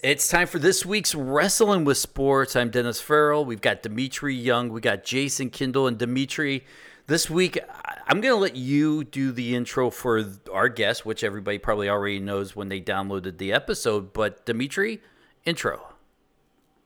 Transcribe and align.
It's 0.00 0.28
time 0.28 0.46
for 0.46 0.60
this 0.60 0.86
week's 0.86 1.12
Wrestling 1.12 1.84
with 1.84 1.98
Sports. 1.98 2.54
I'm 2.54 2.70
Dennis 2.70 3.00
Farrell. 3.00 3.44
We've 3.44 3.60
got 3.60 3.82
Dmitri 3.82 4.32
Young. 4.32 4.68
We 4.68 4.80
got 4.80 5.02
Jason 5.02 5.50
Kindle 5.50 5.88
and 5.88 5.98
Dmitri. 5.98 6.64
This 7.08 7.28
week, 7.28 7.58
I'm 8.06 8.20
going 8.20 8.32
to 8.32 8.40
let 8.40 8.54
you 8.54 9.02
do 9.02 9.32
the 9.32 9.56
intro 9.56 9.90
for 9.90 10.24
our 10.52 10.68
guest, 10.68 11.04
which 11.04 11.24
everybody 11.24 11.58
probably 11.58 11.88
already 11.88 12.20
knows 12.20 12.54
when 12.54 12.68
they 12.68 12.80
downloaded 12.80 13.38
the 13.38 13.52
episode. 13.52 14.12
But 14.12 14.46
Dmitri, 14.46 15.00
intro. 15.44 15.84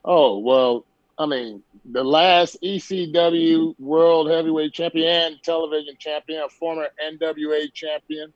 Oh, 0.06 0.38
well, 0.38 0.86
I 1.18 1.26
mean, 1.26 1.62
the 1.84 2.04
last 2.04 2.56
ECW 2.62 3.78
World 3.78 4.30
Heavyweight 4.30 4.72
Champion, 4.72 5.38
television 5.42 5.96
champion, 5.98 6.48
former 6.48 6.88
NWA 7.12 7.70
champion, 7.74 8.32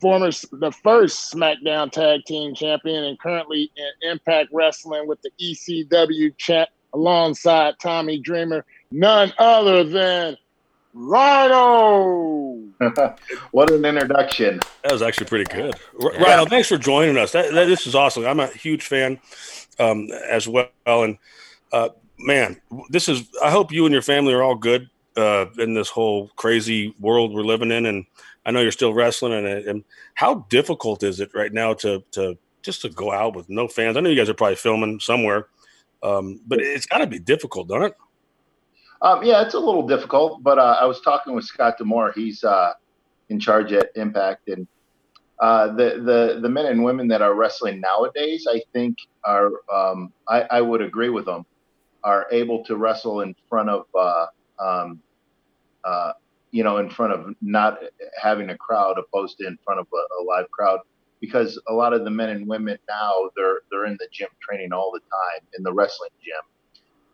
former 0.00 0.30
the 0.52 0.72
first 0.82 1.32
SmackDown 1.32 1.90
Tag 1.90 2.24
Team 2.26 2.54
Champion, 2.54 3.04
and 3.04 3.18
currently 3.18 3.70
in 3.76 4.10
Impact 4.10 4.50
Wrestling 4.52 5.06
with 5.06 5.18
the 5.22 5.30
ECW 5.40 6.36
champ 6.36 6.68
alongside 6.92 7.74
Tommy 7.80 8.18
Dreamer, 8.18 8.64
none 8.90 9.32
other 9.38 9.82
than 9.84 10.36
Rhino. 10.92 12.62
what 13.50 13.70
an 13.70 13.84
introduction! 13.84 14.60
That 14.82 14.92
was 14.92 15.02
actually 15.02 15.26
pretty 15.26 15.52
good. 15.52 15.74
Yeah. 15.98 16.08
Rhino, 16.22 16.46
thanks 16.46 16.68
for 16.68 16.78
joining 16.78 17.16
us. 17.16 17.32
That, 17.32 17.52
that, 17.52 17.66
this 17.66 17.86
is 17.86 17.94
awesome. 17.94 18.26
I'm 18.26 18.40
a 18.40 18.48
huge 18.48 18.84
fan 18.84 19.18
um, 19.78 20.08
as 20.28 20.46
well, 20.46 20.68
and 20.86 21.18
uh, 21.72 21.88
man, 22.18 22.60
this 22.90 23.08
is. 23.08 23.24
I 23.42 23.50
hope 23.50 23.72
you 23.72 23.86
and 23.86 23.92
your 23.92 24.02
family 24.02 24.34
are 24.34 24.42
all 24.42 24.54
good 24.54 24.88
uh, 25.16 25.46
in 25.58 25.74
this 25.74 25.88
whole 25.88 26.28
crazy 26.36 26.94
world 26.98 27.32
we're 27.32 27.42
living 27.42 27.70
in, 27.70 27.86
and 27.86 28.06
I 28.46 28.50
know 28.50 28.60
you're 28.60 28.72
still 28.72 28.94
wrestling, 28.94 29.32
and, 29.32 29.46
and 29.46 29.84
how 30.14 30.46
difficult 30.48 31.02
is 31.02 31.20
it 31.20 31.30
right 31.34 31.52
now 31.52 31.74
to 31.74 32.02
to 32.12 32.38
just 32.62 32.82
to 32.82 32.88
go 32.88 33.12
out 33.12 33.36
with 33.36 33.48
no 33.48 33.68
fans? 33.68 33.96
I 33.96 34.00
know 34.00 34.10
you 34.10 34.16
guys 34.16 34.28
are 34.28 34.34
probably 34.34 34.56
filming 34.56 35.00
somewhere, 35.00 35.48
um, 36.02 36.40
but 36.46 36.60
it's 36.60 36.86
got 36.86 36.98
to 36.98 37.06
be 37.06 37.18
difficult, 37.18 37.68
don't 37.68 37.82
it? 37.82 37.96
Um, 39.02 39.22
yeah, 39.22 39.42
it's 39.42 39.54
a 39.54 39.60
little 39.60 39.86
difficult. 39.86 40.42
But 40.42 40.58
uh, 40.58 40.78
I 40.80 40.86
was 40.86 41.00
talking 41.00 41.34
with 41.34 41.44
Scott 41.44 41.78
D'Amore. 41.78 42.12
He's 42.14 42.42
uh, 42.42 42.72
in 43.28 43.38
charge 43.38 43.72
at 43.72 43.90
Impact, 43.96 44.48
and 44.48 44.66
uh, 45.40 45.68
the 45.68 46.00
the 46.04 46.40
the 46.40 46.48
men 46.48 46.66
and 46.66 46.82
women 46.82 47.08
that 47.08 47.22
are 47.22 47.34
wrestling 47.34 47.80
nowadays, 47.80 48.46
I 48.50 48.62
think, 48.72 48.96
are 49.24 49.50
um, 49.72 50.12
I, 50.28 50.42
I, 50.50 50.60
would 50.60 50.80
agree 50.80 51.08
with 51.08 51.26
them, 51.26 51.44
are 52.02 52.26
able 52.30 52.64
to 52.64 52.76
wrestle 52.76 53.22
in 53.22 53.34
front 53.48 53.68
of 53.68 53.86
uh, 53.98 54.26
um, 54.58 55.00
uh, 55.84 56.12
you 56.50 56.62
know, 56.62 56.78
in 56.78 56.88
front 56.88 57.12
of 57.12 57.34
not 57.42 57.80
having 58.20 58.50
a 58.50 58.56
crowd 58.56 58.96
opposed 58.98 59.38
to 59.38 59.46
in 59.46 59.58
front 59.64 59.80
of 59.80 59.88
a, 59.92 59.96
a, 59.96 60.24
live 60.24 60.48
crowd 60.52 60.78
because 61.20 61.60
a 61.68 61.72
lot 61.72 61.92
of 61.92 62.04
the 62.04 62.10
men 62.10 62.30
and 62.30 62.46
women 62.46 62.78
now 62.88 63.28
they're 63.36 63.60
they're 63.70 63.86
in 63.86 63.96
the 63.98 64.06
gym 64.12 64.28
training 64.40 64.72
all 64.72 64.92
the 64.92 65.00
time 65.00 65.46
in 65.56 65.64
the 65.64 65.72
wrestling 65.72 66.10
gym 66.22 66.42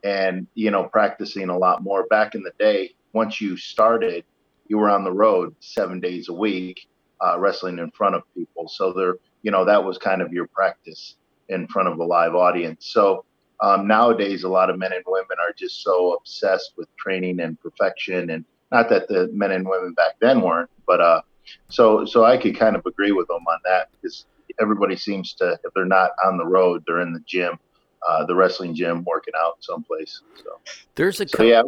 and 0.04 0.46
you 0.54 0.70
know 0.70 0.84
practicing 0.84 1.48
a 1.48 1.56
lot 1.56 1.82
more. 1.82 2.06
Back 2.08 2.34
in 2.34 2.42
the 2.42 2.52
day 2.58 2.90
once 3.12 3.40
you 3.40 3.56
started 3.56 4.24
you 4.68 4.78
were 4.78 4.90
on 4.90 5.04
the 5.04 5.12
road 5.12 5.54
seven 5.60 6.00
days 6.00 6.28
a 6.28 6.32
week 6.32 6.86
uh, 7.20 7.38
wrestling 7.38 7.78
in 7.78 7.90
front 7.92 8.14
of 8.14 8.22
people. 8.34 8.68
So 8.68 8.92
there 8.92 9.14
you 9.42 9.50
know 9.50 9.64
that 9.64 9.82
was 9.82 9.96
kind 9.96 10.20
of 10.20 10.32
your 10.32 10.48
practice 10.48 11.16
in 11.48 11.66
front 11.68 11.88
of 11.88 11.98
a 11.98 12.04
live 12.04 12.34
audience. 12.34 12.86
So 12.86 13.24
um, 13.62 13.86
nowadays 13.86 14.44
a 14.44 14.48
lot 14.48 14.70
of 14.70 14.78
men 14.78 14.92
and 14.92 15.04
women 15.06 15.36
are 15.40 15.52
just 15.52 15.82
so 15.82 16.12
obsessed 16.12 16.72
with 16.76 16.94
training 16.96 17.40
and 17.40 17.60
perfection 17.60 18.30
and 18.30 18.44
not 18.70 18.88
that 18.90 19.08
the 19.08 19.28
men 19.32 19.50
and 19.50 19.68
women 19.68 19.92
back 19.94 20.16
then 20.20 20.40
weren't, 20.40 20.70
but 20.86 21.00
uh, 21.00 21.22
so 21.68 22.04
so 22.04 22.24
I 22.24 22.36
could 22.36 22.58
kind 22.58 22.76
of 22.76 22.86
agree 22.86 23.12
with 23.12 23.28
them 23.28 23.44
on 23.48 23.58
that 23.64 23.88
because 23.92 24.26
everybody 24.60 24.96
seems 24.96 25.34
to 25.34 25.58
if 25.64 25.72
they're 25.74 25.84
not 25.84 26.12
on 26.24 26.36
the 26.36 26.46
road, 26.46 26.84
they're 26.86 27.00
in 27.00 27.12
the 27.12 27.20
gym, 27.26 27.58
uh, 28.08 28.24
the 28.26 28.34
wrestling 28.34 28.74
gym, 28.74 29.04
working 29.04 29.34
out 29.36 29.56
someplace. 29.60 30.20
So 30.36 30.60
there's 30.94 31.20
a 31.20 31.28
so, 31.28 31.42
yeah, 31.42 31.62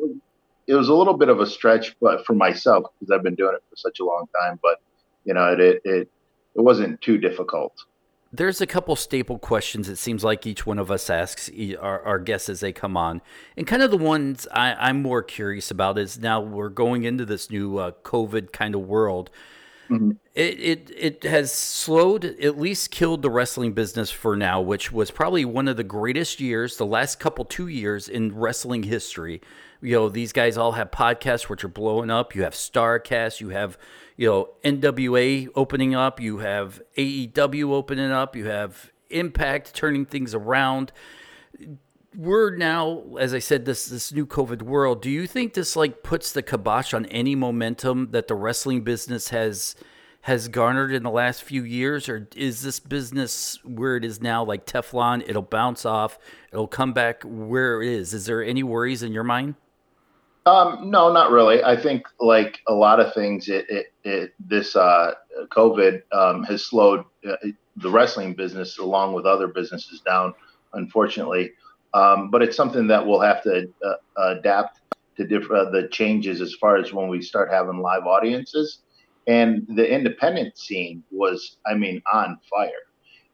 it 0.66 0.74
was 0.74 0.88
a 0.88 0.94
little 0.94 1.16
bit 1.16 1.28
of 1.28 1.40
a 1.40 1.46
stretch, 1.46 1.96
but 2.00 2.24
for 2.24 2.34
myself 2.34 2.84
because 2.98 3.10
I've 3.12 3.22
been 3.22 3.34
doing 3.34 3.54
it 3.54 3.62
for 3.68 3.76
such 3.76 4.00
a 4.00 4.04
long 4.04 4.26
time, 4.40 4.58
but 4.62 4.80
you 5.24 5.34
know 5.34 5.52
it 5.52 5.60
it 5.60 5.82
it, 5.84 6.10
it 6.54 6.60
wasn't 6.60 7.00
too 7.00 7.18
difficult 7.18 7.74
there's 8.32 8.60
a 8.60 8.66
couple 8.66 8.96
staple 8.96 9.38
questions 9.38 9.88
it 9.88 9.96
seems 9.96 10.24
like 10.24 10.46
each 10.46 10.64
one 10.64 10.78
of 10.78 10.90
us 10.90 11.10
asks 11.10 11.50
our, 11.78 12.02
our 12.02 12.18
guests 12.18 12.48
as 12.48 12.60
they 12.60 12.72
come 12.72 12.96
on. 12.96 13.20
And 13.56 13.66
kind 13.66 13.82
of 13.82 13.90
the 13.90 13.98
ones 13.98 14.48
I, 14.50 14.90
am 14.90 15.02
more 15.02 15.22
curious 15.22 15.70
about 15.70 15.98
is 15.98 16.18
now 16.18 16.40
we're 16.40 16.70
going 16.70 17.04
into 17.04 17.26
this 17.26 17.50
new 17.50 17.76
uh, 17.78 17.92
covid 18.02 18.52
kind 18.52 18.74
of 18.74 18.82
world. 18.82 19.30
Mm-hmm. 19.90 20.12
it, 20.34 20.60
it, 20.60 20.90
it 20.96 21.22
has 21.24 21.52
slowed 21.52 22.24
at 22.24 22.58
least 22.58 22.90
killed 22.90 23.20
the 23.20 23.28
wrestling 23.28 23.72
business 23.72 24.10
for 24.10 24.36
now 24.36 24.58
which 24.58 24.90
was 24.90 25.10
probably 25.10 25.44
one 25.44 25.68
of 25.68 25.76
the 25.76 25.84
greatest 25.84 26.40
years 26.40 26.78
the 26.78 26.86
last 26.86 27.18
couple 27.20 27.44
two 27.44 27.66
years 27.66 28.08
in 28.08 28.34
wrestling 28.34 28.84
history. 28.84 29.42
You 29.82 29.96
know 29.96 30.08
these 30.08 30.32
guys 30.32 30.56
all 30.56 30.72
have 30.72 30.90
podcasts 30.90 31.50
which 31.50 31.64
are 31.64 31.68
blowing 31.68 32.08
up. 32.08 32.34
You 32.34 32.44
have 32.44 32.54
Starrcast 32.54 33.40
you 33.40 33.50
have 33.50 33.76
you 34.22 34.28
know 34.28 34.50
NWA 34.62 35.48
opening 35.56 35.96
up, 35.96 36.20
you 36.20 36.38
have 36.38 36.80
AEW 36.96 37.72
opening 37.72 38.12
up, 38.12 38.36
you 38.36 38.46
have 38.46 38.92
Impact 39.10 39.74
turning 39.74 40.06
things 40.06 40.32
around. 40.32 40.92
We're 42.16 42.56
now, 42.56 43.02
as 43.18 43.34
I 43.34 43.40
said, 43.40 43.64
this 43.64 43.86
this 43.86 44.12
new 44.12 44.24
COVID 44.24 44.62
world. 44.62 45.02
Do 45.02 45.10
you 45.10 45.26
think 45.26 45.54
this 45.54 45.74
like 45.74 46.04
puts 46.04 46.30
the 46.30 46.40
kibosh 46.40 46.94
on 46.94 47.04
any 47.06 47.34
momentum 47.34 48.12
that 48.12 48.28
the 48.28 48.36
wrestling 48.36 48.82
business 48.82 49.30
has 49.30 49.74
has 50.22 50.46
garnered 50.46 50.92
in 50.92 51.02
the 51.02 51.10
last 51.10 51.42
few 51.42 51.64
years, 51.64 52.08
or 52.08 52.28
is 52.36 52.62
this 52.62 52.78
business 52.78 53.58
where 53.64 53.96
it 53.96 54.04
is 54.04 54.22
now 54.22 54.44
like 54.44 54.66
Teflon? 54.66 55.28
It'll 55.28 55.42
bounce 55.42 55.84
off, 55.84 56.16
it'll 56.52 56.68
come 56.68 56.92
back 56.92 57.24
where 57.24 57.82
it 57.82 57.88
is. 57.88 58.14
Is 58.14 58.26
there 58.26 58.42
any 58.42 58.62
worries 58.62 59.02
in 59.02 59.12
your 59.12 59.24
mind? 59.24 59.56
Um, 60.44 60.90
no, 60.90 61.12
not 61.12 61.30
really. 61.30 61.62
I 61.62 61.76
think 61.76 62.06
like 62.18 62.58
a 62.66 62.74
lot 62.74 62.98
of 62.98 63.14
things, 63.14 63.48
it, 63.48 63.66
it, 63.68 63.86
it 64.02 64.34
this 64.40 64.74
uh, 64.74 65.12
COVID 65.50 66.02
um, 66.12 66.42
has 66.44 66.66
slowed 66.66 67.04
uh, 67.28 67.36
the 67.76 67.90
wrestling 67.90 68.34
business 68.34 68.78
along 68.78 69.14
with 69.14 69.24
other 69.24 69.46
businesses 69.46 70.00
down, 70.00 70.34
unfortunately. 70.72 71.52
Um, 71.94 72.30
but 72.30 72.42
it's 72.42 72.56
something 72.56 72.86
that 72.88 73.06
we'll 73.06 73.20
have 73.20 73.42
to 73.44 73.68
uh, 73.84 73.94
adapt 74.18 74.80
to 75.16 75.26
different 75.26 75.68
uh, 75.68 75.70
the 75.70 75.88
changes 75.88 76.40
as 76.40 76.54
far 76.54 76.76
as 76.76 76.92
when 76.92 77.08
we 77.08 77.22
start 77.22 77.50
having 77.50 77.78
live 77.78 78.06
audiences. 78.06 78.80
And 79.26 79.64
the 79.68 79.88
independent 79.88 80.58
scene 80.58 81.04
was, 81.12 81.58
I 81.66 81.74
mean, 81.74 82.02
on 82.12 82.38
fire. 82.50 82.70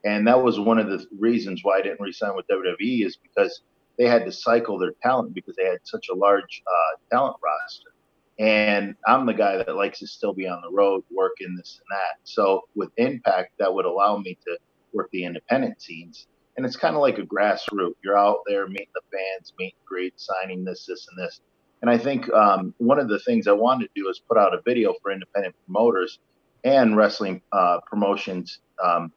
And 0.04 0.26
that 0.26 0.42
was 0.42 0.60
one 0.60 0.78
of 0.78 0.88
the 0.90 1.06
reasons 1.19 1.60
why 1.62 1.78
I 1.78 1.82
didn't 1.82 2.00
resign 2.00 2.36
with 2.36 2.46
WWE 2.48 3.06
is 3.06 3.16
because 3.16 3.62
they 3.98 4.06
had 4.06 4.25
to 4.25 4.32
cycle 4.32 4.78
their 4.78 4.92
talent 5.03 5.34
because 5.34 5.56
they 5.56 5.66
had 5.66 5.81
such 5.84 6.06
a 6.10 6.14
large 6.14 6.62
uh, 6.66 7.16
talent 7.16 7.36
roster. 7.42 7.91
And 8.38 8.94
I'm 9.06 9.26
the 9.26 9.34
guy 9.34 9.56
that 9.56 9.75
likes 9.75 9.98
to 9.98 10.06
still 10.06 10.32
be 10.32 10.47
on 10.47 10.62
the 10.62 10.70
road, 10.70 11.03
working 11.10 11.56
this 11.56 11.81
and 11.81 11.98
that. 11.98 12.20
So 12.22 12.62
with 12.76 12.91
Impact, 12.97 13.53
that 13.58 13.75
would 13.75 13.84
allow 13.84 14.16
me 14.16 14.38
to 14.47 14.58
work 14.92 15.10
the 15.12 15.25
independent 15.25 15.82
scenes. 15.82 16.28
And 16.56 16.64
it's 16.64 16.76
kind 16.76 16.94
of 16.94 17.03
like 17.03 17.19
a 17.19 17.22
grassroots. 17.22 17.94
You're 18.03 18.19
out 18.19 18.38
there 18.47 18.69
meeting 18.69 18.87
the 18.94 19.00
fans, 19.12 19.53
meet 19.58 19.75
and 19.78 19.87
greet, 19.87 20.14
signing 20.16 20.64
this, 20.64 20.87
this, 20.87 21.06
and 21.10 21.19
this. 21.19 21.41
And 21.82 21.91
I 21.91 21.98
think 21.98 22.32
um, 22.32 22.75
one 22.78 22.98
of 22.98 23.08
the 23.08 23.20
things 23.20 23.47
I 23.47 23.53
wanted 23.53 23.87
to 23.87 24.03
do 24.03 24.08
is 24.08 24.20
put 24.28 24.38
out 24.38 24.54
a 24.54 24.60
video 24.64 24.94
for 25.03 25.12
independent 25.12 25.54
promoters 25.64 26.19
and 26.64 26.97
wrestling 26.97 27.42
uh, 27.53 27.78
promotions 27.87 28.60
um, 28.84 29.12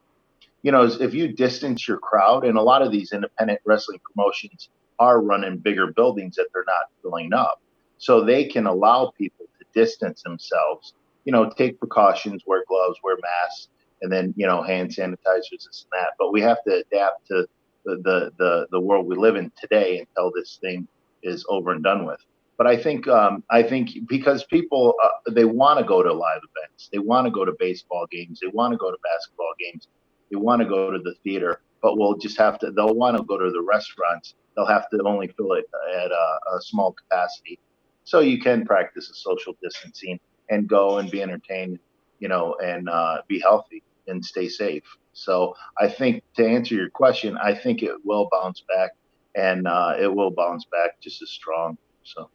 you 0.64 0.72
know, 0.72 0.84
if 0.84 1.14
you 1.14 1.34
distance 1.34 1.88
your 1.88 1.98
crowd, 1.98 2.46
and 2.46 2.58
a 2.58 2.62
lot 2.62 2.82
of 2.82 2.92
these 2.92 3.14
independent 3.14 3.60
wrestling 3.66 4.00
promotions 4.14 4.70
are 5.00 5.22
running 5.22 5.58
bigger 5.58 5.92
buildings 5.92 6.36
that 6.36 6.48
they're 6.54 6.66
not 6.68 6.86
filling 7.02 7.34
up. 7.34 7.60
So 7.98 8.24
they 8.24 8.46
can 8.46 8.68
allow 8.68 9.12
people 9.18 9.46
to 9.60 9.66
distance 9.74 10.22
themselves, 10.24 10.94
you 11.26 11.32
know, 11.32 11.50
take 11.50 11.80
precautions, 11.80 12.44
wear 12.46 12.64
gloves, 12.68 13.00
wear 13.04 13.18
masks, 13.22 13.70
and 14.02 14.12
then, 14.12 14.34
you 14.38 14.48
know, 14.48 14.62
hand 14.62 14.90
sanitizers, 14.90 15.66
this 15.66 15.86
and 15.92 16.02
that. 16.02 16.14
But 16.18 16.32
we 16.32 16.42
have 16.42 16.64
to 16.68 16.84
adapt 16.86 17.28
to 17.28 17.48
the, 17.86 17.98
the, 17.98 18.32
the, 18.38 18.68
the 18.72 18.80
world 18.80 19.08
we 19.08 19.16
live 19.16 19.35
in 19.35 19.52
today 19.59 20.00
until 20.00 20.32
this 20.35 20.58
thing 20.62 20.88
is 21.24 21.46
over 21.50 21.72
and 21.72 21.84
done 21.84 22.06
with. 22.06 22.20
But 22.58 22.68
I 22.68 22.78
think 22.78 23.08
um, 23.08 23.44
I 23.50 23.64
think 23.64 23.90
because 24.08 24.44
people 24.44 24.94
uh, 25.03 25.32
they 25.32 25.46
want 25.46 25.80
to 25.80 25.85
go 25.85 26.03
to 26.03 26.14
live 26.14 26.41
events, 26.56 26.90
they 26.91 27.00
want 27.00 27.26
to 27.26 27.32
go 27.32 27.44
to 27.44 27.53
baseball 27.58 28.06
games, 28.12 28.40
they 28.40 28.50
want 28.50 28.72
to 28.72 28.78
go 28.78 28.91
to 28.91 28.97
basketball 29.03 29.53
games, 29.59 29.88
they 30.32 30.38
want 30.38 30.62
to 30.62 30.68
go 30.68 30.92
to 30.92 31.00
the 31.00 31.14
theater, 31.24 31.62
but 31.82 31.98
we'll 31.98 32.18
just 32.18 32.38
have 32.38 32.58
to. 32.60 32.72
They'll 32.72 32.96
want 32.96 33.18
to 33.18 33.24
go 33.24 33.38
to 33.38 33.52
the 33.52 33.62
restaurants. 33.62 34.36
They'll 34.56 34.66
have 34.66 34.90
to 34.90 35.04
only 35.06 35.28
fill 35.28 35.54
it 35.54 35.66
at 35.96 36.12
a, 36.12 36.40
a 36.56 36.62
small 36.62 36.94
capacity, 36.94 37.60
so 38.04 38.20
you 38.20 38.40
can 38.40 38.66
practice 38.66 39.10
a 39.10 39.14
social 39.14 39.56
distancing 39.62 40.20
and 40.50 40.68
go 40.68 40.98
and 40.98 41.10
be 41.12 41.22
entertained, 41.22 41.80
you 42.20 42.28
know, 42.28 42.56
and 42.64 42.90
uh, 42.90 43.22
be 43.28 43.40
healthy 43.40 43.84
and 44.08 44.24
stay 44.24 44.50
safe. 44.50 44.84
So 45.14 45.56
I 45.80 45.88
think 45.88 46.24
to 46.38 46.48
answer 46.48 46.76
your 46.76 46.90
question, 46.90 47.38
I 47.38 47.54
think 47.54 47.84
it 47.84 47.96
will 48.04 48.30
bounce 48.32 48.64
back, 48.68 48.92
and 49.36 49.68
uh, 49.68 49.96
it 50.00 50.14
will 50.14 50.32
bounce 50.32 50.66
back 50.66 51.02
just 51.02 51.22
as 51.22 51.30
strong. 51.30 51.78
So. 52.04 52.30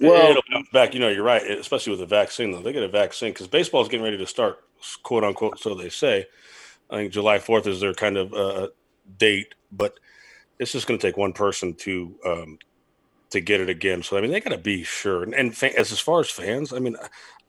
Well, 0.00 0.30
it'll 0.30 0.42
bounce 0.52 0.68
back. 0.70 0.94
You 0.94 1.00
know, 1.00 1.08
you're 1.08 1.24
right, 1.24 1.42
especially 1.42 1.90
with 1.90 2.00
the 2.00 2.06
vaccine. 2.06 2.52
Though 2.52 2.60
they 2.60 2.72
get 2.72 2.82
a 2.82 2.88
vaccine 2.88 3.32
because 3.32 3.48
baseball 3.48 3.82
is 3.82 3.88
getting 3.88 4.04
ready 4.04 4.18
to 4.18 4.26
start, 4.26 4.62
quote 5.02 5.24
unquote, 5.24 5.58
so 5.58 5.74
they 5.74 5.88
say. 5.88 6.26
I 6.90 6.96
think 6.96 7.12
July 7.12 7.38
4th 7.38 7.66
is 7.66 7.80
their 7.80 7.92
kind 7.92 8.16
of 8.16 8.32
uh, 8.32 8.68
date, 9.18 9.54
but 9.70 9.98
it's 10.58 10.72
just 10.72 10.86
going 10.86 10.98
to 10.98 11.06
take 11.06 11.16
one 11.16 11.32
person 11.32 11.74
to 11.74 12.14
um, 12.24 12.58
to 13.30 13.40
get 13.40 13.60
it 13.60 13.68
again. 13.68 14.02
So 14.02 14.16
I 14.16 14.20
mean, 14.20 14.30
they 14.30 14.40
got 14.40 14.50
to 14.50 14.58
be 14.58 14.84
sure. 14.84 15.22
And, 15.22 15.34
and 15.34 15.50
as 15.50 15.92
as 15.92 16.00
far 16.00 16.20
as 16.20 16.30
fans, 16.30 16.72
I 16.72 16.78
mean, 16.78 16.96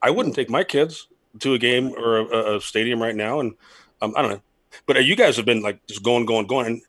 I 0.02 0.10
wouldn't 0.10 0.34
take 0.34 0.50
my 0.50 0.64
kids 0.64 1.08
to 1.40 1.54
a 1.54 1.58
game 1.58 1.94
or 1.96 2.18
a, 2.18 2.56
a 2.56 2.60
stadium 2.60 3.00
right 3.00 3.14
now, 3.14 3.40
and 3.40 3.54
um, 4.02 4.14
I 4.16 4.22
don't 4.22 4.32
know. 4.32 4.42
But 4.86 4.96
uh, 4.96 5.00
you 5.00 5.16
guys 5.16 5.36
have 5.36 5.46
been 5.46 5.62
like 5.62 5.84
just 5.86 6.02
going, 6.02 6.26
going, 6.26 6.46
going. 6.46 6.66
And 6.66 6.82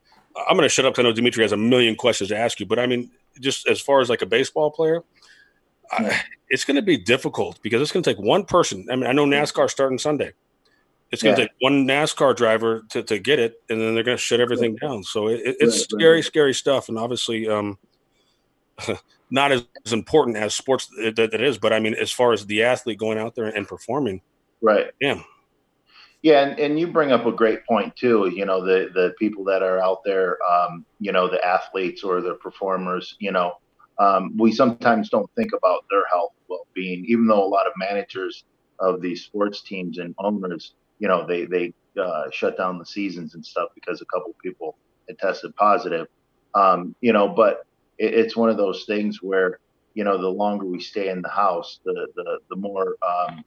I'm 0.48 0.56
going 0.56 0.66
to 0.66 0.70
shut 0.70 0.86
up. 0.86 0.98
I 0.98 1.02
know 1.04 1.14
Dmitri 1.14 1.44
has 1.44 1.52
a 1.52 1.58
million 1.58 1.96
questions 1.96 2.30
to 2.30 2.38
ask 2.38 2.60
you, 2.60 2.66
but 2.66 2.80
I 2.80 2.86
mean, 2.86 3.12
just 3.40 3.68
as 3.68 3.82
far 3.82 4.02
as 4.02 4.10
like 4.10 4.22
a 4.22 4.26
baseball 4.26 4.72
player, 4.72 5.04
I, 5.92 6.22
it's 6.50 6.66
going 6.66 6.76
to 6.76 6.82
be 6.82 6.98
difficult 6.98 7.60
because 7.62 7.82
it's 7.82 7.92
going 7.92 8.04
to 8.04 8.14
take 8.14 8.24
one 8.24 8.46
person. 8.46 8.88
I 8.92 8.96
mean, 8.96 9.08
I 9.08 9.12
know 9.12 9.26
NASCAR 9.26 9.70
starting 9.70 9.98
Sunday. 9.98 10.34
It's 11.12 11.22
going 11.22 11.36
to 11.36 11.42
yeah. 11.42 11.48
take 11.48 11.56
one 11.60 11.86
NASCAR 11.86 12.36
driver 12.36 12.84
to, 12.90 13.04
to 13.04 13.20
get 13.20 13.40
it, 13.40 13.62
and 13.70 13.82
then 13.82 13.94
they're 13.94 14.04
going 14.04 14.18
to 14.18 14.22
shut 14.22 14.40
everything 14.40 14.76
down. 14.78 15.04
So 15.04 15.28
it, 15.28 15.42
it's 15.44 15.62
right, 15.62 16.00
scary, 16.00 16.16
right. 16.16 16.26
scary 16.26 16.54
stuff. 16.54 16.88
And 16.88 16.98
obviously, 16.98 17.50
um, 17.50 17.78
not 19.30 19.52
as, 19.52 19.66
as, 19.86 19.92
important 19.92 20.38
as 20.38 20.54
sports 20.54 20.88
that 20.98 21.20
it 21.20 21.42
is, 21.42 21.58
but 21.58 21.74
I 21.74 21.80
mean, 21.80 21.96
as 21.96 22.12
far 22.12 22.32
as 22.32 22.46
the 22.46 22.64
athlete 22.64 22.98
going 22.98 23.18
out 23.18 23.36
there 23.36 23.46
and 23.46 23.68
performing, 23.68 24.22
right? 24.62 24.92
Yeah, 25.02 25.22
yeah, 26.22 26.46
and, 26.46 26.60
and 26.60 26.80
you 26.80 26.88
bring 26.88 27.12
up 27.12 27.26
a 27.26 27.32
great 27.32 27.66
point 27.66 27.96
too. 27.96 28.32
You 28.34 28.46
know, 28.46 28.64
the 28.64 28.90
the 28.94 29.14
people 29.18 29.44
that 29.46 29.64
are 29.64 29.80
out 29.80 30.04
there, 30.06 30.38
um, 30.50 30.86
you 31.00 31.12
know, 31.12 31.28
the 31.28 31.44
athletes 31.44 32.04
or 32.04 32.22
the 32.22 32.36
performers. 32.36 33.16
You 33.20 33.32
know, 33.32 33.54
um, 34.02 34.36
we 34.36 34.52
sometimes 34.52 35.10
don't 35.10 35.30
think 35.36 35.52
about 35.54 35.86
their 35.92 36.06
health 36.10 36.32
well 36.50 36.66
being, 36.74 37.06
even 37.08 37.28
though 37.28 37.44
a 37.44 37.48
lot 37.48 37.68
of 37.68 37.74
managers 37.78 38.44
of 38.80 39.00
these 39.00 39.24
sports 39.24 39.62
teams 39.62 40.00
and 40.00 40.16
owners, 40.18 40.74
you 40.98 41.08
know, 41.08 41.26
they 41.28 41.46
they 41.46 41.72
uh, 42.02 42.24
shut 42.32 42.58
down 42.58 42.80
the 42.80 42.86
seasons 42.86 43.36
and 43.36 43.46
stuff 43.46 43.70
because 43.76 44.02
a 44.02 44.06
couple 44.06 44.36
people 44.44 44.76
had 45.08 45.20
tested 45.20 45.56
positive. 45.56 46.08
Um, 46.56 46.96
you 47.02 47.14
know, 47.14 47.30
but 47.30 47.68
it, 48.00 48.16
it's 48.16 48.36
one 48.36 48.50
of 48.50 48.58
those 48.58 48.86
things 48.86 49.22
where 49.22 49.60
you 49.94 50.04
know 50.04 50.18
the 50.20 50.28
longer 50.28 50.66
we 50.66 50.82
stay 50.82 51.10
in 51.10 51.22
the 51.22 51.30
house, 51.30 51.80
the 51.86 52.08
the 52.16 52.40
the 52.50 52.56
more 52.56 52.96
um, 53.08 53.44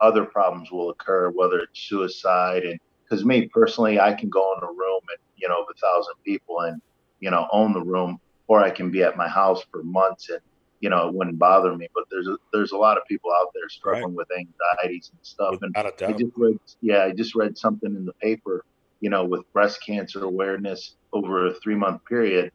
other 0.00 0.24
problems 0.24 0.72
will 0.72 0.90
occur, 0.90 1.30
whether 1.30 1.60
it's 1.60 1.80
suicide. 1.80 2.64
And 2.64 2.80
because 3.04 3.24
me 3.24 3.46
personally, 3.46 4.00
I 4.00 4.12
can 4.12 4.28
go 4.28 4.54
in 4.56 4.64
a 4.64 4.72
room 4.72 5.00
and 5.08 5.18
you 5.36 5.48
know 5.48 5.62
of 5.62 5.68
a 5.70 5.78
thousand 5.78 6.14
people 6.24 6.62
and 6.62 6.82
you 7.20 7.30
know 7.30 7.46
own 7.52 7.72
the 7.72 7.82
room, 7.82 8.18
or 8.46 8.62
I 8.62 8.70
can 8.70 8.90
be 8.90 9.02
at 9.02 9.16
my 9.16 9.28
house 9.28 9.62
for 9.70 9.82
months 9.82 10.28
and 10.28 10.40
you 10.80 10.90
know 10.90 11.08
it 11.08 11.14
wouldn't 11.14 11.38
bother 11.38 11.74
me. 11.76 11.88
But 11.94 12.04
there's 12.10 12.28
a, 12.28 12.36
there's 12.52 12.72
a 12.72 12.76
lot 12.76 12.98
of 12.98 13.04
people 13.06 13.30
out 13.34 13.48
there 13.54 13.68
struggling 13.68 14.14
right. 14.14 14.26
with 14.28 14.28
anxieties 14.36 15.10
and 15.12 15.18
stuff. 15.22 15.52
Without 15.52 16.00
and 16.00 16.14
I 16.14 16.18
just 16.18 16.32
read, 16.36 16.58
yeah, 16.80 17.04
I 17.04 17.12
just 17.12 17.34
read 17.34 17.56
something 17.56 17.94
in 17.94 18.04
the 18.04 18.12
paper, 18.14 18.64
you 19.00 19.10
know, 19.10 19.24
with 19.24 19.50
breast 19.52 19.80
cancer 19.84 20.24
awareness 20.24 20.96
over 21.12 21.46
a 21.46 21.54
three 21.54 21.76
month 21.76 22.04
period. 22.06 22.52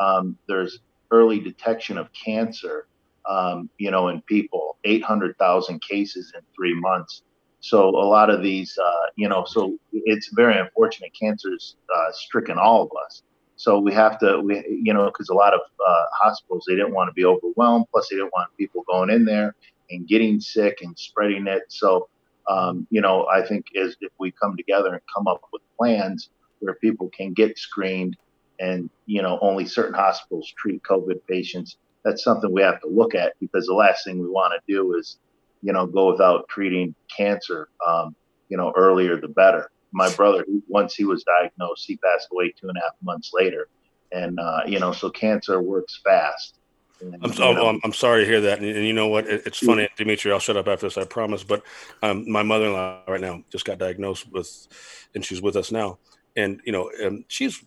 Um, 0.00 0.38
there's 0.46 0.80
early 1.10 1.40
detection 1.40 1.98
of 1.98 2.08
cancer, 2.12 2.86
um, 3.28 3.70
you 3.78 3.90
know, 3.90 4.08
in 4.08 4.22
people, 4.22 4.76
800,000 4.84 5.80
cases 5.82 6.32
in 6.34 6.42
three 6.54 6.78
months. 6.78 7.22
So 7.60 7.88
a 7.88 8.06
lot 8.06 8.30
of 8.30 8.42
these, 8.42 8.78
uh, 8.78 9.06
you 9.16 9.28
know, 9.28 9.44
so 9.44 9.76
it's 9.92 10.30
very 10.34 10.58
unfortunate. 10.58 11.10
Cancer's 11.18 11.76
uh, 11.94 12.12
stricken 12.12 12.58
all 12.58 12.82
of 12.82 12.90
us. 13.04 13.22
So 13.58 13.80
we 13.80 13.92
have 13.92 14.18
to, 14.20 14.40
we, 14.40 14.64
you 14.68 14.94
know, 14.94 15.06
because 15.06 15.28
a 15.28 15.34
lot 15.34 15.52
of 15.52 15.60
uh, 15.86 16.04
hospitals 16.12 16.64
they 16.66 16.76
didn't 16.76 16.94
want 16.94 17.08
to 17.08 17.12
be 17.12 17.24
overwhelmed. 17.24 17.86
Plus, 17.92 18.08
they 18.08 18.16
didn't 18.16 18.32
want 18.32 18.56
people 18.56 18.84
going 18.88 19.10
in 19.10 19.24
there 19.24 19.54
and 19.90 20.06
getting 20.06 20.40
sick 20.40 20.78
and 20.80 20.96
spreading 20.96 21.46
it. 21.48 21.64
So, 21.68 22.08
um, 22.48 22.86
you 22.90 23.00
know, 23.00 23.26
I 23.26 23.44
think 23.44 23.66
as 23.76 23.96
if 24.00 24.12
we 24.18 24.30
come 24.30 24.56
together 24.56 24.92
and 24.92 25.02
come 25.12 25.26
up 25.26 25.42
with 25.52 25.62
plans 25.76 26.30
where 26.60 26.74
people 26.74 27.10
can 27.10 27.32
get 27.32 27.58
screened 27.58 28.16
and 28.60 28.90
you 29.06 29.22
know 29.22 29.38
only 29.40 29.66
certain 29.66 29.94
hospitals 29.94 30.52
treat 30.56 30.82
COVID 30.82 31.20
patients. 31.28 31.76
That's 32.04 32.22
something 32.22 32.52
we 32.52 32.62
have 32.62 32.80
to 32.82 32.88
look 32.88 33.14
at 33.14 33.34
because 33.40 33.66
the 33.66 33.74
last 33.74 34.04
thing 34.04 34.20
we 34.20 34.28
want 34.28 34.54
to 34.54 34.72
do 34.72 34.94
is 34.94 35.18
you 35.62 35.72
know 35.72 35.86
go 35.86 36.10
without 36.10 36.48
treating 36.48 36.94
cancer. 37.14 37.68
Um, 37.86 38.14
you 38.48 38.56
know, 38.56 38.72
earlier 38.76 39.20
the 39.20 39.28
better. 39.28 39.70
My 39.92 40.12
brother, 40.14 40.44
once 40.66 40.94
he 40.94 41.04
was 41.04 41.24
diagnosed, 41.24 41.84
he 41.86 41.96
passed 41.96 42.28
away 42.32 42.52
two 42.58 42.68
and 42.68 42.76
a 42.76 42.80
half 42.80 42.92
months 43.02 43.30
later, 43.32 43.68
and 44.12 44.38
uh, 44.38 44.60
you 44.66 44.78
know, 44.78 44.92
so 44.92 45.10
cancer 45.10 45.62
works 45.62 46.00
fast. 46.04 46.58
And, 47.00 47.16
I'm, 47.22 47.32
oh, 47.38 47.68
I'm, 47.68 47.80
I'm, 47.84 47.92
sorry 47.92 48.24
to 48.24 48.26
hear 48.28 48.40
that. 48.42 48.58
And, 48.58 48.68
and 48.68 48.84
you 48.84 48.92
know 48.92 49.06
what? 49.06 49.26
It, 49.28 49.42
it's 49.46 49.58
funny, 49.58 49.82
yeah. 49.82 49.88
Dmitri. 49.96 50.32
I'll 50.32 50.40
shut 50.40 50.56
up 50.56 50.66
after 50.66 50.86
this, 50.86 50.98
I 50.98 51.04
promise. 51.04 51.44
But 51.44 51.62
um, 52.02 52.30
my 52.30 52.42
mother-in-law 52.42 53.02
right 53.06 53.20
now 53.20 53.44
just 53.50 53.64
got 53.64 53.78
diagnosed 53.78 54.30
with, 54.32 54.68
and 55.14 55.24
she's 55.24 55.40
with 55.40 55.56
us 55.56 55.70
now. 55.70 55.98
And 56.36 56.60
you 56.64 56.72
know, 56.72 56.90
um, 57.04 57.24
she's 57.28 57.64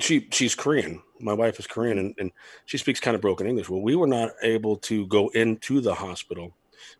she 0.00 0.28
she's 0.32 0.54
Korean. 0.54 1.02
My 1.20 1.32
wife 1.32 1.58
is 1.58 1.66
Korean, 1.66 1.98
and, 1.98 2.14
and 2.18 2.32
she 2.66 2.78
speaks 2.78 3.00
kind 3.00 3.14
of 3.14 3.20
broken 3.20 3.46
English. 3.46 3.68
Well, 3.68 3.82
we 3.82 3.96
were 3.96 4.06
not 4.06 4.32
able 4.42 4.76
to 4.78 5.06
go 5.06 5.28
into 5.28 5.80
the 5.80 5.94
hospital, 5.94 6.56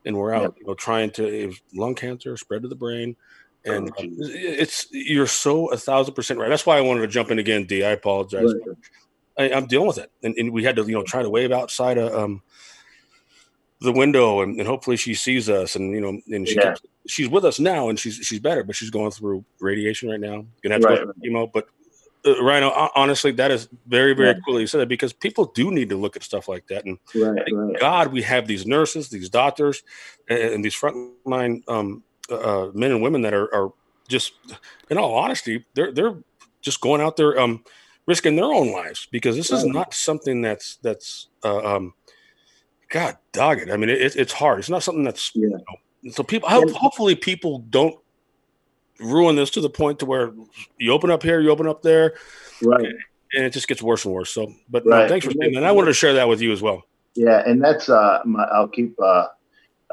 and 0.06 0.16
we're 0.16 0.32
out, 0.32 0.42
yep. 0.42 0.54
you 0.58 0.66
know, 0.66 0.74
trying 0.74 1.10
to 1.12 1.52
lung 1.74 1.94
cancer 1.94 2.36
spread 2.36 2.62
to 2.62 2.68
the 2.68 2.76
brain, 2.76 3.16
and 3.64 3.90
oh, 3.90 4.02
it's 4.02 4.86
you're 4.90 5.26
so 5.26 5.70
a 5.72 5.76
thousand 5.76 6.14
percent 6.14 6.38
right. 6.38 6.48
That's 6.48 6.66
why 6.66 6.78
I 6.78 6.80
wanted 6.80 7.00
to 7.02 7.08
jump 7.08 7.30
in 7.30 7.38
again, 7.38 7.64
D. 7.64 7.84
I 7.84 7.90
apologize. 7.90 8.52
Right. 8.66 8.76
I, 9.36 9.56
am 9.56 9.66
dealing 9.66 9.88
with 9.88 9.98
it, 9.98 10.12
and, 10.22 10.34
and, 10.36 10.52
we 10.52 10.62
had 10.62 10.76
to 10.76 10.82
you 10.84 10.92
know 10.92 11.02
try 11.02 11.22
to 11.22 11.30
wave 11.30 11.50
outside 11.50 11.98
a, 11.98 12.16
um, 12.16 12.42
the 13.80 13.92
window, 13.92 14.42
and, 14.42 14.58
and, 14.58 14.68
hopefully 14.68 14.96
she 14.96 15.14
sees 15.14 15.48
us, 15.48 15.76
and 15.76 15.92
you 15.92 16.00
know, 16.00 16.20
and 16.28 16.46
she 16.46 16.56
yeah. 16.56 16.74
she's 17.06 17.28
with 17.28 17.44
us 17.44 17.58
now, 17.58 17.88
and 17.88 17.98
she's 17.98 18.16
she's 18.16 18.38
better, 18.38 18.62
but 18.62 18.76
she's 18.76 18.90
going 18.90 19.10
through 19.10 19.44
radiation 19.60 20.10
right 20.10 20.20
now. 20.20 20.44
Gonna 20.62 20.74
have 20.74 20.82
to 20.82 20.88
right. 20.88 20.98
go 20.98 21.12
through 21.12 21.30
chemo, 21.30 21.52
but 21.52 21.68
uh, 22.26 22.42
Rhino, 22.42 22.90
honestly, 22.94 23.32
that 23.32 23.50
is 23.50 23.68
very, 23.86 24.14
very 24.14 24.30
yeah. 24.30 24.40
cool 24.46 24.60
you 24.60 24.66
said 24.66 24.80
that 24.80 24.88
because 24.88 25.12
people 25.12 25.46
do 25.54 25.70
need 25.70 25.90
to 25.90 25.96
look 25.96 26.16
at 26.16 26.22
stuff 26.22 26.48
like 26.48 26.66
that. 26.68 26.84
And 26.84 26.98
right. 27.14 27.78
God, 27.78 28.12
we 28.12 28.22
have 28.22 28.46
these 28.46 28.66
nurses, 28.66 29.10
these 29.10 29.28
doctors, 29.28 29.82
and, 30.28 30.38
and 30.38 30.64
these 30.64 30.74
frontline 30.74 31.62
um, 31.68 32.02
uh, 32.30 32.70
men 32.74 32.90
and 32.90 33.02
women 33.02 33.22
that 33.22 33.34
are, 33.34 33.52
are, 33.54 33.72
just, 34.08 34.32
in 34.90 34.98
all 34.98 35.14
honesty, 35.14 35.64
they're 35.74 35.90
they're 35.90 36.14
just 36.60 36.82
going 36.82 37.00
out 37.00 37.16
there 37.16 37.40
um, 37.40 37.64
risking 38.06 38.36
their 38.36 38.44
own 38.44 38.70
lives 38.70 39.08
because 39.10 39.34
this 39.34 39.50
is 39.50 39.64
not 39.64 39.94
something 39.94 40.42
that's 40.42 40.76
that's 40.76 41.28
uh, 41.42 41.76
um, 41.76 41.94
God 42.90 43.16
dog 43.32 43.60
it. 43.60 43.70
I 43.70 43.78
mean, 43.78 43.88
it, 43.88 44.14
it's 44.14 44.32
hard. 44.32 44.58
It's 44.58 44.68
not 44.68 44.82
something 44.82 45.04
that's 45.04 45.32
yeah. 45.34 45.48
You 45.48 45.50
know, 46.02 46.10
so 46.10 46.22
people. 46.22 46.48
Hopefully, 46.50 47.14
people 47.14 47.60
don't 47.70 47.98
ruin 49.00 49.36
this 49.36 49.50
to 49.50 49.60
the 49.60 49.70
point 49.70 49.98
to 50.00 50.06
where 50.06 50.32
you 50.78 50.92
open 50.92 51.10
up 51.10 51.22
here, 51.22 51.40
you 51.40 51.50
open 51.50 51.66
up 51.66 51.82
there, 51.82 52.14
right, 52.62 52.84
and 53.34 53.44
it 53.44 53.52
just 53.52 53.68
gets 53.68 53.82
worse 53.82 54.04
and 54.04 54.14
worse. 54.14 54.30
So, 54.30 54.52
but 54.68 54.84
right. 54.86 55.02
no, 55.02 55.08
thanks 55.08 55.26
for 55.26 55.32
saying 55.40 55.54
that. 55.54 55.64
I 55.64 55.72
wanted 55.72 55.86
to 55.86 55.94
share 55.94 56.14
that 56.14 56.28
with 56.28 56.40
you 56.40 56.52
as 56.52 56.62
well. 56.62 56.82
Yeah, 57.14 57.42
and 57.46 57.62
that's 57.62 57.88
uh, 57.88 58.20
my, 58.24 58.44
I'll 58.44 58.68
keep 58.68 59.00
uh, 59.00 59.28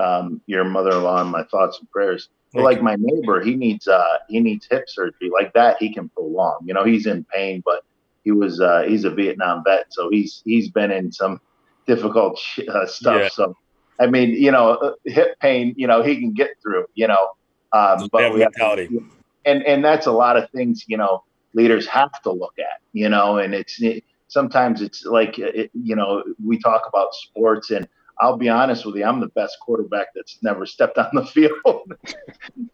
um, 0.02 0.42
your 0.48 0.64
mother-in-law 0.64 1.22
in 1.22 1.28
my 1.28 1.44
thoughts 1.44 1.80
and 1.80 1.90
prayers. 1.92 2.30
But 2.54 2.64
like 2.64 2.82
my 2.82 2.98
neighbor, 3.00 3.42
he 3.42 3.56
needs 3.56 3.88
uh, 3.88 4.18
he 4.28 4.42
needs 4.42 4.68
hip 4.70 4.84
surgery 4.88 5.30
like 5.32 5.54
that. 5.54 5.78
He 5.80 5.94
can 5.94 6.10
prolong. 6.10 6.60
You 6.66 6.74
know, 6.74 6.84
he's 6.84 7.06
in 7.06 7.24
pain, 7.34 7.64
but 7.66 7.86
he 8.26 8.32
was 8.32 8.60
uh, 8.60 8.84
he's 8.86 9.06
a 9.06 9.10
Vietnam 9.10 9.64
vet, 9.66 9.86
so 9.90 10.10
he's 10.10 10.42
he's 10.44 10.70
been 10.70 10.92
in 10.92 11.14
some 11.14 11.40
difficult 11.88 12.42
uh, 12.68 12.86
stuff. 12.86 13.22
Yeah. 13.22 13.30
So, 13.30 13.56
I 14.02 14.08
mean, 14.08 14.32
you 14.32 14.52
know, 14.52 14.72
uh, 14.72 14.94
hip 15.06 15.40
pain, 15.40 15.74
you 15.78 15.88
know, 15.88 16.04
he 16.04 16.18
can 16.18 16.34
get 16.34 16.50
through. 16.62 16.88
You 16.94 17.08
know, 17.08 17.30
um, 17.72 18.10
but 18.12 18.34
we. 18.34 18.42
To, 18.42 19.06
and 19.46 19.64
and 19.64 19.84
that's 19.84 20.08
a 20.08 20.12
lot 20.12 20.36
of 20.36 20.50
things 20.52 20.84
you 20.88 20.98
know 20.98 21.24
leaders 21.54 21.88
have 21.88 22.22
to 22.24 22.32
look 22.34 22.60
at. 22.60 22.82
You 22.92 23.08
know, 23.08 23.38
and 23.38 23.54
it's 23.54 23.82
it, 23.82 24.04
sometimes 24.28 24.82
it's 24.82 25.06
like 25.06 25.40
it, 25.40 25.72
you 25.74 25.96
know 25.96 26.22
we 26.44 26.60
talk 26.60 26.84
about 26.86 27.14
sports 27.14 27.72
and. 27.72 27.88
I'll 28.22 28.38
be 28.38 28.50
honest 28.50 28.86
with 28.86 28.96
you, 28.96 29.04
I'm 29.04 29.20
the 29.20 29.30
best 29.30 29.58
quarterback 29.60 30.08
that's 30.16 30.38
never 30.44 30.68
stepped 30.68 31.00
on 31.00 31.10
the 31.14 31.26
field. 31.34 31.94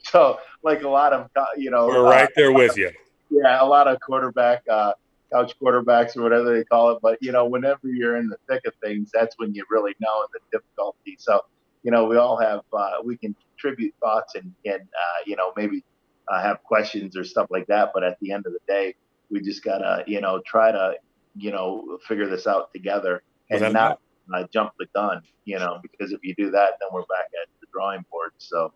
so, 0.04 0.39
like 0.62 0.84
a 0.84 0.89
lot 0.89 1.13
of, 1.13 1.30
you 1.56 1.72
know, 1.72 1.88
we're 1.88 2.04
right 2.04 2.30
there 2.36 2.51
with 2.51 2.77
you. 2.77 2.92
Yeah, 3.30 3.62
a 3.62 3.66
lot 3.66 3.89
of 3.89 4.00
quarterback, 4.00 4.63
uh, 4.72 4.94
couch 5.34 5.54
quarterbacks 5.62 6.16
or 6.16 6.22
whatever 6.22 6.56
they 6.56 6.63
call 6.63 6.92
it. 6.92 7.00
But 7.01 7.18
you 7.22 7.34
know, 7.34 7.46
whenever 7.46 7.89
you're 7.89 8.16
in 8.16 8.30
the 8.30 8.38
thick 8.48 8.62
of 8.66 8.74
things, 8.82 9.12
that's 9.13 9.38
when 9.38 9.54
you 9.54 9.66
really 9.70 9.94
know 10.00 10.25
the 10.32 10.39
difficulty. 10.50 11.18
So, 11.20 11.42
you 11.84 11.92
know, 11.92 12.06
we 12.06 12.16
all 12.16 12.38
have 12.38 12.62
uh, 12.72 13.01
we 13.04 13.18
can 13.18 13.36
contribute 13.50 13.94
thoughts 14.00 14.36
and 14.36 14.54
and 14.66 14.80
uh, 14.80 15.24
you 15.25 15.36
know 15.36 15.51
maybe 15.58 15.84
uh, 16.30 16.42
have 16.42 16.63
questions 16.63 17.18
or 17.18 17.25
stuff 17.25 17.48
like 17.50 17.68
that. 17.68 17.92
But 17.94 18.06
at 18.06 18.18
the 18.22 18.32
end 18.32 18.46
of 18.46 18.54
the 18.54 18.62
day, 18.66 18.96
we 19.30 19.42
just 19.42 19.62
gotta 19.62 20.06
you 20.08 20.22
know 20.22 20.42
try 20.46 20.72
to 20.72 20.94
you 21.36 21.51
know 21.51 22.00
figure 22.08 22.30
this 22.30 22.48
out 22.48 22.72
together 22.74 23.24
and 23.50 23.74
not 23.74 24.00
uh, 24.34 24.44
jump 24.54 24.74
the 24.80 24.88
gun. 24.96 25.22
You 25.46 25.60
know, 25.60 25.80
because 25.82 26.12
if 26.12 26.20
you 26.24 26.36
do 26.36 26.52
that, 26.52 26.74
then 26.80 26.90
we're 26.92 27.02
back 27.02 27.26
at 27.42 27.50
the 27.62 27.68
drawing 27.72 28.06
board. 28.12 28.32
So, 28.38 28.74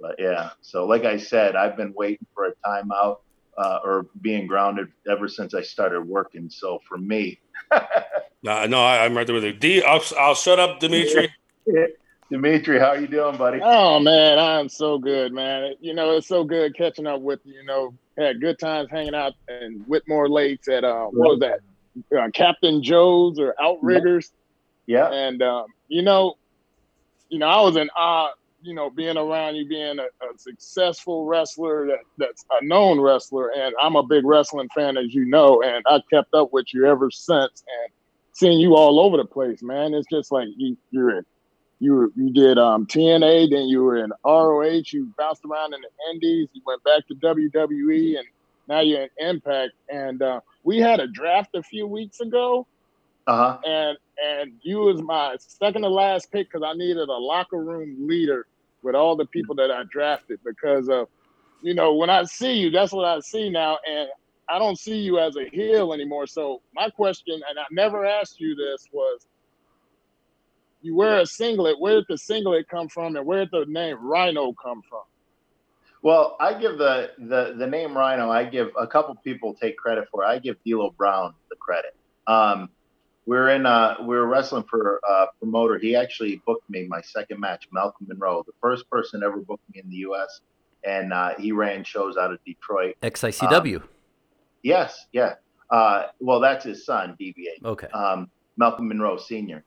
but 0.00 0.16
yeah. 0.18 0.50
So 0.62 0.86
like 0.86 1.04
I 1.04 1.16
said, 1.16 1.56
I've 1.56 1.76
been 1.76 1.92
waiting 1.94 2.26
for 2.34 2.46
a 2.46 2.52
timeout. 2.66 3.18
Uh, 3.56 3.80
or 3.82 4.06
being 4.20 4.46
grounded 4.46 4.86
ever 5.10 5.26
since 5.26 5.52
I 5.52 5.62
started 5.62 6.02
working. 6.02 6.48
So 6.48 6.78
for 6.88 6.96
me, 6.96 7.40
no, 8.44 8.66
no, 8.66 8.80
I, 8.80 9.04
am 9.04 9.16
right 9.16 9.26
there 9.26 9.34
with 9.34 9.42
you. 9.42 9.52
D, 9.52 9.82
I'll, 9.82 10.00
I'll 10.16 10.36
shut 10.36 10.60
up, 10.60 10.78
Dmitri. 10.78 11.34
Dmitri, 12.30 12.78
how 12.78 12.92
you 12.92 13.06
doing, 13.06 13.36
buddy? 13.36 13.58
Oh 13.62 14.00
man, 14.00 14.38
I'm 14.38 14.68
so 14.68 14.98
good, 14.98 15.32
man. 15.32 15.74
You 15.80 15.94
know, 15.94 16.16
it's 16.16 16.28
so 16.28 16.44
good 16.44 16.76
catching 16.76 17.06
up 17.06 17.22
with 17.22 17.40
you. 17.44 17.54
You 17.54 17.64
know, 17.64 17.94
had 18.18 18.40
good 18.40 18.58
times 18.58 18.90
hanging 18.90 19.14
out 19.14 19.32
in 19.48 19.82
Whitmore 19.86 20.28
Lakes 20.28 20.68
at 20.68 20.84
uh, 20.84 21.06
what 21.06 21.38
was 21.38 21.40
that? 21.40 21.60
Uh, 22.16 22.28
Captain 22.34 22.82
Joe's 22.82 23.38
or 23.38 23.54
Outriggers. 23.60 24.32
Yeah. 24.88 25.12
And 25.12 25.42
um, 25.42 25.66
you 25.86 26.02
know, 26.02 26.36
you 27.28 27.38
know, 27.38 27.46
I 27.46 27.60
was 27.60 27.76
in 27.76 27.88
awe. 27.96 28.32
You 28.60 28.74
know, 28.74 28.90
being 28.90 29.16
around 29.16 29.54
you, 29.54 29.68
being 29.68 30.00
a, 30.00 30.02
a 30.02 30.36
successful 30.36 31.26
wrestler 31.26 31.86
that, 31.86 32.00
that's 32.16 32.44
a 32.60 32.64
known 32.64 33.00
wrestler, 33.00 33.52
and 33.56 33.72
I'm 33.80 33.94
a 33.94 34.02
big 34.02 34.24
wrestling 34.24 34.68
fan, 34.74 34.96
as 34.96 35.14
you 35.14 35.26
know, 35.26 35.62
and 35.62 35.84
I 35.86 36.00
kept 36.12 36.34
up 36.34 36.52
with 36.52 36.66
you 36.74 36.84
ever 36.84 37.08
since, 37.08 37.62
and 37.62 37.92
seeing 38.32 38.58
you 38.58 38.74
all 38.74 38.98
over 38.98 39.16
the 39.16 39.24
place, 39.24 39.62
man. 39.62 39.94
It's 39.94 40.08
just 40.10 40.32
like 40.32 40.48
you, 40.56 40.76
you're 40.90 41.18
in 41.18 41.24
you 41.80 42.12
you 42.16 42.32
did 42.32 42.58
um, 42.58 42.86
TNA, 42.86 43.50
then 43.50 43.68
you 43.68 43.82
were 43.82 43.98
in 43.98 44.10
ROH. 44.24 44.82
You 44.86 45.12
bounced 45.16 45.44
around 45.44 45.74
in 45.74 45.80
the 45.80 46.12
Indies. 46.12 46.48
You 46.52 46.62
went 46.66 46.82
back 46.82 47.06
to 47.08 47.14
WWE, 47.14 48.18
and 48.18 48.26
now 48.68 48.80
you're 48.80 49.02
in 49.02 49.08
Impact. 49.18 49.72
And 49.88 50.20
uh, 50.22 50.40
we 50.64 50.78
had 50.78 51.00
a 51.00 51.06
draft 51.06 51.54
a 51.54 51.62
few 51.62 51.86
weeks 51.86 52.20
ago, 52.20 52.66
Uh 53.28 53.36
huh. 53.36 53.58
and 53.64 53.98
and 54.24 54.52
you 54.62 54.78
was 54.78 55.02
my 55.02 55.36
second 55.38 55.82
to 55.82 55.88
last 55.88 56.32
pick 56.32 56.50
because 56.50 56.66
I 56.66 56.72
needed 56.76 57.08
a 57.08 57.12
locker 57.12 57.62
room 57.62 58.08
leader 58.08 58.46
with 58.82 58.94
all 58.94 59.16
the 59.16 59.26
people 59.26 59.54
that 59.56 59.70
I 59.70 59.82
drafted 59.92 60.40
because 60.44 60.88
of 60.88 61.08
you 61.62 61.74
know 61.74 61.94
when 61.94 62.10
I 62.10 62.24
see 62.24 62.54
you, 62.54 62.70
that's 62.70 62.92
what 62.92 63.04
I 63.04 63.20
see 63.20 63.50
now, 63.50 63.78
and 63.88 64.08
I 64.48 64.58
don't 64.58 64.78
see 64.78 64.96
you 64.96 65.18
as 65.18 65.36
a 65.36 65.48
heel 65.52 65.92
anymore. 65.92 66.26
So 66.26 66.62
my 66.74 66.88
question, 66.88 67.34
and 67.48 67.58
I 67.58 67.64
never 67.70 68.06
asked 68.06 68.40
you 68.40 68.54
this, 68.54 68.86
was 68.92 69.26
you 70.80 70.96
wear 70.96 71.20
a 71.20 71.26
singlet. 71.26 71.78
Where 71.78 71.96
did 71.96 72.06
the 72.08 72.16
singlet 72.16 72.66
come 72.68 72.88
from, 72.88 73.14
and 73.16 73.26
where 73.26 73.40
did 73.40 73.50
the 73.50 73.66
name 73.68 73.98
Rhino 74.00 74.54
come 74.54 74.80
from? 74.88 75.02
Well, 76.02 76.36
I 76.40 76.54
give 76.54 76.78
the, 76.78 77.10
the 77.18 77.54
the 77.58 77.66
name 77.66 77.96
Rhino. 77.96 78.30
I 78.30 78.44
give 78.44 78.70
a 78.78 78.86
couple 78.86 79.16
people 79.16 79.54
take 79.54 79.76
credit 79.76 80.06
for. 80.10 80.22
it. 80.22 80.28
I 80.28 80.38
give 80.38 80.56
D'Lo 80.64 80.94
Brown 80.96 81.34
the 81.50 81.56
credit. 81.56 81.94
Um, 82.28 82.70
we 83.28 83.36
are 83.36 83.50
in 83.50 83.66
uh, 83.66 83.96
we 84.00 84.16
were 84.16 84.26
wrestling 84.26 84.64
for 84.70 85.02
a 85.06 85.26
promoter. 85.38 85.78
He 85.78 85.94
actually 85.94 86.40
booked 86.46 86.68
me 86.70 86.86
my 86.88 87.02
second 87.02 87.38
match, 87.38 87.68
Malcolm 87.70 88.06
Monroe, 88.08 88.42
the 88.46 88.54
first 88.58 88.88
person 88.88 89.22
ever 89.22 89.36
booked 89.36 89.68
me 89.74 89.82
in 89.84 89.90
the 89.90 89.96
U.S. 89.96 90.40
And 90.82 91.12
uh, 91.12 91.34
he 91.38 91.52
ran 91.52 91.84
shows 91.84 92.16
out 92.16 92.32
of 92.32 92.42
Detroit. 92.46 92.96
XICW. 93.02 93.82
Yes, 94.62 95.06
yeah. 95.12 95.34
Uh, 95.70 96.04
well, 96.20 96.40
that's 96.40 96.64
his 96.64 96.86
son, 96.86 97.18
DBA. 97.20 97.62
okay. 97.66 97.88
um, 97.88 98.30
Malcolm 98.56 98.88
Monroe 98.88 99.18
Sr. 99.18 99.62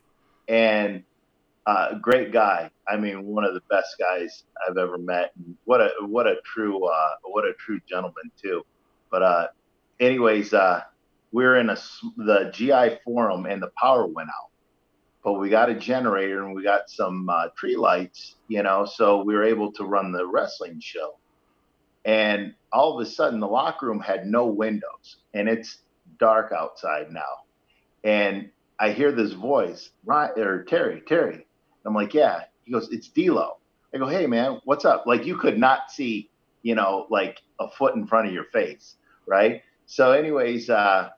And 0.48 1.04
uh, 1.68 1.94
great 2.02 2.32
guy. 2.32 2.72
I 2.88 2.98
mean, 2.98 3.28
one 3.28 3.44
of 3.44 3.54
the 3.54 3.62
best 3.70 3.96
guys 4.00 4.44
I've 4.68 4.78
ever 4.78 4.98
met. 4.98 5.34
And 5.38 5.56
what 5.66 5.82
a 5.82 5.92
what 6.08 6.26
a 6.26 6.38
true 6.44 6.84
uh, 6.84 7.12
what 7.26 7.46
a 7.46 7.54
true 7.60 7.80
gentleman 7.88 8.32
too. 8.42 8.66
But 9.12 9.22
uh, 9.22 9.48
anyways, 10.00 10.56
uh, 10.56 10.82
we 11.32 11.46
are 11.46 11.58
in 11.58 11.70
a 11.70 11.78
the 12.18 12.52
GI 12.54 13.00
forum 13.04 13.46
and 13.46 13.62
the 13.62 13.72
power 13.82 14.06
went 14.06 14.30
out. 14.30 14.50
But 15.24 15.34
we 15.34 15.50
got 15.50 15.70
a 15.70 15.76
generator 15.76 16.44
and 16.44 16.56
we 16.56 16.64
got 16.64 16.90
some 16.90 17.30
uh, 17.30 17.50
tree 17.56 17.76
lights, 17.76 18.36
you 18.48 18.64
know, 18.64 18.86
so 18.86 19.24
we 19.24 19.36
were 19.36 19.44
able 19.44 19.72
to 19.74 19.84
run 19.84 20.12
the 20.12 20.26
wrestling 20.26 20.80
show. 20.82 21.20
And 22.06 22.56
all 22.74 23.00
of 23.00 23.06
a 23.06 23.10
sudden, 23.10 23.40
the 23.40 23.48
locker 23.48 23.86
room 23.86 24.00
had 24.00 24.26
no 24.26 24.48
windows, 24.48 25.18
and 25.36 25.48
it's 25.48 25.78
dark 26.20 26.52
outside 26.52 27.12
now. 27.12 27.22
And 28.04 28.50
I 28.80 28.92
hear 28.92 29.12
this 29.12 29.34
voice, 29.34 29.92
right, 30.04 30.32
or 30.36 30.64
Terry, 30.64 31.04
Terry. 31.08 31.46
I'm 31.86 31.94
like, 31.94 32.16
yeah. 32.16 32.46
He 32.64 32.72
goes, 32.72 32.90
it's 32.92 33.10
D'Lo. 33.10 33.58
I 33.94 33.98
go, 33.98 34.08
hey 34.08 34.26
man, 34.26 34.62
what's 34.64 34.86
up? 34.86 35.06
Like 35.06 35.26
you 35.26 35.38
could 35.38 35.60
not 35.60 35.92
see, 35.92 36.30
you 36.64 36.74
know, 36.74 37.06
like 37.10 37.42
a 37.60 37.70
foot 37.70 37.96
in 37.96 38.08
front 38.08 38.28
of 38.28 38.34
your 38.34 38.46
face, 38.46 38.96
right? 39.28 39.62
So, 39.86 40.14
anyways, 40.14 40.70
uh, 40.70 41.10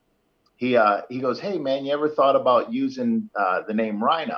he 0.55 0.77
uh, 0.77 1.01
he 1.09 1.19
goes, 1.19 1.39
hey 1.39 1.57
man, 1.57 1.85
you 1.85 1.93
ever 1.93 2.09
thought 2.09 2.35
about 2.35 2.71
using 2.71 3.29
uh, 3.35 3.61
the 3.67 3.73
name 3.73 4.03
Rhino? 4.03 4.37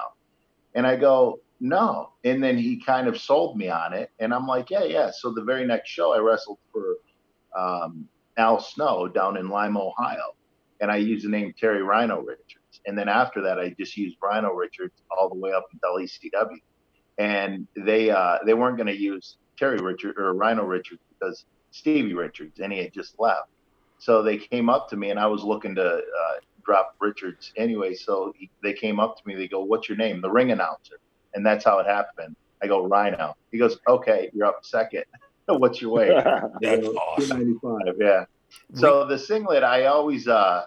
And 0.73 0.85
I 0.85 0.95
go, 0.95 1.39
no. 1.59 2.11
And 2.23 2.43
then 2.43 2.57
he 2.57 2.81
kind 2.83 3.07
of 3.07 3.19
sold 3.19 3.57
me 3.57 3.69
on 3.69 3.93
it, 3.93 4.11
and 4.19 4.33
I'm 4.33 4.47
like, 4.47 4.69
yeah, 4.69 4.83
yeah. 4.83 5.11
So 5.11 5.31
the 5.31 5.43
very 5.43 5.65
next 5.65 5.89
show, 5.89 6.13
I 6.13 6.19
wrestled 6.19 6.59
for 6.71 6.97
um, 7.55 8.07
Al 8.37 8.59
Snow 8.59 9.07
down 9.07 9.37
in 9.37 9.49
Lima, 9.49 9.79
Ohio, 9.79 10.35
and 10.81 10.91
I 10.91 10.97
used 10.97 11.25
the 11.25 11.29
name 11.29 11.53
Terry 11.57 11.83
Rhino 11.83 12.19
Richards. 12.19 12.81
And 12.85 12.97
then 12.97 13.07
after 13.07 13.41
that, 13.41 13.59
I 13.59 13.69
just 13.79 13.95
used 13.97 14.17
Rhino 14.21 14.51
Richards 14.51 14.93
all 15.17 15.29
the 15.29 15.35
way 15.35 15.51
up 15.51 15.65
until 15.71 15.95
ECW. 15.97 16.57
And 17.17 17.67
they 17.77 18.09
uh, 18.09 18.39
they 18.45 18.53
weren't 18.53 18.77
going 18.77 18.87
to 18.87 18.97
use 18.97 19.37
Terry 19.57 19.77
Richard 19.77 20.17
or 20.17 20.33
Rhino 20.33 20.65
Richards 20.65 21.01
because 21.09 21.45
Stevie 21.71 22.13
Richards, 22.13 22.59
and 22.59 22.71
he 22.73 22.79
had 22.79 22.93
just 22.93 23.15
left. 23.19 23.49
So 23.99 24.21
they 24.21 24.37
came 24.37 24.69
up 24.69 24.89
to 24.89 24.97
me, 24.97 25.09
and 25.09 25.19
I 25.19 25.27
was 25.27 25.43
looking 25.43 25.75
to 25.75 25.95
uh, 25.95 26.33
drop 26.65 26.95
Richards 26.99 27.51
anyway. 27.55 27.93
So 27.93 28.33
he, 28.37 28.49
they 28.63 28.73
came 28.73 28.99
up 28.99 29.15
to 29.17 29.21
me. 29.25 29.35
They 29.35 29.47
go, 29.47 29.63
"What's 29.63 29.87
your 29.89 29.97
name?" 29.97 30.21
The 30.21 30.31
ring 30.31 30.51
announcer, 30.51 30.99
and 31.33 31.45
that's 31.45 31.63
how 31.63 31.79
it 31.79 31.87
happened. 31.87 32.35
I 32.61 32.67
go, 32.67 32.85
"Rhino." 32.85 33.33
He 33.51 33.57
goes, 33.57 33.77
"Okay, 33.87 34.29
you're 34.33 34.47
up 34.47 34.59
second. 34.63 35.05
What's 35.47 35.81
your 35.81 35.91
weight?" 35.91 36.09
That's 36.61 36.87
awesome. 36.87 37.59
295, 37.61 37.95
yeah. 37.99 38.25
So 38.73 39.05
the 39.05 39.17
singlet, 39.17 39.63
I 39.63 39.85
always 39.85 40.27
uh 40.27 40.63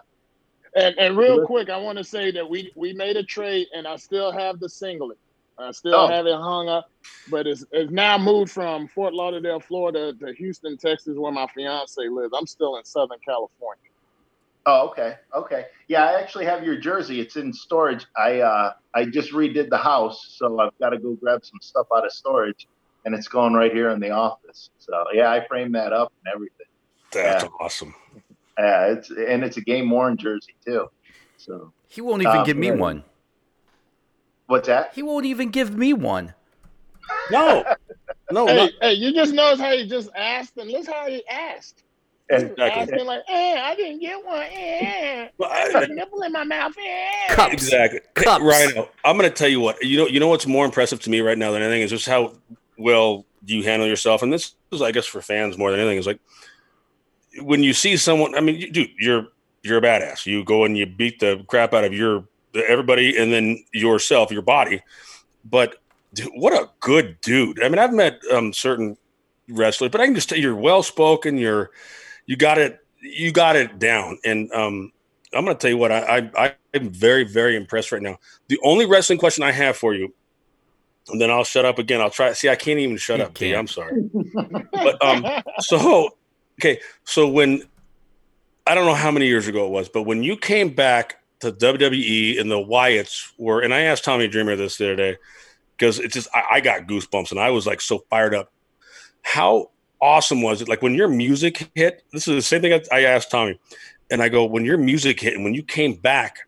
And 0.74 0.98
and 0.98 1.16
real 1.16 1.44
quick, 1.46 1.70
I 1.70 1.76
want 1.76 1.98
to 1.98 2.04
say 2.04 2.30
that 2.32 2.48
we 2.48 2.72
we 2.76 2.92
made 2.92 3.16
a 3.16 3.22
trade, 3.22 3.66
and 3.74 3.86
I 3.86 3.96
still 3.96 4.32
have 4.32 4.60
the 4.60 4.68
singlet. 4.68 5.18
I 5.58 5.70
still 5.72 6.06
Oh. 6.06 6.08
have 6.08 6.26
it 6.26 6.34
hung 6.36 6.68
up, 6.68 6.86
but 7.30 7.46
it's 7.46 7.64
it's 7.72 7.90
now 7.90 8.16
moved 8.18 8.50
from 8.50 8.88
Fort 8.88 9.12
Lauderdale, 9.14 9.60
Florida, 9.60 10.12
to 10.14 10.32
Houston, 10.34 10.76
Texas, 10.78 11.16
where 11.16 11.32
my 11.32 11.46
fiance 11.54 12.00
lives. 12.08 12.32
I'm 12.36 12.46
still 12.46 12.76
in 12.76 12.84
Southern 12.84 13.18
California. 13.26 13.82
oh 14.66 14.88
okay 14.88 15.14
okay 15.34 15.64
yeah 15.88 16.04
I 16.04 16.20
actually 16.20 16.44
have 16.44 16.62
your 16.64 16.76
jersey. 16.76 17.20
It's 17.20 17.36
in 17.36 17.52
storage. 17.52 18.04
I 18.16 18.40
uh 18.40 18.72
I 18.94 19.04
just 19.06 19.32
redid 19.32 19.68
the 19.70 19.78
house, 19.78 20.34
so 20.36 20.58
I've 20.60 20.76
got 20.80 20.90
to 20.90 20.98
go 20.98 21.14
grab 21.22 21.40
some 21.44 21.58
stuff 21.62 21.86
out 21.94 22.04
of 22.04 22.12
storage, 22.12 22.66
and 23.04 23.14
it's 23.14 23.28
going 23.28 23.54
right 23.54 23.72
here 23.72 23.90
in 23.90 24.00
the 24.00 24.10
office. 24.10 24.70
So 24.78 24.92
yeah, 25.12 25.30
I 25.30 25.46
framed 25.46 25.74
that 25.74 25.92
up 25.92 26.12
and 26.24 26.34
everything. 26.34 26.66
That's 27.12 27.44
Yeah. 27.44 27.50
awesome. 27.60 27.94
Yeah, 28.58 28.86
it's 28.92 29.10
and 29.10 29.44
it's 29.44 29.56
a 29.56 29.60
game 29.62 29.88
worn 29.90 30.16
jersey 30.16 30.54
too. 30.66 30.86
So 31.36 31.72
He 31.88 32.00
won't 32.00 32.22
even 32.22 32.36
Uh, 32.40 32.44
give 32.44 32.56
me 32.56 32.70
right. 32.70 32.78
one. 32.80 33.04
What's 34.48 34.66
that? 34.66 34.92
He 34.94 35.02
won't 35.02 35.24
even 35.26 35.50
give 35.50 35.76
me 35.76 35.92
one. 35.92 36.34
No, 37.30 37.64
no, 38.30 38.46
Hey, 38.46 38.56
not, 38.56 38.70
hey, 38.82 38.92
you 38.94 39.14
just 39.14 39.32
notice 39.32 39.60
how 39.60 39.72
he 39.72 39.86
just 39.88 40.10
asked, 40.16 40.56
and 40.58 40.70
listen 40.70 40.92
how 40.92 41.06
he 41.06 41.22
asked. 41.28 41.84
Exactly. 42.30 42.64
Asking 42.66 43.06
like, 43.06 43.22
eh, 43.28 43.58
I 43.58 43.74
didn't 43.74 44.00
get 44.00 44.22
one. 44.22 44.46
Eh, 44.52 45.28
Well, 45.38 45.48
I 45.50 45.62
I- 45.62 45.72
got 45.72 45.90
nipple 45.90 46.20
in 46.22 46.32
my 46.32 46.44
mouth. 46.44 46.74
Eh. 46.78 47.34
Cups. 47.34 47.52
exactly. 47.54 48.00
Hey, 48.16 48.24
Cups. 48.24 48.44
Rhino, 48.44 48.90
I'm 49.04 49.16
going 49.16 49.30
to 49.30 49.34
tell 49.34 49.48
you 49.48 49.60
what. 49.60 49.82
You 49.82 49.96
know, 49.96 50.06
you 50.06 50.20
know 50.20 50.28
what's 50.28 50.46
more 50.46 50.66
impressive 50.66 51.00
to 51.00 51.10
me 51.10 51.20
right 51.22 51.38
now 51.38 51.50
than 51.52 51.62
anything 51.62 51.80
is 51.80 51.90
just 51.90 52.06
how 52.06 52.34
well 52.76 53.24
you 53.46 53.62
handle 53.62 53.88
yourself. 53.88 54.22
And 54.22 54.30
this 54.30 54.52
is, 54.72 54.82
I 54.82 54.92
guess, 54.92 55.06
for 55.06 55.22
fans 55.22 55.56
more 55.56 55.70
than 55.70 55.80
anything. 55.80 55.96
Is 55.96 56.06
like 56.06 56.20
when 57.40 57.62
you 57.62 57.72
see 57.72 57.96
someone. 57.96 58.34
I 58.34 58.40
mean, 58.40 58.56
you, 58.56 58.70
dude, 58.70 58.90
you're 59.00 59.28
you're 59.62 59.78
a 59.78 59.82
badass. 59.82 60.26
You 60.26 60.44
go 60.44 60.64
and 60.64 60.76
you 60.76 60.84
beat 60.84 61.20
the 61.20 61.42
crap 61.48 61.72
out 61.72 61.84
of 61.84 61.94
your 61.94 62.24
everybody, 62.54 63.16
and 63.16 63.32
then 63.32 63.64
yourself, 63.72 64.30
your 64.30 64.42
body. 64.42 64.82
But 65.44 65.76
dude, 66.14 66.28
what 66.34 66.52
a 66.52 66.70
good 66.80 67.20
dude. 67.20 67.62
I 67.62 67.68
mean, 67.68 67.78
I've 67.78 67.92
met 67.92 68.20
um, 68.32 68.52
certain 68.52 68.96
wrestlers, 69.48 69.90
but 69.90 70.00
I 70.00 70.06
can 70.06 70.14
just 70.14 70.28
tell 70.28 70.38
you're 70.38 70.54
well 70.54 70.82
spoken. 70.82 71.38
You're 71.38 71.70
you 72.26 72.36
got 72.36 72.58
it. 72.58 72.80
You 73.00 73.32
got 73.32 73.56
it 73.56 73.78
down. 73.78 74.18
And 74.24 74.52
um, 74.52 74.92
I'm 75.32 75.44
going 75.44 75.56
to 75.56 75.60
tell 75.60 75.70
you 75.70 75.78
what. 75.78 75.92
I, 75.92 76.30
I 76.36 76.54
I'm 76.74 76.90
very 76.90 77.24
very 77.24 77.56
impressed 77.56 77.92
right 77.92 78.02
now. 78.02 78.18
The 78.48 78.58
only 78.62 78.86
wrestling 78.86 79.18
question 79.18 79.44
I 79.44 79.52
have 79.52 79.76
for 79.76 79.94
you, 79.94 80.12
and 81.08 81.20
then 81.20 81.30
I'll 81.30 81.44
shut 81.44 81.64
up 81.64 81.78
again. 81.78 82.00
I'll 82.00 82.10
try. 82.10 82.32
See, 82.32 82.48
I 82.48 82.56
can't 82.56 82.78
even 82.78 82.96
shut 82.96 83.18
You 83.18 83.24
up. 83.24 83.34
Can't. 83.34 83.56
I'm 83.56 83.66
sorry. 83.68 84.10
But 84.72 85.02
um, 85.04 85.24
so 85.60 86.16
okay, 86.60 86.80
so 87.04 87.28
when 87.28 87.62
I 88.66 88.74
don't 88.74 88.86
know 88.86 88.94
how 88.94 89.10
many 89.10 89.26
years 89.26 89.48
ago 89.48 89.66
it 89.66 89.70
was, 89.70 89.88
but 89.88 90.02
when 90.02 90.22
you 90.22 90.36
came 90.36 90.70
back 90.70 91.22
to 91.40 91.52
WWE 91.52 92.40
and 92.40 92.50
the 92.50 92.56
Wyatts 92.56 93.32
were, 93.38 93.60
and 93.60 93.72
I 93.72 93.80
asked 93.82 94.04
Tommy 94.04 94.28
Dreamer 94.28 94.56
this 94.56 94.76
the 94.76 94.86
other 94.86 94.96
day 94.96 95.16
because 95.76 95.98
it's 95.98 96.14
just 96.14 96.28
I, 96.34 96.44
I 96.52 96.60
got 96.60 96.82
goosebumps 96.82 97.30
and 97.30 97.40
I 97.40 97.50
was 97.50 97.66
like 97.66 97.80
so 97.80 98.00
fired 98.10 98.34
up. 98.34 98.52
How 99.22 99.70
awesome 100.00 100.42
was 100.42 100.62
it? 100.62 100.68
Like 100.68 100.82
when 100.82 100.94
your 100.94 101.08
music 101.08 101.70
hit, 101.74 102.02
this 102.12 102.28
is 102.28 102.34
the 102.34 102.42
same 102.42 102.62
thing 102.62 102.72
I, 102.72 102.82
I 102.92 103.00
asked 103.02 103.30
Tommy, 103.30 103.58
and 104.10 104.22
I 104.22 104.28
go, 104.28 104.44
when 104.44 104.64
your 104.64 104.78
music 104.78 105.20
hit 105.20 105.34
and 105.34 105.44
when 105.44 105.54
you 105.54 105.62
came 105.62 105.94
back 105.94 106.38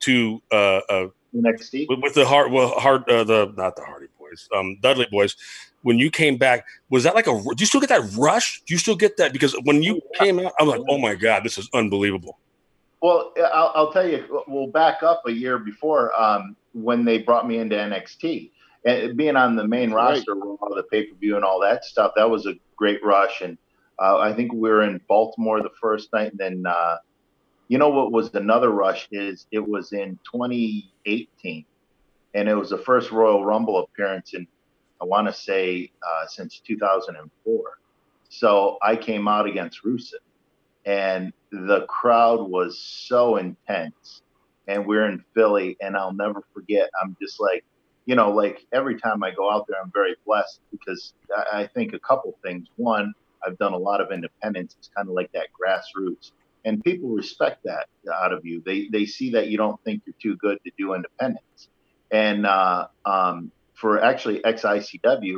to 0.00 0.42
uh, 0.50 0.80
uh 0.88 1.08
NXT. 1.34 1.86
with, 1.88 2.00
with 2.00 2.14
the 2.14 2.26
hard, 2.26 2.52
well, 2.52 2.68
hard, 2.70 3.08
uh, 3.08 3.24
the 3.24 3.52
not 3.56 3.76
the 3.76 3.84
Hardy 3.84 4.08
Boys, 4.18 4.48
um, 4.54 4.78
Dudley 4.80 5.06
Boys. 5.10 5.36
When 5.82 5.98
you 5.98 6.10
came 6.10 6.36
back, 6.36 6.66
was 6.90 7.04
that 7.04 7.14
like 7.14 7.28
a? 7.28 7.32
Do 7.32 7.54
you 7.58 7.66
still 7.66 7.80
get 7.80 7.90
that 7.90 8.02
rush? 8.16 8.62
Do 8.66 8.74
you 8.74 8.78
still 8.78 8.96
get 8.96 9.16
that? 9.18 9.32
Because 9.32 9.54
when 9.62 9.82
you 9.82 10.00
came 10.14 10.40
out, 10.40 10.52
I'm 10.58 10.66
like, 10.66 10.80
oh 10.88 10.98
my 10.98 11.14
god, 11.14 11.44
this 11.44 11.56
is 11.56 11.68
unbelievable. 11.72 12.38
Well, 13.00 13.32
I'll, 13.52 13.72
I'll 13.74 13.92
tell 13.92 14.08
you. 14.08 14.42
We'll 14.48 14.68
back 14.68 15.02
up 15.02 15.22
a 15.26 15.32
year 15.32 15.58
before 15.58 16.18
um, 16.20 16.56
when 16.72 17.04
they 17.04 17.18
brought 17.18 17.46
me 17.46 17.58
into 17.58 17.76
NXT, 17.76 18.50
and 18.84 19.16
being 19.16 19.36
on 19.36 19.56
the 19.56 19.66
main 19.66 19.92
Right. 19.92 20.14
roster 20.16 20.34
with 20.34 20.58
all 20.60 20.74
the 20.74 20.84
pay 20.84 21.06
per 21.06 21.16
view 21.16 21.36
and 21.36 21.44
all 21.44 21.60
that 21.60 21.84
stuff, 21.84 22.12
that 22.16 22.28
was 22.28 22.46
a 22.46 22.54
great 22.76 23.04
rush. 23.04 23.40
And 23.40 23.56
uh, 24.00 24.18
I 24.18 24.32
think 24.32 24.52
we 24.52 24.68
were 24.70 24.82
in 24.82 25.00
Baltimore 25.08 25.62
the 25.62 25.70
first 25.80 26.12
night, 26.12 26.32
and 26.32 26.38
then 26.38 26.64
uh, 26.66 26.96
you 27.68 27.78
know 27.78 27.88
what 27.90 28.12
was 28.12 28.34
another 28.34 28.70
rush 28.70 29.08
is 29.12 29.46
it 29.52 29.66
was 29.66 29.92
in 29.92 30.18
2018, 30.32 31.64
and 32.34 32.48
it 32.48 32.54
was 32.54 32.70
the 32.70 32.78
first 32.78 33.10
Royal 33.12 33.44
Rumble 33.44 33.78
appearance 33.84 34.34
in 34.34 34.46
I 35.00 35.04
want 35.04 35.28
to 35.28 35.32
say 35.32 35.92
uh, 36.02 36.26
since 36.26 36.60
2004. 36.66 37.62
So 38.30 38.78
I 38.82 38.96
came 38.96 39.28
out 39.28 39.46
against 39.46 39.84
Rusev, 39.84 40.14
and 40.84 41.32
the 41.50 41.86
crowd 41.88 42.48
was 42.48 42.78
so 42.78 43.36
intense. 43.36 44.22
And 44.66 44.86
we're 44.86 45.08
in 45.08 45.24
Philly, 45.34 45.76
and 45.80 45.96
I'll 45.96 46.12
never 46.12 46.42
forget. 46.52 46.90
I'm 47.02 47.16
just 47.20 47.40
like, 47.40 47.64
you 48.04 48.14
know, 48.14 48.30
like 48.30 48.66
every 48.72 48.98
time 48.98 49.22
I 49.22 49.30
go 49.30 49.50
out 49.50 49.66
there, 49.68 49.80
I'm 49.82 49.90
very 49.92 50.16
blessed 50.26 50.60
because 50.70 51.14
I, 51.34 51.62
I 51.62 51.66
think 51.68 51.94
a 51.94 51.98
couple 51.98 52.36
things. 52.42 52.68
One, 52.76 53.12
I've 53.46 53.56
done 53.58 53.72
a 53.72 53.78
lot 53.78 54.00
of 54.00 54.12
independence. 54.12 54.76
It's 54.78 54.88
kind 54.94 55.08
of 55.08 55.14
like 55.14 55.30
that 55.32 55.48
grassroots, 55.58 56.32
and 56.64 56.82
people 56.84 57.10
respect 57.10 57.64
that 57.64 57.86
out 58.12 58.32
of 58.32 58.44
you. 58.44 58.62
They 58.64 58.88
they 58.90 59.06
see 59.06 59.30
that 59.32 59.48
you 59.48 59.56
don't 59.56 59.82
think 59.84 60.02
you're 60.06 60.14
too 60.20 60.36
good 60.36 60.58
to 60.64 60.72
do 60.78 60.94
independence. 60.94 61.68
And 62.10 62.46
uh, 62.46 62.88
um, 63.04 63.52
for 63.74 64.02
actually 64.02 64.40
XICW, 64.40 65.36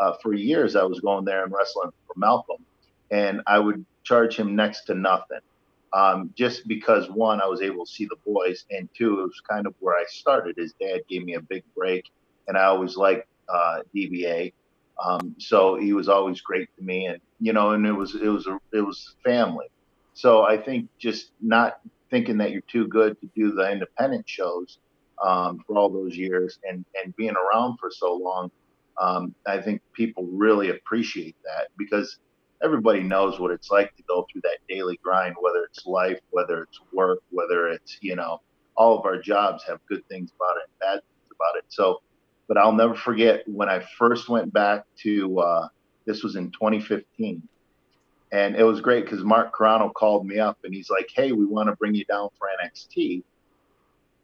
uh, 0.00 0.12
for 0.22 0.34
years 0.34 0.76
I 0.76 0.84
was 0.84 1.00
going 1.00 1.24
there 1.24 1.44
and 1.44 1.52
wrestling 1.52 1.90
for 2.06 2.14
Malcolm, 2.16 2.64
and 3.10 3.40
I 3.46 3.58
would 3.58 3.84
charge 4.04 4.36
him 4.36 4.54
next 4.54 4.84
to 4.84 4.94
nothing, 4.94 5.40
um, 5.92 6.30
just 6.36 6.68
because 6.68 7.08
one 7.10 7.40
I 7.40 7.46
was 7.46 7.62
able 7.62 7.86
to 7.86 7.90
see 7.90 8.06
the 8.06 8.16
boys, 8.26 8.64
and 8.70 8.88
two 8.96 9.20
it 9.20 9.24
was 9.24 9.42
kind 9.48 9.66
of 9.66 9.74
where 9.80 9.96
I 9.96 10.04
started. 10.08 10.56
His 10.56 10.74
dad 10.80 11.00
gave 11.08 11.24
me 11.24 11.34
a 11.34 11.40
big 11.40 11.64
break, 11.76 12.10
and 12.46 12.56
I 12.56 12.64
always 12.64 12.96
liked 12.96 13.26
uh, 13.48 13.80
DBA, 13.94 14.52
um, 15.02 15.34
so 15.38 15.76
he 15.76 15.92
was 15.92 16.08
always 16.08 16.40
great 16.40 16.68
to 16.76 16.84
me, 16.84 17.06
and 17.06 17.20
you 17.40 17.52
know, 17.52 17.70
and 17.70 17.86
it 17.86 17.92
was 17.92 18.14
it 18.14 18.28
was 18.28 18.46
a, 18.46 18.58
it 18.72 18.80
was 18.80 19.16
family. 19.24 19.66
So 20.14 20.42
I 20.42 20.56
think 20.56 20.88
just 20.98 21.32
not 21.40 21.80
thinking 22.10 22.38
that 22.38 22.52
you're 22.52 22.60
too 22.62 22.86
good 22.86 23.20
to 23.20 23.28
do 23.34 23.52
the 23.52 23.70
independent 23.70 24.28
shows 24.28 24.78
um, 25.22 25.62
for 25.66 25.76
all 25.76 25.88
those 25.88 26.16
years 26.16 26.58
and 26.68 26.84
and 27.02 27.14
being 27.16 27.34
around 27.34 27.78
for 27.78 27.90
so 27.90 28.14
long, 28.14 28.50
um, 29.00 29.34
I 29.46 29.60
think 29.60 29.82
people 29.92 30.24
really 30.30 30.70
appreciate 30.70 31.36
that 31.44 31.68
because 31.76 32.18
everybody 32.64 33.00
knows 33.00 33.38
what 33.38 33.50
it's 33.50 33.70
like 33.70 33.94
to 33.96 34.02
go 34.08 34.26
through 34.30 34.42
that 34.44 34.58
daily 34.68 34.98
grind, 35.04 35.36
whether 35.40 35.64
it's 35.64 35.84
life, 35.86 36.18
whether 36.30 36.62
it's 36.62 36.80
work, 36.92 37.20
whether 37.30 37.68
it's 37.68 37.98
you 38.00 38.16
know, 38.16 38.40
all 38.76 38.98
of 38.98 39.04
our 39.04 39.20
jobs 39.20 39.64
have 39.68 39.78
good 39.88 40.02
things 40.08 40.32
about 40.36 40.56
it 40.56 40.62
and 40.68 40.78
bad 40.80 41.00
things 41.00 41.28
about 41.38 41.58
it. 41.58 41.64
So, 41.68 41.98
but 42.48 42.58
I'll 42.58 42.72
never 42.72 42.94
forget 42.94 43.42
when 43.46 43.68
I 43.68 43.84
first 43.98 44.28
went 44.28 44.52
back 44.52 44.84
to 45.02 45.38
uh, 45.38 45.68
this 46.06 46.22
was 46.22 46.36
in 46.36 46.50
2015. 46.52 47.42
And 48.32 48.56
it 48.56 48.64
was 48.64 48.80
great 48.80 49.04
because 49.04 49.22
Mark 49.22 49.54
Carrano 49.54 49.92
called 49.94 50.26
me 50.26 50.40
up 50.40 50.58
and 50.64 50.74
he's 50.74 50.90
like, 50.90 51.08
Hey, 51.14 51.32
we 51.32 51.46
want 51.46 51.68
to 51.68 51.76
bring 51.76 51.94
you 51.94 52.04
down 52.06 52.28
for 52.38 52.48
NXT 52.64 53.22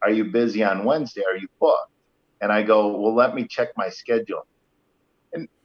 are 0.03 0.11
you 0.11 0.25
busy 0.25 0.65
on 0.65 0.85
Wednesday? 0.85 1.23
Are 1.29 1.37
you 1.37 1.49
booked? 1.61 1.91
And 2.41 2.51
I 2.51 2.63
go, 2.63 2.97
well, 2.99 3.15
let 3.15 3.35
me 3.35 3.47
check 3.49 3.69
my 3.77 3.91
schedule. 3.91 4.47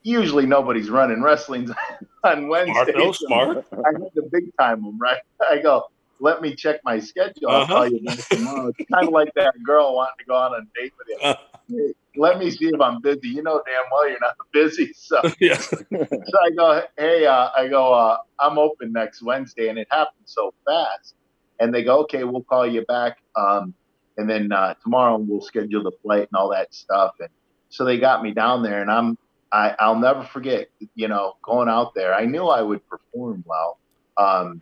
Usually 0.06 0.46
nobody's 0.46 0.90
running 0.92 1.24
wrestling 1.24 1.68
on 2.24 2.48
Wednesday. 2.48 2.74
Smart, 2.74 2.94
though, 2.94 3.12
smart. 3.12 3.66
I 3.74 3.92
had 3.92 4.14
to 4.16 4.30
big 4.32 4.46
time 4.60 4.84
them, 4.84 5.00
right? 5.00 5.18
I 5.50 5.60
go, 5.62 5.86
let 6.20 6.42
me 6.44 6.56
check 6.56 6.80
my 6.86 7.00
schedule. 7.00 7.50
I'll 7.50 7.64
Uh-huh. 7.64 7.74
call 7.74 7.88
you 7.90 8.00
back 8.06 8.20
tomorrow. 8.30 8.68
It's 8.78 8.88
kind 8.94 9.08
of 9.08 9.14
like 9.14 9.34
that 9.36 9.56
girl 9.66 9.96
wanting 9.96 10.14
to 10.20 10.26
go 10.26 10.36
on 10.36 10.54
a 10.54 10.62
date 10.80 10.94
with 10.98 11.08
you. 11.10 11.18
Uh. 11.22 11.36
Hey, 11.68 11.94
let 12.16 12.38
me 12.38 12.52
see 12.52 12.68
if 12.68 12.80
I'm 12.80 13.02
busy. 13.02 13.30
You 13.30 13.42
know 13.42 13.60
damn 13.66 13.86
well 13.92 14.08
you're 14.08 14.20
not 14.20 14.36
busy. 14.54 14.94
So 14.96 15.20
yeah. 15.40 15.58
so 15.58 15.80
I 15.90 16.52
go, 16.56 16.84
hey, 16.96 17.26
uh, 17.26 17.50
I 17.58 17.68
go, 17.68 17.92
uh, 17.92 18.18
I'm 18.40 18.60
open 18.60 18.92
next 18.94 19.24
Wednesday, 19.24 19.70
and 19.70 19.80
it 19.80 19.88
happened 19.90 20.26
so 20.26 20.54
fast. 20.64 21.16
And 21.60 21.74
they 21.74 21.84
go, 21.84 22.02
okay, 22.02 22.24
we'll 22.24 22.44
call 22.44 22.68
you 22.68 22.86
back, 22.86 23.18
um, 23.36 23.74
and 24.18 24.30
then 24.30 24.52
uh, 24.52 24.76
tomorrow 24.84 25.18
we'll 25.18 25.42
schedule 25.42 25.82
the 25.82 25.94
flight 26.04 26.28
and 26.32 26.38
all 26.40 26.50
that 26.52 26.72
stuff. 26.72 27.14
And 27.20 27.30
so 27.70 27.84
they 27.84 27.98
got 27.98 28.22
me 28.22 28.32
down 28.32 28.62
there, 28.62 28.84
and 28.84 28.92
I'm, 28.92 29.18
I, 29.52 29.76
I'll 29.80 30.00
never 30.00 30.24
forget, 30.24 30.68
you 30.96 31.08
know, 31.08 31.34
going 31.44 31.70
out 31.70 31.94
there. 31.96 32.14
I 32.14 32.26
knew 32.26 32.46
I 32.48 32.62
would 32.62 32.82
perform 32.88 33.44
well, 33.46 33.78
um, 34.18 34.62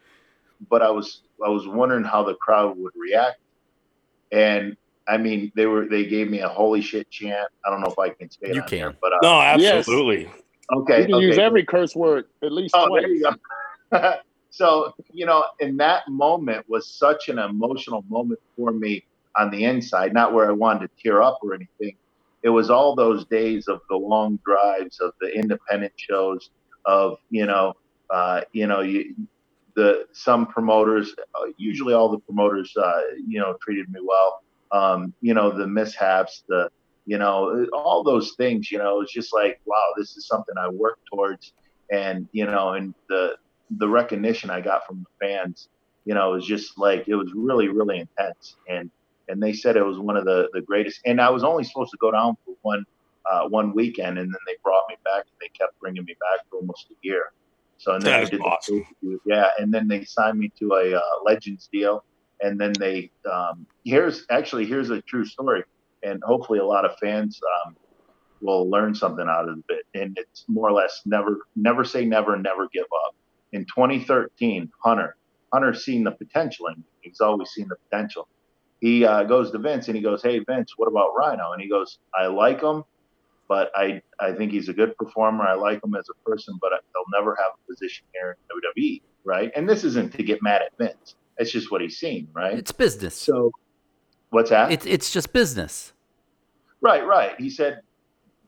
but 0.70 0.82
I 0.82 0.92
was, 0.92 1.22
I 1.44 1.50
was 1.50 1.68
wondering 1.68 2.04
how 2.04 2.24
the 2.24 2.36
crowd 2.36 2.78
would 2.78 2.94
react. 2.96 3.38
And 4.32 4.76
I 5.08 5.18
mean, 5.18 5.52
they 5.56 5.66
were, 5.66 5.88
they 5.88 6.06
gave 6.06 6.30
me 6.30 6.40
a 6.40 6.48
holy 6.48 6.82
shit 6.82 7.10
chant. 7.10 7.48
I 7.66 7.70
don't 7.70 7.82
know 7.82 7.92
if 7.92 8.00
I 8.00 8.10
can 8.10 8.30
say 8.30 8.50
it 8.50 8.56
You 8.56 8.62
on 8.62 8.68
can. 8.68 8.80
there, 8.80 8.98
but 9.02 9.14
uh, 9.14 9.18
No, 9.22 9.40
Yes. 9.58 9.74
absolutely. 9.80 10.30
okay, 10.74 11.02
You 11.02 11.06
can 11.06 11.16
okay. 11.16 11.26
use 11.26 11.38
every 11.38 11.66
curse 11.66 11.96
word 11.96 12.26
at 12.44 12.52
least 12.52 12.76
Oh, 12.76 12.88
twice. 12.88 13.02
there 13.02 13.10
you 13.12 13.32
go. 13.92 14.14
so, 14.50 14.94
you 15.12 15.26
know, 15.26 15.44
in 15.60 15.78
that 15.78 16.08
moment 16.08 16.66
was 16.68 16.96
such 16.98 17.30
an 17.30 17.40
emotional 17.40 18.04
moment 18.10 18.40
for 18.56 18.72
me 18.72 19.04
on 19.38 19.50
the 19.50 19.66
inside, 19.66 20.14
not 20.14 20.34
where 20.34 20.48
I 20.48 20.52
wanted 20.54 20.88
to 20.88 20.90
tear 21.04 21.22
up 21.22 21.40
or 21.44 21.54
anything. 21.56 21.98
It 22.44 22.50
was 22.50 22.70
all 22.70 22.96
those 22.96 23.26
days 23.26 23.68
of 23.68 23.82
the 23.90 23.96
long 23.96 24.40
drives, 24.46 25.00
of 25.00 25.14
the 25.22 25.34
independent 25.34 25.94
shows, 25.96 26.50
of, 26.86 27.18
you 27.30 27.46
know, 27.46 27.74
uh, 28.10 28.42
you 28.52 28.68
know, 28.68 28.82
you, 28.82 29.16
the 29.76 30.06
some 30.12 30.46
promoters, 30.46 31.16
uh, 31.18 31.48
usually 31.58 31.94
all 31.94 32.10
the 32.10 32.20
promoters, 32.20 32.72
uh, 32.78 33.02
you 33.28 33.40
know, 33.40 33.56
treated 33.62 33.90
me 33.90 34.00
well. 34.04 34.44
Um, 34.72 35.14
you 35.22 35.34
know, 35.34 35.52
the 35.52 35.68
mishaps, 35.68 36.44
the, 36.48 36.70
you 37.06 37.18
know, 37.18 37.66
all 37.74 38.04
those 38.04 38.34
things, 38.38 38.72
you 38.72 38.78
know, 38.78 39.02
it's 39.02 39.14
just 39.14 39.34
like, 39.34 39.60
wow, 39.66 39.94
this 39.98 40.16
is 40.18 40.28
something 40.28 40.56
I 40.58 40.70
worked 40.70 41.06
towards 41.12 41.54
and 41.92 42.28
you 42.32 42.46
know 42.46 42.74
and 42.74 42.94
the 43.10 43.36
the 43.78 43.88
recognition 43.88 44.50
i 44.50 44.60
got 44.60 44.86
from 44.86 45.06
the 45.06 45.26
fans 45.26 45.70
you 46.06 46.14
know 46.14 46.32
was 46.32 46.46
just 46.46 46.78
like 46.78 47.08
it 47.08 47.16
was 47.16 47.32
really 47.36 47.68
really 47.68 48.00
intense 48.00 48.56
and 48.68 48.90
and 49.34 49.44
they 49.44 49.52
said 49.54 49.76
it 49.76 49.84
was 49.86 50.00
one 50.00 50.16
of 50.18 50.26
the 50.26 50.48
the 50.54 50.62
greatest 50.62 51.02
and 51.06 51.20
i 51.20 51.30
was 51.30 51.44
only 51.44 51.64
supposed 51.64 51.92
to 51.92 51.98
go 52.00 52.12
down 52.12 52.36
for 52.46 52.56
one 52.62 52.84
uh, 53.32 53.48
one 53.50 53.74
weekend 53.74 54.18
and 54.18 54.28
then 54.28 54.40
they 54.48 54.56
brought 54.64 54.84
me 54.90 54.96
back 55.06 55.24
and 55.24 55.38
they 55.42 55.50
kept 55.58 55.78
bringing 55.80 56.04
me 56.06 56.14
back 56.20 56.46
for 56.50 56.58
almost 56.60 56.88
a 56.92 56.96
year 57.02 57.24
so 57.78 57.94
and 57.94 58.04
then 58.04 58.12
That 58.22 58.28
I 58.28 58.30
did 58.30 58.42
awesome. 58.42 58.80
pay-per-view. 58.84 59.22
yeah 59.26 59.50
and 59.60 59.74
then 59.74 59.88
they 59.88 60.04
signed 60.06 60.40
me 60.40 60.52
to 60.60 60.74
a 60.74 60.96
uh, 60.98 61.02
legends 61.26 61.70
deal 61.72 62.04
and 62.42 62.60
then 62.60 62.78
they 62.80 63.12
um 63.32 63.68
here's 63.86 64.26
actually 64.30 64.66
here's 64.66 64.90
a 64.90 65.02
true 65.04 65.26
story 65.26 65.64
and 66.04 66.22
hopefully 66.24 66.60
a 66.60 66.66
lot 66.66 66.86
of 66.86 66.92
fans 67.02 67.40
um 67.66 67.76
will 68.44 68.70
learn 68.70 68.94
something 68.94 69.28
out 69.30 69.50
of 69.50 69.60
it. 69.70 69.86
And 69.96 70.18
it's 70.20 70.46
more 70.48 70.70
or 70.70 70.74
less 70.74 71.02
never, 71.06 71.40
never 71.56 71.84
say 71.84 72.06
never, 72.06 72.38
never 72.38 72.68
give 72.74 72.86
up. 73.08 73.16
In 73.54 73.62
2013, 73.66 74.70
Hunter, 74.84 75.16
Hunter 75.54 75.74
seen 75.74 76.04
the 76.04 76.12
potential 76.12 76.68
in 76.68 76.76
me. 76.80 76.84
He's 77.02 77.22
always 77.22 77.50
seen 77.50 77.68
the 77.70 77.78
potential. 77.90 78.28
He 78.84 79.06
uh, 79.06 79.24
goes 79.24 79.50
to 79.52 79.60
Vince 79.60 79.88
and 79.88 79.96
he 79.96 80.04
goes, 80.04 80.22
"Hey 80.22 80.40
Vince, 80.40 80.74
what 80.76 80.88
about 80.88 81.16
Rhino?" 81.16 81.54
And 81.54 81.62
he 81.62 81.70
goes, 81.70 82.00
"I 82.14 82.28
like 82.28 82.62
him, 82.62 82.84
but 83.48 83.72
I 83.74 84.02
I 84.20 84.34
think 84.34 84.52
he's 84.52 84.68
a 84.68 84.74
good 84.74 84.98
performer. 84.98 85.46
I 85.46 85.54
like 85.54 85.82
him 85.82 85.96
as 85.96 86.06
a 86.10 86.30
person, 86.30 86.60
but 86.60 86.74
he'll 86.74 87.18
never 87.18 87.34
have 87.36 87.54
a 87.54 87.72
position 87.72 88.06
here 88.14 88.36
in 88.76 88.84
WWE, 88.84 89.02
right?" 89.24 89.54
And 89.56 89.70
this 89.70 89.86
isn't 89.86 90.12
to 90.16 90.24
get 90.24 90.44
mad 90.44 90.64
at 90.64 90.78
Vince. 90.78 91.16
It's 91.38 91.50
just 91.50 91.72
what 91.72 91.80
he's 91.80 91.98
seen, 91.98 92.28
right? 92.34 92.60
It's 92.60 92.74
business. 92.74 93.16
so, 93.16 93.52
what's 94.32 94.50
that? 94.50 94.70
It's 94.70 94.86
it's 94.86 95.14
just 95.14 95.32
business. 95.32 95.94
Right, 96.82 97.08
right. 97.08 97.40
He 97.40 97.50
said 97.50 97.84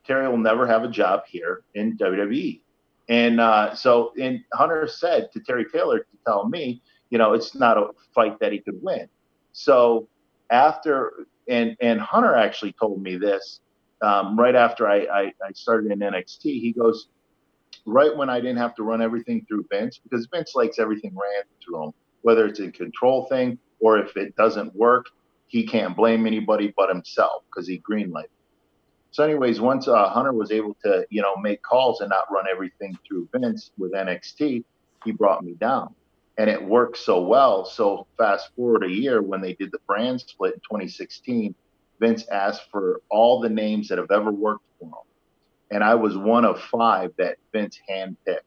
Terry 0.06 0.28
will 0.28 0.36
never 0.36 0.66
have 0.66 0.84
a 0.84 0.88
job 0.88 1.22
here 1.26 1.62
in 1.74 1.96
WWE. 1.96 2.60
And 3.08 3.40
uh, 3.40 3.74
so, 3.74 4.12
and 4.20 4.44
Hunter 4.52 4.86
said 4.86 5.32
to 5.32 5.40
Terry 5.40 5.64
Taylor 5.64 6.00
to 6.00 6.16
tell 6.26 6.46
me, 6.46 6.82
you 7.08 7.16
know, 7.16 7.32
it's 7.32 7.54
not 7.54 7.78
a 7.78 7.88
fight 8.14 8.38
that 8.40 8.52
he 8.52 8.58
could 8.58 8.82
win. 8.82 9.08
So 9.52 10.06
after, 10.50 11.26
and 11.48 11.76
and 11.80 12.00
Hunter 12.00 12.34
actually 12.34 12.72
told 12.72 13.02
me 13.02 13.16
this 13.16 13.60
um, 14.02 14.38
right 14.38 14.54
after 14.54 14.88
I, 14.88 15.06
I 15.06 15.32
I 15.44 15.52
started 15.54 15.92
in 15.92 15.98
NXT. 16.00 16.42
He 16.42 16.72
goes, 16.72 17.08
right 17.86 18.14
when 18.14 18.28
I 18.28 18.40
didn't 18.40 18.58
have 18.58 18.74
to 18.76 18.82
run 18.82 19.00
everything 19.00 19.44
through 19.46 19.66
Vince 19.70 19.98
because 20.02 20.28
Vince 20.32 20.52
likes 20.54 20.78
everything 20.78 21.14
ran 21.14 21.44
through 21.64 21.84
him, 21.84 21.92
whether 22.22 22.46
it's 22.46 22.60
a 22.60 22.70
control 22.70 23.26
thing 23.26 23.58
or 23.80 23.98
if 23.98 24.16
it 24.16 24.34
doesn't 24.36 24.74
work, 24.74 25.06
he 25.46 25.66
can't 25.66 25.96
blame 25.96 26.26
anybody 26.26 26.74
but 26.76 26.88
himself 26.88 27.44
because 27.46 27.68
he 27.68 27.80
greenlighted. 27.88 28.26
So, 29.12 29.24
anyways, 29.24 29.60
once 29.60 29.88
uh, 29.88 30.08
Hunter 30.08 30.32
was 30.32 30.50
able 30.50 30.76
to, 30.84 31.06
you 31.08 31.22
know, 31.22 31.36
make 31.36 31.62
calls 31.62 32.00
and 32.00 32.10
not 32.10 32.24
run 32.30 32.44
everything 32.50 32.98
through 33.06 33.28
Vince 33.32 33.70
with 33.78 33.92
NXT, 33.92 34.64
he 35.04 35.12
brought 35.12 35.44
me 35.44 35.54
down, 35.54 35.94
and 36.38 36.50
it 36.50 36.62
worked 36.62 36.98
so 36.98 37.22
well. 37.22 37.64
So, 37.64 38.06
fast 38.18 38.50
forward 38.54 38.84
a 38.84 38.90
year 38.90 39.22
when 39.22 39.40
they 39.40 39.54
did 39.54 39.72
the 39.72 39.78
brand 39.86 40.20
split 40.20 40.54
in 40.54 40.60
2016, 40.60 41.54
Vince 42.00 42.28
asked 42.28 42.64
for 42.70 43.00
all 43.10 43.40
the 43.40 43.48
names 43.48 43.88
that 43.88 43.98
have 43.98 44.10
ever 44.10 44.30
worked 44.30 44.64
for 44.78 44.88
him, 44.88 44.94
and 45.70 45.84
I 45.84 45.94
was 45.94 46.16
one 46.16 46.44
of 46.44 46.60
five 46.60 47.10
that 47.18 47.38
Vince 47.52 47.78
handpicked. 47.90 48.40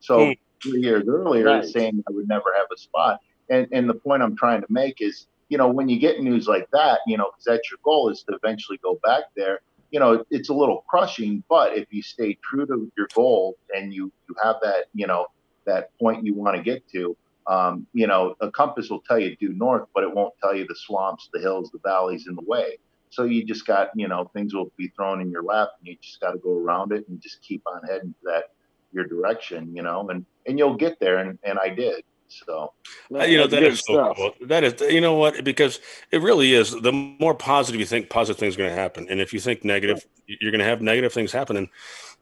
So, 0.00 0.28
Hmm. 0.28 0.32
three 0.62 0.80
years 0.80 1.04
earlier, 1.08 1.44
Nice. 1.44 1.72
saying 1.72 2.02
I 2.08 2.12
would 2.12 2.28
never 2.28 2.54
have 2.56 2.66
a 2.72 2.78
spot, 2.78 3.20
and 3.50 3.66
and 3.72 3.88
the 3.88 3.94
point 3.94 4.22
I'm 4.22 4.36
trying 4.36 4.62
to 4.62 4.66
make 4.70 5.00
is, 5.00 5.26
you 5.48 5.58
know, 5.58 5.68
when 5.68 5.88
you 5.88 5.98
get 5.98 6.20
news 6.20 6.48
like 6.48 6.68
that, 6.72 7.00
you 7.06 7.16
know, 7.16 7.24
because 7.26 7.44
that's 7.44 7.70
your 7.70 7.78
goal 7.84 8.08
is 8.10 8.24
to 8.28 8.36
eventually 8.42 8.78
go 8.82 8.98
back 9.02 9.24
there 9.36 9.60
you 9.90 10.00
know, 10.00 10.24
it's 10.30 10.48
a 10.48 10.54
little 10.54 10.84
crushing. 10.88 11.44
But 11.48 11.76
if 11.76 11.86
you 11.90 12.02
stay 12.02 12.36
true 12.44 12.66
to 12.66 12.90
your 12.96 13.08
goal 13.14 13.56
and 13.74 13.92
you 13.92 14.12
you 14.28 14.34
have 14.42 14.56
that, 14.62 14.86
you 14.92 15.06
know, 15.06 15.26
that 15.66 15.88
point 16.00 16.24
you 16.24 16.34
want 16.34 16.56
to 16.56 16.62
get 16.62 16.82
to, 16.92 17.16
um, 17.46 17.86
you 17.92 18.06
know, 18.06 18.34
a 18.40 18.50
compass 18.50 18.90
will 18.90 19.02
tell 19.02 19.18
you 19.18 19.36
due 19.36 19.52
north, 19.52 19.88
but 19.94 20.02
it 20.02 20.12
won't 20.12 20.34
tell 20.42 20.54
you 20.54 20.66
the 20.66 20.74
swamps, 20.76 21.28
the 21.32 21.40
hills, 21.40 21.70
the 21.70 21.78
valleys 21.84 22.26
in 22.26 22.34
the 22.34 22.42
way. 22.42 22.78
So 23.10 23.24
you 23.24 23.44
just 23.44 23.66
got, 23.66 23.90
you 23.94 24.08
know, 24.08 24.30
things 24.34 24.52
will 24.52 24.72
be 24.76 24.88
thrown 24.88 25.20
in 25.20 25.30
your 25.30 25.42
lap, 25.42 25.68
and 25.78 25.86
you 25.86 25.96
just 26.02 26.20
got 26.20 26.32
to 26.32 26.38
go 26.38 26.58
around 26.58 26.92
it 26.92 27.08
and 27.08 27.20
just 27.20 27.40
keep 27.42 27.62
on 27.66 27.82
heading 27.88 28.14
to 28.20 28.20
that 28.24 28.44
your 28.92 29.04
direction, 29.04 29.74
you 29.74 29.82
know, 29.82 30.08
and 30.10 30.24
and 30.46 30.58
you'll 30.58 30.76
get 30.76 30.98
there, 31.00 31.18
and 31.18 31.38
and 31.44 31.58
I 31.58 31.68
did. 31.68 32.04
So, 32.28 32.72
uh, 33.14 33.22
you 33.22 33.38
know, 33.38 33.46
that 33.46 33.62
is 33.62 33.80
so 33.80 33.94
stuff. 33.94 34.16
cool. 34.16 34.34
That 34.48 34.64
is, 34.64 34.80
you 34.92 35.00
know 35.00 35.14
what? 35.14 35.44
Because 35.44 35.78
it 36.10 36.20
really 36.22 36.54
is. 36.54 36.72
The 36.72 36.92
more 36.92 37.34
positive 37.34 37.78
you 37.78 37.86
think, 37.86 38.10
positive 38.10 38.38
things 38.38 38.54
are 38.54 38.58
going 38.58 38.70
to 38.70 38.76
happen. 38.76 39.06
And 39.08 39.20
if 39.20 39.32
you 39.32 39.38
think 39.38 39.64
negative, 39.64 40.04
you're 40.26 40.50
going 40.50 40.58
to 40.58 40.64
have 40.64 40.82
negative 40.82 41.12
things 41.12 41.30
happen. 41.30 41.56
And 41.56 41.68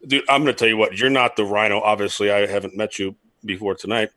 dude, 0.06 0.24
I'm 0.28 0.42
going 0.42 0.54
to 0.54 0.58
tell 0.58 0.68
you 0.68 0.76
what. 0.76 0.98
You're 0.98 1.08
not 1.10 1.37
the 1.37 1.44
rhino. 1.44 1.80
Obviously, 1.80 2.30
I 2.30 2.46
haven't 2.46 2.76
met 2.76 2.98
you 2.98 3.16
before 3.44 3.74
tonight. 3.74 4.10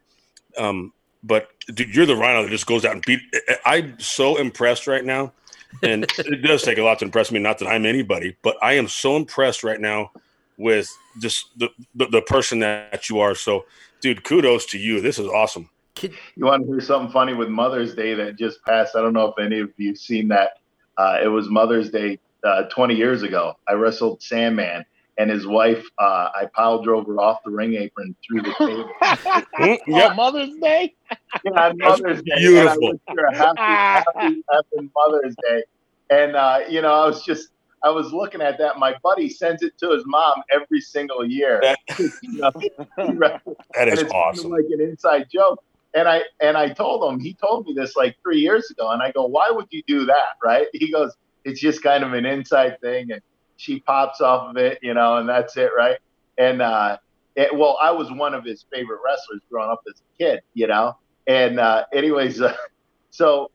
Um, 0.58 0.92
but 1.24 1.50
dude, 1.74 1.94
you're 1.96 2.06
the 2.06 2.16
rhino 2.16 2.44
that 2.44 2.50
just 2.50 2.66
goes 2.66 2.86
out 2.86 2.94
and 2.94 3.06
beat. 3.06 3.20
I'm 3.66 4.00
so 4.00 4.38
impressed 4.38 4.88
right 4.88 5.04
now, 5.04 5.34
and 5.84 6.04
it 6.18 6.42
does 6.42 6.64
take 6.64 6.78
a 6.78 6.84
lot 6.84 7.00
to 7.00 7.06
impress 7.06 7.32
me. 7.32 7.40
Not 7.40 7.60
that 7.60 7.68
I'm 7.68 7.86
anybody, 7.86 8.36
but 8.42 8.58
I 8.62 8.74
am 8.74 8.88
so 8.88 9.16
impressed 9.16 9.64
right 9.64 9.80
now 9.80 10.12
with 10.58 10.90
just 11.20 11.48
the, 11.58 11.70
the, 11.96 12.08
the 12.08 12.22
person 12.22 12.60
that 12.60 13.10
you 13.10 13.20
are. 13.20 13.36
So, 13.36 13.66
dude, 14.02 14.24
kudos 14.24 14.66
to 14.68 14.80
you. 14.80 15.02
This 15.02 15.20
is 15.20 15.28
awesome. 15.28 15.70
You 16.02 16.46
want 16.46 16.64
to 16.64 16.68
hear 16.68 16.82
something 16.82 17.12
funny 17.12 17.34
with 17.34 17.50
Mother's 17.50 17.96
Day 17.96 18.14
that 18.14 18.38
just 18.38 18.64
passed? 18.64 18.96
I 18.96 19.02
don't 19.02 19.14
know 19.14 19.28
if 19.28 19.44
any 19.44 19.60
of 19.60 19.72
you 19.78 19.90
have 19.90 19.98
seen 19.98 20.28
that. 20.28 20.60
Uh, 20.98 21.20
it 21.24 21.28
was 21.28 21.50
Mother's 21.50 21.90
Day 21.90 22.20
uh, 22.44 22.64
20 22.64 22.96
years 22.96 23.24
ago. 23.24 23.58
I 23.68 23.74
wrestled 23.74 24.22
Sandman, 24.22 24.86
and 25.18 25.32
his 25.32 25.48
wife, 25.48 25.84
uh, 25.98 26.30
I 26.36 26.48
pile 26.54 26.82
drove 26.82 27.08
her 27.08 27.20
off 27.20 27.40
the 27.44 27.52
ring 27.52 27.74
apron 27.76 28.16
through 28.26 28.44
the 28.44 28.54
table. 28.58 29.80
yeah, 29.88 30.14
Mother's 30.14 30.56
Day. 30.62 30.96
yeah, 31.44 31.72
Mother's 31.76 32.22
Day. 32.22 32.38
Beautiful. 32.38 32.94
happy, 33.34 33.60
happy, 33.60 34.44
happy 34.52 34.90
Mother's 34.96 35.36
Day. 35.44 35.64
And 36.10 36.36
uh, 36.36 36.60
you 36.70 36.82
know, 36.82 36.94
I 36.94 37.08
was 37.08 37.24
just 37.24 37.50
I 37.84 37.90
was 37.90 38.12
looking 38.12 38.42
at 38.42 38.58
that. 38.60 38.78
My 38.78 38.96
buddy 39.04 39.30
sends 39.30 39.64
it 39.64 39.78
to 39.80 39.92
his 39.92 40.04
mom 40.06 40.42
every 40.52 40.82
single 40.82 41.26
year. 41.26 41.60
That, 41.64 41.80
that 43.74 43.88
is 43.88 44.04
awesome. 44.12 44.52
like 44.52 44.66
an 44.72 44.82
inside 44.82 45.28
joke. 45.32 45.64
And 45.94 46.08
I 46.08 46.24
and 46.42 46.58
I 46.58 46.70
told 46.70 47.12
him, 47.12 47.20
he 47.20 47.34
told 47.34 47.66
me 47.66 47.74
this 47.74 47.96
like 47.96 48.16
three 48.22 48.40
years 48.40 48.70
ago, 48.70 48.92
and 48.92 49.02
I 49.02 49.12
go, 49.12 49.26
why 49.26 49.50
would 49.50 49.68
you 49.70 49.82
do 49.88 50.06
that, 50.06 50.36
right? 50.44 50.68
He 50.74 50.92
goes, 50.92 51.16
it's 51.44 51.60
just 51.60 51.82
kind 51.82 52.04
of 52.04 52.14
an 52.14 52.26
inside 52.26 52.80
thing, 52.82 53.12
and 53.12 53.22
she 53.58 53.80
pops 53.82 54.22
off 54.22 54.50
of 54.50 54.58
it, 54.58 54.80
you 54.82 54.94
know, 54.94 55.18
and 55.18 55.28
that's 55.28 55.58
it, 55.58 55.72
right? 55.76 55.98
And 56.38 56.62
uh, 56.62 56.98
it, 57.36 57.56
well, 57.56 57.78
I 57.82 57.92
was 57.92 58.12
one 58.12 58.34
of 58.34 58.44
his 58.44 58.66
favorite 58.72 59.00
wrestlers 59.06 59.42
growing 59.50 59.70
up 59.70 59.82
as 59.88 60.00
a 60.00 60.18
kid, 60.24 60.42
you 60.54 60.68
know. 60.68 60.98
And 61.28 61.60
uh, 61.60 61.86
anyways, 61.94 62.42
uh, 62.42 62.56
so 63.10 63.52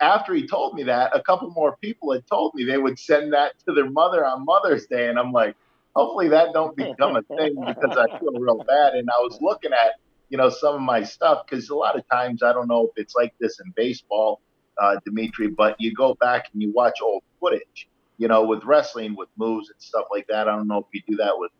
after 0.00 0.34
he 0.34 0.46
told 0.46 0.74
me 0.74 0.84
that, 0.84 1.14
a 1.14 1.22
couple 1.22 1.50
more 1.50 1.76
people 1.80 2.12
had 2.12 2.26
told 2.26 2.54
me 2.54 2.64
they 2.64 2.78
would 2.78 2.98
send 2.98 3.32
that 3.32 3.52
to 3.66 3.74
their 3.74 3.90
mother 3.90 4.24
on 4.24 4.44
Mother's 4.44 4.86
Day, 4.86 5.08
and 5.08 5.18
I'm 5.18 5.32
like, 5.32 5.54
hopefully 5.94 6.28
that 6.28 6.52
don't 6.52 6.76
become 6.76 7.16
a 7.16 7.22
thing 7.22 7.54
because 7.66 7.96
I 7.96 8.18
feel 8.18 8.32
real 8.32 8.64
bad. 8.66 8.94
And 8.94 9.08
I 9.10 9.20
was 9.20 9.38
looking 9.40 9.72
at, 9.72 9.92
you 10.28 10.38
know, 10.38 10.50
some 10.50 10.74
of 10.74 10.80
my 10.80 11.02
stuff 11.02 11.46
because 11.46 11.68
a 11.68 11.74
lot 11.74 11.96
of 11.96 12.08
times 12.08 12.42
I 12.42 12.52
don't 12.52 12.68
know 12.68 12.86
if 12.86 12.90
it's 12.96 13.14
like 13.14 13.34
this 13.40 13.60
in 13.64 13.72
baseball, 13.76 14.40
uh, 14.80 14.96
Dmitri, 15.04 15.48
but 15.48 15.76
you 15.78 15.94
go 15.94 16.14
back 16.14 16.46
and 16.52 16.62
you 16.62 16.72
watch 16.72 16.98
old 17.02 17.22
footage, 17.40 17.88
you 18.18 18.28
know, 18.28 18.44
with 18.44 18.64
wrestling, 18.64 19.16
with 19.16 19.28
moves 19.36 19.70
and 19.70 19.80
stuff 19.80 20.06
like 20.10 20.26
that. 20.28 20.48
I 20.48 20.56
don't 20.56 20.68
know 20.68 20.78
if 20.78 20.86
you 20.92 21.02
do 21.06 21.16
that 21.16 21.38
with 21.38 21.50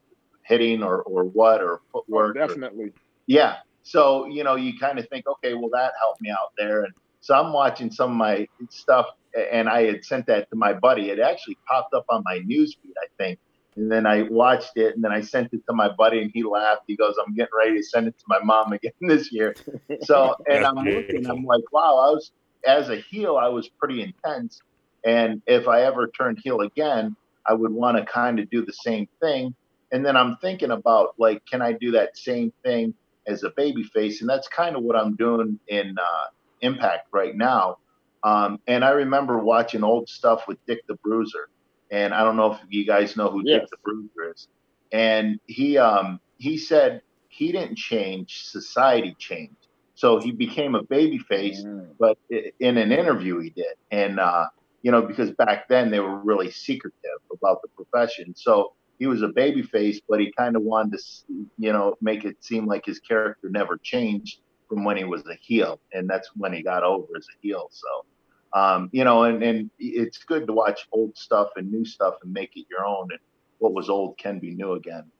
hitting 0.43 0.83
or 0.83 1.03
or 1.03 1.25
what 1.25 1.63
or 1.63 1.75
oh, 1.75 1.81
footwork. 1.93 2.37
Oh, 2.37 2.47
definitely. 2.47 2.87
Or, 2.87 2.93
yeah. 3.27 3.57
So 3.83 4.27
you 4.27 4.45
know, 4.45 4.57
you 4.57 4.79
kind 4.79 4.99
of 4.99 5.09
think, 5.09 5.27
okay, 5.27 5.55
well 5.55 5.71
that 5.73 5.93
helped 5.99 6.21
me 6.21 6.31
out 6.31 6.53
there, 6.57 6.85
and 6.85 6.93
so 7.21 7.35
I'm 7.35 7.53
watching 7.53 7.91
some 7.91 8.11
of 8.13 8.17
my 8.17 8.47
stuff, 8.71 9.07
and 9.53 9.69
I 9.69 9.85
had 9.85 10.05
sent 10.05 10.27
that 10.27 10.49
to 10.51 10.57
my 10.57 10.73
buddy. 10.73 11.11
It 11.11 11.19
actually 11.19 11.59
popped 11.67 11.95
up 11.95 12.05
on 12.09 12.23
my 12.25 12.39
newsfeed, 12.41 12.95
I 13.03 13.07
think. 13.19 13.39
And 13.77 13.91
then 13.91 14.07
I 14.07 14.23
watched 14.23 14.77
it, 14.77 14.95
and 14.95 15.03
then 15.03 15.11
I 15.11 15.21
sent 15.21 15.53
it 15.53 15.63
to 15.67 15.73
my 15.73 15.89
buddy, 15.89 16.23
and 16.23 16.31
he 16.33 16.45
laughed. 16.45 16.83
He 16.87 16.97
goes, 16.97 17.17
"I'm 17.19 17.35
getting 17.35 17.51
ready 17.59 17.77
to 17.77 17.83
send 17.83 18.07
it 18.07 18.17
to 18.19 18.25
my 18.29 18.39
mom 18.39 18.73
again 18.73 18.93
this 19.01 19.33
year." 19.33 19.55
So, 20.03 20.37
and 20.49 20.65
I'm 20.65 20.77
looking, 20.77 21.27
I'm 21.29 21.45
like, 21.45 21.65
"Wow!" 21.73 21.99
I 21.99 22.11
was 22.11 22.31
as 22.67 22.89
a 22.89 22.97
heel, 22.97 23.37
I 23.37 23.49
was 23.49 23.69
pretty 23.69 24.03
intense, 24.03 24.61
and 25.05 25.43
if 25.47 25.69
I 25.69 25.83
ever 25.83 26.09
turned 26.09 26.41
heel 26.43 26.61
again, 26.61 27.17
I 27.47 27.53
would 27.53 27.73
want 27.73 27.99
to 27.99 28.05
kind 28.05 28.39
of 28.39 28.49
do 28.51 28.65
the 28.65 28.73
same 28.73 29.09
thing. 29.21 29.55
And 29.93 30.05
then 30.05 30.17
I'm 30.17 30.37
thinking 30.39 30.71
about 30.71 31.15
like, 31.19 31.45
can 31.47 31.63
I 31.63 31.73
do 31.73 31.91
that 31.93 32.17
same 32.17 32.53
thing 32.65 32.95
as 33.27 33.43
a 33.43 33.51
baby 33.51 33.83
face? 33.83 34.21
And 34.21 34.31
that's 34.31 34.49
kind 34.49 34.77
of 34.77 34.83
what 34.83 34.97
I'm 34.97 35.15
doing 35.17 35.59
in 35.69 35.97
uh, 35.99 36.27
Impact 36.63 37.09
right 37.13 37.37
now. 37.37 37.79
Um, 38.23 38.59
and 38.67 38.85
I 38.85 38.91
remember 38.91 39.39
watching 39.39 39.85
old 39.85 40.09
stuff 40.09 40.49
with 40.49 40.57
Dick 40.67 40.87
the 40.87 40.95
Bruiser, 40.95 41.51
and 41.91 42.15
I 42.15 42.25
don't 42.25 42.37
know 42.37 42.53
if 42.53 42.59
you 42.71 42.87
guys 42.87 43.17
know 43.19 43.31
who 43.31 43.43
yes. 43.45 43.61
Dick 43.61 43.71
the 43.71 43.77
Bruiser 43.85 44.33
is. 44.35 44.49
And 44.93 45.39
he 45.47 45.77
um, 45.77 46.21
he 46.39 46.57
said 46.57 47.03
he 47.29 47.53
didn't 47.53 47.77
change, 47.77 48.45
society 48.45 49.15
changed. 49.19 49.67
So 49.95 50.19
he 50.19 50.33
became 50.33 50.75
a 50.75 50.83
baby 50.83 51.19
face, 51.19 51.63
mm. 51.63 51.89
but 52.01 52.17
in 52.31 52.79
an 52.79 52.91
interview 52.93 53.41
he 53.41 53.51
did, 53.51 53.75
and 53.91 54.19
uh, 54.19 54.47
you 54.85 54.93
know 54.93 55.03
because 55.03 55.31
back 55.33 55.67
then 55.69 55.91
they 55.91 55.99
were 55.99 56.19
really 56.19 56.51
secretive 56.51 57.21
about 57.33 57.63
the 57.63 57.69
profession. 57.69 58.35
So 58.37 58.75
he 58.99 59.07
was 59.07 59.23
a 59.23 59.29
baby 59.29 59.63
face, 59.63 60.01
but 60.09 60.21
he 60.21 60.33
kind 60.37 60.55
of 60.57 60.63
wanted 60.63 60.99
to, 60.99 61.35
you 61.59 61.73
know, 61.73 61.97
make 62.01 62.25
it 62.25 62.37
seem 62.45 62.67
like 62.67 62.85
his 62.85 63.01
character 63.01 63.49
never 63.51 63.77
changed 63.83 64.41
from 64.69 64.85
when 64.85 64.97
he 64.97 65.05
was 65.05 65.23
a 65.27 65.35
heel, 65.41 65.81
and 65.93 66.09
that's 66.09 66.31
when 66.37 66.53
he 66.53 66.63
got 66.63 66.85
over 66.85 67.09
as 67.17 67.27
a 67.35 67.37
heel. 67.41 67.71
So, 67.73 68.61
um, 68.61 68.91
you 68.93 69.05
know, 69.05 69.25
and, 69.25 69.43
and 69.43 69.71
it's 69.79 70.19
good 70.19 70.47
to 70.47 70.53
watch 70.53 70.87
old 70.93 71.17
stuff 71.17 71.49
and 71.57 71.73
new 71.73 71.85
stuff 71.85 72.15
and 72.23 72.33
make 72.33 72.57
it 72.57 72.67
your 72.71 72.87
own. 72.87 73.09
And 73.11 73.21
what 73.59 73.73
was 73.73 73.89
old 73.89 74.17
can 74.19 74.39
be 74.39 74.53
new 74.53 74.73
again. 74.73 75.11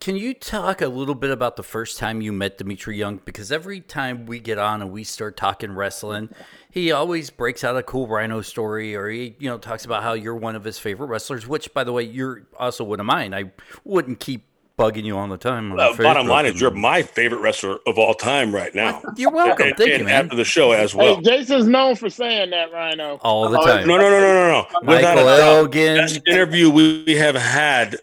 Can 0.00 0.16
you 0.16 0.34
talk 0.34 0.82
a 0.82 0.88
little 0.88 1.14
bit 1.14 1.30
about 1.30 1.56
the 1.56 1.62
first 1.62 1.96
time 1.96 2.20
you 2.20 2.30
met 2.30 2.58
Dmitri 2.58 2.98
Young? 2.98 3.20
Because 3.24 3.50
every 3.50 3.80
time 3.80 4.26
we 4.26 4.38
get 4.38 4.58
on 4.58 4.82
and 4.82 4.90
we 4.90 5.02
start 5.02 5.34
talking 5.34 5.72
wrestling, 5.72 6.28
he 6.70 6.92
always 6.92 7.30
breaks 7.30 7.64
out 7.64 7.74
a 7.78 7.82
cool 7.82 8.06
Rhino 8.06 8.42
story, 8.42 8.94
or 8.94 9.08
he, 9.08 9.34
you 9.38 9.48
know, 9.48 9.56
talks 9.56 9.86
about 9.86 10.02
how 10.02 10.12
you're 10.12 10.36
one 10.36 10.56
of 10.56 10.64
his 10.64 10.78
favorite 10.78 11.06
wrestlers. 11.06 11.46
Which, 11.46 11.72
by 11.72 11.84
the 11.84 11.92
way, 11.92 12.02
you're 12.02 12.42
also 12.58 12.84
one 12.84 13.00
of 13.00 13.06
mine. 13.06 13.32
I 13.32 13.50
wouldn't 13.82 14.20
keep 14.20 14.44
bugging 14.78 15.04
you 15.04 15.16
all 15.16 15.26
the 15.26 15.38
time. 15.38 15.72
Uh, 15.72 15.96
bottom 15.96 16.26
line 16.26 16.44
is, 16.44 16.60
you're 16.60 16.70
my 16.70 17.00
favorite 17.00 17.40
wrestler 17.40 17.78
of 17.86 17.98
all 17.98 18.12
time 18.12 18.54
right 18.54 18.74
now. 18.74 19.02
You're 19.16 19.30
welcome. 19.30 19.68
And, 19.68 19.76
Thank 19.76 19.90
and 19.90 20.00
you, 20.00 20.06
man. 20.06 20.24
After 20.26 20.36
the 20.36 20.44
show 20.44 20.72
as 20.72 20.94
well. 20.94 21.16
Hey, 21.16 21.22
Jason's 21.22 21.66
known 21.66 21.96
for 21.96 22.10
saying 22.10 22.50
that, 22.50 22.72
Rhino. 22.72 23.18
All 23.22 23.48
the 23.48 23.58
time. 23.58 23.86
No, 23.86 23.96
no, 23.96 24.10
no, 24.10 24.20
no, 24.20 24.32
no, 24.32 24.68
no. 24.72 24.80
Michael 24.82 25.28
Elgin. 25.28 25.96
Best 25.96 26.20
interview 26.26 26.70
we 26.70 27.14
have 27.14 27.36
had 27.36 27.96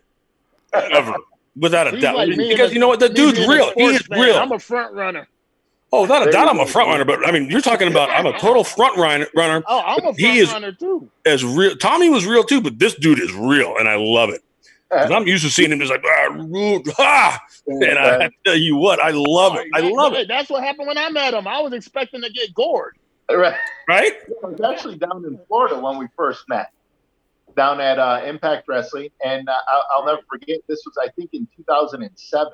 ever, 0.74 1.16
without 1.60 1.88
a 1.88 1.92
He's 1.92 2.02
doubt. 2.02 2.16
Like 2.16 2.36
because 2.36 2.74
you 2.74 2.80
know 2.80 2.88
what, 2.88 3.00
the 3.00 3.10
dude's 3.10 3.40
real. 3.40 3.72
He 3.76 3.86
is 3.86 4.08
real. 4.10 4.36
I'm 4.36 4.52
a 4.52 4.60
front 4.60 4.94
runner. 4.94 5.28
Oh, 5.92 6.04
without 6.04 6.28
a 6.28 6.32
doubt, 6.32 6.48
I'm 6.48 6.60
a 6.60 6.68
front 6.68 6.90
runner. 6.90 7.06
But 7.06 7.28
I 7.28 7.32
mean, 7.32 7.50
you're 7.50 7.62
talking 7.62 7.88
about 7.88 8.10
I'm 8.10 8.26
a 8.26 8.38
total 8.40 8.64
front 8.76 8.98
runner. 8.98 9.28
runner 9.36 9.64
oh, 9.68 9.82
I'm 9.86 10.00
a 10.00 10.02
front 10.02 10.20
he 10.20 10.40
is 10.40 10.52
runner 10.52 10.72
too. 10.72 11.10
As 11.26 11.44
real, 11.44 11.76
Tommy 11.76 12.10
was 12.10 12.26
real 12.26 12.44
too, 12.44 12.62
but 12.62 12.80
this 12.80 12.96
dude 12.96 13.20
is 13.20 13.34
real, 13.34 13.76
and 13.78 13.88
I 13.88 13.96
love 13.96 14.30
it. 14.30 14.42
I'm 14.92 15.28
used 15.28 15.44
to 15.44 15.52
seeing 15.52 15.72
him 15.72 15.80
just 15.80 15.92
like 15.92 16.04
ah, 16.06 16.82
ah, 17.00 17.40
and 17.68 18.00
I, 18.00 18.26
I, 18.26 18.30
tell 18.46 18.56
you 18.56 18.76
what, 18.76 19.00
I 19.00 19.12
love 19.12 19.56
it. 19.56 19.68
I 19.74 19.82
love 19.82 20.14
it. 20.14 20.28
That's 20.28 20.50
what 20.50 20.64
happened 20.64 20.88
when 20.88 20.98
I 20.98 21.10
met 21.10 21.34
him. 21.34 21.48
I 21.48 21.62
was 21.62 21.74
expecting 21.74 22.22
to 22.22 22.30
get 22.32 22.54
gored. 22.54 22.98
Right. 23.32 23.56
Right. 23.88 24.14
I 24.44 24.48
was 24.48 24.62
actually 24.62 24.98
down 24.98 25.24
in 25.26 25.40
Florida 25.48 25.80
when 25.80 26.00
we 26.00 26.08
first 26.16 26.44
met, 26.50 26.72
down 27.56 27.82
at 27.82 28.00
uh, 28.00 28.22
Impact 28.26 28.68
Wrestling, 28.68 29.10
and 29.24 29.50
uh, 29.50 29.54
I'll, 29.92 30.06
never 30.06 30.22
forget. 30.30 30.60
This 30.68 30.84
was, 30.86 30.98
I 31.02 31.10
think, 31.12 31.32
in 31.34 31.48
2007, 31.58 32.54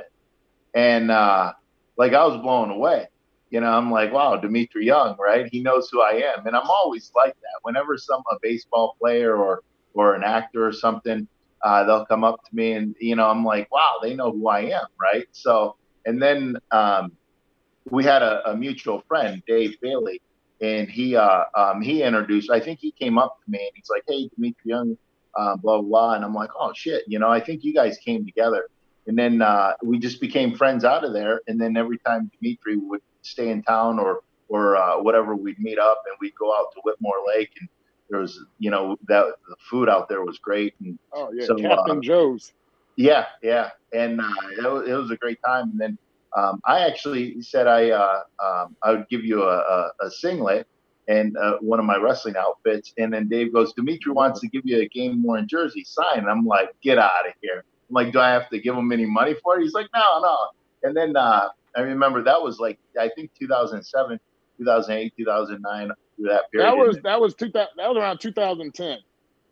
and 0.73 1.11
uh, 1.11 1.53
like 1.97 2.13
I 2.13 2.25
was 2.25 2.41
blown 2.41 2.71
away. 2.71 3.07
You 3.49 3.61
know, 3.61 3.71
I'm 3.71 3.91
like, 3.91 4.11
wow, 4.11 4.35
Dmitri 4.35 4.85
Young, 4.85 5.15
right? 5.19 5.47
He 5.51 5.61
knows 5.61 5.89
who 5.91 6.01
I 6.01 6.13
am, 6.35 6.47
and 6.47 6.55
I'm 6.55 6.67
always 6.67 7.11
like 7.15 7.35
that. 7.35 7.59
Whenever 7.61 7.97
some 7.97 8.23
a 8.31 8.35
baseball 8.41 8.95
player 8.99 9.35
or 9.35 9.63
or 9.93 10.13
an 10.13 10.23
actor 10.23 10.67
or 10.67 10.73
something 10.73 11.27
uh, 11.65 11.83
they'll 11.83 12.05
come 12.05 12.23
up 12.23 12.43
to 12.45 12.55
me 12.55 12.73
and 12.73 12.95
you 12.99 13.15
know 13.15 13.27
i'm 13.27 13.43
like 13.43 13.69
wow 13.71 13.97
they 14.01 14.13
know 14.13 14.31
who 14.31 14.47
i 14.47 14.61
am 14.61 14.85
right 15.01 15.27
so 15.31 15.75
and 16.05 16.21
then 16.21 16.55
um, 16.71 17.11
we 17.89 18.03
had 18.03 18.21
a, 18.21 18.51
a, 18.51 18.55
mutual 18.55 19.01
friend 19.07 19.41
dave 19.47 19.75
bailey 19.81 20.21
and 20.65 20.89
he 20.89 21.15
uh, 21.15 21.43
um, 21.55 21.81
he 21.81 22.03
introduced 22.03 22.49
i 22.49 22.59
think 22.59 22.79
he 22.79 22.91
came 22.91 23.17
up 23.17 23.37
to 23.43 23.51
me 23.51 23.59
and 23.59 23.71
he's 23.75 23.89
like 23.89 24.03
hey 24.07 24.29
dmitri 24.35 24.71
young 24.71 24.97
uh, 25.35 25.55
blah, 25.57 25.79
blah 25.79 25.81
blah 25.81 26.13
and 26.13 26.23
i'm 26.23 26.33
like 26.33 26.49
oh 26.59 26.71
shit 26.73 27.03
you 27.07 27.19
know 27.19 27.29
i 27.29 27.39
think 27.39 27.63
you 27.63 27.73
guys 27.73 27.97
came 27.97 28.25
together 28.25 28.67
and 29.07 29.17
then 29.17 29.41
uh, 29.41 29.73
we 29.83 29.99
just 29.99 30.19
became 30.19 30.55
friends 30.55 30.83
out 30.83 31.03
of 31.03 31.13
there 31.13 31.41
and 31.47 31.59
then 31.59 31.77
every 31.77 31.97
time 31.99 32.29
dmitri 32.39 32.77
would 32.77 33.01
stay 33.21 33.49
in 33.49 33.61
town 33.63 33.99
or 33.99 34.21
or 34.47 34.75
uh, 34.75 35.01
whatever 35.01 35.35
we'd 35.35 35.59
meet 35.59 35.79
up 35.79 36.03
and 36.07 36.15
we'd 36.21 36.35
go 36.35 36.55
out 36.55 36.67
to 36.73 36.79
whitmore 36.83 37.23
lake 37.27 37.51
and 37.59 37.67
there 38.09 38.19
was, 38.19 38.39
you 38.59 38.69
know, 38.69 38.97
that 39.07 39.25
the 39.47 39.55
food 39.69 39.89
out 39.89 40.09
there 40.09 40.23
was 40.23 40.37
great. 40.37 40.73
And 40.79 40.97
oh 41.13 41.31
yeah, 41.33 41.45
so, 41.45 41.55
Captain 41.55 41.97
uh, 41.97 42.01
Joe's. 42.01 42.53
Yeah, 42.95 43.25
yeah, 43.41 43.71
and 43.93 44.21
uh, 44.21 44.31
it, 44.57 44.71
was, 44.71 44.87
it 44.87 44.93
was 44.93 45.11
a 45.11 45.17
great 45.17 45.39
time. 45.45 45.71
And 45.71 45.79
then 45.79 45.97
um, 46.35 46.61
I 46.65 46.79
actually 46.79 47.41
said 47.41 47.67
I 47.67 47.91
uh, 47.91 48.21
um, 48.43 48.75
I 48.83 48.91
would 48.91 49.07
give 49.09 49.23
you 49.23 49.43
a, 49.43 49.57
a, 49.57 49.91
a 50.01 50.11
singlet 50.11 50.67
and 51.07 51.37
uh, 51.37 51.57
one 51.61 51.79
of 51.79 51.85
my 51.85 51.97
wrestling 51.97 52.35
outfits. 52.35 52.93
And 52.97 53.13
then 53.13 53.27
Dave 53.27 53.53
goes, 53.53 53.73
Dmitri 53.73 54.11
wants 54.11 54.39
to 54.41 54.47
give 54.47 54.63
you 54.65 54.81
a 54.81 54.87
game 54.87 55.21
worn 55.23 55.47
jersey 55.47 55.83
sign. 55.85 56.19
And 56.19 56.29
I'm 56.29 56.45
like, 56.45 56.69
get 56.81 56.97
out 56.97 57.27
of 57.27 57.33
here. 57.41 57.63
I'm 57.89 57.93
like, 57.93 58.11
do 58.11 58.19
I 58.19 58.31
have 58.31 58.49
to 58.49 58.59
give 58.59 58.75
him 58.75 58.91
any 58.91 59.05
money 59.05 59.35
for 59.43 59.59
it? 59.59 59.63
He's 59.63 59.73
like, 59.73 59.87
no, 59.93 60.21
no. 60.21 60.37
And 60.83 60.97
then 60.97 61.15
uh, 61.15 61.49
I 61.75 61.81
remember 61.81 62.23
that 62.23 62.41
was 62.41 62.59
like 62.59 62.79
I 62.99 63.09
think 63.15 63.31
2007, 63.39 64.19
2008, 64.57 65.13
2009 65.17 65.91
through 66.15 66.29
that 66.29 66.51
period. 66.51 66.67
That 66.67 66.77
was 66.77 66.97
that 67.03 67.19
was 67.19 67.35
two 67.35 67.49
that 67.49 67.69
was 67.77 67.97
around 67.97 68.19
2010 68.19 68.97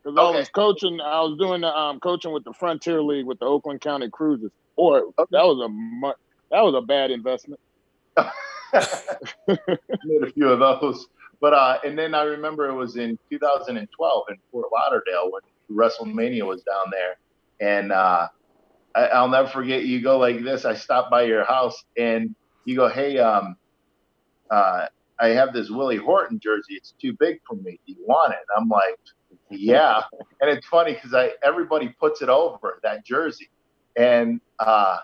because 0.04 0.17
okay. 0.17 0.36
I 0.36 0.39
was 0.39 0.50
coaching. 0.50 1.00
I 1.02 1.22
was 1.22 1.38
doing 1.39 1.62
the 1.62 1.76
um, 1.76 2.00
coaching 2.00 2.34
with 2.34 2.43
the 2.43 2.54
Frontier 2.54 3.02
League 3.02 3.26
with 3.26 3.39
the 3.39 3.46
Oakland 3.46 3.82
County 3.82 4.10
Cruisers. 4.10 4.52
Or 4.76 5.04
okay. 5.19 5.26
that 5.32 5.43
was 5.43 5.60
a 5.60 6.13
that 6.53 6.63
was 6.63 6.75
a 6.75 6.81
bad 6.81 7.09
investment. 7.09 7.59
Made 8.15 8.27
a 10.23 10.31
few 10.33 10.49
of 10.49 10.59
those. 10.59 11.07
But 11.41 11.53
uh, 11.53 11.79
and 11.83 11.97
then 11.97 12.13
I 12.13 12.21
remember 12.23 12.69
it 12.69 12.75
was 12.75 12.95
in 12.95 13.17
2012 13.29 14.23
in 14.29 14.37
Fort 14.51 14.67
Lauderdale 14.71 15.31
when 15.31 15.41
WrestleMania 15.77 16.45
was 16.45 16.61
down 16.61 16.91
there, 16.91 17.17
and 17.59 17.91
uh, 17.91 18.27
I, 18.95 19.19
will 19.19 19.29
never 19.29 19.49
forget. 19.49 19.83
You 19.83 19.99
go 20.01 20.19
like 20.19 20.43
this. 20.43 20.63
I 20.63 20.75
stopped 20.75 21.09
by 21.09 21.23
your 21.23 21.43
house, 21.43 21.83
and 21.97 22.35
you 22.65 22.75
go, 22.75 22.87
"Hey, 22.87 23.17
um, 23.17 23.55
uh, 24.51 24.85
I 25.19 25.29
have 25.29 25.53
this 25.53 25.71
Willie 25.71 25.97
Horton 25.97 26.39
jersey. 26.39 26.75
It's 26.75 26.93
too 27.01 27.13
big 27.19 27.39
for 27.47 27.55
me. 27.55 27.79
Do 27.87 27.93
you 27.93 28.05
want 28.07 28.33
it?" 28.33 28.39
And 28.55 28.61
I'm 28.63 28.69
like, 28.69 28.99
"Yeah." 29.49 30.03
and 30.39 30.49
it's 30.51 30.67
funny 30.67 30.93
because 30.93 31.15
I 31.15 31.31
everybody 31.43 31.89
puts 31.99 32.21
it 32.21 32.29
over 32.29 32.79
that 32.83 33.03
jersey, 33.05 33.49
and 33.97 34.39
uh, 34.59 34.99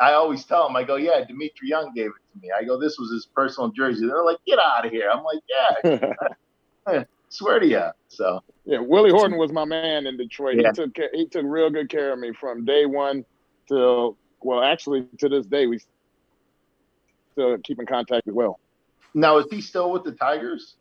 I 0.00 0.12
always 0.12 0.44
tell 0.44 0.66
them, 0.66 0.76
I 0.76 0.82
go, 0.82 0.96
yeah, 0.96 1.24
Dmitri 1.24 1.68
Young 1.68 1.92
gave 1.94 2.06
it 2.06 2.32
to 2.32 2.40
me. 2.40 2.50
I 2.58 2.64
go, 2.64 2.80
this 2.80 2.98
was 2.98 3.12
his 3.12 3.26
personal 3.26 3.70
jersey. 3.70 4.06
They're 4.06 4.24
like, 4.24 4.38
get 4.46 4.58
out 4.58 4.86
of 4.86 4.90
here. 4.92 5.10
I'm 5.12 5.22
like, 5.22 5.40
yeah, 6.86 7.04
swear 7.28 7.58
to 7.58 7.66
you. 7.66 7.84
So 8.08 8.42
yeah, 8.64 8.78
Willie 8.80 9.10
Horton 9.10 9.38
was 9.38 9.52
my 9.52 9.64
man 9.64 10.06
in 10.06 10.16
Detroit. 10.16 10.56
Yeah. 10.56 10.68
He 10.68 10.74
took 10.74 10.96
he 11.12 11.26
took 11.26 11.44
real 11.46 11.70
good 11.70 11.88
care 11.88 12.12
of 12.12 12.18
me 12.18 12.32
from 12.32 12.64
day 12.64 12.86
one 12.86 13.24
till 13.68 14.16
well, 14.42 14.62
actually 14.62 15.06
to 15.18 15.28
this 15.28 15.46
day 15.46 15.66
we 15.66 15.80
still 17.32 17.58
keep 17.58 17.78
in 17.78 17.86
contact 17.86 18.28
as 18.28 18.34
well. 18.34 18.60
Now 19.14 19.38
is 19.38 19.46
he 19.50 19.60
still 19.60 19.90
with 19.90 20.04
the 20.04 20.12
Tigers? 20.12 20.76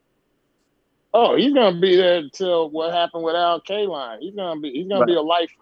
Oh, 1.14 1.36
he's 1.36 1.54
gonna 1.54 1.80
be 1.80 1.96
there 1.96 2.24
till 2.32 2.70
what 2.70 2.94
happened 2.94 3.24
with 3.24 3.36
Al 3.36 3.62
Kaline. 3.62 4.20
He's 4.20 4.36
gonna 4.36 4.60
be 4.60 4.72
he's 4.72 4.88
gonna 4.88 5.02
right. 5.02 5.08
be 5.08 5.16
a 5.16 5.22
lifer. 5.22 5.54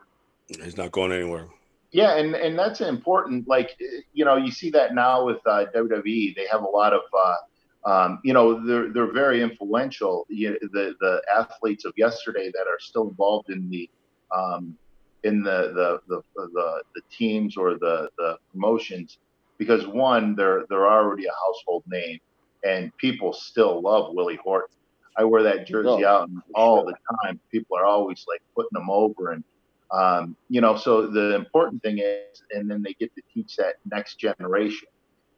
He's 0.48 0.78
not 0.78 0.92
going 0.92 1.12
anywhere. 1.12 1.48
Yeah, 1.92 2.18
and 2.18 2.36
and 2.36 2.58
that's 2.58 2.82
important. 2.82 3.48
Like 3.48 3.78
you 4.14 4.26
know, 4.26 4.36
you 4.36 4.52
see 4.52 4.70
that 4.72 4.94
now 4.94 5.26
with 5.26 5.40
uh, 5.46 5.66
WWE. 5.74 6.36
They 6.36 6.46
have 6.52 6.62
a 6.62 6.68
lot 6.68 6.94
of 6.94 7.02
uh, 7.18 7.90
um, 7.90 8.20
you 8.24 8.34
know 8.34 8.66
they're 8.66 8.92
they're 8.92 9.14
very 9.14 9.42
influential. 9.42 10.26
You 10.30 10.58
the 10.74 10.96
the 11.00 11.22
athletes 11.34 11.86
of 11.86 11.94
yesterday 11.96 12.52
that 12.54 12.68
are 12.68 12.80
still 12.80 13.10
involved 13.10 13.50
in 13.50 13.70
the 13.70 13.90
um, 14.36 14.78
in 15.24 15.44
the, 15.44 15.72
the 16.08 16.22
the, 16.36 16.50
the 16.54 16.84
the 16.96 17.02
teams 17.10 17.58
or 17.58 17.76
the 17.76 18.10
the 18.18 18.38
promotions 18.52 19.20
because 19.58 19.88
one 19.88 20.36
they're 20.36 20.66
they're 20.70 20.88
already 20.88 21.26
a 21.26 21.32
household 21.46 21.84
name 21.88 22.20
and 22.64 22.96
people 22.98 23.34
still 23.34 23.82
love 23.82 24.14
Willie 24.14 24.40
Horton. 24.44 24.76
I 25.18 25.24
wear 25.24 25.42
that 25.44 25.66
jersey 25.66 26.06
oh, 26.06 26.08
out 26.08 26.30
all 26.54 26.84
sure. 26.84 26.92
the 26.92 26.98
time. 27.24 27.40
People 27.52 27.78
are 27.78 27.86
always 27.86 28.26
like 28.28 28.42
putting 28.56 28.70
them 28.74 28.90
over 28.90 29.32
and 29.32 29.44
um, 29.92 30.36
you 30.50 30.62
know, 30.62 30.76
so 30.76 31.08
the 31.08 31.36
important 31.36 31.82
thing 31.82 32.00
is, 32.00 32.44
and 32.52 32.70
then 32.70 32.82
they 32.82 32.94
get 32.94 33.14
to 33.16 33.22
teach 33.34 33.56
that 33.58 33.76
next 33.90 34.16
generation. 34.16 34.88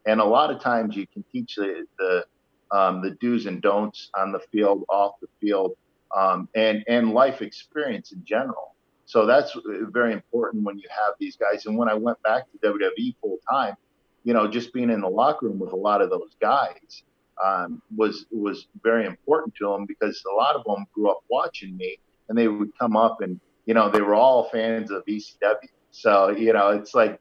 And 0.06 0.20
a 0.20 0.26
lot 0.26 0.52
of 0.52 0.62
times 0.62 0.96
you 0.96 1.06
can 1.08 1.24
teach 1.32 1.56
the 1.56 1.86
the, 1.98 2.26
um, 2.72 3.02
the 3.02 3.12
do's 3.22 3.46
and 3.46 3.62
don'ts 3.62 4.10
on 4.18 4.32
the 4.32 4.40
field, 4.52 4.86
off 4.90 5.16
the 5.22 5.28
field, 5.40 5.74
um, 6.16 6.50
and 6.56 6.84
and 6.88 7.14
life 7.14 7.42
experience 7.42 8.12
in 8.12 8.24
general. 8.26 8.76
So 9.06 9.26
that's 9.26 9.56
very 9.92 10.14
important 10.14 10.64
when 10.64 10.78
you 10.78 10.88
have 10.90 11.16
these 11.20 11.36
guys. 11.36 11.66
And 11.66 11.78
when 11.78 11.90
I 11.90 11.96
went 11.96 12.22
back 12.22 12.44
to 12.52 12.58
WWE 12.68 13.16
full 13.22 13.38
time, 13.50 13.76
you 14.24 14.34
know, 14.34 14.48
just 14.48 14.72
being 14.74 14.90
in 14.90 15.02
the 15.02 15.10
locker 15.10 15.48
room 15.48 15.60
with 15.60 15.74
a 15.74 15.76
lot 15.76 16.02
of 16.02 16.10
those 16.10 16.36
guys 16.40 17.04
um, 17.44 17.82
was 17.96 18.26
was 18.32 18.68
very 18.84 19.06
important 19.06 19.54
to 19.56 19.72
them 19.72 19.86
because 19.86 20.24
a 20.32 20.36
lot 20.36 20.56
of 20.56 20.64
them 20.66 20.86
grew 20.94 21.10
up 21.10 21.24
watching 21.30 21.76
me, 21.78 21.98
and 22.28 22.38
they 22.38 22.48
would 22.48 22.72
come 22.80 22.96
up 22.96 23.22
and 23.22 23.40
you 23.66 23.74
know, 23.74 23.90
they 23.90 24.02
were 24.02 24.16
all 24.16 24.50
fans 24.50 24.92
of 24.92 25.06
ECW. 25.06 25.56
So, 25.92 26.30
you 26.30 26.54
know, 26.54 26.70
it's 26.70 26.94
like 26.94 27.20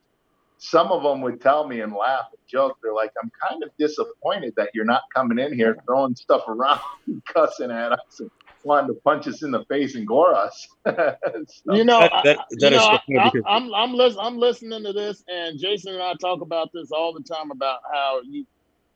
some 0.58 0.90
of 0.92 1.02
them 1.02 1.20
would 1.22 1.40
tell 1.40 1.66
me 1.66 1.80
and 1.80 1.92
laugh 1.92 2.26
and 2.30 2.40
joke. 2.48 2.78
They're 2.82 2.92
like, 2.92 3.12
I'm 3.22 3.30
kind 3.48 3.62
of 3.62 3.70
disappointed 3.78 4.54
that 4.56 4.70
you're 4.74 4.84
not 4.84 5.02
coming 5.14 5.38
in 5.38 5.54
here 5.54 5.76
throwing 5.86 6.14
stuff 6.16 6.42
around, 6.48 6.80
cussing 7.32 7.70
at 7.70 7.92
us, 7.92 8.20
and 8.20 8.30
wanting 8.64 8.94
to 8.94 9.00
punch 9.02 9.28
us 9.28 9.42
in 9.42 9.50
the 9.50 9.64
face 9.66 9.94
and 9.94 10.06
gore 10.06 10.34
us. 10.34 10.68
so, 10.86 11.74
you 11.74 11.84
know, 11.84 12.00
that, 12.00 12.24
that, 12.24 12.38
that 12.50 12.74
I, 12.74 13.00
you 13.06 13.16
know 13.16 13.32
I, 13.46 13.56
I'm 13.56 13.72
I'm, 13.72 13.94
listen, 13.94 14.18
I'm 14.20 14.38
listening 14.38 14.84
to 14.84 14.92
this, 14.92 15.22
and 15.28 15.58
Jason 15.58 15.94
and 15.94 16.02
I 16.02 16.14
talk 16.20 16.40
about 16.40 16.70
this 16.72 16.90
all 16.90 17.12
the 17.12 17.22
time 17.22 17.50
about 17.50 17.80
how 17.92 18.20
you 18.28 18.44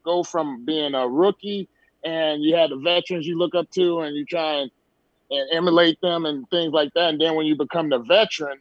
go 0.05 0.23
from 0.23 0.65
being 0.65 0.95
a 0.95 1.09
rookie 1.09 1.69
and 2.05 2.43
you 2.43 2.57
have 2.57 2.71
the 2.71 2.77
veterans 2.77 3.27
you 3.27 3.39
look 3.39 3.55
up 3.55 3.71
to, 3.71 4.01
and 4.01 4.17
you 4.17 4.25
try 4.25 4.55
and 4.55 4.71
and 5.33 5.49
emulate 5.53 6.01
them 6.01 6.27
and 6.27 6.49
things 6.51 6.73
like 6.73 6.93
that. 6.95 7.09
And 7.11 7.21
then 7.21 7.35
when 7.35 7.47
you 7.47 7.57
become 7.57 7.89
the 7.89 7.99
veteran, 7.99 8.59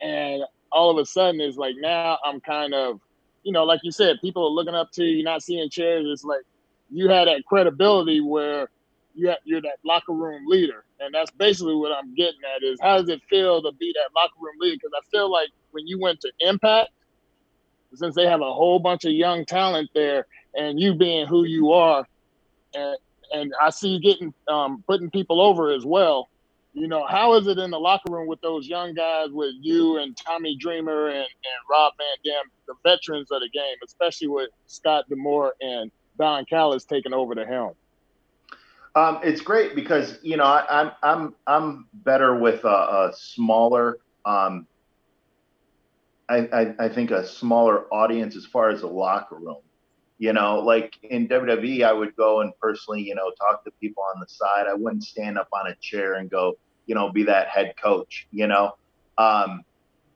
and 0.00 0.42
all 0.70 0.90
of 0.90 0.98
a 0.98 1.04
sudden 1.04 1.40
it's 1.40 1.56
like 1.56 1.74
now 1.78 2.18
I'm 2.24 2.40
kind 2.40 2.72
of, 2.72 3.00
you 3.42 3.52
know, 3.52 3.64
like 3.64 3.80
you 3.82 3.90
said, 3.90 4.20
people 4.20 4.44
are 4.44 4.50
looking 4.50 4.74
up 4.74 4.90
to 4.92 5.04
you, 5.04 5.22
not 5.24 5.42
seeing 5.42 5.68
chairs. 5.68 6.06
It's 6.08 6.24
like 6.24 6.42
you 6.90 7.08
had 7.08 7.26
that 7.26 7.44
credibility 7.46 8.20
where 8.20 8.68
you 9.14 9.28
have, 9.28 9.38
you're 9.44 9.60
that 9.60 9.78
locker 9.84 10.12
room 10.12 10.44
leader. 10.46 10.84
And 11.00 11.12
that's 11.12 11.30
basically 11.32 11.74
what 11.74 11.92
I'm 11.92 12.14
getting 12.14 12.40
at 12.56 12.62
is 12.62 12.78
how 12.80 12.98
does 12.98 13.08
it 13.08 13.20
feel 13.28 13.60
to 13.62 13.72
be 13.72 13.92
that 13.94 14.14
locker 14.14 14.38
room 14.40 14.54
leader? 14.60 14.76
Because 14.76 14.92
I 14.96 15.04
feel 15.10 15.30
like 15.30 15.48
when 15.72 15.86
you 15.86 16.00
went 16.00 16.20
to 16.20 16.30
Impact, 16.40 16.90
since 17.94 18.14
they 18.14 18.26
have 18.26 18.40
a 18.40 18.52
whole 18.52 18.78
bunch 18.78 19.04
of 19.04 19.12
young 19.12 19.44
talent 19.44 19.90
there, 19.94 20.26
and 20.54 20.78
you 20.78 20.94
being 20.94 21.26
who 21.26 21.44
you 21.44 21.72
are, 21.72 22.06
and 22.74 22.96
and 23.32 23.52
I 23.60 23.70
see 23.70 23.88
you 23.88 24.00
getting 24.00 24.32
um, 24.48 24.82
putting 24.86 25.10
people 25.10 25.40
over 25.40 25.72
as 25.72 25.84
well. 25.84 26.28
You 26.74 26.88
know, 26.88 27.06
how 27.06 27.34
is 27.34 27.46
it 27.46 27.58
in 27.58 27.70
the 27.70 27.78
locker 27.78 28.10
room 28.10 28.26
with 28.26 28.40
those 28.40 28.66
young 28.66 28.94
guys, 28.94 29.28
with 29.30 29.54
you 29.60 29.98
and 29.98 30.16
Tommy 30.16 30.56
Dreamer 30.58 31.08
and, 31.08 31.16
and 31.16 31.60
Rob 31.70 31.92
Van 31.98 32.06
Dam, 32.24 32.44
the 32.66 32.74
veterans 32.82 33.30
of 33.30 33.40
the 33.40 33.50
game, 33.52 33.76
especially 33.84 34.28
with 34.28 34.48
Scott 34.66 35.04
D'Amore 35.10 35.52
and 35.60 35.90
Don 36.18 36.46
Callis 36.46 36.84
taking 36.84 37.12
over 37.12 37.34
the 37.34 37.44
helm? 37.44 37.74
Um, 38.94 39.20
it's 39.22 39.40
great 39.40 39.74
because 39.74 40.18
you 40.22 40.36
know 40.36 40.44
I, 40.44 40.80
am 40.80 40.92
I'm, 41.02 41.18
I'm 41.18 41.34
I'm 41.46 41.88
better 41.92 42.38
with 42.38 42.64
a, 42.64 42.68
a 42.68 43.12
smaller 43.14 43.98
um, 44.24 44.66
I, 46.28 46.48
I, 46.52 46.74
I 46.86 46.88
think 46.88 47.10
a 47.10 47.26
smaller 47.26 47.92
audience 47.92 48.36
as 48.36 48.46
far 48.46 48.70
as 48.70 48.80
the 48.80 48.86
locker 48.86 49.36
room. 49.36 49.60
You 50.22 50.32
know, 50.32 50.60
like 50.60 50.96
in 51.02 51.26
WWE, 51.26 51.82
I 51.82 51.92
would 51.92 52.14
go 52.14 52.42
and 52.42 52.52
personally, 52.60 53.02
you 53.02 53.16
know, 53.16 53.32
talk 53.40 53.64
to 53.64 53.72
people 53.80 54.04
on 54.14 54.20
the 54.20 54.28
side. 54.28 54.66
I 54.70 54.72
wouldn't 54.72 55.02
stand 55.02 55.36
up 55.36 55.48
on 55.52 55.66
a 55.66 55.74
chair 55.80 56.14
and 56.14 56.30
go, 56.30 56.56
you 56.86 56.94
know, 56.94 57.10
be 57.10 57.24
that 57.24 57.48
head 57.48 57.74
coach, 57.82 58.28
you 58.30 58.46
know. 58.46 58.76
Um, 59.18 59.64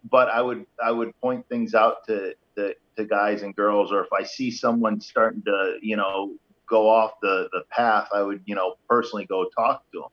but 0.09 0.29
I 0.29 0.40
would 0.42 0.64
I 0.81 0.92
would 0.92 1.11
point 1.21 1.45
things 1.49 1.75
out 1.75 2.07
to, 2.07 2.35
to 2.57 2.77
to 2.97 3.05
guys 3.05 3.42
and 3.42 3.57
girls, 3.57 3.90
or 3.90 4.05
if 4.05 4.12
I 4.12 4.23
see 4.23 4.53
someone 4.53 5.01
starting 5.01 5.42
to, 5.42 5.79
you 5.83 5.97
know, 5.97 6.37
go 6.71 6.88
off 6.88 7.14
the 7.21 7.49
the 7.51 7.62
path, 7.73 8.07
I 8.14 8.23
would, 8.23 8.42
you 8.47 8.55
know, 8.55 8.77
personally 8.88 9.27
go 9.27 9.47
talk 9.59 9.90
to 9.90 10.03
them. 10.03 10.11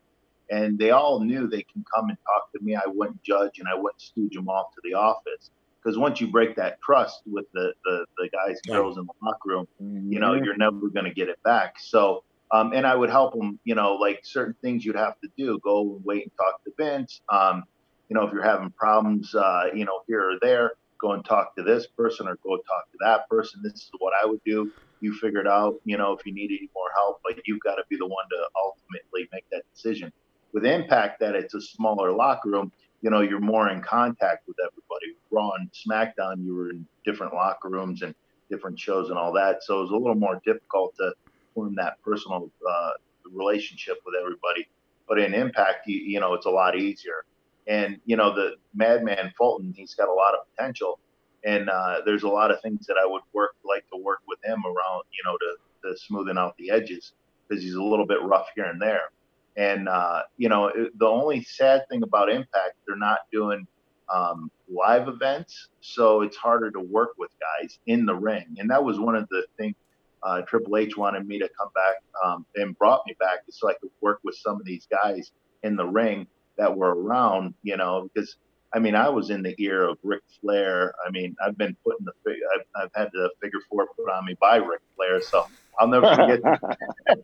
And 0.50 0.80
they 0.80 0.90
all 0.90 1.20
knew 1.20 1.48
they 1.48 1.68
can 1.72 1.86
come 1.94 2.10
and 2.10 2.18
talk 2.26 2.52
to 2.54 2.64
me. 2.64 2.76
I 2.76 2.88
wouldn't 2.88 3.22
judge 3.22 3.60
and 3.60 3.68
I 3.68 3.76
wouldn't 3.76 4.02
stooge 4.02 4.34
them 4.34 4.50
off 4.50 4.74
to 4.74 4.82
the 4.84 4.96
office 4.96 5.52
because 5.84 5.98
once 5.98 6.22
you 6.22 6.28
break 6.28 6.56
that 6.56 6.82
trust 6.82 7.22
with 7.26 7.46
the 7.54 7.74
the, 7.86 8.06
the 8.18 8.30
guys 8.30 8.60
and 8.66 8.76
girls 8.76 8.98
in 8.98 9.06
the 9.06 9.14
locker 9.22 9.50
room, 9.50 9.68
you 10.10 10.20
know 10.20 10.34
you're 10.34 10.58
never 10.58 10.88
going 10.90 11.06
to 11.06 11.14
get 11.14 11.30
it 11.30 11.42
back. 11.44 11.76
So, 11.80 12.24
um, 12.52 12.74
and 12.74 12.86
I 12.86 12.96
would 12.96 13.10
help 13.10 13.34
them, 13.34 13.60
you 13.64 13.76
know, 13.76 13.96
like 13.96 14.22
certain 14.24 14.56
things 14.62 14.86
you'd 14.86 14.96
have 14.96 15.20
to 15.22 15.30
do, 15.38 15.60
go 15.64 15.96
and 15.96 16.06
wait 16.06 16.24
and 16.24 16.32
talk 16.38 16.64
to 16.64 16.72
Vince. 16.78 17.22
Um, 17.30 17.64
you 18.10 18.16
know, 18.16 18.28
if 18.28 18.34
you're 18.34 18.44
having 18.44 18.70
problems, 18.72 19.34
uh, 19.34 19.66
you 19.74 19.86
know, 19.86 20.02
here 20.08 20.22
or 20.22 20.36
there, 20.42 20.74
go 21.02 21.12
and 21.12 21.26
talk 21.26 21.56
to 21.56 21.64
this 21.64 21.88
person 21.88 22.28
or 22.28 22.38
go 22.44 22.56
talk 22.58 22.92
to 22.92 22.98
that 23.02 23.28
person. 23.30 23.62
This 23.64 23.74
is 23.74 23.92
what 24.00 24.14
I 24.22 24.26
would 24.26 24.42
do. 24.46 24.72
You 25.02 25.14
figure 25.16 25.42
it 25.42 25.48
out, 25.48 25.76
you 25.84 25.98
know, 25.98 26.14
if 26.14 26.26
you 26.26 26.34
need 26.34 26.52
any 26.52 26.70
more 26.74 26.88
help, 26.96 27.20
but 27.24 27.36
you've 27.46 27.60
got 27.60 27.76
to 27.76 27.84
be 27.90 27.98
the 27.98 28.06
one 28.06 28.26
to 28.30 28.38
ultimately 28.64 29.28
make 29.34 29.46
that 29.52 29.64
decision. 29.74 30.12
With 30.54 30.66
Impact, 30.66 31.20
that 31.20 31.36
it's 31.36 31.56
a 31.56 31.62
smaller 31.62 32.12
locker 32.12 32.50
room, 32.50 32.72
you 33.04 33.10
know, 33.10 33.20
you're 33.20 33.42
more 33.42 33.70
in 33.70 33.82
contact 33.82 34.48
with 34.48 34.56
everybody. 34.66 35.18
Raw 35.30 35.52
and 35.60 35.70
SmackDown, 35.74 36.44
you 36.44 36.56
were 36.56 36.70
in 36.70 36.88
different 37.06 37.34
locker 37.34 37.70
rooms 37.70 38.02
and 38.02 38.16
different 38.50 38.80
shows 38.80 39.10
and 39.10 39.18
all 39.18 39.34
that. 39.34 39.62
So 39.62 39.80
it 39.80 39.82
was 39.84 39.92
a 39.92 39.96
little 39.96 40.16
more 40.16 40.42
difficult 40.46 40.96
to 40.96 41.14
form 41.54 41.76
that 41.76 42.02
personal 42.02 42.50
uh, 42.68 42.92
relationship 43.30 43.98
with 44.06 44.16
everybody. 44.20 44.70
But 45.08 45.20
in 45.20 45.34
Impact, 45.34 45.86
you, 45.86 46.00
you 46.00 46.20
know, 46.22 46.34
it's 46.34 46.46
a 46.46 46.50
lot 46.50 46.78
easier. 46.78 47.26
And 47.68 48.00
you 48.06 48.16
know, 48.16 48.34
the 48.34 48.56
Madman 48.74 49.34
Fulton, 49.38 49.74
he's 49.76 49.94
got 49.96 50.08
a 50.08 50.14
lot 50.14 50.34
of 50.34 50.46
potential, 50.56 51.00
and 51.46 51.70
uh, 51.70 52.02
there's 52.06 52.24
a 52.24 52.30
lot 52.30 52.52
of 52.52 52.62
things 52.62 52.86
that 52.88 52.96
I 53.02 53.06
would 53.06 53.22
work 53.34 53.56
like 53.64 53.86
to 53.92 53.98
work 54.02 54.20
with 54.28 54.40
him 54.44 54.64
around, 54.66 55.04
you 55.12 55.24
know, 55.26 55.38
to, 55.38 55.90
to 55.90 55.98
smoothing 55.98 56.38
out 56.38 56.56
the 56.58 56.72
edges 56.72 57.14
because 57.48 57.64
he's 57.64 57.76
a 57.76 57.84
little 57.84 58.06
bit 58.06 58.22
rough 58.22 58.48
here 58.56 58.66
and 58.66 58.82
there. 58.82 59.12
And 59.56 59.88
uh, 59.88 60.24
you 60.38 60.50
know, 60.50 60.72
the 60.98 61.06
only 61.06 61.44
sad 61.44 61.84
thing 61.90 62.04
about 62.04 62.30
Impact, 62.30 62.76
they're 62.88 62.98
not 62.98 63.20
doing 63.32 63.68
um, 64.14 64.50
live 64.70 65.08
events, 65.08 65.70
so 65.82 66.22
it's 66.22 66.36
harder 66.36 66.72
to 66.72 66.80
work 66.80 67.12
with 67.18 67.32
guys 67.40 67.80
in 67.86 68.06
the 68.06 68.16
ring. 68.16 68.56
And 68.58 68.70
that 68.70 68.84
was 68.84 69.00
one 69.00 69.16
of 69.16 69.28
the 69.30 69.46
things 69.58 69.76
uh, 70.24 70.42
Triple 70.42 70.78
H 70.78 70.98
wanted 70.98 71.28
me 71.28 71.38
to 71.40 71.50
come 71.58 71.70
back 71.76 71.96
um, 72.24 72.46
and 72.56 72.78
brought 72.78 73.02
me 73.06 73.16
back 73.20 73.40
so 73.50 73.70
I 73.70 73.74
could 73.74 73.92
work 74.02 74.20
with 74.24 74.36
some 74.36 74.56
of 74.56 74.66
these 74.66 74.88
guys 74.90 75.32
in 75.64 75.76
the 75.76 75.86
ring 75.86 76.28
that 76.58 76.76
were 76.76 76.96
around, 76.96 77.54
you 77.64 77.78
know, 77.78 78.10
because 78.14 78.38
I 78.76 78.80
mean, 78.80 78.96
I 78.96 79.10
was 79.10 79.30
in 79.30 79.44
the 79.44 79.54
ear 79.60 79.88
of 79.88 80.00
Ric 80.02 80.22
Flair. 80.42 80.96
I 81.06 81.12
mean, 81.12 81.36
I've 81.46 81.58
been 81.58 81.76
put 81.84 82.00
in 82.00 82.06
the 82.06 82.14
I've, 82.26 82.84
I've 82.84 82.92
had 82.96 83.10
the 83.14 83.30
figure 83.42 83.60
four 83.70 83.88
put 83.96 84.10
on 84.10 84.26
me 84.26 84.36
by 84.40 84.58
Ric 84.58 84.82
Flair, 84.96 85.22
so 85.22 85.48
I'll 85.80 85.88
never 85.88 86.16
forget. 86.16 86.40